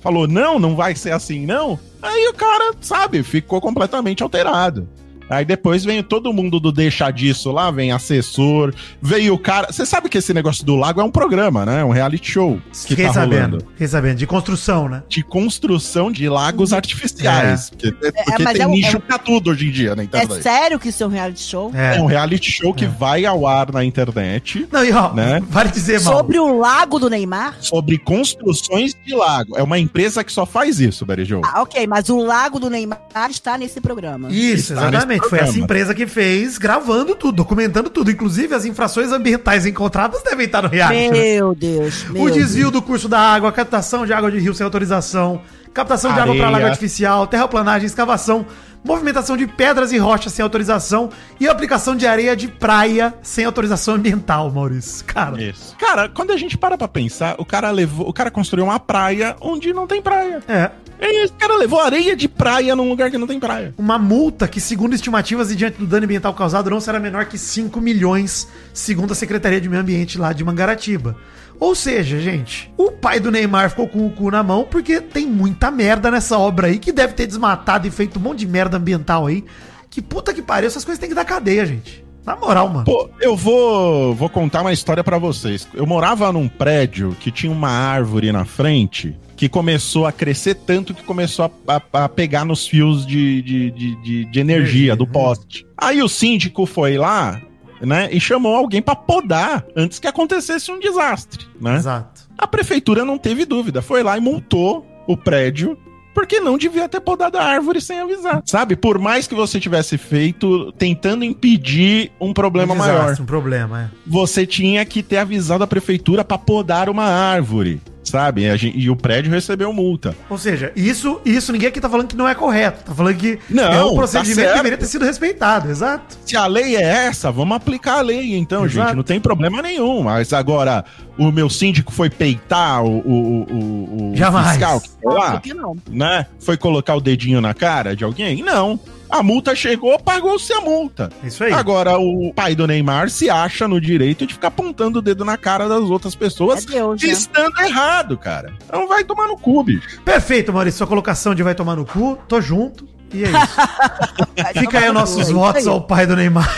falou 0.00 0.26
não, 0.26 0.58
não 0.58 0.76
vai 0.76 0.94
ser 0.94 1.12
assim 1.12 1.46
não. 1.46 1.78
Aí 2.00 2.28
o 2.28 2.34
cara, 2.34 2.74
sabe, 2.80 3.22
ficou 3.22 3.60
completamente 3.60 4.22
alterado. 4.22 4.88
Aí 5.32 5.44
depois 5.44 5.84
veio 5.84 6.02
todo 6.02 6.32
mundo 6.32 6.60
do 6.60 6.70
deixa 6.70 7.10
disso 7.10 7.50
lá, 7.50 7.70
vem 7.70 7.90
assessor, 7.92 8.74
veio 9.00 9.34
o 9.34 9.38
cara. 9.38 9.72
Você 9.72 9.86
sabe 9.86 10.08
que 10.08 10.18
esse 10.18 10.32
negócio 10.34 10.64
do 10.64 10.76
lago 10.76 11.00
é 11.00 11.04
um 11.04 11.10
programa, 11.10 11.64
né? 11.64 11.80
É 11.80 11.84
um 11.84 11.90
reality 11.90 12.30
show 12.30 12.60
que 12.72 12.88
Fiquei 12.88 13.06
tá 13.06 13.14
sabendo. 13.14 13.32
rolando. 13.34 13.66
Fiquei 13.72 13.88
sabendo. 13.88 14.16
De 14.18 14.26
construção, 14.26 14.88
né? 14.88 15.02
De 15.08 15.22
construção 15.22 16.10
de 16.12 16.28
lagos 16.28 16.72
artificiais. 16.72 17.70
Porque, 17.70 17.92
porque 17.92 18.42
mas 18.42 18.52
tem 18.52 18.62
é 18.62 18.66
um- 18.66 18.70
nicho 18.70 18.96
é 18.96 18.98
um- 18.98 19.00
pra 19.00 19.18
tudo 19.18 19.50
hoje 19.50 19.68
em 19.68 19.70
dia 19.70 19.94
na 19.96 20.02
É 20.02 20.04
internet. 20.04 20.42
sério 20.42 20.78
que 20.78 20.88
isso 20.88 21.02
é 21.02 21.06
um 21.06 21.10
reality 21.10 21.40
show? 21.42 21.70
É. 21.74 21.96
É 21.96 22.00
um 22.00 22.06
reality 22.06 22.50
show 22.50 22.72
que 22.74 22.86
vai 22.86 23.24
ao 23.24 23.46
ar 23.46 23.72
na 23.72 23.84
internet 23.84 24.66
Não, 24.70 24.84
e 24.84 24.92
ó, 24.92 25.12
Né? 25.12 25.40
vale 25.48 25.70
dizer, 25.70 26.00
mal. 26.02 26.14
Sobre 26.18 26.38
o 26.38 26.58
lago 26.58 26.98
do 26.98 27.08
Neymar? 27.08 27.56
sobre 27.60 27.98
construções 27.98 28.94
de 29.06 29.14
lago. 29.14 29.56
É 29.56 29.62
uma 29.62 29.78
empresa 29.78 30.22
que 30.24 30.32
só 30.32 30.44
faz 30.46 30.80
isso, 30.80 31.04
Berijou. 31.06 31.42
Ah, 31.44 31.62
ok, 31.62 31.86
mas 31.86 32.08
o 32.08 32.18
lago 32.18 32.58
do 32.58 32.68
Neymar 32.70 33.00
está 33.30 33.56
nesse 33.58 33.80
programa. 33.80 34.30
Isso, 34.30 34.72
Está 34.74 34.88
exatamente. 34.88 35.21
Nesse 35.22 35.30
Foi 35.30 35.38
essa 35.38 35.58
empresa 35.58 35.94
que 35.94 36.06
fez, 36.06 36.58
gravando 36.58 37.14
tudo, 37.14 37.36
documentando 37.36 37.88
tudo. 37.90 38.10
Inclusive, 38.10 38.54
as 38.54 38.64
infrações 38.64 39.10
ambientais 39.12 39.66
encontradas 39.66 40.22
devem 40.22 40.46
estar 40.46 40.62
no 40.62 40.68
reality. 40.68 41.10
né? 41.10 41.10
Meu 41.10 41.54
Deus, 41.54 42.04
meu 42.10 42.22
O 42.24 42.30
desvio 42.30 42.70
Deus. 42.70 42.72
do 42.72 42.82
curso 42.82 43.08
da 43.08 43.18
água, 43.18 43.48
a 43.48 43.52
captação 43.52 44.04
de 44.06 44.12
água 44.12 44.30
de 44.30 44.38
rio 44.38 44.54
sem 44.54 44.64
autorização, 44.64 45.40
captação 45.72 46.12
de 46.12 46.20
água 46.20 46.34
para 46.34 46.44
Areia. 46.44 46.50
lago 46.58 46.66
artificial, 46.66 47.26
terraplanagem, 47.26 47.86
escavação, 47.86 48.46
movimentação 48.84 49.36
de 49.36 49.46
pedras 49.46 49.92
e 49.92 49.98
rochas 49.98 50.32
sem 50.32 50.42
autorização 50.42 51.10
e 51.38 51.48
aplicação 51.48 51.94
de 51.96 52.06
areia 52.06 52.34
de 52.36 52.48
praia 52.48 53.14
sem 53.22 53.44
autorização 53.44 53.94
ambiental, 53.94 54.50
Maurício. 54.50 55.04
Cara, 55.04 55.42
Isso. 55.42 55.76
Cara, 55.76 56.08
quando 56.08 56.32
a 56.32 56.36
gente 56.36 56.56
para 56.58 56.76
pra 56.76 56.88
pensar, 56.88 57.36
o 57.38 57.44
cara 57.44 57.70
levou, 57.70 58.08
o 58.08 58.12
cara 58.12 58.30
construiu 58.30 58.64
uma 58.64 58.80
praia 58.80 59.36
onde 59.40 59.72
não 59.72 59.86
tem 59.86 60.02
praia. 60.02 60.42
é. 60.48 60.70
É 61.04 61.24
o 61.24 61.32
cara 61.32 61.56
levou 61.56 61.80
areia 61.80 62.14
de 62.14 62.28
praia 62.28 62.76
num 62.76 62.88
lugar 62.88 63.10
que 63.10 63.18
não 63.18 63.26
tem 63.26 63.40
praia. 63.40 63.74
Uma 63.76 63.98
multa 63.98 64.46
que, 64.46 64.60
segundo 64.60 64.94
estimativas 64.94 65.50
e 65.50 65.56
diante 65.56 65.78
do 65.78 65.84
dano 65.84 66.04
ambiental 66.04 66.32
causado, 66.32 66.70
não 66.70 66.80
será 66.80 67.00
menor 67.00 67.24
que 67.24 67.36
5 67.36 67.80
milhões, 67.80 68.46
segundo 68.72 69.10
a 69.10 69.14
Secretaria 69.16 69.60
de 69.60 69.68
Meio 69.68 69.82
Ambiente 69.82 70.16
lá 70.16 70.32
de 70.32 70.44
Mangaratiba. 70.44 71.16
Ou 71.62 71.76
seja, 71.76 72.18
gente, 72.20 72.72
o 72.76 72.90
pai 72.90 73.20
do 73.20 73.30
Neymar 73.30 73.70
ficou 73.70 73.86
com 73.86 74.04
o 74.04 74.10
cu 74.10 74.32
na 74.32 74.42
mão 74.42 74.66
porque 74.68 75.00
tem 75.00 75.26
muita 75.28 75.70
merda 75.70 76.10
nessa 76.10 76.36
obra 76.36 76.66
aí 76.66 76.76
que 76.78 76.90
deve 76.90 77.12
ter 77.12 77.24
desmatado 77.26 77.86
e 77.86 77.90
feito 77.90 78.18
um 78.18 78.22
monte 78.22 78.40
de 78.40 78.48
merda 78.48 78.76
ambiental 78.78 79.26
aí. 79.28 79.44
Que 79.88 80.02
puta 80.02 80.34
que 80.34 80.42
pariu, 80.42 80.66
essas 80.66 80.84
coisas 80.84 80.98
tem 80.98 81.08
que 81.08 81.14
dar 81.14 81.24
cadeia, 81.24 81.64
gente. 81.64 82.04
Na 82.26 82.34
moral, 82.34 82.68
mano. 82.68 82.84
Pô, 82.84 83.08
eu 83.20 83.36
vou, 83.36 84.12
vou 84.12 84.28
contar 84.28 84.62
uma 84.62 84.72
história 84.72 85.04
pra 85.04 85.18
vocês. 85.18 85.68
Eu 85.72 85.86
morava 85.86 86.32
num 86.32 86.48
prédio 86.48 87.16
que 87.20 87.30
tinha 87.30 87.52
uma 87.52 87.68
árvore 87.70 88.32
na 88.32 88.44
frente 88.44 89.16
que 89.36 89.48
começou 89.48 90.04
a 90.04 90.10
crescer 90.12 90.54
tanto 90.56 90.92
que 90.92 91.02
começou 91.04 91.50
a, 91.68 91.76
a- 91.92 92.04
a 92.04 92.08
pegar 92.08 92.44
nos 92.44 92.66
fios 92.66 93.06
de, 93.06 93.40
de, 93.42 93.70
de, 93.70 94.02
de- 94.02 94.24
de 94.24 94.40
energia 94.40 94.96
do 94.96 95.06
poste. 95.06 95.64
Aí 95.78 96.02
o 96.02 96.08
síndico 96.08 96.64
foi 96.66 96.96
lá, 96.98 97.40
né, 97.82 98.08
e 98.12 98.20
chamou 98.20 98.56
alguém 98.56 98.80
pra 98.80 98.94
podar 98.96 99.64
antes 99.76 99.98
que 99.98 100.06
acontecesse 100.06 100.70
um 100.70 100.78
desastre, 100.78 101.46
né? 101.60 101.76
Exato. 101.76 102.22
A 102.38 102.46
prefeitura 102.46 103.04
não 103.04 103.18
teve 103.18 103.44
dúvida, 103.44 103.82
foi 103.82 104.02
lá 104.02 104.16
e 104.16 104.20
multou 104.20 104.86
o 105.06 105.16
prédio. 105.16 105.76
Porque 106.14 106.40
não 106.40 106.58
devia 106.58 106.86
ter 106.90 107.00
podado 107.00 107.38
a 107.38 107.42
árvore 107.42 107.80
sem 107.80 107.98
avisar. 107.98 108.42
Sabe? 108.44 108.76
Por 108.76 108.98
mais 108.98 109.26
que 109.26 109.34
você 109.34 109.58
tivesse 109.58 109.96
feito 109.96 110.70
tentando 110.72 111.24
impedir 111.24 112.12
um 112.20 112.34
problema 112.34 112.74
Um 112.74 112.76
desastre, 112.76 113.02
maior, 113.02 113.20
Um 113.22 113.24
problema, 113.24 113.80
é. 113.80 113.88
você 114.06 114.46
tinha 114.46 114.84
que 114.84 115.02
ter 115.02 115.16
avisado 115.16 115.64
a 115.64 115.66
prefeitura 115.66 116.22
pra 116.22 116.36
podar 116.36 116.90
uma 116.90 117.04
árvore. 117.04 117.80
Sabe? 118.12 118.42
E, 118.44 118.82
e 118.84 118.90
o 118.90 118.94
prédio 118.94 119.30
recebeu 119.32 119.72
multa. 119.72 120.14
Ou 120.28 120.36
seja, 120.36 120.70
isso, 120.76 121.18
isso 121.24 121.50
ninguém 121.50 121.68
aqui 121.70 121.80
tá 121.80 121.88
falando 121.88 122.08
que 122.08 122.16
não 122.16 122.28
é 122.28 122.34
correto. 122.34 122.84
Tá 122.84 122.94
falando 122.94 123.16
que 123.16 123.38
Não, 123.48 123.62
é 123.72 123.82
um 123.82 123.88
tá 123.90 123.94
procedimento 123.96 124.36
que 124.36 124.42
certo. 124.42 124.56
deveria 124.56 124.76
ter 124.78 124.84
sido 124.86 125.04
respeitado, 125.06 125.70
exato. 125.70 126.18
Se 126.26 126.36
a 126.36 126.46
lei 126.46 126.76
é 126.76 126.82
essa, 126.82 127.32
vamos 127.32 127.56
aplicar 127.56 127.98
a 127.98 128.02
lei, 128.02 128.34
então, 128.36 128.66
Exato. 128.66 128.88
gente. 128.88 128.96
Não 128.96 129.02
tem 129.02 129.18
problema 129.18 129.62
nenhum. 129.62 130.02
Mas 130.02 130.30
agora, 130.34 130.84
o 131.16 131.32
meu 131.32 131.48
síndico 131.48 131.90
foi 131.90 132.10
peitar 132.10 132.84
o, 132.84 132.98
o, 132.98 133.42
o, 133.50 134.12
o 134.12 134.16
Jamais. 134.16 134.48
fiscal 134.50 134.78
que 134.80 134.90
foi 135.02 135.14
lá. 135.14 135.40
Que 135.40 135.54
não. 135.54 135.74
né? 135.88 136.26
Foi 136.38 136.58
colocar 136.58 136.94
o 136.94 137.00
dedinho 137.00 137.40
na 137.40 137.54
cara 137.54 137.96
de 137.96 138.04
alguém? 138.04 138.42
Não. 138.42 138.78
A 139.12 139.22
multa 139.22 139.54
chegou, 139.54 139.98
pagou-se 139.98 140.50
a 140.54 140.60
multa. 140.62 141.10
Isso 141.22 141.44
aí. 141.44 141.52
Agora, 141.52 141.98
o 141.98 142.32
pai 142.34 142.54
do 142.54 142.66
Neymar 142.66 143.10
se 143.10 143.28
acha 143.28 143.68
no 143.68 143.78
direito 143.78 144.26
de 144.26 144.32
ficar 144.32 144.48
apontando 144.48 145.00
o 145.00 145.02
dedo 145.02 145.22
na 145.22 145.36
cara 145.36 145.68
das 145.68 145.82
outras 145.82 146.14
pessoas, 146.14 146.66
É 146.66 146.70
Deus, 146.72 147.02
né? 147.02 147.08
estando 147.10 147.60
errado, 147.60 148.16
cara. 148.16 148.54
Então 148.64 148.88
vai 148.88 149.04
tomar 149.04 149.28
no 149.28 149.36
cu, 149.36 149.62
bicho. 149.62 150.00
Perfeito, 150.02 150.50
Maurício. 150.50 150.78
Sua 150.78 150.86
colocação 150.86 151.34
de 151.34 151.42
vai 151.42 151.54
tomar 151.54 151.76
no 151.76 151.84
cu, 151.84 152.18
tô 152.26 152.40
junto. 152.40 152.88
E 153.14 153.24
é 153.24 153.28
isso. 153.28 154.60
Fica 154.60 154.78
aí 154.78 154.88
os 154.88 154.94
nossos 154.94 155.28
É 155.28 155.32
votos 155.32 155.60
isso 155.62 155.70
ao 155.70 155.80
pai 155.82 156.06
do 156.06 156.16
Neymar. 156.16 156.48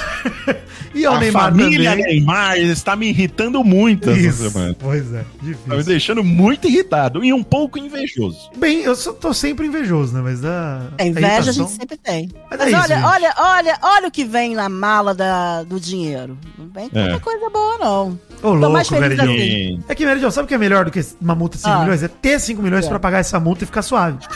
e 0.94 1.04
ao 1.04 1.14
a 1.14 1.18
Neymar 1.18 1.42
família 1.50 1.90
também. 1.90 2.04
Neymar 2.06 2.56
está 2.58 2.94
me 2.94 3.08
irritando 3.08 3.62
muito 3.64 4.08
essa 4.10 4.20
Isso. 4.20 4.50
semana. 4.50 4.76
Pois 4.78 5.12
é, 5.12 5.18
Tá 5.18 5.24
me 5.42 5.48
difícil. 5.54 5.84
deixando 5.84 6.22
muito 6.24 6.68
irritado 6.68 7.24
e 7.24 7.32
um 7.32 7.42
pouco 7.42 7.78
invejoso. 7.78 8.50
Bem, 8.56 8.82
eu 8.82 8.94
só 8.94 9.12
tô 9.12 9.34
sempre 9.34 9.66
invejoso, 9.66 10.14
né? 10.14 10.20
Mas 10.22 10.44
a. 10.44 10.82
A 10.98 11.04
inveja 11.04 11.26
a 11.26 11.30
irritação- 11.36 11.66
gente 11.66 11.76
sempre 11.76 11.96
tem. 11.96 12.30
Mas 12.50 12.58
Mas, 12.60 12.60
é 12.60 12.70
isso, 12.70 12.80
olha, 12.80 12.94
gente. 12.96 13.04
olha, 13.04 13.34
olha, 13.38 13.78
olha 13.82 14.08
o 14.08 14.10
que 14.10 14.24
vem 14.24 14.54
na 14.54 14.68
mala 14.68 15.12
da, 15.14 15.64
do 15.64 15.80
dinheiro. 15.80 16.38
Não 16.58 16.68
vem 16.68 16.88
tanta 16.88 17.16
É. 17.16 17.18
coisa 17.18 17.50
boa, 17.50 17.78
não. 17.78 18.18
Ô, 18.42 18.50
louco, 18.52 18.72
mais 18.72 18.88
feliz 18.88 19.18
assim. 19.18 19.82
É 19.88 19.94
que, 19.94 20.04
Meridion, 20.06 20.30
sabe 20.30 20.44
o 20.44 20.48
que 20.48 20.54
é 20.54 20.58
melhor 20.58 20.84
do 20.84 20.90
que 20.90 21.04
uma 21.20 21.34
multa 21.34 21.56
de 21.56 21.62
5 21.64 21.74
Ah. 21.74 21.80
milhões? 21.80 22.02
É 22.02 22.08
ter 22.08 22.38
5 22.38 22.62
milhões 22.62 22.84
É. 22.84 22.88
pra 22.88 22.98
pagar 23.00 23.18
essa 23.18 23.40
multa 23.40 23.64
e 23.64 23.66
ficar 23.66 23.82
suave. 23.82 24.18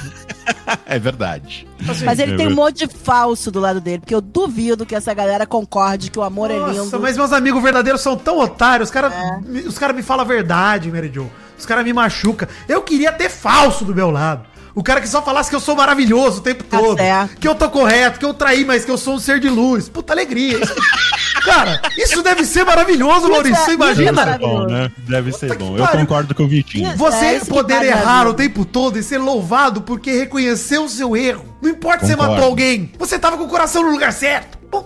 É 0.86 0.98
verdade. 0.98 1.66
Mas 2.04 2.18
ele 2.18 2.32
é 2.32 2.36
tem 2.36 2.46
um 2.46 2.48
verdade. 2.48 2.54
monte 2.54 2.86
de 2.86 2.94
falso 2.96 3.50
do 3.50 3.60
lado 3.60 3.80
dele, 3.80 3.98
porque 4.00 4.14
eu 4.14 4.20
duvido 4.20 4.86
que 4.86 4.94
essa 4.94 5.12
galera 5.12 5.46
concorde 5.46 6.10
que 6.10 6.18
o 6.18 6.22
amor 6.22 6.50
é 6.50 6.58
Nossa, 6.58 6.82
lindo. 6.82 7.00
mas 7.00 7.16
meus 7.16 7.32
amigos 7.32 7.62
verdadeiros 7.62 8.00
são 8.00 8.16
tão 8.16 8.38
otários. 8.38 8.88
Os 8.88 8.92
caras 8.92 9.12
É. 9.12 9.40
os 9.68 9.78
cara 9.78 9.92
me 9.92 10.02
falam 10.02 10.24
a 10.24 10.28
verdade, 10.28 10.90
Mary 10.90 11.10
Jo. 11.12 11.26
Os 11.58 11.66
caras 11.66 11.84
me 11.84 11.92
machucam. 11.92 12.48
Eu 12.68 12.80
queria 12.82 13.12
ter 13.12 13.28
falso 13.28 13.84
do 13.84 13.94
meu 13.94 14.10
lado. 14.10 14.46
O 14.78 14.82
cara 14.84 15.00
que 15.00 15.08
só 15.08 15.20
falasse 15.20 15.50
que 15.50 15.56
eu 15.56 15.60
sou 15.60 15.74
maravilhoso 15.74 16.38
o 16.38 16.40
tempo 16.40 16.62
Tá 16.62 16.78
todo. 16.78 16.96
certo. 16.98 17.36
Que 17.38 17.48
eu 17.48 17.54
tô 17.56 17.68
correto, 17.68 18.16
que 18.20 18.24
eu 18.24 18.32
traí, 18.32 18.64
mas 18.64 18.84
que 18.84 18.90
eu 18.92 18.96
sou 18.96 19.14
um 19.14 19.18
ser 19.18 19.40
de 19.40 19.48
luz. 19.48 19.88
Puta 19.88 20.12
alegria. 20.12 20.56
Isso- 20.62 20.74
Cara, 21.44 21.80
isso 21.96 22.22
deve 22.22 22.44
ser 22.44 22.62
maravilhoso, 22.64 23.28
Maurício. 23.28 23.56
Você 23.64 23.72
é- 23.72 23.74
imagina? 23.74 24.12
isso 24.12 24.20
é 24.20 24.24
Deve 24.24 24.38
ser 24.38 24.46
bom, 24.46 24.66
né? 24.66 24.90
Deve 24.98 25.32
ser 25.32 25.46
Puta 25.48 25.56
que 25.56 25.64
bom. 25.64 25.76
Eu 25.76 25.84
pariu. 25.84 26.00
concordo 26.06 26.32
com 26.34 26.44
o 26.44 26.48
Vitinho. 26.48 26.96
Você 26.96 27.24
É, 27.24 27.36
isso 27.38 27.46
poder 27.46 27.82
errar 27.82 28.28
o 28.28 28.34
tempo 28.34 28.64
todo 28.64 28.96
e 28.98 29.02
ser 29.02 29.18
louvado 29.18 29.82
porque 29.82 30.12
reconheceu 30.12 30.84
o 30.84 30.88
seu 30.88 31.16
erro. 31.16 31.44
Não 31.60 31.70
importa 31.70 32.06
se 32.06 32.12
você 32.12 32.16
matou 32.16 32.44
alguém, 32.44 32.92
você 32.96 33.18
tava 33.18 33.36
com 33.36 33.44
o 33.44 33.48
coração 33.48 33.82
no 33.82 33.90
lugar 33.90 34.12
certo. 34.12 34.56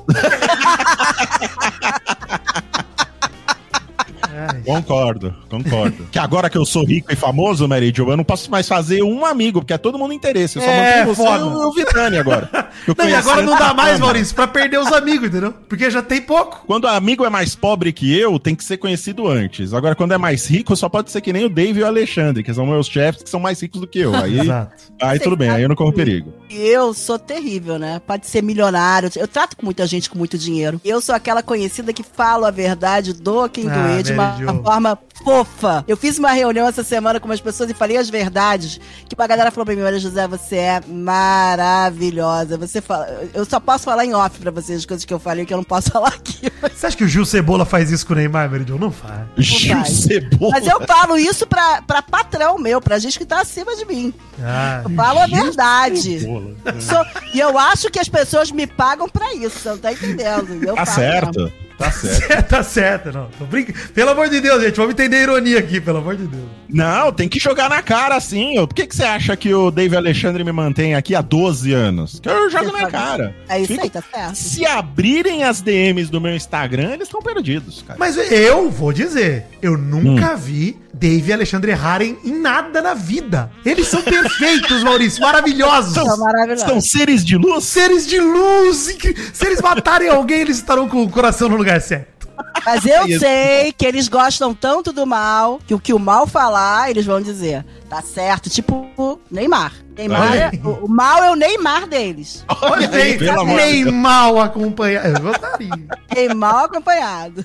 Concordo, 4.64 5.34
concordo. 5.48 6.06
que 6.10 6.18
agora 6.18 6.48
que 6.48 6.56
eu 6.56 6.64
sou 6.64 6.84
rico 6.84 7.12
e 7.12 7.16
famoso, 7.16 7.66
Mary 7.68 7.92
Jo, 7.94 8.10
eu 8.10 8.16
não 8.16 8.24
posso 8.24 8.50
mais 8.50 8.66
fazer 8.68 9.02
um 9.02 9.24
amigo, 9.24 9.60
porque 9.60 9.72
é 9.72 9.78
todo 9.78 9.98
mundo 9.98 10.12
interesse. 10.14 10.56
Eu 10.56 10.62
só 10.62 10.68
É, 10.70 11.04
mantenho 11.04 11.14
você 11.14 11.22
e 11.22 11.42
o, 11.42 11.68
o 11.68 11.72
Vitani 11.72 12.18
agora. 12.18 12.48
Eu 12.86 12.94
Não, 13.02 13.08
e 13.08 13.14
agora 13.14 13.42
não 13.42 13.56
dá 13.58 13.74
mais. 13.74 13.98
Maurício, 14.00 14.34
pra 14.34 14.46
perder 14.46 14.78
os 14.78 14.92
amigos, 14.92 15.28
entendeu? 15.28 15.52
Porque 15.68 15.90
já 15.90 16.02
tem 16.02 16.20
pouco. 16.20 16.64
Quando 16.66 16.84
o 16.84 16.88
amigo 16.88 17.24
é 17.24 17.30
mais 17.30 17.54
pobre 17.54 17.92
que 17.92 18.18
eu, 18.18 18.38
tem 18.38 18.54
que 18.54 18.64
ser 18.64 18.76
conhecido 18.78 19.28
antes. 19.28 19.72
Agora, 19.74 19.94
quando 19.94 20.12
é 20.12 20.18
mais 20.18 20.46
rico, 20.46 20.74
só 20.76 20.88
pode 20.88 21.10
ser 21.10 21.20
que 21.20 21.32
nem 21.32 21.44
o 21.44 21.48
Dave 21.48 21.80
e 21.80 21.82
o 21.82 21.86
Alexandre, 21.86 22.42
que 22.42 22.52
são 22.52 22.66
meus 22.66 22.86
chefes, 22.86 23.22
que 23.22 23.30
são 23.30 23.40
mais 23.40 23.60
ricos 23.60 23.80
do 23.80 23.86
que 23.86 24.00
eu. 24.00 24.14
Aí, 24.14 24.40
Exato. 24.40 24.72
aí 25.00 25.18
tudo 25.18 25.36
bem, 25.36 25.50
aí 25.50 25.62
eu 25.62 25.68
não 25.68 25.76
corro 25.76 25.92
perigo. 25.92 26.32
Eu 26.50 26.92
sou 26.94 27.18
terrível, 27.18 27.78
né? 27.78 28.00
Pode 28.06 28.26
ser 28.26 28.42
milionário. 28.42 29.10
Eu 29.16 29.28
trato 29.28 29.56
com 29.56 29.64
muita 29.64 29.86
gente 29.86 30.08
com 30.10 30.18
muito 30.18 30.36
dinheiro. 30.36 30.80
Eu 30.84 31.00
sou 31.00 31.14
aquela 31.14 31.42
conhecida 31.42 31.92
que 31.92 32.02
falo 32.02 32.44
a 32.44 32.50
verdade, 32.50 33.12
dou 33.12 33.48
quem 33.48 33.68
Ah, 33.70 33.74
doer 33.74 34.02
de 34.02 34.12
uma 34.42 34.62
forma 34.62 34.98
fofa. 35.24 35.84
Eu 35.86 35.96
fiz 35.96 36.18
uma 36.18 36.32
reunião 36.32 36.66
essa 36.66 36.82
semana 36.82 37.20
com 37.20 37.26
umas 37.26 37.40
pessoas 37.40 37.70
e 37.70 37.74
falei 37.74 37.96
as 37.96 38.08
verdades. 38.10 38.80
Que 39.08 39.14
a 39.20 39.26
galera 39.26 39.50
falou 39.50 39.64
pra 39.66 39.74
mim: 39.74 39.82
Olha, 39.82 39.98
José, 39.98 40.26
você 40.26 40.56
é 40.56 40.80
maravilhosa. 40.88 42.56
Você 42.58 42.80
fala. 42.80 43.06
Eu 43.34 43.44
só 43.44 43.60
posso 43.60 43.84
falar 43.84 44.04
em 44.04 44.14
off 44.14 44.38
pra 44.40 44.50
vocês 44.50 44.78
as 44.80 44.86
coisas 44.86 45.04
que 45.04 45.12
eu 45.14 45.18
falei 45.18 45.44
que 45.46 45.52
eu 45.52 45.56
não 45.58 45.64
posso 45.64 45.90
falar 45.92 46.08
aqui. 46.08 46.50
Você 46.74 46.86
acha 46.86 46.96
que 46.96 47.04
o 47.04 47.08
Gil 47.08 47.24
Cebola 47.24 47.64
faz 47.64 47.90
isso 47.90 48.06
com 48.06 48.12
o 48.12 48.16
Neymar, 48.16 48.50
Meridion? 48.50 48.78
Não 48.78 48.90
faz. 48.90 49.20
Gil 49.36 49.76
faz. 49.76 49.88
Cebola. 49.90 50.52
Mas 50.52 50.66
eu 50.66 50.80
falo 50.86 51.16
isso 51.18 51.46
pra, 51.46 51.82
pra 51.82 52.02
patrão 52.02 52.58
meu, 52.58 52.80
pra 52.80 52.98
gente 52.98 53.18
que 53.18 53.24
tá 53.24 53.40
acima 53.40 53.74
de 53.76 53.84
mim. 53.84 54.12
Ah, 54.42 54.82
Eu 54.84 54.90
falo 54.90 55.20
a 55.20 55.26
Gil 55.28 55.42
verdade. 55.44 56.20
Cebola. 56.20 56.50
Sou- 56.80 57.06
e 57.34 57.40
eu 57.40 57.58
acho 57.58 57.90
que 57.90 57.98
as 57.98 58.08
pessoas 58.08 58.50
me 58.50 58.66
pagam 58.66 59.08
pra 59.08 59.32
isso, 59.34 59.58
você 59.58 59.68
não 59.70 59.78
tá 59.78 59.92
entendendo. 59.92 60.62
Eu 60.64 60.74
Tá 60.74 60.86
falo, 60.86 60.96
certo, 60.98 61.52
tá 61.82 61.90
certo. 61.92 62.48
tá 62.48 62.62
certo, 62.62 63.12
não. 63.12 63.28
Tô 63.38 63.44
brincando. 63.44 63.78
Pelo 63.94 64.10
amor 64.10 64.28
de 64.28 64.40
Deus, 64.40 64.62
gente, 64.62 64.76
vamos 64.76 64.92
entender 64.92 65.16
a 65.16 65.22
ironia 65.22 65.58
aqui, 65.58 65.80
pelo 65.80 65.98
amor 65.98 66.16
de 66.16 66.24
Deus. 66.26 66.44
Não, 66.68 67.12
tem 67.12 67.28
que 67.28 67.38
jogar 67.38 67.68
na 67.68 67.82
cara 67.82 68.16
assim. 68.16 68.58
ó. 68.58 68.66
Por 68.66 68.74
que, 68.74 68.86
que 68.86 68.96
você 68.96 69.04
acha 69.04 69.36
que 69.36 69.52
o 69.52 69.70
Dave 69.70 69.94
Alexandre 69.96 70.42
me 70.42 70.52
mantém 70.52 70.94
aqui 70.94 71.14
há 71.14 71.20
12 71.20 71.72
anos? 71.72 72.18
Que 72.20 72.28
eu 72.28 72.48
jogo 72.50 72.72
na 72.72 72.86
cara. 72.90 73.34
É 73.48 73.58
isso 73.58 73.68
Fico- 73.68 73.82
aí, 73.84 73.90
tá 73.90 74.02
certo. 74.02 74.34
Se 74.36 74.64
abrirem 74.66 75.44
as 75.44 75.60
DMs 75.60 76.10
do 76.10 76.20
meu 76.20 76.34
Instagram, 76.34 76.92
eles 76.94 77.08
estão 77.08 77.20
perdidos, 77.20 77.82
cara. 77.86 77.98
Mas 77.98 78.16
eu 78.16 78.70
vou 78.70 78.92
dizer, 78.92 79.44
eu 79.60 79.74
Hum. 79.74 79.76
nunca 79.76 80.34
vi 80.36 80.80
Dave 80.94 81.30
e 81.30 81.32
Alexandre 81.32 81.70
errarem 81.72 82.16
em 82.24 82.38
nada 82.38 82.80
na 82.80 82.94
vida. 82.94 83.50
Eles 83.64 83.88
são 83.88 84.02
perfeitos, 84.02 84.82
Maurício, 84.84 85.20
maravilhosos. 85.20 85.94
São 85.94 86.16
maravilhosos. 86.18 86.64
São 86.64 86.80
seres 86.80 87.24
de 87.24 87.36
luz? 87.36 87.64
Seres 87.64 88.06
de 88.06 88.20
luz. 88.20 88.88
incri- 88.90 89.16
Se 89.32 89.46
eles 89.46 89.60
matarem 89.60 90.08
alguém, 90.08 90.40
eles 90.40 90.56
estarão 90.58 90.88
com 90.88 91.02
o 91.02 91.08
coração 91.10 91.48
no 91.48 91.56
lugar 91.56 91.71
certo. 91.80 92.28
Mas 92.64 92.84
eu 92.86 93.06
Isso. 93.08 93.20
sei 93.20 93.72
que 93.72 93.86
eles 93.86 94.08
gostam 94.08 94.54
tanto 94.54 94.92
do 94.92 95.06
mal, 95.06 95.58
que 95.66 95.74
o 95.74 95.78
que 95.80 95.92
o 95.92 95.98
mal 95.98 96.26
falar, 96.26 96.90
eles 96.90 97.04
vão 97.06 97.20
dizer. 97.20 97.64
Tá 97.88 98.00
certo, 98.02 98.48
tipo 98.48 98.86
o 98.96 99.18
Neymar. 99.30 99.72
Neymar 99.96 100.30
Olha 100.30 100.50
é- 100.52 100.66
o, 100.66 100.86
o 100.86 100.88
mal 100.88 101.22
é 101.22 101.30
o 101.30 101.34
Neymar 101.36 101.86
deles. 101.86 102.44
Olha 102.62 102.88
pelo 102.88 103.44
Deus. 103.44 103.92
mal 103.92 104.40
acompanhado. 104.40 105.08
Eu 105.08 105.20
gostaria. 105.22 105.70
Neymar 106.14 106.64
acompanhado. 106.64 107.44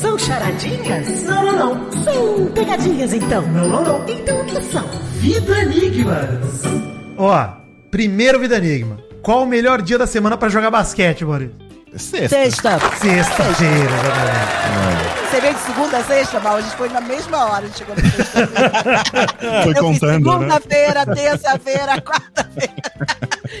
São 0.00 0.16
charadinhas? 0.18 1.24
Não, 1.24 1.44
não, 1.44 1.74
não. 1.74 1.92
São 2.04 2.46
pegadinhas, 2.54 3.12
então. 3.12 3.42
Não, 3.48 3.68
não, 3.68 3.82
não. 3.84 4.08
Então 4.08 4.40
o 4.40 4.44
que 4.44 4.62
são? 4.62 4.84
Vida 5.14 5.60
Enigmas. 5.62 6.62
Ó, 7.16 7.48
primeiro 7.90 8.38
Vida 8.38 8.58
Enigma. 8.58 8.98
Qual 9.22 9.42
o 9.42 9.46
melhor 9.46 9.82
dia 9.82 9.98
da 9.98 10.06
semana 10.06 10.36
pra 10.36 10.48
jogar 10.48 10.70
basquete, 10.70 11.24
Maurício? 11.24 11.56
Sexta. 11.96 12.28
Sexta. 12.28 12.78
Sexta-feira, 12.98 13.90
exatamente. 13.90 15.28
Você 15.30 15.40
veio 15.40 15.54
de 15.54 15.60
segunda 15.60 15.98
a 15.98 16.04
sexta, 16.04 16.40
mal? 16.40 16.56
A 16.56 16.60
gente 16.60 16.76
foi 16.76 16.88
na 16.88 17.00
mesma 17.00 17.44
hora, 17.46 17.64
a 17.64 17.66
gente 17.66 17.78
chegou 17.78 17.94
na 17.96 18.02
sexta-feira. 18.02 19.62
Foi 19.62 19.72
Eu 19.72 19.82
contando, 19.82 20.10
né? 20.10 20.14
segunda-feira, 20.32 21.06
terça-feira, 21.06 22.00
quarta-feira. 22.00 22.74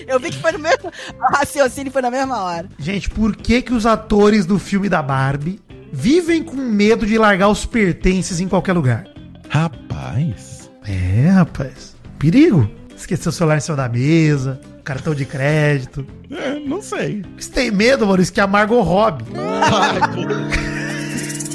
Eu 0.06 0.18
vi 0.20 0.30
que 0.30 0.38
foi 0.38 0.52
no 0.52 0.58
mesmo. 0.58 0.90
O 1.18 1.36
raciocínio 1.36 1.92
foi 1.92 2.02
na 2.02 2.10
mesma 2.10 2.42
hora. 2.42 2.68
Gente, 2.78 3.08
por 3.10 3.34
que 3.36 3.62
que 3.62 3.72
os 3.72 3.86
atores 3.86 4.44
do 4.46 4.58
filme 4.58 4.88
da 4.88 5.02
Barbie 5.02 5.60
vivem 5.92 6.42
com 6.42 6.56
medo 6.56 7.06
de 7.06 7.16
largar 7.18 7.48
os 7.48 7.64
pertences 7.64 8.40
em 8.40 8.48
qualquer 8.48 8.72
lugar? 8.74 9.04
Rapaz. 9.48 10.70
É, 10.86 11.28
rapaz. 11.30 11.94
Perigo. 12.18 12.70
Esqueceu 12.96 13.30
o 13.30 13.32
celular 13.32 13.56
em 13.58 13.60
cima 13.60 13.76
da 13.76 13.88
mesa, 13.88 14.60
cartão 14.88 15.14
de 15.14 15.26
crédito. 15.26 16.06
É, 16.30 16.58
não 16.58 16.80
sei. 16.80 17.22
Você 17.38 17.50
tem 17.50 17.70
medo, 17.70 18.06
Maurício, 18.06 18.32
que 18.32 18.40
a 18.40 18.46
Margot 18.46 18.80
Robbie. 18.80 19.26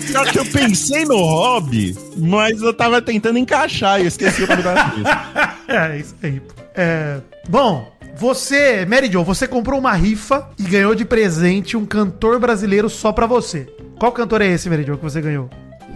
Pior 0.05 0.31
que 0.31 0.37
eu 0.37 0.45
pensei 0.45 1.03
no 1.05 1.17
hobby, 1.17 1.97
mas 2.15 2.61
eu 2.61 2.71
tava 2.71 3.01
tentando 3.01 3.39
encaixar 3.39 3.99
e 3.99 4.03
eu 4.03 4.07
esqueci 4.07 4.43
o 4.43 4.47
nome 4.47 4.61
da 4.61 4.73
atriz. 4.73 5.03
é, 5.67 5.97
isso 5.97 6.15
aí. 6.21 6.39
É, 6.75 7.21
bom, 7.49 7.91
você, 8.15 8.85
Mary 8.85 9.11
Jo, 9.11 9.23
você 9.23 9.47
comprou 9.47 9.79
uma 9.79 9.93
rifa 9.93 10.47
e 10.59 10.63
ganhou 10.63 10.93
de 10.93 11.03
presente 11.03 11.75
um 11.75 11.87
cantor 11.87 12.39
brasileiro 12.39 12.87
só 12.87 13.11
pra 13.11 13.25
você. 13.25 13.67
Qual 13.97 14.11
cantor 14.11 14.43
é 14.43 14.47
esse, 14.47 14.69
Mary 14.69 14.83
Jo, 14.83 14.95
que 14.95 15.03
você 15.03 15.19
ganhou? 15.19 15.49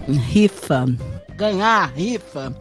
Rifa. 0.08 0.86
Ganhar, 1.36 1.92
rifa. 1.96 2.56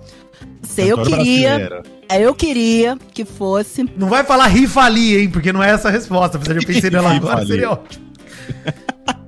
Sei, 0.62 0.90
eu 0.92 0.98
queria. 1.02 1.50
brasileira. 1.58 1.82
É, 2.08 2.20
eu 2.20 2.34
queria 2.34 2.96
que 3.12 3.24
fosse. 3.24 3.84
Não 3.96 4.08
vai 4.08 4.22
falar 4.24 4.46
rifa 4.46 4.80
ali, 4.82 5.16
hein? 5.18 5.28
Porque 5.30 5.52
não 5.52 5.62
é 5.62 5.70
essa 5.70 5.88
a 5.88 5.90
resposta. 5.90 6.36
Apesar 6.36 6.54
de 6.54 6.60
eu 6.64 6.66
pensei 6.66 6.88
nela 6.90 7.12
agora, 7.14 7.44
seria 7.46 7.70
ótimo. 7.72 8.04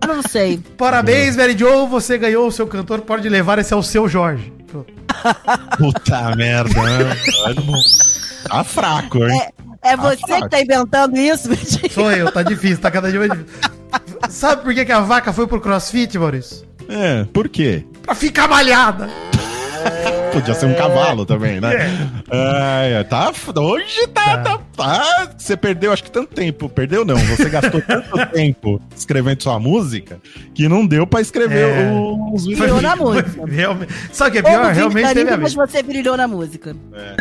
Não 0.06 0.22
sei. 0.22 0.60
Parabéns, 0.76 1.36
Mary 1.36 1.56
Jo, 1.58 1.86
você 1.86 2.16
ganhou 2.18 2.46
o 2.46 2.52
seu 2.52 2.66
cantor, 2.66 3.00
pode 3.02 3.28
levar 3.28 3.58
esse 3.58 3.74
ao 3.74 3.82
seu 3.82 4.08
Jorge. 4.08 4.52
Puta 5.76 6.34
merda, 6.36 6.82
né? 6.82 7.16
Tá 8.48 8.62
fraco, 8.64 9.18
hein? 9.24 9.42
É 9.82 9.92
Ah, 9.92 9.96
você 9.96 10.16
fraco. 10.18 10.42
que 10.44 10.48
tá 10.50 10.60
inventando 10.60 11.16
isso, 11.16 11.48
Vitinho? 11.48 11.92
Sou 11.92 12.10
eu, 12.12 12.30
tá 12.32 12.42
difícil, 12.42 12.78
tá 12.78 12.90
cada 12.90 13.10
dia 13.10 13.18
mais 13.20 13.32
difícil. 13.32 13.60
Sabe 14.28 14.62
por 14.62 14.74
que, 14.74 14.84
que 14.84 14.92
a 14.92 15.00
vaca 15.00 15.32
foi 15.32 15.46
pro 15.46 15.60
crossfit, 15.60 16.18
Maurício? 16.18 16.66
É, 16.88 17.24
por 17.32 17.48
quê? 17.48 17.84
Pra 18.02 18.14
ficar 18.14 18.48
malhada. 18.48 19.08
Podia 20.40 20.54
ser 20.54 20.66
um 20.66 20.74
cavalo 20.74 21.24
também, 21.26 21.60
né? 21.60 21.74
É. 22.30 23.00
É, 23.00 23.04
tá. 23.04 23.32
Hoje 23.56 24.06
tá, 24.08 24.38
tá, 24.38 24.58
tá. 24.76 25.28
Você 25.36 25.56
perdeu, 25.56 25.92
acho 25.92 26.04
que 26.04 26.10
tanto 26.10 26.34
tempo. 26.34 26.68
Perdeu, 26.68 27.04
não. 27.04 27.16
Você 27.16 27.48
gastou 27.48 27.80
tanto 27.86 28.26
tempo 28.32 28.80
escrevendo 28.96 29.42
sua 29.42 29.58
música 29.58 30.18
que 30.54 30.68
não 30.68 30.86
deu 30.86 31.06
pra 31.06 31.20
escrever 31.20 31.68
É. 31.68 31.90
os 32.32 32.42
vídeos. 32.44 32.60
Brilhou 32.60 32.80
na 32.82 32.96
música. 32.96 33.30
Realmente. 33.46 33.92
Sabe 34.12 34.30
o 34.30 34.32
que 34.32 34.38
é 34.38 34.42
pior? 34.42 34.72
Realmente 34.72 35.14
teve 35.14 35.30
a 35.30 35.36
mas 35.36 35.54
você 35.54 35.82
brilhou 35.82 36.16
na 36.16 36.28
música. 36.28 36.74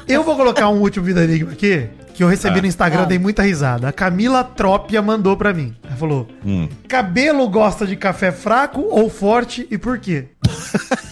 Eu 0.07 0.23
vou 0.23 0.35
colocar 0.35 0.69
um 0.69 0.79
último 0.81 1.05
Vida 1.05 1.23
Enigma 1.23 1.51
aqui, 1.51 1.87
que 2.13 2.23
eu 2.23 2.27
recebi 2.27 2.59
Ah. 2.59 2.61
no 2.61 2.67
Instagram, 2.67 3.03
Ah. 3.03 3.05
dei 3.05 3.19
muita 3.19 3.41
risada. 3.43 3.87
A 3.87 3.91
Camila 3.91 4.43
Trópia 4.43 5.01
mandou 5.01 5.35
pra 5.37 5.53
mim. 5.53 5.73
Ela 5.85 5.95
falou: 5.95 6.27
Hum. 6.45 6.67
cabelo 6.87 7.47
gosta 7.49 7.85
de 7.85 7.95
café 7.95 8.31
fraco 8.31 8.81
ou 8.89 9.09
forte 9.09 9.67
e 9.71 9.77
por 9.77 9.97
quê? 9.99 10.25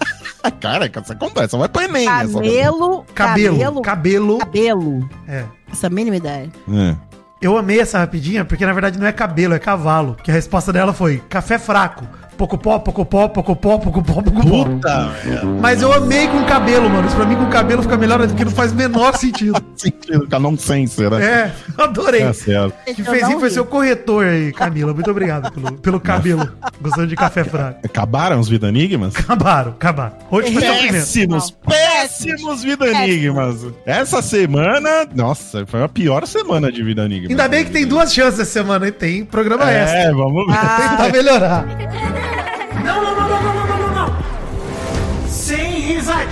Cara, 0.65 0.91
essa 0.93 1.13
acontece. 1.13 1.55
Vai 1.55 1.69
pro 1.69 1.81
Enem. 1.83 2.05
Cabelo. 2.05 3.05
Cabelo. 3.13 3.81
Cabelo. 3.81 4.37
Cabelo. 4.39 5.09
É. 5.27 5.45
Essa 5.71 5.89
mínima 5.89 6.15
ideia. 6.17 6.49
É. 6.73 6.95
Eu 7.41 7.57
amei 7.57 7.79
essa 7.79 7.99
rapidinha, 7.99 8.43
porque 8.43 8.65
na 8.65 8.73
verdade 8.73 8.97
não 8.97 9.05
é 9.05 9.11
cabelo, 9.11 9.53
é 9.53 9.59
cavalo. 9.59 10.15
Que 10.23 10.31
a 10.31 10.33
resposta 10.33 10.73
dela 10.73 10.93
foi 10.93 11.21
café 11.29 11.59
fraco. 11.59 12.07
Pocopó, 12.37 12.79
pocopó, 12.79 13.27
pocopó, 13.29 13.77
pocopó, 13.77 14.21
pocopó. 14.21 14.65
Puta 14.65 15.11
merda. 15.25 15.45
Mas 15.61 15.81
eu 15.81 15.91
amei 15.93 16.27
com 16.27 16.43
cabelo, 16.45 16.89
mano. 16.89 17.07
Isso 17.07 17.15
pra 17.15 17.25
mim 17.25 17.35
com 17.35 17.45
cabelo 17.47 17.81
fica 17.81 17.97
melhor, 17.97 18.19
porque 18.27 18.43
não 18.43 18.51
faz 18.51 18.71
o 18.71 18.75
menor 18.75 19.15
sentido. 19.17 19.61
Sentido, 19.75 20.27
com 20.27 20.35
a 20.35 20.39
nonsense, 20.39 21.01
né? 21.09 21.23
É, 21.23 21.51
adorei. 21.81 22.21
Tá 22.21 22.33
certo. 22.33 22.73
Que 22.85 23.03
fez 23.03 23.27
isso 23.27 23.39
foi 23.39 23.49
seu 23.49 23.65
corretor 23.65 24.25
aí, 24.25 24.51
Camila. 24.51 24.93
Muito 24.93 25.09
obrigado 25.09 25.51
pelo, 25.51 25.71
pelo 25.73 25.99
cabelo. 25.99 26.49
Gostando 26.81 27.07
de 27.07 27.15
café 27.15 27.43
fraco. 27.43 27.79
Acabaram 27.83 28.39
os 28.39 28.49
Vida 28.49 28.67
Enigmas? 28.67 29.15
Acabaram, 29.15 29.71
acabaram. 29.71 30.17
Hoje 30.29 30.53
foi 30.53 30.63
o. 30.69 30.91
Péssimos, 30.91 31.51
péssimos 31.51 32.63
Vida 32.63 32.87
Enigmas. 32.87 33.65
Essa 33.85 34.21
semana, 34.21 35.07
nossa, 35.15 35.65
foi 35.65 35.83
a 35.83 35.87
pior 35.87 36.27
semana 36.27 36.71
de 36.71 36.83
Vida 36.83 37.05
Enigma. 37.05 37.29
Ainda 37.29 37.47
bem 37.47 37.63
que 37.63 37.71
tem 37.71 37.85
duas 37.85 38.13
chances 38.13 38.39
essa 38.39 38.51
semana 38.51 38.87
e 38.87 38.91
tem 38.91 39.23
programa 39.23 39.69
extra. 39.71 39.99
É, 39.99 40.11
vamos 40.11 40.45
ver. 40.47 40.53
Ah. 40.53 40.75
Tentar 40.97 41.11
melhorar. 41.11 41.65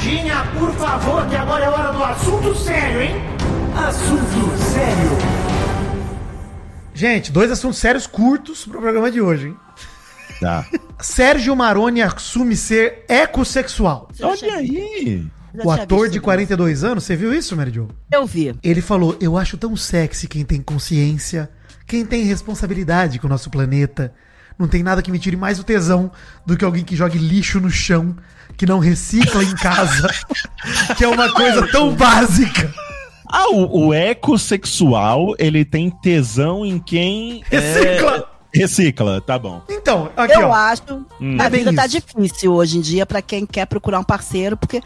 Risadinha, 0.03 0.45
por 0.59 0.71
favor, 0.73 1.27
que 1.27 1.35
agora 1.35 1.65
é 1.65 1.69
hora 1.69 1.93
do 1.93 2.03
assunto 2.03 2.55
sério, 2.55 3.01
hein? 3.01 3.15
Assunto 3.75 4.57
sério. 4.57 5.09
Gente, 6.93 7.31
dois 7.31 7.49
assuntos 7.49 7.79
sérios 7.79 8.05
curtos 8.05 8.65
pro 8.65 8.81
programa 8.81 9.09
de 9.09 9.21
hoje, 9.21 9.47
hein? 9.47 9.57
Tá. 10.39 10.65
Sérgio 10.99 11.55
Maroni 11.55 12.01
assume 12.01 12.55
ser 12.55 13.05
ecossexual. 13.07 14.09
Olha 14.21 14.55
aí. 14.55 15.25
O 15.63 15.71
ator 15.71 16.09
de 16.09 16.17
isso. 16.17 16.23
42 16.23 16.83
anos, 16.83 17.03
você 17.03 17.15
viu 17.15 17.33
isso, 17.33 17.55
Mary 17.55 17.71
Jo? 17.71 17.87
Eu 18.11 18.25
vi. 18.25 18.55
Ele 18.63 18.81
falou: 18.81 19.15
Eu 19.19 19.37
acho 19.37 19.57
tão 19.57 19.75
sexy 19.75 20.27
quem 20.27 20.43
tem 20.43 20.61
consciência, 20.61 21.49
quem 21.85 22.05
tem 22.05 22.23
responsabilidade 22.23 23.19
com 23.19 23.27
o 23.27 23.29
nosso 23.29 23.49
planeta. 23.49 24.13
Não 24.57 24.67
tem 24.67 24.83
nada 24.83 25.01
que 25.01 25.11
me 25.11 25.19
tire 25.19 25.35
mais 25.35 25.59
o 25.59 25.63
tesão 25.63 26.11
do 26.45 26.55
que 26.55 26.65
alguém 26.65 26.83
que 26.83 26.95
jogue 26.95 27.17
lixo 27.17 27.59
no 27.59 27.69
chão, 27.69 28.15
que 28.57 28.65
não 28.65 28.79
recicla 28.79 29.43
em 29.43 29.55
casa, 29.55 30.09
que 30.97 31.03
é 31.03 31.07
uma 31.07 31.31
coisa 31.33 31.67
tão 31.71 31.93
básica. 31.93 32.73
Ah, 33.27 33.49
o, 33.49 33.87
o 33.87 33.93
ecossexual, 33.93 35.33
ele 35.39 35.65
tem 35.65 35.89
tesão 35.89 36.65
em 36.65 36.77
quem... 36.79 37.43
é, 37.49 37.57
Recicla. 37.59 38.29
recicla, 38.53 39.21
tá 39.21 39.39
bom. 39.39 39.61
Então, 39.69 40.11
aqui, 40.15 40.33
Eu 40.33 40.49
ó. 40.49 40.53
acho 40.53 40.83
Hum. 41.19 41.35
que 41.37 41.41
a 41.41 41.45
É 41.45 41.49
vida 41.49 41.73
tá 41.73 41.85
isso. 41.87 41.99
difícil 41.99 42.53
hoje 42.53 42.77
em 42.77 42.81
dia 42.81 43.05
pra 43.05 43.21
quem 43.21 43.45
quer 43.45 43.65
procurar 43.65 43.99
um 43.99 44.03
parceiro, 44.03 44.55
porque 44.55 44.83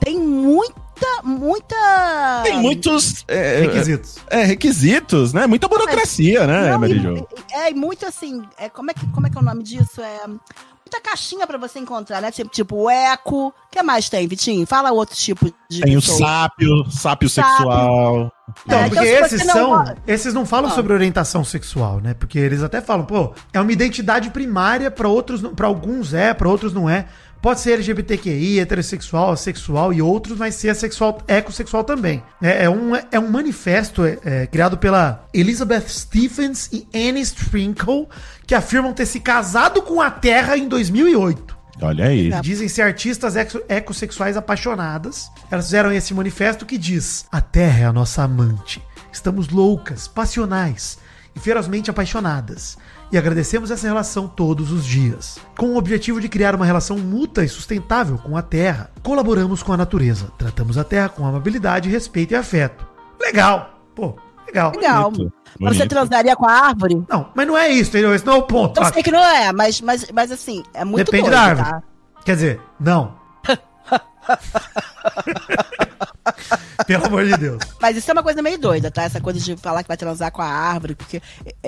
tem 0.00 0.18
muita, 0.18 0.76
muita. 1.22 2.40
Tem 2.42 2.58
muitos... 2.58 3.22
É, 3.28 3.60
Requisitos. 3.60 4.16
É, 4.30 4.44
requisitos, 4.44 5.32
né? 5.34 5.46
Muita 5.46 5.68
burocracia, 5.68 6.46
né, 6.46 6.70
Não, 6.70 6.78
Mary 6.80 6.96
e- 6.96 7.00
Jo? 7.02 7.28
É, 7.52 7.70
e 7.70 7.74
muito 7.74 8.06
assim. 8.06 8.42
É, 8.56 8.70
como, 8.70 8.90
é 8.90 8.94
que, 8.94 9.06
como 9.08 9.26
é 9.26 9.30
que 9.30 9.36
é 9.36 9.40
o 9.40 9.44
nome 9.44 9.62
disso? 9.62 10.00
É. 10.00 10.20
Muita 10.92 11.08
caixinha 11.08 11.46
pra 11.46 11.56
você 11.56 11.78
encontrar, 11.78 12.20
né? 12.20 12.32
Tipo, 12.32 12.50
tipo 12.50 12.74
o 12.76 12.90
eco. 12.90 13.48
O 13.48 13.52
que 13.70 13.80
mais 13.80 14.08
tem, 14.08 14.26
Vitinho? 14.26 14.66
Fala 14.66 14.90
outro 14.90 15.14
tipo 15.14 15.46
de. 15.68 15.82
Tem 15.82 15.96
o 15.96 16.00
pessoa. 16.00 16.18
sápio, 16.18 16.84
sápio 16.90 17.28
Sápio. 17.28 17.28
sexual. 17.28 18.32
Então, 18.66 18.78
É, 18.80 18.88
porque 18.88 19.08
então, 19.08 19.28
se 19.28 19.34
esses 19.36 19.46
não 19.46 19.54
são. 19.54 19.94
Esses 20.04 20.34
não 20.34 20.44
falam 20.44 20.68
Ah. 20.68 20.74
sobre 20.74 20.92
orientação 20.92 21.44
sexual, 21.44 22.00
né? 22.00 22.14
Porque 22.14 22.36
eles 22.40 22.64
até 22.64 22.80
falam, 22.80 23.06
pô, 23.06 23.32
é 23.52 23.60
uma 23.60 23.70
identidade 23.70 24.30
primária, 24.30 24.90
pra 24.90 25.06
outros, 25.08 25.40
para 25.54 25.68
alguns 25.68 26.12
é, 26.12 26.34
pra 26.34 26.48
outros 26.48 26.72
não 26.74 26.90
é. 26.90 27.06
Pode 27.42 27.60
ser 27.60 27.72
LGBTQI, 27.72 28.60
heterossexual, 28.60 29.34
sexual 29.36 29.92
e 29.92 30.02
outros, 30.02 30.36
mas 30.36 30.54
ser 30.56 30.74
sexual, 30.76 31.22
ecossexual 31.26 31.82
também. 31.84 32.22
É, 32.42 32.64
é 32.64 32.70
um, 32.70 32.92
é 32.94 33.18
um 33.18 33.30
manifesto 33.30 34.04
é, 34.04 34.18
é, 34.24 34.46
criado 34.46 34.76
pela 34.76 35.24
Elizabeth 35.32 35.88
Stephens 35.88 36.68
e 36.70 36.86
Annie 36.94 37.22
Sprinkle, 37.22 38.06
que 38.46 38.54
afirmam 38.54 38.92
ter 38.92 39.06
se 39.06 39.20
casado 39.20 39.80
com 39.80 40.00
a 40.02 40.10
Terra 40.10 40.56
em 40.56 40.68
2008. 40.68 41.56
Olha 41.82 42.06
aí. 42.08 42.30
Dizem 42.42 42.68
ser 42.68 42.82
artistas 42.82 43.36
eco- 43.36 43.62
ecossexuais 43.68 44.36
apaixonadas. 44.36 45.30
Elas 45.50 45.64
fizeram 45.64 45.90
esse 45.90 46.12
manifesto 46.12 46.66
que 46.66 46.76
diz: 46.76 47.24
A 47.32 47.40
Terra 47.40 47.80
é 47.80 47.84
a 47.86 47.92
nossa 47.92 48.22
amante. 48.22 48.82
Estamos 49.10 49.48
loucas, 49.48 50.06
passionais 50.06 50.98
e 51.34 51.40
ferozmente 51.40 51.90
apaixonadas. 51.90 52.76
E 53.12 53.18
agradecemos 53.18 53.70
essa 53.70 53.86
relação 53.86 54.28
todos 54.28 54.70
os 54.70 54.84
dias. 54.84 55.38
Com 55.58 55.70
o 55.70 55.76
objetivo 55.76 56.20
de 56.20 56.28
criar 56.28 56.54
uma 56.54 56.64
relação 56.64 56.96
mútua 56.96 57.44
e 57.44 57.48
sustentável 57.48 58.16
com 58.18 58.36
a 58.36 58.42
Terra, 58.42 58.90
colaboramos 59.02 59.62
com 59.62 59.72
a 59.72 59.76
natureza. 59.76 60.30
Tratamos 60.38 60.78
a 60.78 60.84
Terra 60.84 61.08
com 61.08 61.26
amabilidade, 61.26 61.88
respeito 61.88 62.32
e 62.32 62.36
afeto. 62.36 62.86
Legal! 63.20 63.80
Pô, 63.96 64.14
legal. 64.46 64.72
Legal. 64.76 65.10
Bonito, 65.10 65.32
Você 65.58 65.58
bonito. 65.78 65.88
transaria 65.88 66.36
com 66.36 66.46
a 66.46 66.52
árvore? 66.52 67.02
Não, 67.08 67.28
mas 67.34 67.46
não 67.48 67.58
é 67.58 67.68
isso, 67.68 67.90
entendeu? 67.90 68.14
Esse 68.14 68.24
não 68.24 68.34
é 68.34 68.36
o 68.36 68.42
ponto. 68.42 68.80
Eu 68.80 68.86
sei 68.92 69.02
que 69.02 69.10
não 69.10 69.18
é, 69.24 69.52
mas, 69.52 69.80
mas, 69.80 70.06
mas 70.14 70.30
assim, 70.30 70.62
é 70.72 70.84
muito 70.84 71.06
Depende 71.06 71.24
doido, 71.24 71.34
da 71.34 71.40
árvore. 71.42 71.68
tá? 71.68 71.82
Quer 72.24 72.34
dizer, 72.36 72.60
não. 72.78 73.18
Pelo 76.90 77.06
amor 77.06 77.24
de 77.24 77.36
Deus. 77.36 77.58
Mas 77.80 77.96
isso 77.96 78.10
é 78.10 78.12
uma 78.12 78.22
coisa 78.22 78.42
meio 78.42 78.58
doida, 78.58 78.90
tá? 78.90 79.02
Essa 79.04 79.20
coisa 79.20 79.38
de 79.38 79.56
falar 79.56 79.82
que 79.82 79.88
vai 79.88 79.96
transar 79.96 80.32
com 80.32 80.42
a 80.42 80.46
árvore, 80.46 80.94
porque 80.94 81.22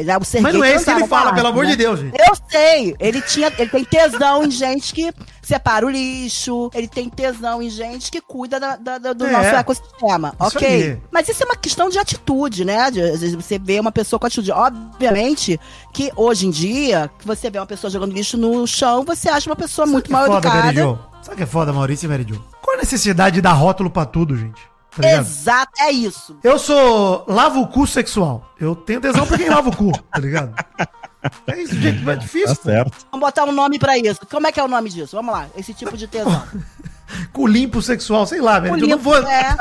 já 0.05 0.19
o 0.19 0.25
Serguei 0.25 0.43
Mas 0.43 0.55
não 0.55 0.65
é 0.65 0.75
isso 0.75 0.85
que 0.85 0.91
ele 0.91 1.07
fala, 1.07 1.33
pelo 1.33 1.47
árvore, 1.47 1.49
amor 1.49 1.65
de 1.67 1.71
né? 1.73 1.77
Deus, 1.77 2.01
gente. 2.01 2.17
Eu 2.19 2.35
sei, 2.51 2.97
ele 2.99 3.23
tinha, 3.23 3.53
ele 3.59 3.71
tem 3.71 3.85
tesão 3.85 4.43
em 4.45 4.51
gente 4.51 4.93
que 4.93 5.13
separa 5.43 5.87
o 5.87 5.91
lixo, 5.91 6.71
ele 6.75 6.89
tem 6.89 7.09
tesão 7.09 7.63
em 7.63 7.71
gente 7.71 8.11
que 8.11 8.21
cuida 8.21 8.59
da- 8.59 8.77
da- 8.77 8.99
da- 8.99 9.13
do 9.13 9.27
É. 9.27 9.31
nosso 9.31 9.49
ecossistema, 9.49 10.35
Isso 10.41 10.57
ok? 10.59 10.69
aí. 10.69 10.99
Mas 11.11 11.29
isso 11.29 11.43
é 11.43 11.47
uma 11.47 11.57
questão 11.57 11.89
de 11.89 11.99
atitude, 11.99 12.65
né? 12.65 12.91
De, 12.91 13.01
vezes 13.01 13.35
você 13.35 13.59
vê 13.59 13.79
uma 13.79 13.93
pessoa 13.93 14.19
com 14.19 14.27
atitude. 14.27 14.51
Obviamente 14.53 15.59
que 15.93 16.11
hoje 16.17 16.47
em 16.47 16.51
dia, 16.51 17.11
você 17.25 17.51
vê 17.51 17.59
uma 17.59 17.67
pessoa 17.67 17.91
jogando 17.91 18.13
lixo 18.13 18.37
no 18.37 18.67
chão, 18.67 19.05
você 19.05 19.29
acha 19.29 19.49
uma 19.49 19.57
pessoa 19.57 19.87
muito 19.87 20.07
que 20.07 20.13
mal 20.13 20.25
é 20.25 20.27
foda, 20.27 20.49
educada. 20.49 20.99
Sabe 21.23 21.35
o 21.35 21.37
que 21.37 21.43
é 21.43 21.47
foda, 21.47 21.73
Maurício 21.73 22.07
e 22.07 22.09
Mary 22.09 22.27
Jo? 22.29 22.43
Qual 22.61 22.77
a 22.77 22.81
necessidade 22.81 23.37
de 23.37 23.41
dar 23.43 23.53
rótulo 23.53 23.89
pra 23.91 24.05
tudo, 24.05 24.37
gente? 24.37 24.61
Tá? 25.01 25.09
Exato, 25.11 25.73
é 25.81 25.91
isso. 25.91 26.37
Eu 26.45 26.59
sou 26.59 27.25
lavo 27.27 27.63
o 27.63 27.69
cu 27.69 27.87
sexual. 27.87 28.53
Eu 28.61 28.75
tenho 28.77 29.01
tesão 29.01 29.27
pra 29.27 29.39
quem 29.39 29.49
lava 29.49 29.71
o 29.71 29.77
cu, 29.77 29.91
tá 30.11 30.21
ligado? 30.21 30.55
É 31.47 31.61
isso, 31.63 31.75
gente, 31.77 32.01
mas 32.03 32.15
é 32.15 32.17
Tá 32.17 32.23
difícil. 32.23 32.55
certo. 32.63 33.07
Vamos 33.11 33.27
botar 33.27 33.45
um 33.45 33.53
nome 33.53 33.79
pra 33.79 33.97
isso. 33.97 34.21
Como 34.31 34.47
é 34.47 34.53
que 34.53 34.59
é 34.61 34.63
o 34.65 34.69
nome 34.69 34.91
disso? 34.91 35.17
Vamos 35.17 35.33
lá, 35.33 35.47
esse 35.57 35.73
tipo 35.73 35.97
de 35.97 36.07
tesão. 36.07 36.43
Cu 37.33 37.47
limpo 37.47 37.81
sexual, 37.83 38.27
sei 38.27 38.41
lá, 38.41 38.59
velho. 38.59 38.75
Eu 38.75 38.79
não 38.81 38.87
limpo, 38.97 39.03
vou. 39.03 39.17
é, 39.17 39.57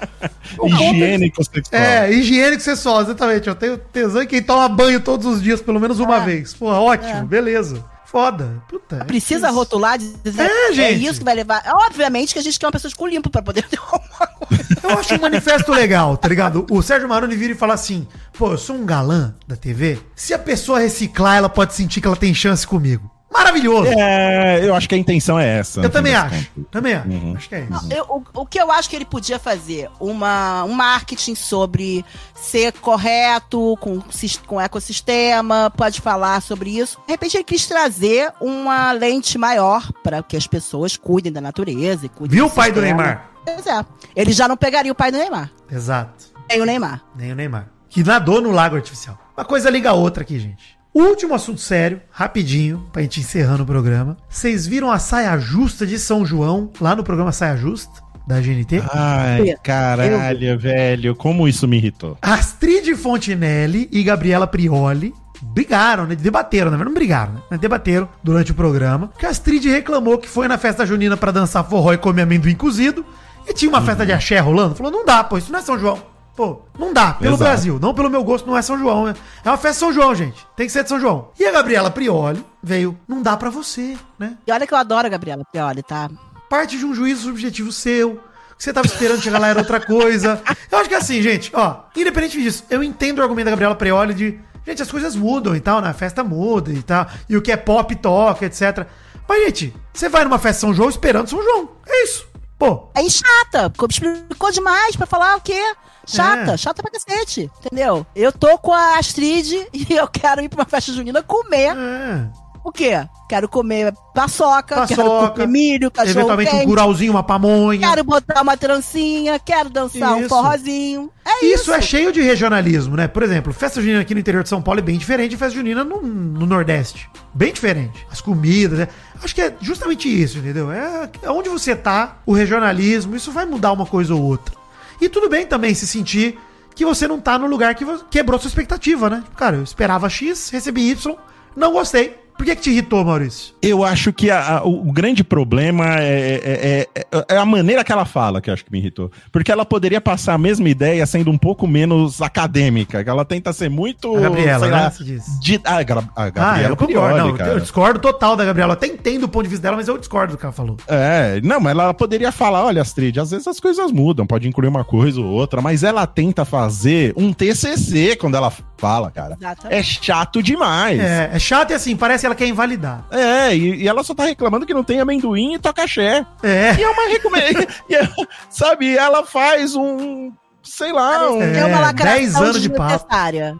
Higiênico 0.64 1.44
sexual. 1.44 1.82
É, 1.82 2.12
higiênico 2.12 2.62
sexual, 2.62 3.02
exatamente. 3.02 3.48
Eu 3.48 3.54
tenho 3.54 3.76
tesão 3.78 4.22
em 4.22 4.26
quem 4.26 4.42
toma 4.42 4.68
banho 4.68 5.00
todos 5.00 5.26
os 5.26 5.42
dias, 5.42 5.60
pelo 5.60 5.80
menos 5.80 5.98
uma 5.98 6.18
É. 6.18 6.24
vez. 6.24 6.54
Porra, 6.54 6.80
ótimo, 6.80 7.10
É. 7.18 7.22
beleza. 7.24 7.84
Foda. 8.14 8.62
Puta. 8.68 8.98
é 8.98 9.04
precisa 9.04 9.48
isso. 9.48 9.56
rotular, 9.56 9.98
dizer, 9.98 10.40
É, 10.40 10.68
é, 10.68 10.72
gente. 10.72 11.04
isso 11.04 11.18
que 11.18 11.24
vai 11.24 11.34
levar. 11.34 11.64
Obviamente 11.88 12.32
que 12.32 12.38
a 12.38 12.42
gente 12.42 12.60
quer 12.60 12.66
uma 12.66 12.70
pessoa 12.70 12.88
de 12.88 13.10
limpo 13.12 13.28
pra 13.28 13.42
poder 13.42 13.66
ter 13.66 13.76
alguma 13.76 14.26
coisa. 14.28 14.78
Eu 14.84 14.90
acho 14.96 15.14
um 15.16 15.20
manifesto 15.20 15.72
legal, 15.72 16.16
tá 16.16 16.28
ligado? 16.28 16.64
O 16.70 16.80
Sérgio 16.80 17.08
Maroni 17.08 17.34
vira 17.34 17.54
e 17.54 17.56
fala 17.56 17.74
assim: 17.74 18.06
pô, 18.38 18.52
eu 18.52 18.58
sou 18.58 18.76
um 18.76 18.86
galã 18.86 19.34
da 19.48 19.56
TV. 19.56 19.98
Se 20.14 20.32
a 20.32 20.38
pessoa 20.38 20.78
reciclar, 20.78 21.38
ela 21.38 21.48
pode 21.48 21.74
sentir 21.74 22.00
que 22.00 22.06
ela 22.06 22.14
tem 22.14 22.32
chance 22.32 22.64
comigo. 22.64 23.10
Maravilhoso! 23.36 23.90
É, 23.98 24.60
eu 24.64 24.74
acho 24.74 24.88
que 24.88 24.94
a 24.94 24.98
intenção 24.98 25.38
é 25.38 25.58
essa. 25.58 25.80
eu 25.80 25.90
também 25.90 26.14
acho. 26.14 26.30
contas. 26.54 26.64
Também 26.70 26.94
acho. 26.94 27.08
Uhum. 27.08 27.34
Acho 27.36 27.48
que 27.48 27.54
é 27.56 27.66
isso. 27.68 27.92
Eu- 27.92 28.04
o, 28.34 28.40
o 28.42 28.46
que 28.46 28.60
eu 28.60 28.70
acho 28.70 28.88
que 28.88 28.94
ele 28.96 29.04
podia 29.04 29.38
fazer? 29.38 29.90
Uma, 29.98 30.62
um 30.64 30.72
marketing 30.72 31.34
sobre 31.34 32.04
ser 32.34 32.72
correto 32.74 33.76
com, 33.80 34.00
com 34.46 34.60
ecossistema, 34.60 35.72
pode 35.76 36.00
falar 36.00 36.40
sobre 36.42 36.78
isso. 36.78 36.98
De 37.06 37.12
repente 37.12 37.36
ele 37.36 37.44
quis 37.44 37.66
trazer 37.66 38.32
uma 38.40 38.92
lente 38.92 39.36
maior 39.36 39.90
para 40.02 40.22
que 40.22 40.36
as 40.36 40.46
pessoas 40.46 40.96
cuidem 40.96 41.32
da 41.32 41.40
natureza. 41.40 42.06
E 42.06 42.08
cuidem 42.08 42.36
Viu 42.36 42.46
o 42.46 42.50
pai 42.50 42.70
do. 42.70 42.80
Neymar? 42.80 43.30
Pois 43.44 43.66
é. 43.66 43.84
Ele 44.14 44.32
já 44.32 44.46
não 44.48 44.56
pegaria 44.56 44.92
o 44.92 44.94
pai 44.94 45.10
do 45.10 45.18
Neymar. 45.18 45.50
Exato. 45.70 46.32
Nem 46.48 46.60
o 46.60 46.64
Neymar. 46.64 47.02
Nem 47.16 47.32
o 47.32 47.34
Neymar. 47.34 47.68
Que 47.88 48.02
nadou 48.02 48.40
no 48.40 48.50
lago 48.50 48.76
artificial. 48.76 49.18
Uma 49.36 49.44
coisa 49.44 49.68
liga 49.70 49.90
a 49.90 49.92
outra 49.92 50.22
aqui, 50.22 50.38
gente. 50.38 50.73
Último 50.94 51.34
assunto 51.34 51.60
sério, 51.60 52.00
rapidinho, 52.10 52.86
pra 52.92 53.02
gente 53.02 53.20
encerrando 53.20 53.64
o 53.64 53.66
programa. 53.66 54.16
Vocês 54.28 54.64
viram 54.66 54.90
a 54.92 54.98
saia 54.98 55.36
justa 55.38 55.84
de 55.86 55.98
São 55.98 56.24
João 56.24 56.70
lá 56.80 56.94
no 56.94 57.02
programa 57.02 57.32
Saia 57.32 57.56
Justa, 57.56 58.00
da 58.28 58.40
GNT? 58.40 58.80
Ai, 58.92 59.50
Eu- 59.50 59.58
caralho, 59.62 60.56
velho. 60.58 61.16
Como 61.16 61.48
isso 61.48 61.66
me 61.66 61.78
irritou. 61.78 62.16
Astrid 62.22 62.94
Fontinelli 62.94 63.88
e 63.90 64.04
Gabriela 64.04 64.46
Prioli 64.46 65.12
brigaram, 65.42 66.06
né? 66.06 66.14
Debateram, 66.14 66.70
verdade, 66.70 66.88
não 66.88 66.94
brigaram, 66.94 67.32
né? 67.34 67.40
Mas 67.50 67.58
Debateram 67.58 68.08
durante 68.22 68.52
o 68.52 68.54
programa. 68.54 69.10
Que 69.18 69.26
a 69.26 69.30
Astrid 69.30 69.64
reclamou 69.68 70.16
que 70.18 70.28
foi 70.28 70.46
na 70.46 70.56
festa 70.56 70.86
junina 70.86 71.16
pra 71.16 71.32
dançar 71.32 71.68
forró 71.68 71.92
e 71.92 71.98
comer 71.98 72.22
amendoim 72.22 72.54
cozido. 72.54 73.04
E 73.48 73.52
tinha 73.52 73.68
uma 73.68 73.82
festa 73.82 74.06
de 74.06 74.12
axé 74.12 74.38
rolando. 74.38 74.74
Falou, 74.76 74.92
não 74.92 75.04
dá, 75.04 75.22
pô, 75.24 75.36
isso 75.36 75.50
não 75.52 75.58
é 75.58 75.62
São 75.62 75.78
João. 75.78 75.98
Pô, 76.36 76.62
não 76.78 76.92
dá, 76.92 77.12
pelo 77.14 77.34
Exato. 77.36 77.44
Brasil, 77.44 77.78
não 77.80 77.94
pelo 77.94 78.10
meu 78.10 78.24
gosto, 78.24 78.46
não 78.46 78.56
é 78.56 78.62
São 78.62 78.76
João, 78.78 79.06
né? 79.06 79.14
É 79.44 79.48
uma 79.50 79.56
festa 79.56 79.72
de 79.74 79.78
São 79.78 79.92
João, 79.92 80.14
gente. 80.14 80.44
Tem 80.56 80.66
que 80.66 80.72
ser 80.72 80.82
de 80.82 80.88
São 80.88 80.98
João. 80.98 81.28
E 81.38 81.44
a 81.46 81.52
Gabriela 81.52 81.90
Prioli 81.90 82.44
veio, 82.62 82.98
não 83.06 83.22
dá 83.22 83.36
pra 83.36 83.50
você, 83.50 83.96
né? 84.18 84.36
E 84.46 84.50
olha 84.52 84.66
que 84.66 84.74
eu 84.74 84.78
adoro 84.78 85.06
a 85.06 85.10
Gabriela 85.10 85.44
Prioli, 85.50 85.82
tá? 85.82 86.10
parte 86.50 86.78
de 86.78 86.84
um 86.84 86.94
juízo 86.94 87.22
subjetivo 87.22 87.72
seu. 87.72 88.20
Que 88.56 88.62
você 88.62 88.72
tava 88.72 88.86
esperando 88.86 89.20
chegar 89.20 89.40
lá 89.40 89.48
era 89.48 89.58
outra 89.58 89.80
coisa. 89.84 90.40
Eu 90.70 90.78
acho 90.78 90.88
que 90.88 90.94
é 90.94 90.98
assim, 90.98 91.20
gente, 91.20 91.50
ó, 91.54 91.76
independente 91.96 92.40
disso, 92.40 92.64
eu 92.70 92.82
entendo 92.84 93.18
o 93.18 93.22
argumento 93.22 93.46
da 93.46 93.50
Gabriela 93.50 93.74
Prioli 93.74 94.14
de, 94.14 94.38
gente, 94.64 94.80
as 94.82 94.90
coisas 94.90 95.16
mudam 95.16 95.56
e 95.56 95.60
tal, 95.60 95.80
né? 95.80 95.88
A 95.88 95.94
festa 95.94 96.22
muda 96.22 96.70
e 96.72 96.80
tal, 96.82 97.06
e 97.28 97.36
o 97.36 97.42
que 97.42 97.50
é 97.50 97.56
pop 97.56 97.92
toca, 97.96 98.46
etc. 98.46 98.86
Mas, 99.28 99.44
gente, 99.46 99.74
você 99.92 100.08
vai 100.08 100.22
numa 100.22 100.38
festa 100.38 100.58
de 100.58 100.60
São 100.60 100.74
João 100.74 100.88
esperando 100.88 101.28
São 101.28 101.42
João. 101.42 101.70
É 101.86 102.04
isso. 102.04 102.26
Pô, 102.56 102.88
Aí 102.94 103.10
chata, 103.10 103.68
ficou- 103.70 103.88
explicou 103.90 104.52
demais 104.52 104.94
pra 104.94 105.06
falar 105.06 105.36
o 105.36 105.40
quê? 105.40 105.74
Chata, 106.06 106.52
É. 106.52 106.56
chata 106.56 106.82
pra 106.82 106.90
cacete, 106.90 107.50
entendeu? 107.64 108.06
Eu 108.14 108.32
tô 108.32 108.56
com 108.58 108.72
a 108.72 108.98
Astrid 108.98 109.66
e 109.72 109.86
eu 109.94 110.06
quero 110.08 110.42
ir 110.42 110.48
pra 110.48 110.60
uma 110.60 110.68
festa 110.68 110.92
junina 110.92 111.22
comer 111.22 111.76
é. 111.76 112.26
o 112.64 112.70
quê? 112.72 113.06
Quero 113.26 113.48
comer 113.48 113.92
paçoca, 114.14 114.86
quero 114.86 115.02
Paçoca, 115.02 115.30
comer 115.30 115.48
milho, 115.48 115.90
cachorro 115.90 116.10
Eventualmente 116.18 116.50
um 116.50 116.58
quente, 116.58 116.66
curauzinho, 116.66 117.10
uma 117.12 117.22
pamonha. 117.22 117.88
quero 117.88 118.04
botar 118.04 118.42
uma 118.42 118.54
trancinha, 118.56 119.38
quero 119.38 119.70
dançar 119.70 120.14
um 120.14 120.20
Isso. 120.20 120.28
forrozinho. 120.28 121.10
É 121.24 121.46
Isso, 121.46 121.62
isso. 121.62 121.72
é 121.72 121.80
cheio 121.80 122.12
de 122.12 122.20
regionalismo, 122.20 122.96
né? 122.96 123.08
Por 123.08 123.22
exemplo, 123.22 123.50
festa 123.52 123.80
junina 123.80 124.02
aqui 124.02 124.12
no 124.12 124.20
interior 124.20 124.42
de 124.42 124.50
São 124.50 124.60
Paulo 124.60 124.78
é 124.80 124.82
bem 124.82 124.98
diferente 124.98 125.30
de 125.30 125.36
festa 125.38 125.54
junina 125.56 125.82
no, 125.82 126.02
no 126.02 126.44
Nordeste. 126.46 127.08
Bem 127.32 127.50
diferente. 127.52 128.06
As 128.12 128.20
comidas, 128.20 128.78
né? 128.78 128.88
Acho 129.22 129.34
que 129.34 129.40
é 129.40 129.54
justamente 129.58 130.06
isso, 130.06 130.36
entendeu? 130.38 130.70
É, 130.70 131.08
é 131.22 131.30
onde 131.30 131.48
você 131.48 131.74
tá, 131.74 132.18
o 132.26 132.32
regionalismo, 132.34 133.16
isso 133.16 133.32
vai 133.32 133.46
mudar 133.46 133.72
uma 133.72 133.86
coisa 133.86 134.14
ou 134.14 134.22
outra. 134.22 134.54
E 135.00 135.08
tudo 135.08 135.28
bem 135.28 135.46
também 135.46 135.74
se 135.74 135.86
sentir 135.86 136.38
que 136.74 136.84
você 136.84 137.06
não 137.06 137.20
tá 137.20 137.38
no 137.38 137.46
lugar 137.46 137.74
que 137.74 137.84
quebrou 138.10 138.38
sua 138.38 138.48
expectativa, 138.48 139.08
né? 139.08 139.24
Cara, 139.36 139.56
eu 139.56 139.62
esperava 139.62 140.08
X, 140.08 140.50
recebi 140.50 140.90
Y, 140.90 141.16
não 141.54 141.72
gostei. 141.72 142.23
Por 142.36 142.44
que, 142.44 142.56
que 142.56 142.62
te 142.62 142.70
irritou, 142.70 143.04
Maurício? 143.04 143.54
Eu 143.62 143.84
acho 143.84 144.12
que 144.12 144.30
a- 144.30 144.58
a- 144.58 144.64
o, 144.64 144.92
grande 144.92 145.22
problema 145.22 145.98
é, 146.00 146.86
é- 146.94 147.00
é- 147.12 147.24
é 147.30 147.36
a 147.36 147.44
maneira 147.44 147.82
que 147.84 147.92
ela 147.92 148.04
fala 148.04 148.40
que 148.40 148.50
eu 148.50 148.54
acho 148.54 148.64
que 148.64 148.72
me 148.72 148.78
irritou. 148.78 149.10
Porque 149.32 149.50
ela 149.52 149.64
poderia 149.64 150.00
passar 150.00 150.34
a 150.34 150.38
mesma 150.38 150.68
ideia 150.68 151.06
sendo 151.06 151.30
um 151.30 151.38
pouco 151.38 151.66
menos 151.66 152.20
acadêmica. 152.20 153.00
Ela 153.06 153.24
tenta 153.24 153.52
ser 153.52 153.70
muito. 153.70 154.16
A 154.16 154.20
Gabriela, 154.20 154.66
né? 154.66 154.72
lá, 154.72 154.90
Você 154.90 155.04
diz. 155.04 155.24
de- 155.40 155.60
a, 155.64 155.76
a 155.76 155.80
Ah, 155.80 156.30
Gabriela 156.30 156.68
eu 156.72 156.76
concordo. 156.76 156.86
Prioli, 156.86 157.18
Não, 157.18 157.28
eu- 157.28 157.34
cara. 157.36 157.52
eu 157.52 157.60
discordo 157.60 157.98
total 158.00 158.36
da 158.36 158.44
Gabriela. 158.44 158.72
Eu 158.72 158.74
até 158.74 158.86
entendo 158.88 159.24
o 159.24 159.28
ponto 159.28 159.44
de 159.44 159.48
vista 159.50 159.62
dela, 159.62 159.76
mas 159.76 159.88
eu 159.88 159.96
discordo 159.96 160.32
do 160.34 160.38
que 160.38 160.44
ela 160.44 160.52
falou. 160.52 160.76
É, 160.88 161.40
não, 161.42 161.60
mas 161.60 161.72
ela 161.72 161.94
poderia 161.94 162.32
falar, 162.32 162.64
olha, 162.64 162.82
Astrid, 162.82 163.16
às 163.18 163.30
vezes 163.30 163.46
as 163.46 163.60
coisas 163.60 163.90
mudam, 163.92 164.26
pode 164.26 164.48
incluir 164.48 164.68
uma 164.68 164.84
coisa 164.84 165.20
ou 165.20 165.26
outra, 165.26 165.62
mas 165.62 165.82
ela 165.82 166.06
tenta 166.06 166.44
fazer 166.44 167.12
um 167.16 167.32
TCC 167.32 168.16
quando 168.16 168.34
ela 168.36 168.52
fala, 168.76 169.10
cara. 169.10 169.36
Exatamente. 169.40 169.78
É 169.78 169.82
chato 169.82 170.42
demais. 170.42 170.98
É, 171.00 171.30
é 171.32 171.38
chato 171.38 171.70
e 171.70 171.74
assim, 171.74 171.96
parece 171.96 172.23
que 172.24 172.26
ela 172.26 172.34
quer 172.34 172.46
invalidar. 172.46 173.04
É, 173.10 173.54
e, 173.54 173.82
e 173.82 173.88
ela 173.88 174.02
só 174.02 174.14
tá 174.14 174.24
reclamando 174.24 174.64
que 174.64 174.72
não 174.72 174.82
tem 174.82 174.98
amendoim 174.98 175.54
e 175.54 175.58
tocaxé. 175.58 176.24
É. 176.42 176.74
E 176.74 176.82
é 176.82 176.88
uma 176.88 177.08
recomenda. 177.08 177.68
sabe, 178.48 178.96
ela 178.96 179.24
faz 179.24 179.76
um. 179.76 180.32
Sei 180.64 180.92
lá, 180.92 181.30
um. 181.30 181.42
É, 181.42 181.64
uma 181.66 181.92
10 181.92 182.32
lacração 182.32 182.42
anos 182.42 182.62
de 182.62 182.68
papo. 182.70 183.06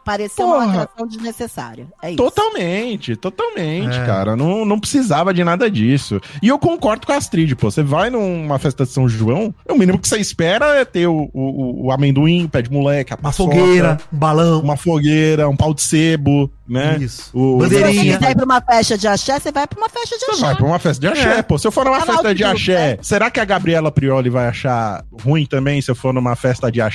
Pareceu 0.04 0.46
uma 0.46 0.54
Porra. 0.56 0.66
lacração 0.78 1.06
desnecessária. 1.06 1.86
É 2.02 2.08
isso. 2.08 2.16
Totalmente, 2.16 3.14
totalmente, 3.16 3.96
É. 3.98 4.06
cara. 4.06 4.34
Não, 4.36 4.64
não 4.64 4.78
precisava 4.80 5.32
de 5.34 5.44
nada 5.44 5.70
disso. 5.70 6.20
E 6.42 6.48
eu 6.48 6.58
concordo 6.58 7.06
com 7.06 7.12
a 7.12 7.16
Astrid, 7.16 7.54
pô. 7.54 7.70
Você 7.70 7.82
vai 7.82 8.10
numa 8.10 8.58
festa 8.58 8.84
de 8.84 8.90
São 8.90 9.08
João, 9.08 9.54
o 9.68 9.74
mínimo 9.74 9.98
que 9.98 10.08
você 10.08 10.18
espera 10.18 10.76
é 10.76 10.84
ter 10.84 11.06
o, 11.06 11.30
o, 11.32 11.86
o 11.86 11.92
amendoim, 11.92 12.44
o 12.44 12.48
pé 12.48 12.62
de 12.62 12.70
moleque, 12.70 13.12
a 13.12 13.16
Uma 13.16 13.22
paçoca, 13.22 13.54
fogueira, 13.54 13.98
um 14.12 14.16
balão. 14.16 14.60
uma 14.60 14.76
fogueira, 14.76 15.48
um 15.48 15.56
pau 15.56 15.74
de 15.74 15.82
sebo, 15.82 16.50
né? 16.66 16.96
Isso. 17.00 17.30
O, 17.34 17.62
Se 17.62 17.68
você 17.68 17.80
Bandeirinha. 17.80 18.18
quiser 18.18 18.30
ir 18.30 18.36
pra 18.36 18.44
uma 18.44 18.60
festa 18.60 18.96
de 18.98 19.06
axé, 19.08 19.38
você 19.38 19.52
vai 19.52 19.66
pra 19.66 19.78
uma 19.78 19.88
festa 19.88 20.16
de 20.18 20.24
Você 20.24 20.30
axé. 20.32 20.46
vai 20.46 20.54
pra 20.56 20.66
uma 20.66 20.78
festa 20.78 21.00
de 21.00 21.06
axé, 21.08 21.38
É. 21.38 21.42
pô. 21.42 21.58
Se 21.58 21.66
eu 21.66 21.72
for 21.72 21.84
numa 21.84 22.00
festa 22.00 22.34
de 22.34 22.44
axé, 22.44 22.92
né? 22.92 22.98
será 23.02 23.30
que 23.30 23.40
a 23.40 23.44
Gabriela 23.44 23.90
Prioli 23.92 24.30
vai 24.30 24.46
achar 24.48 25.04
ruim 25.22 25.44
também 25.46 25.80
se 25.82 25.90
eu 25.90 25.94
for 25.94 26.12
numa 26.14 26.34
festa 26.36 26.70
de 26.72 26.80
axé 26.80 26.93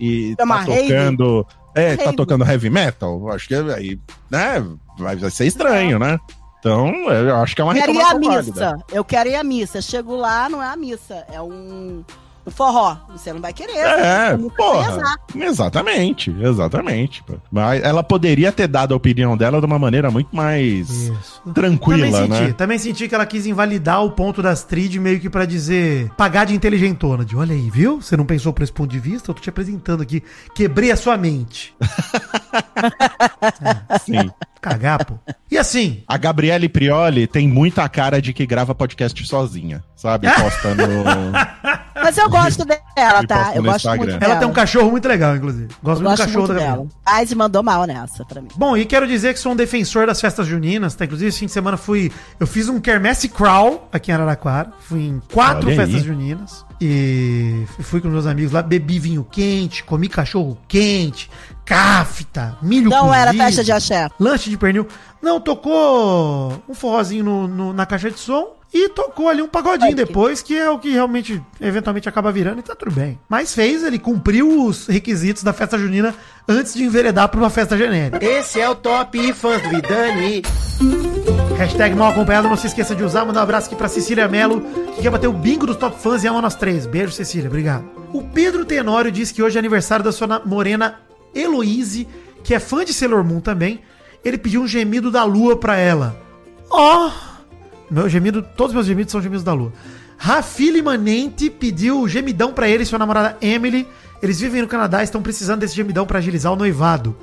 e 0.00 0.34
É 0.38 0.44
uma 0.44 0.56
tá 0.58 0.72
rave? 0.72 0.82
tocando. 0.88 1.46
É, 1.74 1.96
tá 1.96 2.04
Rave. 2.04 2.16
tocando 2.16 2.44
heavy 2.44 2.70
metal? 2.70 3.30
Acho 3.32 3.48
que 3.48 3.54
aí, 3.54 3.98
né? 4.30 4.64
Vai 4.98 5.16
vai 5.16 5.30
ser 5.30 5.46
estranho, 5.46 5.98
né? 5.98 6.18
Então, 6.60 6.88
eu 7.10 7.36
acho 7.36 7.54
que 7.54 7.60
é 7.60 7.64
uma 7.64 7.76
Eu 7.76 7.80
quero 7.82 7.92
ir 7.94 8.00
à 8.02 8.14
missa. 8.14 8.32
válida. 8.32 8.76
Eu 8.92 9.04
quero 9.04 9.28
ir 9.28 9.34
à 9.34 9.44
missa. 9.44 9.82
Chego 9.82 10.16
lá, 10.16 10.48
não 10.48 10.62
é 10.62 10.66
a 10.68 10.76
missa. 10.76 11.24
É 11.30 11.40
um, 11.42 12.02
um 12.46 12.50
forró. 12.50 12.96
Você 13.10 13.32
não 13.32 13.40
vai 13.40 13.52
querer. 13.52 13.76
É, 13.76 14.36
você 14.36 14.50
porra. 14.56 15.16
Exatamente, 15.34 16.34
exatamente. 16.40 17.24
Mas 17.50 17.82
ela 17.82 18.02
poderia 18.02 18.52
ter 18.52 18.68
dado 18.68 18.92
a 18.92 18.96
opinião 18.96 19.36
dela 19.36 19.60
de 19.60 19.66
uma 19.66 19.78
maneira 19.78 20.10
muito 20.10 20.34
mais 20.34 20.90
Isso. 20.90 21.42
tranquila, 21.54 22.06
também 22.06 22.12
senti, 22.12 22.42
né? 22.42 22.52
também 22.52 22.78
senti 22.78 23.08
que 23.08 23.14
ela 23.14 23.26
quis 23.26 23.46
invalidar 23.46 24.04
o 24.04 24.10
ponto 24.10 24.42
da 24.42 24.50
Astrid 24.50 24.98
meio 24.98 25.20
que 25.20 25.30
pra 25.30 25.44
dizer, 25.44 26.10
pagar 26.16 26.44
de 26.44 26.54
inteligentona, 26.54 27.24
de 27.24 27.36
olha 27.36 27.54
aí, 27.54 27.70
viu? 27.70 28.00
Você 28.00 28.16
não 28.16 28.26
pensou 28.26 28.52
por 28.52 28.62
esse 28.62 28.72
ponto 28.72 28.90
de 28.90 28.98
vista? 28.98 29.30
Eu 29.30 29.34
tô 29.34 29.40
te 29.40 29.48
apresentando 29.48 30.02
aqui, 30.02 30.22
quebrei 30.54 30.90
a 30.90 30.96
sua 30.96 31.16
mente. 31.16 31.74
Sim. 34.04 34.30
Cagar, 34.60 35.04
pô. 35.04 35.14
E 35.50 35.58
assim, 35.58 36.02
A 36.08 36.16
Gabriele 36.16 36.68
Prioli 36.70 37.26
tem 37.26 37.46
muita 37.46 37.86
cara 37.88 38.20
de 38.20 38.32
que 38.32 38.46
grava 38.46 38.74
podcast 38.74 39.26
sozinha, 39.26 39.84
sabe? 39.94 40.26
Posta 40.34 40.74
no. 40.74 40.84
Mas 42.04 42.18
eu 42.18 42.28
gosto 42.28 42.64
dela, 42.94 43.26
tá? 43.26 43.52
Eu 43.54 43.62
gosto 43.62 43.76
Instagram. 43.76 43.96
muito 43.96 44.10
ela 44.10 44.18
dela. 44.18 44.36
tem 44.36 44.48
um 44.48 44.52
cachorro 44.52 44.90
muito 44.90 45.08
legal, 45.08 45.36
inclusive. 45.36 45.68
Gosto 45.82 46.02
Eu 46.02 46.08
muito 46.08 46.18
do 46.18 46.24
cachorro 46.24 46.46
muito 46.46 46.54
da 46.54 46.60
dela. 46.60 46.86
Mas 47.04 47.32
mandou 47.34 47.62
mal 47.62 47.84
nessa 47.86 48.24
pra 48.24 48.40
mim. 48.40 48.48
Bom, 48.56 48.76
e 48.76 48.84
quero 48.84 49.06
dizer 49.06 49.32
que 49.34 49.40
sou 49.40 49.52
um 49.52 49.56
defensor 49.56 50.06
das 50.06 50.20
festas 50.20 50.46
juninas, 50.46 50.94
tá? 50.94 51.04
Inclusive, 51.04 51.28
esse 51.28 51.38
fim 51.40 51.46
de 51.46 51.52
semana 51.52 51.76
fui. 51.76 52.12
Eu 52.38 52.46
fiz 52.46 52.68
um 52.68 52.78
quermesse 52.80 53.28
crawl 53.28 53.88
aqui 53.92 54.10
em 54.10 54.14
Araraquara. 54.14 54.70
Fui 54.80 55.00
em 55.00 55.20
quatro 55.32 55.68
Olha 55.68 55.70
aí. 55.70 55.76
festas 55.76 56.04
juninas. 56.04 56.64
E 56.80 57.64
fui 57.80 58.00
com 58.00 58.08
meus 58.08 58.26
amigos 58.26 58.52
lá, 58.52 58.60
bebi 58.60 58.98
vinho 58.98 59.24
quente, 59.24 59.82
comi 59.84 60.08
cachorro 60.08 60.58
quente, 60.68 61.30
cafta, 61.64 62.58
milho 62.60 62.90
Não 62.90 63.14
era 63.14 63.26
cozido, 63.26 63.44
festa 63.44 63.64
de 63.64 63.72
axé. 63.72 64.08
Lanche 64.18 64.50
de 64.50 64.56
pernil. 64.58 64.86
Não, 65.24 65.40
tocou 65.40 66.62
um 66.68 66.74
forrozinho 66.74 67.24
no- 67.24 67.48
no- 67.48 67.72
na 67.72 67.86
caixa 67.86 68.10
de 68.10 68.18
som. 68.20 68.54
E 68.76 68.88
tocou 68.88 69.28
ali 69.28 69.40
um 69.40 69.46
pagodinho 69.46 69.94
depois, 69.94 70.42
que 70.42 70.58
é 70.58 70.68
o 70.68 70.80
que 70.80 70.90
realmente, 70.90 71.40
eventualmente, 71.60 72.08
acaba 72.08 72.32
virando 72.32 72.58
e 72.58 72.62
tá 72.62 72.74
tudo 72.74 72.90
bem. 72.90 73.16
Mas 73.28 73.54
fez, 73.54 73.84
ele 73.84 74.00
cumpriu 74.00 74.64
os 74.66 74.88
requisitos 74.88 75.44
da 75.44 75.52
festa 75.52 75.78
junina 75.78 76.12
antes 76.48 76.74
de 76.74 76.82
enveredar 76.82 77.28
pra 77.28 77.38
uma 77.38 77.50
festa 77.50 77.78
genérica. 77.78 78.18
Esse 78.24 78.60
é 78.60 78.68
o 78.68 78.74
Top 78.74 79.32
Fãs 79.32 79.62
do 79.62 79.68
Vidani. 79.70 80.42
Hashtag 81.56 81.94
mal 81.94 82.10
acompanhado, 82.10 82.48
não 82.48 82.56
se 82.56 82.66
esqueça 82.66 82.96
de 82.96 83.04
usar. 83.04 83.24
Mandar 83.24 83.40
um 83.40 83.42
abraço 83.44 83.68
aqui 83.68 83.76
pra 83.76 83.86
Cecília 83.88 84.26
Mello, 84.26 84.60
que 84.96 85.02
quer 85.02 85.10
bater 85.10 85.28
o 85.28 85.32
bingo 85.32 85.66
dos 85.68 85.76
top 85.76 85.96
fãs 86.02 86.24
e 86.24 86.26
ama 86.26 86.42
nós 86.42 86.56
três. 86.56 86.84
Beijo, 86.84 87.12
Cecília, 87.12 87.46
obrigado. 87.48 87.84
O 88.12 88.22
Pedro 88.22 88.64
Tenório 88.64 89.10
diz 89.12 89.30
que 89.30 89.40
hoje 89.40 89.56
é 89.56 89.60
aniversário 89.60 90.04
da 90.04 90.10
sua 90.10 90.26
na- 90.26 90.40
morena 90.44 90.96
Heloise, 91.32 92.08
que 92.42 92.52
é 92.54 92.58
fã 92.58 92.84
de 92.84 92.92
Sailor 92.92 93.22
Moon 93.24 93.38
também. 93.40 93.80
Ele 94.24 94.38
pediu 94.38 94.62
um 94.62 94.68
gemido 94.68 95.10
da 95.10 95.24
lua 95.24 95.56
pra 95.56 95.76
ela. 95.76 96.16
Ó! 96.70 97.10
Meu 97.90 98.08
gemido, 98.08 98.42
todos 98.42 98.70
os 98.70 98.74
meus 98.74 98.86
gemidos 98.86 99.12
são 99.12 99.20
gemidos 99.20 99.44
da 99.44 99.52
lua. 99.52 99.72
Rafili 100.16 100.80
Manente 100.80 101.50
pediu 101.50 102.00
o 102.00 102.08
gemidão 102.08 102.52
pra 102.52 102.68
ele 102.68 102.82
e 102.82 102.86
sua 102.86 102.98
namorada 102.98 103.36
Emily. 103.40 103.86
Eles 104.22 104.40
vivem 104.40 104.62
no 104.62 104.68
Canadá 104.68 105.02
e 105.02 105.04
estão 105.04 105.20
precisando 105.20 105.60
desse 105.60 105.76
gemidão 105.76 106.06
pra 106.06 106.18
agilizar 106.18 106.52
o 106.52 106.56
noivado. 106.56 107.14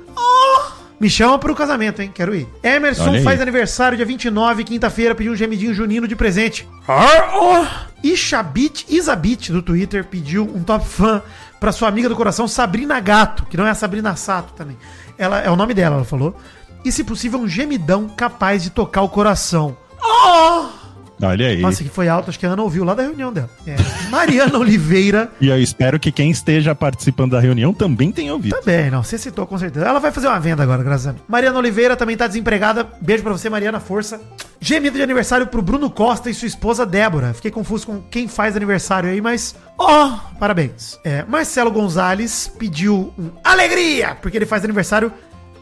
Me 1.00 1.10
chama 1.10 1.36
pro 1.36 1.52
casamento, 1.52 2.00
hein? 2.00 2.12
Quero 2.14 2.32
ir. 2.32 2.46
Emerson 2.62 3.20
faz 3.24 3.40
aniversário 3.40 3.96
dia 3.96 4.06
29, 4.06 4.62
quinta-feira, 4.62 5.16
pediu 5.16 5.32
um 5.32 5.36
gemidinho 5.36 5.74
junino 5.74 6.06
de 6.06 6.14
presente. 6.14 6.68
Oh. 6.86 7.66
Ishabit, 8.04 8.86
Isabit 8.88 9.50
do 9.50 9.62
Twitter 9.62 10.04
pediu 10.04 10.44
um 10.44 10.62
top 10.62 10.86
fã 10.86 11.20
pra 11.58 11.72
sua 11.72 11.88
amiga 11.88 12.08
do 12.08 12.14
coração, 12.14 12.46
Sabrina 12.46 13.00
Gato, 13.00 13.46
que 13.46 13.56
não 13.56 13.66
é 13.66 13.70
a 13.70 13.74
Sabrina 13.74 14.14
Sato 14.14 14.52
também. 14.52 14.76
Ela 15.18 15.40
é 15.40 15.50
o 15.50 15.56
nome 15.56 15.74
dela, 15.74 15.96
ela 15.96 16.04
falou. 16.04 16.36
E 16.84 16.90
se 16.90 17.04
possível, 17.04 17.38
um 17.38 17.48
gemidão 17.48 18.08
capaz 18.08 18.62
de 18.62 18.70
tocar 18.70 19.02
o 19.02 19.08
coração. 19.08 19.76
Oh! 20.02 20.82
Olha 21.24 21.46
aí. 21.46 21.60
Nossa, 21.60 21.84
que 21.84 21.88
foi 21.88 22.08
alto, 22.08 22.30
acho 22.30 22.38
que 22.38 22.44
a 22.44 22.50
Ana 22.50 22.62
ouviu 22.62 22.84
lá 22.84 22.94
da 22.94 23.02
reunião 23.04 23.32
dela. 23.32 23.48
É. 23.64 23.76
Mariana 24.10 24.58
Oliveira 24.58 25.30
E 25.40 25.48
eu 25.48 25.58
espero 25.60 25.98
que 26.00 26.10
quem 26.10 26.30
esteja 26.30 26.74
participando 26.74 27.32
da 27.32 27.40
reunião 27.40 27.72
também 27.72 28.10
tenha 28.10 28.32
ouvido. 28.32 28.58
Também, 28.58 28.90
não, 28.90 29.04
você 29.04 29.16
citou 29.16 29.46
com 29.46 29.56
certeza. 29.56 29.86
Ela 29.86 30.00
vai 30.00 30.10
fazer 30.10 30.26
uma 30.26 30.40
venda 30.40 30.64
agora, 30.64 30.82
graças 30.82 31.06
a 31.06 31.12
Deus. 31.12 31.24
Mariana 31.28 31.58
Oliveira 31.58 31.96
também 31.96 32.16
tá 32.16 32.26
desempregada. 32.26 32.88
Beijo 33.00 33.22
pra 33.22 33.32
você, 33.32 33.48
Mariana, 33.48 33.78
força. 33.78 34.20
Gemido 34.60 34.96
de 34.96 35.02
aniversário 35.02 35.46
pro 35.46 35.62
Bruno 35.62 35.88
Costa 35.88 36.28
e 36.28 36.34
sua 36.34 36.48
esposa 36.48 36.84
Débora. 36.84 37.32
Fiquei 37.34 37.52
confuso 37.52 37.86
com 37.86 38.02
quem 38.02 38.26
faz 38.26 38.56
aniversário 38.56 39.08
aí, 39.08 39.20
mas. 39.20 39.54
Ó, 39.78 40.18
parabéns. 40.40 40.98
É, 41.04 41.24
Marcelo 41.28 41.70
Gonzalez 41.70 42.50
pediu 42.58 43.14
um 43.16 43.30
alegria, 43.44 44.16
porque 44.20 44.36
ele 44.36 44.46
faz 44.46 44.64
aniversário 44.64 45.12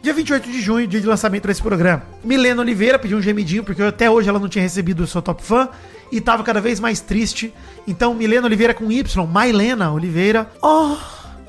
dia 0.02 0.12
28 0.12 0.50
de 0.50 0.60
junho, 0.60 0.86
dia 0.86 1.00
de 1.00 1.06
lançamento 1.06 1.46
desse 1.46 1.62
programa. 1.62 2.02
Milena 2.24 2.62
Oliveira 2.62 2.98
pediu 2.98 3.18
um 3.18 3.22
gemidinho, 3.22 3.62
porque 3.62 3.82
até 3.82 4.10
hoje 4.10 4.28
ela 4.28 4.38
não 4.38 4.48
tinha 4.48 4.62
recebido 4.62 5.02
o 5.02 5.06
seu 5.06 5.20
top 5.20 5.42
fã 5.42 5.68
e 6.10 6.20
tava 6.20 6.42
cada 6.42 6.60
vez 6.60 6.80
mais 6.80 7.00
triste. 7.00 7.52
Então, 7.86 8.14
Milena 8.14 8.46
Oliveira 8.46 8.74
com 8.74 8.90
Y, 8.90 9.26
Mailena 9.26 9.92
Oliveira. 9.92 10.50
Ó. 10.62 10.96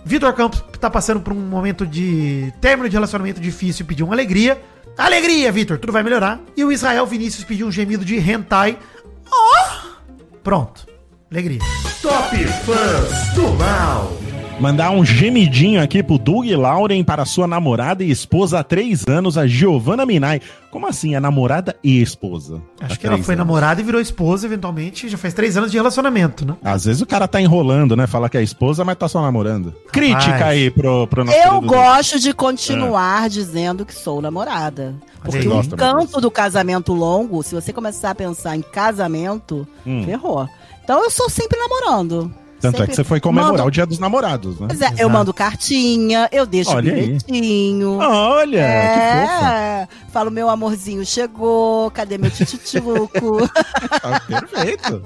Vitor 0.03 0.34
Campos 0.34 0.64
tá 0.80 0.90
passando 0.90 1.22
por 1.22 1.32
um 1.32 1.40
momento 1.40 1.86
de 1.86 2.52
término 2.60 2.90
de 2.90 2.95
relacionamento 2.95 3.40
difícil 3.40 3.84
e 3.84 3.88
pediu 3.88 4.06
uma 4.06 4.15
alegria. 4.15 4.61
Alegria, 4.98 5.52
Vitor, 5.52 5.78
tudo 5.78 5.94
vai 5.94 6.03
melhorar. 6.03 6.40
E 6.57 6.64
o 6.64 6.72
Israel 6.72 7.06
Vinícius 7.06 7.44
pediu 7.44 7.68
um 7.68 7.72
gemido 7.72 8.03
de 8.03 8.18
hentai. 8.18 8.78
Oh! 9.32 9.88
Pronto. 10.44 10.88
Alegria. 11.32 11.60
Top 12.02 12.36
Fãs 12.36 13.34
do 13.34 13.49
Mal. 13.53 14.11
Mandar 14.62 14.92
um 14.92 15.04
gemidinho 15.04 15.82
aqui 15.82 16.04
pro 16.04 16.20
Doug 16.20 16.46
Lauren 16.52 17.04
para 17.04 17.26
sua 17.26 17.48
namorada 17.48 18.04
e 18.04 18.12
esposa 18.12 18.60
há 18.60 18.64
três 18.64 19.08
anos, 19.08 19.36
a 19.38 19.48
Giovanna 19.48 20.06
Minai. 20.06 20.40
Como 20.70 20.88
assim? 20.88 21.16
É 21.16 21.20
namorada 21.20 21.76
e 21.84 22.00
esposa? 22.00 22.62
Acho 22.80 23.00
que 23.00 23.08
ela 23.08 23.18
foi 23.18 23.34
anos. 23.34 23.46
namorada 23.46 23.82
e 23.82 23.84
virou 23.84 24.00
esposa, 24.00 24.46
eventualmente. 24.46 25.10
Já 25.10 25.18
faz 25.18 25.34
três 25.34 25.58
anos 25.58 25.72
de 25.72 25.78
relacionamento, 25.78 26.46
né? 26.46 26.56
Às 26.64 26.86
vezes 26.86 27.02
o 27.02 27.06
cara 27.08 27.28
tá 27.28 27.42
enrolando, 27.42 27.98
né? 27.98 28.06
Fala 28.06 28.30
que 28.30 28.38
é 28.38 28.44
esposa, 28.44 28.86
mas 28.86 28.96
tá 28.98 29.08
só 29.10 29.22
namorando. 29.22 29.74
Crítica 29.92 30.46
aí 30.46 30.70
pro, 30.70 31.08
pro 31.08 31.26
nosso 31.26 31.38
Eu 31.38 31.60
gosto 31.62 32.20
de 32.20 32.32
continuar 32.34 33.30
dizendo 33.30 33.84
que 33.86 33.96
sou 33.96 34.22
namorada. 34.22 34.94
Porque 35.24 35.48
o 35.48 35.68
canto 35.76 36.22
do 36.22 36.30
casamento 36.32 36.94
longo, 36.94 37.42
se 37.44 37.54
você 37.56 37.74
começar 37.74 38.12
a 38.12 38.16
pensar 38.16 38.56
em 38.56 38.62
casamento, 38.62 39.68
Hum. 39.86 40.04
ferrou. 40.06 40.48
Então 40.84 41.04
eu 41.04 41.10
sou 41.12 41.30
sempre 41.30 41.58
namorando. 41.60 42.34
Tanto 42.62 42.76
é 42.76 42.78
Sempre 42.78 42.88
que 42.92 42.96
você 42.96 43.04
foi 43.04 43.20
comemorar 43.20 43.52
mando- 43.54 43.64
o 43.66 43.72
dia 43.72 43.86
dos 43.86 43.98
namorados, 44.00 44.60
né? 44.60 44.68
Pois 44.70 44.82
é, 44.82 44.94
eu 45.00 45.10
mando 45.10 45.34
cartinha, 45.34 46.30
eu 46.32 46.46
deixo 46.46 46.70
Olha 46.72 46.94
aí. 46.94 47.02
bilhetinho. 47.08 47.98
Olha, 47.98 48.60
que 48.62 49.28
fofa. 49.28 49.54
É, 49.54 49.88
falo, 50.14 50.30
meu 50.32 50.48
amorzinho 50.50 51.06
chegou, 51.06 51.90
cadê 51.92 52.18
meu 52.18 52.30
tchutchuco? 52.32 53.10
Tá 54.02 54.20
perfeito. 54.28 55.04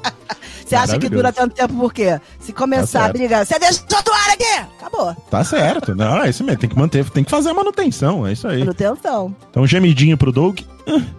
Você 0.65 0.75
acha 0.75 0.97
que 0.97 1.09
dura 1.09 1.31
tanto 1.31 1.53
tempo 1.55 1.73
por 1.75 1.93
quê? 1.93 2.19
Se 2.39 2.51
começar 2.51 2.99
Tá 3.01 3.05
a 3.05 3.13
brigar, 3.13 3.45
você 3.45 3.57
deixa 3.59 3.81
a 3.93 4.01
toalha 4.03 4.33
aqui! 4.33 4.65
Acabou. 4.79 5.15
Tá 5.29 5.43
certo. 5.43 5.93
Não, 5.95 6.23
é 6.23 6.29
isso 6.29 6.43
mesmo. 6.43 6.59
Tem 6.59 6.69
que 6.69 6.77
manter, 6.77 7.07
tem 7.09 7.23
que 7.23 7.29
fazer 7.31 7.49
a 7.49 7.53
manutenção. 7.53 8.25
É 8.25 8.33
isso 8.33 8.47
aí. 8.47 8.59
Manutenção. 8.59 9.35
Então, 9.49 9.65
gemidinho 9.67 10.17
pro 10.17 10.31
Doug. 10.31 10.59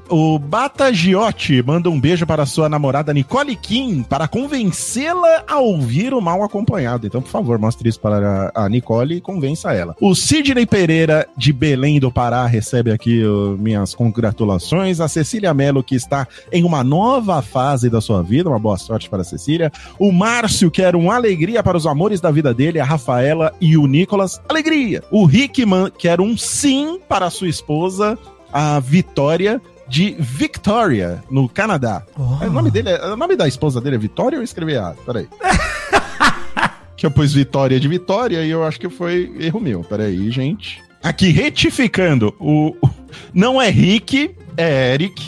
O 0.08 0.38
Bata 0.38 0.92
Giotti 0.92 1.62
manda 1.62 1.90
um 1.90 2.00
beijo 2.00 2.24
para 2.24 2.46
sua 2.46 2.68
namorada 2.68 3.12
Nicole 3.12 3.56
Kim 3.56 4.04
para 4.04 4.28
convencê-la 4.28 5.42
a 5.48 5.58
ouvir 5.58 6.14
o 6.14 6.20
mal 6.20 6.44
acompanhado. 6.44 7.06
Então, 7.06 7.20
por 7.20 7.30
favor, 7.30 7.58
mostre 7.58 7.88
isso 7.88 7.98
para 7.98 8.52
a 8.54 8.68
Nicole 8.68 9.16
e 9.16 9.20
convença 9.20 9.72
ela. 9.72 9.96
O 10.00 10.14
Sidney 10.14 10.64
Pereira 10.64 11.26
de 11.36 11.52
Belém 11.52 11.98
do 11.98 12.12
Pará 12.12 12.46
recebe 12.46 12.92
aqui 12.92 13.22
minhas 13.58 13.94
congratulações. 13.94 15.00
A 15.00 15.08
Cecília 15.08 15.52
Mello, 15.52 15.82
que 15.82 15.96
está 15.96 16.28
em 16.52 16.62
uma 16.62 16.84
nova 16.84 17.42
fase 17.42 17.90
da 17.90 18.00
sua 18.00 18.22
vida. 18.22 18.48
Uma 18.48 18.60
boa 18.60 18.78
sorte 18.78 19.10
para 19.10 19.22
a 19.22 19.24
Cecília. 19.24 19.72
O 19.98 20.12
Márcio, 20.12 20.70
que 20.70 20.82
era 20.82 20.96
uma 20.96 21.16
alegria 21.16 21.62
para 21.62 21.76
os 21.76 21.86
amores 21.86 22.20
da 22.20 22.30
vida 22.30 22.54
dele. 22.54 22.78
A 22.78 22.84
Rafaela 22.84 23.52
e 23.60 23.76
o 23.76 23.86
Nicolas. 23.86 24.40
Alegria! 24.48 25.02
O 25.10 25.24
Rickman, 25.24 25.90
que 25.90 26.06
era 26.06 26.22
um 26.22 26.36
sim 26.36 27.00
para 27.08 27.26
a 27.26 27.30
sua 27.30 27.48
esposa. 27.48 28.16
A 28.58 28.80
Vitória 28.80 29.60
de 29.86 30.16
Victoria, 30.18 31.22
no 31.30 31.46
Canadá. 31.46 32.02
Oh. 32.18 32.42
É, 32.42 32.48
O 32.48 32.52
nome 32.52 32.70
dele 32.70 32.88
é, 32.88 33.04
o 33.06 33.16
nome 33.16 33.36
da 33.36 33.46
esposa 33.46 33.80
dele 33.82 33.96
é 33.96 33.98
Vitória 33.98 34.36
ou 34.36 34.40
eu 34.40 34.44
escrevi 34.44 34.72
errado? 34.72 34.96
Peraí. 35.04 35.28
que 36.96 37.04
eu 37.04 37.10
pus 37.10 37.34
Vitória 37.34 37.78
de 37.78 37.86
Vitória 37.86 38.42
e 38.42 38.50
eu 38.50 38.64
acho 38.64 38.80
que 38.80 38.88
foi 38.88 39.30
erro 39.38 39.60
meu. 39.60 39.84
Peraí, 39.84 40.30
gente. 40.30 40.82
Aqui, 41.02 41.28
retificando. 41.30 42.34
O, 42.40 42.74
o- 42.82 42.90
não 43.34 43.60
é 43.60 43.68
Rick, 43.68 44.34
é 44.56 44.94
Eric. 44.94 45.22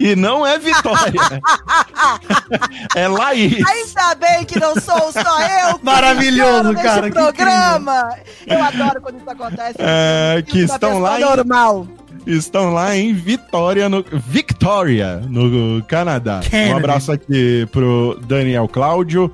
E 0.00 0.16
não 0.16 0.44
é 0.46 0.58
Vitória. 0.58 1.20
é 2.96 3.06
Laís. 3.06 3.64
Ainda 3.64 4.14
bem 4.16 4.44
que 4.44 4.58
não 4.58 4.74
sou 4.74 5.12
só 5.12 5.40
eu. 5.68 5.78
que 5.78 5.84
Maravilhoso, 5.84 6.74
cara, 6.74 7.08
que 7.08 7.12
programa. 7.12 8.10
Eu 8.46 8.62
adoro 8.62 9.00
quando 9.00 9.18
isso 9.20 9.30
acontece. 9.30 9.76
É, 9.78 10.42
que 10.42 10.60
sinto 10.60 10.70
uma 10.70 10.74
estão 10.74 10.98
lá 10.98 11.20
em- 11.20 11.24
normal. 11.24 11.86
Estão 12.26 12.72
lá 12.72 12.96
em 12.96 13.12
Vitória, 13.14 13.88
no 13.88 14.04
Victoria, 14.26 15.16
no 15.28 15.82
Canadá. 15.84 16.40
Canada. 16.50 16.72
Um 16.72 16.76
abraço 16.76 17.12
aqui 17.12 17.66
pro 17.72 18.18
Daniel 18.26 18.66
Cláudio, 18.68 19.30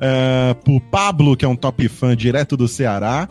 eh, 0.00 0.54
pro 0.64 0.80
Pablo, 0.80 1.36
que 1.36 1.44
é 1.44 1.48
um 1.48 1.56
top 1.56 1.88
fã 1.88 2.16
direto 2.16 2.56
do 2.56 2.66
Ceará. 2.68 3.28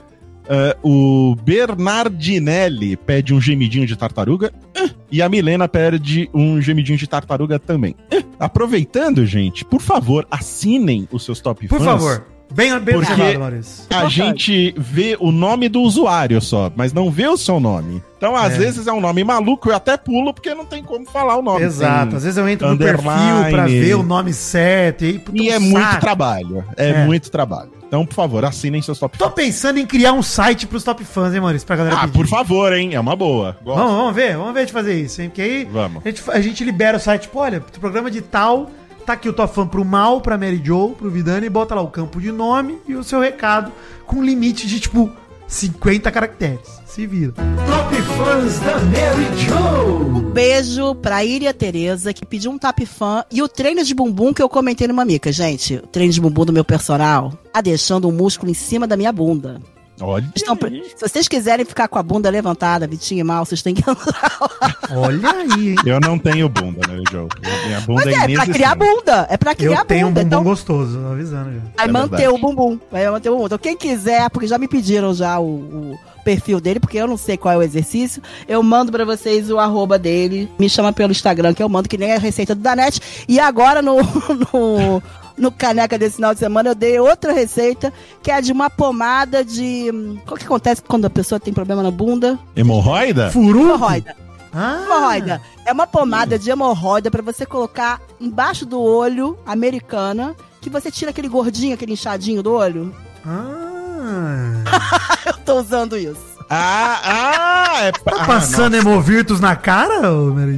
eh, 0.49 0.75
o 0.83 1.35
Bernardinelli 1.43 2.95
pede 2.97 3.33
um 3.33 3.39
gemidinho 3.41 3.85
de 3.85 3.95
tartaruga. 3.95 4.51
eh, 4.75 4.89
E 5.11 5.21
a 5.21 5.29
Milena 5.29 5.67
pede 5.67 6.29
um 6.33 6.61
gemidinho 6.61 6.97
de 6.97 7.07
tartaruga 7.07 7.59
também. 7.59 7.95
Eh, 8.09 8.23
Aproveitando, 8.39 9.25
gente, 9.25 9.63
por 9.63 9.79
favor, 9.81 10.25
assinem 10.31 11.07
os 11.11 11.23
seus 11.23 11.39
top 11.41 11.67
Por 11.67 11.77
fãs. 11.77 11.85
favor. 11.85 12.25
Bem, 12.53 12.71
bem 12.79 12.95
Porque- 12.95 13.11
observado, 13.11 13.39
Maurício. 13.39 13.85
A 13.89 14.07
gente 14.07 14.73
vê 14.77 15.15
o 15.19 15.31
nome 15.31 15.69
do 15.69 15.81
usuário 15.81 16.41
só, 16.41 16.71
mas 16.75 16.91
não 16.93 17.09
vê 17.09 17.27
o 17.27 17.37
seu 17.37 17.59
nome. 17.59 18.01
Então, 18.17 18.35
às 18.35 18.53
É. 18.53 18.57
vezes 18.57 18.85
é 18.87 18.91
um 18.93 19.01
nome 19.01 19.23
maluco, 19.23 19.69
eu 19.69 19.75
até 19.75 19.97
pulo 19.97 20.33
porque 20.33 20.53
não 20.53 20.65
tem 20.65 20.83
como 20.83 21.09
falar 21.09 21.37
o 21.37 21.41
nome. 21.41 21.63
Exato. 21.63 22.15
Às 22.17 22.23
vezes 22.23 22.37
eu 22.37 22.47
entro 22.47 22.69
no 22.69 22.77
perfil 22.77 23.03
pra 23.49 23.65
ver 23.65 23.95
o 23.95 24.03
nome 24.03 24.31
certo. 24.33 25.03
E, 25.05 25.21
E 25.33 25.49
um 25.49 25.53
é 25.53 25.59
muito 25.59 25.81
saco. 25.87 26.01
trabalho. 26.01 26.63
É, 26.77 26.89
É. 26.89 27.05
muito 27.05 27.31
trabalho. 27.31 27.71
Então, 27.87 28.05
por 28.05 28.13
favor, 28.13 28.45
assinem 28.45 28.81
seus 28.81 28.97
top 28.99 29.17
Tô 29.17 29.25
fãs. 29.25 29.33
pensando 29.33 29.77
em 29.79 29.85
criar 29.85 30.13
um 30.13 30.21
site 30.21 30.65
pros 30.65 30.81
top 30.83 31.03
fãs, 31.03 31.33
hein, 31.33 31.41
Maurício? 31.41 31.65
Pra 31.67 31.75
galera 31.75 31.95
Ah, 31.97 32.01
pedir. 32.01 32.13
por 32.13 32.27
favor, 32.27 32.71
hein? 32.71 32.93
É 32.93 32.99
uma 32.99 33.15
boa. 33.17 33.57
Vamos, 33.65 33.91
vamos 33.91 34.15
ver, 34.15 34.37
vamos 34.37 34.53
ver 34.53 34.65
de 34.65 34.71
fazer 34.71 34.93
isso, 35.01 35.21
hein? 35.21 35.27
Porque 35.29 35.41
aí 35.41 35.65
Vamos. 35.69 36.01
a 36.05 36.07
gente, 36.09 36.23
a 36.31 36.39
gente 36.41 36.63
libera 36.63 36.97
o 36.97 36.99
site, 37.01 37.23
tipo, 37.23 37.39
olha, 37.39 37.57
o 37.57 37.79
programa 37.81 38.09
de 38.09 38.21
tal, 38.21 38.69
tá 39.11 39.13
aqui 39.13 39.27
o 39.27 39.33
top 39.33 39.53
fã 39.53 39.67
pro 39.67 39.83
Mal, 39.83 40.21
pra 40.21 40.37
Mary 40.37 40.61
Joe, 40.63 40.93
pro 40.93 41.09
Vidani, 41.09 41.47
e 41.47 41.49
bota 41.49 41.75
lá 41.75 41.81
o 41.81 41.89
campo 41.89 42.21
de 42.21 42.31
nome 42.31 42.77
e 42.87 42.95
o 42.95 43.03
seu 43.03 43.19
recado 43.19 43.71
com 44.05 44.23
limite 44.23 44.65
de, 44.65 44.79
tipo, 44.79 45.11
50 45.47 46.09
caracteres. 46.09 46.81
Se 46.85 47.05
vira. 47.05 47.33
Top 47.33 48.01
fãs 48.01 48.59
da 48.59 48.79
Mary 48.79 49.37
Joe. 49.37 50.23
Um 50.23 50.31
beijo 50.31 50.95
pra 50.95 51.25
Iria 51.25 51.53
Tereza, 51.53 52.13
que 52.13 52.25
pediu 52.25 52.51
um 52.51 52.57
tap 52.57 52.79
fã. 52.85 53.23
E 53.29 53.41
o 53.41 53.49
treino 53.49 53.83
de 53.83 53.93
bumbum 53.93 54.33
que 54.33 54.41
eu 54.41 54.47
comentei 54.47 54.87
no 54.87 54.93
Mamica. 54.93 55.29
Gente, 55.31 55.75
o 55.75 55.87
treino 55.87 56.13
de 56.13 56.21
bumbum 56.21 56.45
do 56.45 56.53
meu 56.53 56.63
personal 56.63 57.33
tá 57.51 57.59
deixando 57.59 58.07
um 58.07 58.13
músculo 58.13 58.49
em 58.49 58.55
cima 58.55 58.87
da 58.87 58.95
minha 58.95 59.11
bunda. 59.11 59.61
Olha. 60.01 60.25
Estão 60.35 60.57
se 60.57 61.09
vocês 61.09 61.27
quiserem 61.27 61.65
ficar 61.65 61.87
com 61.87 61.97
a 61.99 62.03
bunda 62.03 62.29
levantada, 62.29 62.87
Vitinho 62.87 63.21
e 63.21 63.23
Mal, 63.23 63.45
vocês 63.45 63.61
têm 63.61 63.73
que 63.75 63.83
lá. 63.87 64.75
Olha 64.91 65.29
aí, 65.31 65.69
hein? 65.69 65.75
Eu 65.85 65.99
não 65.99 66.17
tenho 66.17 66.49
bunda, 66.49 66.81
né, 66.87 67.01
Joe? 67.11 67.27
Minha 67.67 67.81
bunda 67.81 68.03
Mas 68.05 68.13
é 68.15 68.31
é, 68.31 68.35
pra 68.35 68.45
criar 68.47 68.75
bunda. 68.75 69.27
É 69.29 69.37
pra 69.37 69.55
criar 69.55 69.79
Eu 69.81 69.85
tenho 69.85 70.07
um 70.07 70.09
bunda. 70.09 70.21
bumbum 70.23 70.27
Então 70.27 70.43
gostoso, 70.43 70.99
tô 70.99 71.07
avisando 71.07 71.51
já. 71.53 71.59
vai 71.77 71.87
É 71.87 71.91
manter 71.91 72.17
verdade. 72.17 72.33
o 72.35 72.37
bumbum. 72.37 72.79
Vai 72.91 73.09
manter 73.09 73.29
o 73.29 73.33
bumbum. 73.33 73.45
Então 73.45 73.57
quem 73.57 73.77
quiser, 73.77 74.29
porque 74.29 74.47
já 74.47 74.57
me 74.57 74.67
pediram 74.67 75.13
já 75.13 75.39
o, 75.39 75.45
o 75.45 75.99
perfil 76.23 76.59
dele, 76.59 76.79
porque 76.79 76.97
eu 76.97 77.07
não 77.07 77.17
sei 77.17 77.37
qual 77.37 77.53
é 77.53 77.57
o 77.57 77.63
exercício, 77.63 78.21
eu 78.47 78.61
mando 78.61 78.91
pra 78.91 79.05
vocês 79.05 79.49
o 79.49 79.57
arroba 79.59 79.97
dele. 79.97 80.49
Me 80.59 80.69
chama 80.69 80.91
pelo 80.93 81.11
Instagram, 81.11 81.53
que 81.53 81.63
eu 81.63 81.69
mando, 81.69 81.89
que 81.89 81.97
nem 81.97 82.13
a 82.13 82.19
receita 82.19 82.53
do 82.55 82.61
Danete. 82.61 82.99
E 83.27 83.39
agora 83.39 83.81
no... 83.81 83.97
no 84.53 85.01
no 85.41 85.51
caneca 85.51 85.97
desse 85.97 86.17
final 86.17 86.33
de 86.33 86.39
semana 86.39 86.69
eu 86.69 86.75
dei 86.75 86.99
outra 86.99 87.33
receita, 87.33 87.91
que 88.21 88.29
é 88.29 88.39
de 88.39 88.51
uma 88.51 88.69
pomada 88.69 89.43
de. 89.43 89.89
O 90.29 90.35
que 90.35 90.45
acontece 90.45 90.81
quando 90.83 91.05
a 91.05 91.09
pessoa 91.09 91.39
tem 91.39 91.51
problema 91.51 91.81
na 91.81 91.89
bunda? 91.89 92.37
Hemorroida? 92.55 93.31
Furu? 93.31 93.61
Hemorroida. 93.61 94.15
Ah, 94.53 94.83
Hemorroida. 94.85 95.41
É 95.65 95.71
uma 95.73 95.87
pomada 95.87 96.37
de 96.37 96.49
hemorroida 96.51 97.09
pra 97.09 97.21
você 97.23 97.45
colocar 97.45 97.99
embaixo 98.19 98.65
do 98.65 98.79
olho 98.79 99.37
americana, 99.45 100.35
que 100.61 100.69
você 100.69 100.91
tira 100.91 101.09
aquele 101.09 101.27
gordinho, 101.27 101.73
aquele 101.73 101.93
inchadinho 101.93 102.43
do 102.43 102.53
olho. 102.53 102.93
Ah. 103.25 104.63
Eu 105.25 105.33
tô 105.43 105.59
usando 105.59 105.97
isso. 105.97 106.31
Ah, 106.53 106.99
ah! 107.05 107.83
É 107.83 107.91
pra... 107.93 108.17
Tá 108.17 108.25
passando 108.25 108.75
hemovirtus 108.75 109.39
na 109.39 109.55
cara, 109.55 110.01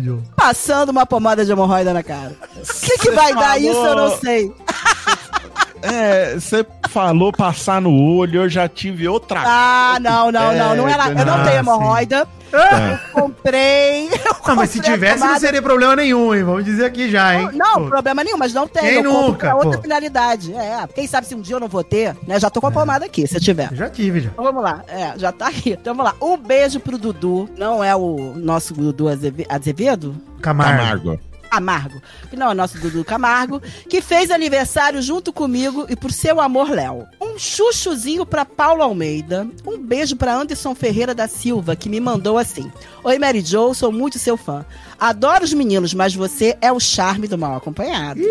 Joe? 0.04 0.20
Passando 0.36 0.90
uma 0.90 1.06
pomada 1.06 1.46
de 1.46 1.52
hemorroida 1.52 1.94
na 1.94 2.02
cara. 2.02 2.36
O 2.58 2.82
que, 2.82 2.98
que 2.98 3.12
vai 3.12 3.32
dar 3.36 3.54
falou- 3.54 3.58
isso, 3.60 3.86
eu 3.86 3.96
não 3.96 4.18
sei. 4.18 4.52
É, 5.86 6.36
você 6.36 6.66
falou 6.88 7.34
passar 7.34 7.82
no 7.82 7.92
olho, 8.16 8.44
eu 8.44 8.50
já 8.50 8.70
tive 8.70 9.06
outra 9.06 9.44
Ah, 9.46 9.98
não, 10.00 10.32
não, 10.32 10.54
não. 10.56 10.76
não 10.78 10.88
era, 10.88 11.10
eu 11.10 11.26
não 11.26 11.34
Ah, 11.36 11.44
tenho 11.44 11.58
hemorroida. 11.60 12.26
Tá. 12.50 13.02
Comprei. 13.12 14.08
eu 14.16 14.36
Não, 14.48 14.56
mas 14.56 14.70
se 14.70 14.78
comprei 14.78 14.94
tivesse, 14.94 15.20
não 15.26 15.38
seria 15.38 15.62
problema 15.62 15.94
nenhum, 15.98 16.34
hein? 16.34 16.44
Vamos 16.46 16.64
dizer 16.64 16.86
aqui 16.86 17.12
já, 17.12 17.36
hein? 17.36 17.50
Não, 17.52 17.84
Pô. 17.84 17.90
problema 17.90 18.24
nenhum, 18.24 18.38
mas 18.38 18.54
não 18.54 18.66
tem. 18.66 18.82
Quem 18.82 18.94
eu 18.94 19.04
nunca, 19.04 19.48
pra 19.48 19.56
outra 19.58 19.76
pô? 19.76 19.82
finalidade. 19.82 20.54
É, 20.56 20.88
quem 20.96 21.06
sabe 21.06 21.28
se 21.28 21.36
um 21.36 21.42
dia 21.42 21.58
eu 21.58 21.60
não 21.60 21.68
vou 21.68 21.84
ter, 21.84 22.16
né? 22.26 22.40
Já 22.40 22.50
tô 22.50 22.62
com 22.62 22.68
a 22.68 22.72
pomada 22.72 23.06
aqui, 23.06 23.28
se 23.28 23.36
eu 23.36 23.42
tiver. 23.42 23.70
Eu 23.70 23.76
já 23.76 23.90
tive, 23.90 24.22
já. 24.22 24.30
Então 24.30 24.44
vamos 24.46 24.64
lá, 24.64 24.84
é, 24.88 25.14
já 25.20 25.34
tá 25.34 25.48
aqui. 25.48 25.72
Então 25.72 25.94
vamos 25.94 26.14
lá. 26.14 26.26
Um 26.26 26.38
beijo 26.38 26.80
pro 26.80 26.98
Dudu. 26.98 27.50
Não 27.58 27.84
é 27.84 27.94
o 27.94 28.34
nosso 28.38 28.74
Dudu 28.74 29.10
Azeve- 29.10 29.46
Azevedo? 29.50 30.16
Camargo. 30.42 30.78
Camargo. 30.78 31.20
Camargo. 31.54 32.02
Que 32.30 32.36
não 32.36 32.48
é 32.48 32.50
o 32.50 32.56
nosso 32.56 32.80
Dudu 32.80 33.06
Camargo. 33.06 33.62
Que 33.88 34.02
fez 34.02 34.32
aniversário 34.32 35.02
junto 35.02 35.32
comigo 35.32 35.86
e 35.88 35.96
por 35.96 36.12
seu 36.12 36.42
amor, 36.42 36.70
Léo. 36.72 37.06
Um 37.22 37.38
chuchuzinho 37.38 38.26
pra 38.26 38.44
Paulo 38.44 38.82
Almeida. 38.82 39.48
Um 39.66 39.78
beijo 39.78 40.16
pra 40.16 40.34
Anderson 40.34 40.74
Ferreira 40.74 41.14
da 41.14 41.28
Silva, 41.28 41.76
que 41.76 41.90
me 41.90 42.00
mandou 42.00 42.38
assim. 42.40 42.72
Oi, 43.04 43.20
Mary 43.20 43.42
Jo, 43.42 43.74
sou 43.74 43.92
muito 43.92 44.18
seu 44.18 44.36
fã. 44.36 44.66
Adoro 45.00 45.44
os 45.44 45.54
meninos, 45.54 45.94
mas 45.94 46.16
você 46.16 46.58
é 46.60 46.72
o 46.72 46.80
charme 46.80 47.28
do 47.28 47.38
mal 47.38 47.56
acompanhado. 47.56 48.22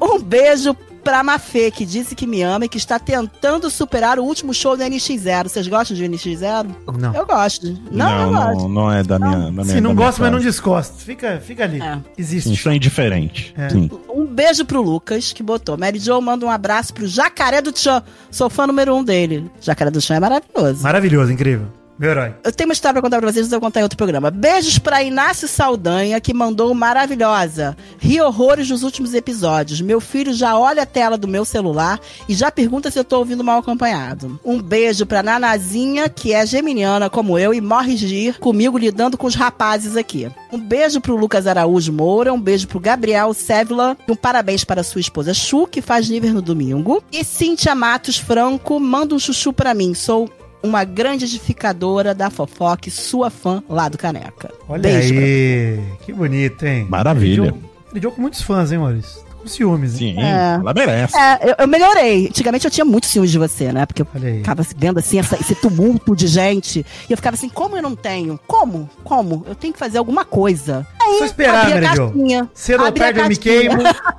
Um 0.00 0.18
beijo 0.18 0.74
pra 1.02 1.22
Mafê, 1.22 1.70
que 1.70 1.84
disse 1.86 2.14
que 2.14 2.26
me 2.26 2.42
ama 2.42 2.64
e 2.64 2.68
que 2.68 2.76
está 2.76 2.98
tentando 2.98 3.70
superar 3.70 4.18
o 4.18 4.24
último 4.24 4.52
show 4.52 4.76
do 4.76 4.82
NX0. 4.82 5.48
Vocês 5.48 5.66
gostam 5.68 5.96
de 5.96 6.04
NX0? 6.04 6.66
Não. 6.98 7.14
Eu 7.14 7.26
gosto. 7.26 7.66
Não, 7.90 8.10
eu 8.10 8.30
não, 8.30 8.32
gosto. 8.32 8.62
não, 8.62 8.68
não 8.68 8.92
é 8.92 9.02
da 9.02 9.18
minha. 9.18 9.30
Da 9.36 9.50
minha 9.50 9.64
Se 9.64 9.80
não 9.80 9.90
da 9.90 9.94
minha 9.94 10.06
gosta, 10.06 10.22
mas 10.22 10.32
não 10.32 10.38
fase. 10.38 10.46
descosta. 10.46 10.94
Fica, 11.04 11.40
fica 11.40 11.64
ali. 11.64 11.80
É. 11.80 11.98
Existe. 12.16 12.52
Isso 12.52 12.68
é 12.68 12.76
indiferente. 12.76 13.54
É. 13.56 13.68
Sim. 13.70 13.90
Um 14.08 14.26
beijo 14.26 14.64
pro 14.64 14.82
Lucas, 14.82 15.32
que 15.32 15.42
botou. 15.42 15.76
Mary 15.78 15.98
Jo 15.98 16.20
manda 16.20 16.44
um 16.44 16.50
abraço 16.50 16.92
pro 16.92 17.06
Jacaré 17.06 17.60
do 17.62 17.72
Tchan. 17.72 18.02
Sou 18.30 18.50
fã 18.50 18.66
número 18.66 18.94
um 18.94 19.04
dele. 19.04 19.50
Jacaré 19.60 19.90
do 19.90 20.00
Tchan 20.00 20.16
é 20.16 20.20
maravilhoso. 20.20 20.82
Maravilhoso, 20.82 21.32
incrível. 21.32 21.66
Herói. 22.06 22.34
Eu 22.44 22.52
tenho 22.52 22.68
uma 22.68 22.72
história 22.72 22.94
pra 22.94 23.02
contar 23.02 23.18
pra 23.18 23.30
vocês, 23.30 23.46
mas 23.46 23.52
eu 23.52 23.58
vou 23.60 23.66
contar 23.66 23.80
em 23.80 23.82
outro 23.82 23.96
programa. 23.96 24.30
Beijos 24.30 24.78
pra 24.78 25.02
Inácio 25.02 25.48
Saldanha, 25.48 26.20
que 26.20 26.32
mandou 26.32 26.72
maravilhosa. 26.74 27.76
Ri 27.98 28.20
horrores 28.20 28.68
dos 28.68 28.82
últimos 28.82 29.14
episódios. 29.14 29.80
Meu 29.80 30.00
filho 30.00 30.32
já 30.32 30.56
olha 30.56 30.82
a 30.82 30.86
tela 30.86 31.18
do 31.18 31.26
meu 31.26 31.44
celular 31.44 32.00
e 32.28 32.34
já 32.34 32.50
pergunta 32.50 32.90
se 32.90 32.98
eu 32.98 33.04
tô 33.04 33.18
ouvindo 33.18 33.42
mal 33.42 33.58
acompanhado. 33.58 34.38
Um 34.44 34.60
beijo 34.60 35.06
pra 35.06 35.22
Nanazinha, 35.22 36.08
que 36.08 36.32
é 36.32 36.46
geminiana 36.46 37.10
como 37.10 37.38
eu 37.38 37.52
e 37.52 37.60
morre 37.60 37.94
de 37.94 38.06
rir 38.06 38.38
comigo 38.38 38.78
lidando 38.78 39.18
com 39.18 39.26
os 39.26 39.34
rapazes 39.34 39.96
aqui. 39.96 40.30
Um 40.52 40.58
beijo 40.58 41.00
pro 41.00 41.16
Lucas 41.16 41.46
Araújo 41.46 41.92
Moura, 41.92 42.32
um 42.32 42.40
beijo 42.40 42.68
pro 42.68 42.80
Gabriel 42.80 43.34
Sevilla 43.34 43.96
e 44.06 44.12
um 44.12 44.16
parabéns 44.16 44.64
para 44.64 44.82
sua 44.82 45.00
esposa 45.00 45.34
Chu, 45.34 45.66
que 45.66 45.82
faz 45.82 46.08
nível 46.08 46.32
no 46.32 46.42
domingo. 46.42 47.02
E 47.12 47.24
Cíntia 47.24 47.74
Matos 47.74 48.18
Franco, 48.18 48.78
manda 48.78 49.14
um 49.14 49.18
chuchu 49.18 49.52
pra 49.52 49.74
mim. 49.74 49.94
Sou 49.94 50.30
uma 50.62 50.84
grande 50.84 51.24
edificadora 51.24 52.14
da 52.14 52.30
fofoca 52.30 52.88
e 52.88 52.92
sua 52.92 53.30
fã 53.30 53.62
lá 53.68 53.88
do 53.88 53.96
Caneca. 53.98 54.50
Olha 54.68 54.82
Beijo 54.82 55.14
aí. 55.14 55.82
Que 56.04 56.12
bonito, 56.12 56.64
hein? 56.66 56.86
Maravilha. 56.88 57.54
Ele 57.92 58.00
jogou 58.02 58.12
com 58.16 58.22
muitos 58.22 58.42
fãs, 58.42 58.70
hein, 58.72 58.78
Maurício? 58.78 59.22
Com 59.22 59.42
com 59.42 59.46
ciúmes, 59.48 60.00
hein? 60.00 60.14
Sim, 60.16 60.20
É. 60.22 60.54
ela 60.60 60.74
merece. 60.74 61.16
É, 61.16 61.50
eu, 61.50 61.54
eu 61.60 61.68
melhorei. 61.68 62.26
Antigamente 62.26 62.64
eu 62.64 62.70
tinha 62.72 62.84
muito 62.84 63.06
ciúmes 63.06 63.30
de 63.30 63.38
você, 63.38 63.72
né? 63.72 63.86
Porque 63.86 64.02
eu 64.02 64.06
ficava 64.06 64.62
vendo 64.76 64.98
assim 64.98 65.20
essa- 65.20 65.36
esse 65.36 65.54
tumulto 65.54 66.16
de 66.16 66.26
gente. 66.26 66.84
E 67.08 67.12
eu 67.12 67.16
ficava 67.16 67.36
assim, 67.36 67.48
como 67.48 67.76
eu 67.76 67.82
não 67.82 67.94
tenho? 67.94 68.38
Como? 68.48 68.90
Como? 69.04 69.44
Eu 69.48 69.54
tenho 69.54 69.72
que 69.72 69.78
fazer 69.78 69.98
alguma 69.98 70.24
coisa. 70.24 70.84
Aí, 71.00 71.18
Só 71.20 71.24
esperar, 71.26 71.70
Mary 71.70 71.86
Jo. 71.94 72.10
caixinha. 72.10 72.50
Cedo 72.52 72.82
ou 72.84 72.90
tarde 72.92 73.20
eu 73.20 73.28
me 73.28 73.36
queimo. 73.36 73.76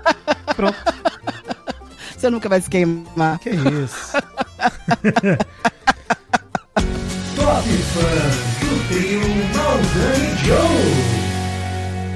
Pronto. 0.56 0.78
Você 2.18 2.30
nunca 2.30 2.48
vai 2.50 2.62
se 2.62 2.70
queimar. 2.70 3.40
Que 3.40 3.50
isso. 3.50 4.14
Top 7.36 7.68
Fãs 7.68 8.50
do 8.60 8.88
trio 8.88 9.22
Maldani 9.56 10.38
Joe. 10.46 11.20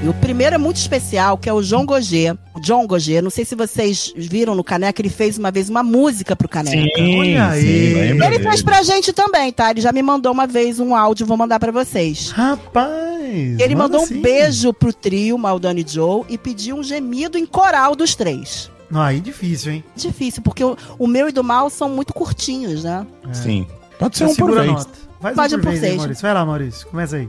E 0.04 0.08
o 0.08 0.12
primeiro 0.12 0.54
é 0.54 0.58
muito 0.58 0.76
especial, 0.76 1.38
que 1.38 1.48
é 1.48 1.52
o 1.52 1.62
João 1.62 1.86
Gogê. 1.86 2.36
O 2.54 2.60
John 2.60 2.86
Gogê, 2.86 3.22
não 3.22 3.30
sei 3.30 3.42
se 3.42 3.54
vocês 3.54 4.12
viram 4.14 4.54
no 4.54 4.62
Caneca, 4.62 5.00
ele 5.00 5.08
fez 5.08 5.38
uma 5.38 5.50
vez 5.50 5.70
uma 5.70 5.82
música 5.82 6.36
pro 6.36 6.46
Caneca. 6.46 6.76
Sim, 6.94 7.18
Olha 7.18 7.48
aí. 7.48 7.94
lembro 7.94 8.26
Ele 8.26 8.38
fez 8.38 8.62
pra 8.62 8.82
gente 8.82 9.14
também, 9.14 9.50
tá? 9.50 9.70
Ele 9.70 9.80
já 9.80 9.92
me 9.92 10.02
mandou 10.02 10.30
uma 10.30 10.46
vez 10.46 10.78
um 10.78 10.94
áudio, 10.94 11.26
vou 11.26 11.38
mandar 11.38 11.58
pra 11.58 11.72
vocês. 11.72 12.30
Rapaz. 12.32 13.58
Ele 13.58 13.74
manda 13.74 13.94
mandou 13.94 14.02
um 14.02 14.06
sim. 14.06 14.20
beijo 14.20 14.74
pro 14.74 14.92
trio 14.92 15.38
Maldani 15.38 15.82
Joe 15.88 16.24
e 16.28 16.36
pediu 16.36 16.76
um 16.76 16.82
gemido 16.82 17.38
em 17.38 17.46
coral 17.46 17.96
dos 17.96 18.14
três. 18.14 18.70
Não, 18.90 19.00
aí 19.00 19.20
difícil, 19.20 19.72
hein? 19.72 19.84
Difícil, 19.96 20.42
porque 20.42 20.62
o, 20.62 20.76
o 20.98 21.06
meu 21.06 21.30
e 21.30 21.32
do 21.32 21.42
mal 21.42 21.70
são 21.70 21.88
muito 21.88 22.12
curtinhos, 22.12 22.84
né? 22.84 23.06
Sim. 23.32 23.66
Pode 23.98 24.18
ser 24.18 24.24
um 24.26 24.34
por 24.34 24.52
vez. 24.52 24.66
nota. 24.66 24.90
Faz 25.20 25.36
Pode 25.36 25.54
um 25.54 25.58
um 25.58 25.60
por 25.60 25.64
por 25.66 25.70
vez, 25.72 25.82
hein, 25.82 25.88
vez. 25.90 25.96
Maurício. 26.00 26.22
Vai 26.22 26.34
lá, 26.34 26.46
Maurício. 26.46 26.86
Começa 26.88 27.16
aí. 27.16 27.28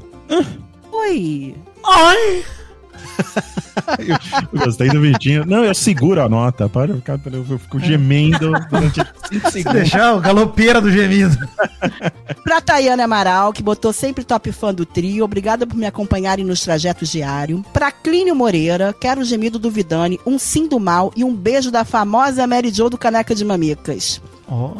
Oi. 0.92 1.56
Ai! 1.86 2.44
Eu 4.54 4.66
gostei 4.66 4.90
do 4.90 5.00
Vitinho. 5.02 5.46
Não, 5.46 5.64
eu 5.64 5.74
seguro 5.76 6.22
a 6.22 6.30
nota. 6.30 6.68
Para 6.68 6.94
ficar, 6.96 7.20
eu 7.32 7.60
fico 7.60 7.80
gemendo 7.80 8.52
durante 8.70 9.02
5 9.32 9.46
Se 9.46 9.52
segundos. 9.52 9.74
deixar 9.82 10.16
o 10.16 10.20
galopeira 10.20 10.82
do 10.82 10.92
gemido. 10.92 11.38
Pra 12.44 12.62
Tayane 12.62 13.02
Amaral, 13.02 13.54
que 13.54 13.62
botou 13.64 13.94
sempre 13.94 14.24
top 14.24 14.52
fã 14.52 14.74
do 14.74 14.86
trio, 14.86 15.24
obrigada 15.24 15.66
por 15.68 15.76
me 15.78 15.86
acompanharem 15.86 16.46
nos 16.46 16.62
trajetos 16.62 17.10
diários. 17.10 17.62
Pra 17.74 17.92
Clínio 17.92 18.36
Moreira, 18.36 18.94
quero 19.00 19.22
o 19.22 19.26
gemido 19.26 19.60
do 19.60 19.70
Vidani, 19.72 20.20
um 20.26 20.38
sim 20.40 20.68
do 20.68 20.80
mal 20.80 21.12
e 21.16 21.24
um 21.24 21.34
beijo 21.36 21.72
da 21.72 21.86
famosa 21.86 22.48
Mary 22.48 22.72
Jo 22.72 22.90
do 22.90 22.98
Caneca 22.98 23.36
de 23.36 23.46
Mamicas. 23.46 24.22
Ó, 24.48 24.74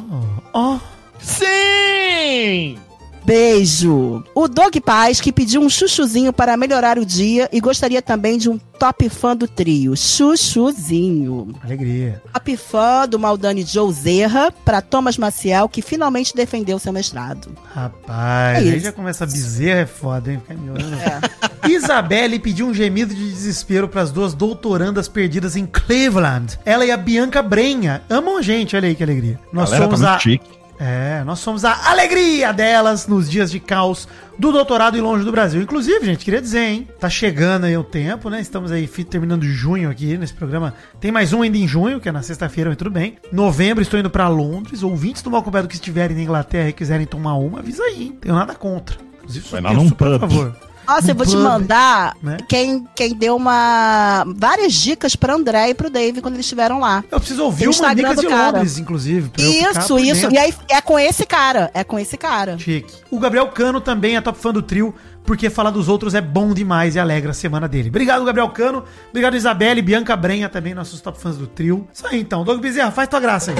ó. 0.54 0.78
Sim! 1.20 2.78
Beijo! 3.26 4.24
O 4.36 4.48
Dog 4.48 4.80
Paz, 4.82 5.20
que 5.20 5.32
pediu 5.32 5.60
um 5.60 5.68
chuchuzinho 5.68 6.32
para 6.32 6.56
melhorar 6.56 7.00
o 7.00 7.06
dia 7.06 7.50
e 7.52 7.60
gostaria 7.60 8.00
também 8.00 8.38
de 8.38 8.48
um 8.48 8.60
top 8.60 9.10
fã 9.10 9.36
do 9.36 9.48
trio. 9.48 9.98
Chuchuzinho. 9.98 11.56
Alegria. 11.64 12.22
Top 12.32 12.56
fã 12.56 13.08
do 13.08 13.18
Maldani 13.18 13.64
Joe 13.64 13.92
Zerra 13.92 14.52
para 14.64 14.80
Thomas 14.80 15.18
Maciel, 15.18 15.68
que 15.68 15.82
finalmente 15.82 16.36
defendeu 16.36 16.78
seu 16.78 16.94
mestrado. 16.94 17.50
Rapaz, 17.74 18.64
É 18.64 18.70
aí 18.74 18.80
já 18.80 18.92
começa 18.92 19.24
a 19.24 19.28
bezerra, 19.28 19.80
é 19.80 19.86
foda, 19.88 20.32
hein? 20.32 20.40
Fica 20.48 20.54
me 20.54 20.70
olhando. 20.70 20.94
É. 20.94 21.20
Isabelle 21.68 22.38
pediu 22.38 22.68
um 22.68 22.76
gemido 22.76 23.16
de 23.16 23.28
desespero 23.28 23.90
para 23.90 24.04
as 24.04 24.12
duas 24.12 24.36
doutorandas 24.36 25.08
perdidas 25.08 25.56
em 25.56 25.66
Cleveland. 25.66 26.60
Ela 26.64 26.86
e 26.86 26.92
a 26.92 26.98
Bianca 26.98 27.42
Brenha 27.42 28.04
amam 28.08 28.38
a 28.38 28.42
gente, 28.44 28.76
olha 28.76 28.88
aí 28.88 28.94
que 28.94 29.02
alegria. 29.02 29.40
Nós 29.52 29.72
Galera, 29.72 29.90
tá 29.90 29.96
somos 29.96 30.06
a 30.06 30.10
muito 30.12 30.22
chique. 30.22 30.65
É, 30.78 31.24
nós 31.24 31.40
somos 31.40 31.64
a 31.64 31.90
alegria 31.90 32.52
delas 32.52 33.08
nos 33.08 33.30
dias 33.30 33.50
de 33.50 33.60
caos 33.62 34.08
do 34.38 34.52
doutorado 34.52 34.98
e 34.98 35.02
longe 35.02 35.24
do 35.24 35.32
Brasil. 35.32 35.62
Inclusive, 35.62 36.06
gente, 36.06 36.26
queria 36.26 36.42
dizer, 36.42 36.60
hein? 36.60 36.88
Tá 37.00 37.10
chegando 37.10 37.64
aí 37.66 37.78
o 37.78 37.84
tempo, 37.84 38.30
né? 38.30 38.42
Estamos 38.42 38.72
aí 38.72 38.86
terminando 38.88 39.44
junho 39.44 39.90
aqui 39.90 40.18
nesse 40.18 40.34
programa. 40.34 40.74
Tem 41.00 41.12
mais 41.12 41.32
um 41.32 41.42
ainda 41.42 41.58
em 41.58 41.68
junho, 41.68 42.02
que 42.02 42.10
é 42.10 42.12
na 42.12 42.22
sexta-feira, 42.22 42.70
mas 42.70 42.78
tudo 42.78 42.92
bem. 42.92 43.18
Novembro 43.32 43.82
estou 43.82 44.00
indo 44.00 44.10
pra 44.10 44.28
Londres. 44.28 44.84
Ouvintes 44.84 45.22
do 45.22 45.32
Malcombado 45.32 45.68
que 45.68 45.76
estiverem 45.76 46.16
na 46.16 46.24
Inglaterra 46.24 46.68
e 46.68 46.74
quiserem 46.74 47.06
tomar 47.06 47.36
uma, 47.36 47.60
avisa 47.60 47.84
aí, 47.84 48.04
hein? 48.04 48.18
Tenho 48.20 48.36
nada 48.36 48.54
contra. 48.54 48.98
Inclusive, 49.20 49.48
Vai 49.50 49.62
lá 49.62 49.74
num 49.74 49.90
pub. 49.90 50.20
favor. 50.20 50.56
Nossa, 50.88 51.12
eu 51.12 51.16
vou 51.16 51.26
te 51.26 51.36
mandar 51.36 52.16
né? 52.22 52.38
quem, 52.48 52.88
quem 52.96 53.14
deu 53.14 53.36
uma 53.36 54.26
várias 54.36 54.74
dicas 54.74 55.16
pra 55.16 55.34
André 55.34 55.70
e 55.70 55.74
pro 55.74 55.90
Dave 55.90 56.22
quando 56.22 56.36
eles 56.36 56.46
estiveram 56.46 56.80
lá. 56.80 57.04
Eu 57.12 57.20
preciso 57.20 57.44
ouvir 57.44 57.68
o 57.68 57.72
do 57.72 58.22
de 58.22 58.28
cara. 58.28 58.58
Londres, 58.58 58.78
inclusive. 58.78 59.32
Isso, 59.38 59.98
isso. 59.98 60.22
dentro. 60.22 60.34
E 60.34 60.38
aí 60.38 60.54
é 60.70 60.82
com 60.82 61.00
esse 61.00 61.26
cara. 61.26 61.72
É 61.74 61.84
com 61.84 61.98
esse 61.98 62.18
cara. 62.18 62.58
Chique. 62.58 62.94
O 63.10 63.20
Gabriel 63.20 63.48
Cano 63.48 63.82
também 63.82 64.16
é 64.16 64.22
top 64.22 64.38
fã 64.38 64.52
do 64.52 64.62
trio, 64.62 64.94
porque 65.24 65.50
falar 65.50 65.72
dos 65.72 65.90
outros 65.90 66.14
é 66.14 66.22
bom 66.22 66.54
demais 66.54 66.96
e 66.96 67.00
alegra 67.00 67.32
a 67.32 67.34
semana 67.34 67.68
dele. 67.68 67.90
Obrigado, 67.90 68.24
Gabriel 68.24 68.50
Cano. 68.50 68.84
Obrigado, 69.10 69.36
Isabelle, 69.36 69.82
Bianca 69.82 70.16
Brenha, 70.16 70.50
também 70.50 70.74
nossos 70.74 71.02
top 71.02 71.20
fãs 71.20 71.38
do 71.38 71.48
trio. 71.48 71.88
Isso 71.94 72.06
aí, 72.08 72.20
então. 72.20 72.44
Doug 72.44 72.60
Bezerra, 72.60 72.92
faz 72.92 73.08
tua 73.08 73.20
graça 73.20 73.52
aí. 73.52 73.58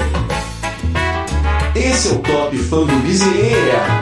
Esse 1.76 2.08
é 2.08 2.12
o 2.12 2.18
Top 2.20 2.56
Fã 2.56 2.84
do 2.86 2.96
Bezerra. 3.02 4.00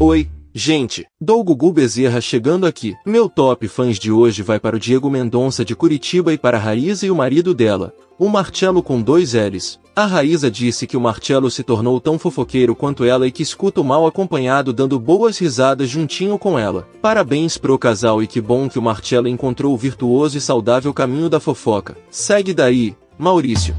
Oi, 0.00 0.28
gente. 0.58 1.06
Dou 1.20 1.42
Gugu 1.44 1.72
Bezerra 1.72 2.20
chegando 2.20 2.66
aqui. 2.66 2.96
Meu 3.06 3.28
top 3.28 3.68
fãs 3.68 3.96
de 3.96 4.10
hoje 4.10 4.42
vai 4.42 4.58
para 4.58 4.74
o 4.74 4.78
Diego 4.78 5.08
Mendonça 5.08 5.64
de 5.64 5.74
Curitiba 5.76 6.32
e 6.32 6.36
para 6.36 6.58
a 6.58 6.60
Raíza 6.60 7.06
e 7.06 7.10
o 7.10 7.14
marido 7.14 7.54
dela, 7.54 7.94
o 8.18 8.28
Marcelo 8.28 8.82
com 8.82 9.00
dois 9.00 9.34
L's. 9.34 9.78
A 9.94 10.04
Raíza 10.04 10.50
disse 10.50 10.86
que 10.86 10.96
o 10.96 11.00
Marcelo 11.00 11.50
se 11.50 11.62
tornou 11.62 12.00
tão 12.00 12.18
fofoqueiro 12.18 12.74
quanto 12.74 13.04
ela 13.04 13.26
e 13.26 13.32
que 13.32 13.42
escuta 13.42 13.80
o 13.80 13.84
mal 13.84 14.06
acompanhado 14.06 14.72
dando 14.72 14.98
boas 14.98 15.38
risadas 15.38 15.88
juntinho 15.88 16.38
com 16.38 16.58
ela. 16.58 16.86
Parabéns 17.00 17.56
pro 17.56 17.78
casal 17.78 18.22
e 18.22 18.26
que 18.26 18.40
bom 18.40 18.68
que 18.68 18.78
o 18.78 18.82
Marcelo 18.82 19.28
encontrou 19.28 19.72
o 19.72 19.78
virtuoso 19.78 20.36
e 20.36 20.40
saudável 20.40 20.92
caminho 20.92 21.28
da 21.28 21.38
fofoca. 21.38 21.96
Segue 22.10 22.52
daí, 22.52 22.96
Maurício. 23.16 23.74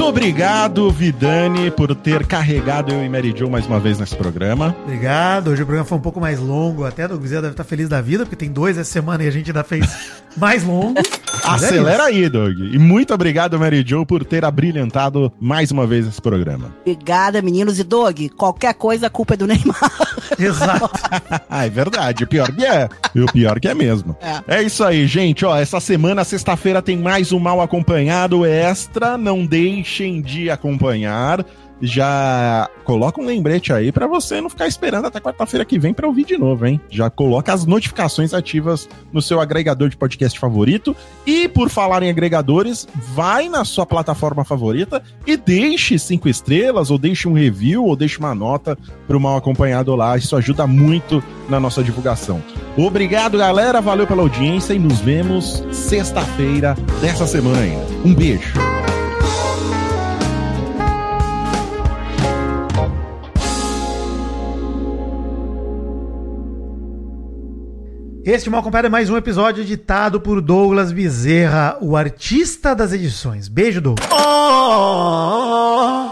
Muito 0.00 0.08
obrigado, 0.08 0.90
Vidani, 0.90 1.70
por 1.70 1.94
ter 1.94 2.24
carregado 2.24 2.90
eu 2.90 3.04
e 3.04 3.08
Mary 3.10 3.34
Jo 3.36 3.50
mais 3.50 3.66
uma 3.66 3.78
vez 3.78 3.98
nesse 3.98 4.16
programa. 4.16 4.74
Obrigado. 4.84 5.48
Hoje 5.48 5.62
o 5.62 5.66
programa 5.66 5.86
foi 5.86 5.98
um 5.98 6.00
pouco 6.00 6.18
mais 6.18 6.40
longo. 6.40 6.86
Até 6.86 7.06
Doug 7.06 7.20
Bezerra 7.20 7.42
deve 7.42 7.52
estar 7.52 7.64
feliz 7.64 7.86
da 7.86 8.00
vida, 8.00 8.24
porque 8.24 8.34
tem 8.34 8.50
dois 8.50 8.78
essa 8.78 8.90
semana 8.90 9.24
e 9.24 9.28
a 9.28 9.30
gente 9.30 9.50
ainda 9.50 9.62
fez 9.62 9.86
mais 10.38 10.64
longo. 10.64 10.98
É 10.98 11.02
Acelera 11.44 12.10
isso. 12.10 12.18
aí, 12.18 12.28
Doug. 12.30 12.58
E 12.58 12.78
muito 12.78 13.12
obrigado, 13.12 13.58
Mary 13.60 13.84
Jo, 13.86 14.06
por 14.06 14.24
ter 14.24 14.42
abrilhantado 14.42 15.30
mais 15.38 15.70
uma 15.70 15.86
vez 15.86 16.06
esse 16.06 16.20
programa. 16.20 16.74
Obrigada, 16.80 17.42
meninos. 17.42 17.78
E 17.78 17.84
Doug, 17.84 18.20
qualquer 18.38 18.72
coisa 18.72 19.08
a 19.08 19.10
culpa 19.10 19.34
é 19.34 19.36
do 19.36 19.46
Neymar. 19.46 19.92
Exato. 20.38 20.90
Ah, 21.48 21.66
é 21.66 21.68
verdade. 21.68 22.24
O 22.24 22.26
pior 22.26 22.50
que 22.50 22.64
é. 22.64 22.88
E 23.14 23.20
o 23.20 23.26
pior 23.26 23.60
que 23.60 23.68
é 23.68 23.74
mesmo. 23.74 24.16
É. 24.48 24.62
isso 24.62 24.82
aí, 24.82 25.06
gente. 25.06 25.44
Ó, 25.44 25.56
essa 25.56 25.78
semana, 25.78 26.24
sexta-feira, 26.24 26.80
tem 26.80 26.96
mais 26.96 27.32
um 27.32 27.38
mal 27.38 27.60
acompanhado 27.60 28.46
extra. 28.46 29.18
Não 29.18 29.44
deixem 29.90 30.22
de 30.22 30.48
acompanhar. 30.48 31.44
Já 31.82 32.68
coloca 32.84 33.22
um 33.22 33.24
lembrete 33.24 33.72
aí 33.72 33.90
pra 33.90 34.06
você 34.06 34.38
não 34.38 34.50
ficar 34.50 34.68
esperando 34.68 35.06
até 35.06 35.18
quarta-feira 35.18 35.64
que 35.64 35.78
vem 35.78 35.94
pra 35.94 36.06
ouvir 36.06 36.26
de 36.26 36.36
novo, 36.36 36.66
hein? 36.66 36.78
Já 36.90 37.08
coloca 37.08 37.54
as 37.54 37.64
notificações 37.64 38.34
ativas 38.34 38.86
no 39.10 39.22
seu 39.22 39.40
agregador 39.40 39.88
de 39.88 39.96
podcast 39.96 40.38
favorito. 40.38 40.94
E 41.26 41.48
por 41.48 41.70
falar 41.70 42.02
em 42.02 42.10
agregadores, 42.10 42.86
vai 43.14 43.48
na 43.48 43.64
sua 43.64 43.86
plataforma 43.86 44.44
favorita 44.44 45.02
e 45.26 45.38
deixe 45.38 45.98
cinco 45.98 46.28
estrelas, 46.28 46.90
ou 46.90 46.98
deixe 46.98 47.26
um 47.26 47.32
review, 47.32 47.86
ou 47.86 47.96
deixe 47.96 48.18
uma 48.18 48.34
nota 48.34 48.76
pro 49.06 49.18
mal 49.18 49.38
acompanhado 49.38 49.96
lá. 49.96 50.18
Isso 50.18 50.36
ajuda 50.36 50.66
muito 50.66 51.24
na 51.48 51.58
nossa 51.58 51.82
divulgação. 51.82 52.42
Obrigado, 52.76 53.38
galera. 53.38 53.80
Valeu 53.80 54.06
pela 54.06 54.20
audiência 54.20 54.74
e 54.74 54.78
nos 54.78 55.00
vemos 55.00 55.64
sexta-feira 55.72 56.76
dessa 57.00 57.26
semana 57.26 57.60
ainda. 57.60 57.86
Um 58.04 58.14
beijo. 58.14 58.52
Este 68.32 68.48
mal 68.48 68.62
é 68.84 68.88
mais 68.88 69.10
um 69.10 69.16
episódio 69.16 69.64
editado 69.64 70.20
por 70.20 70.40
Douglas 70.40 70.92
Bezerra, 70.92 71.76
o 71.80 71.96
artista 71.96 72.76
das 72.76 72.92
edições. 72.92 73.48
Beijo, 73.48 73.80
Douglas. 73.80 74.08
Oh, 74.08 76.09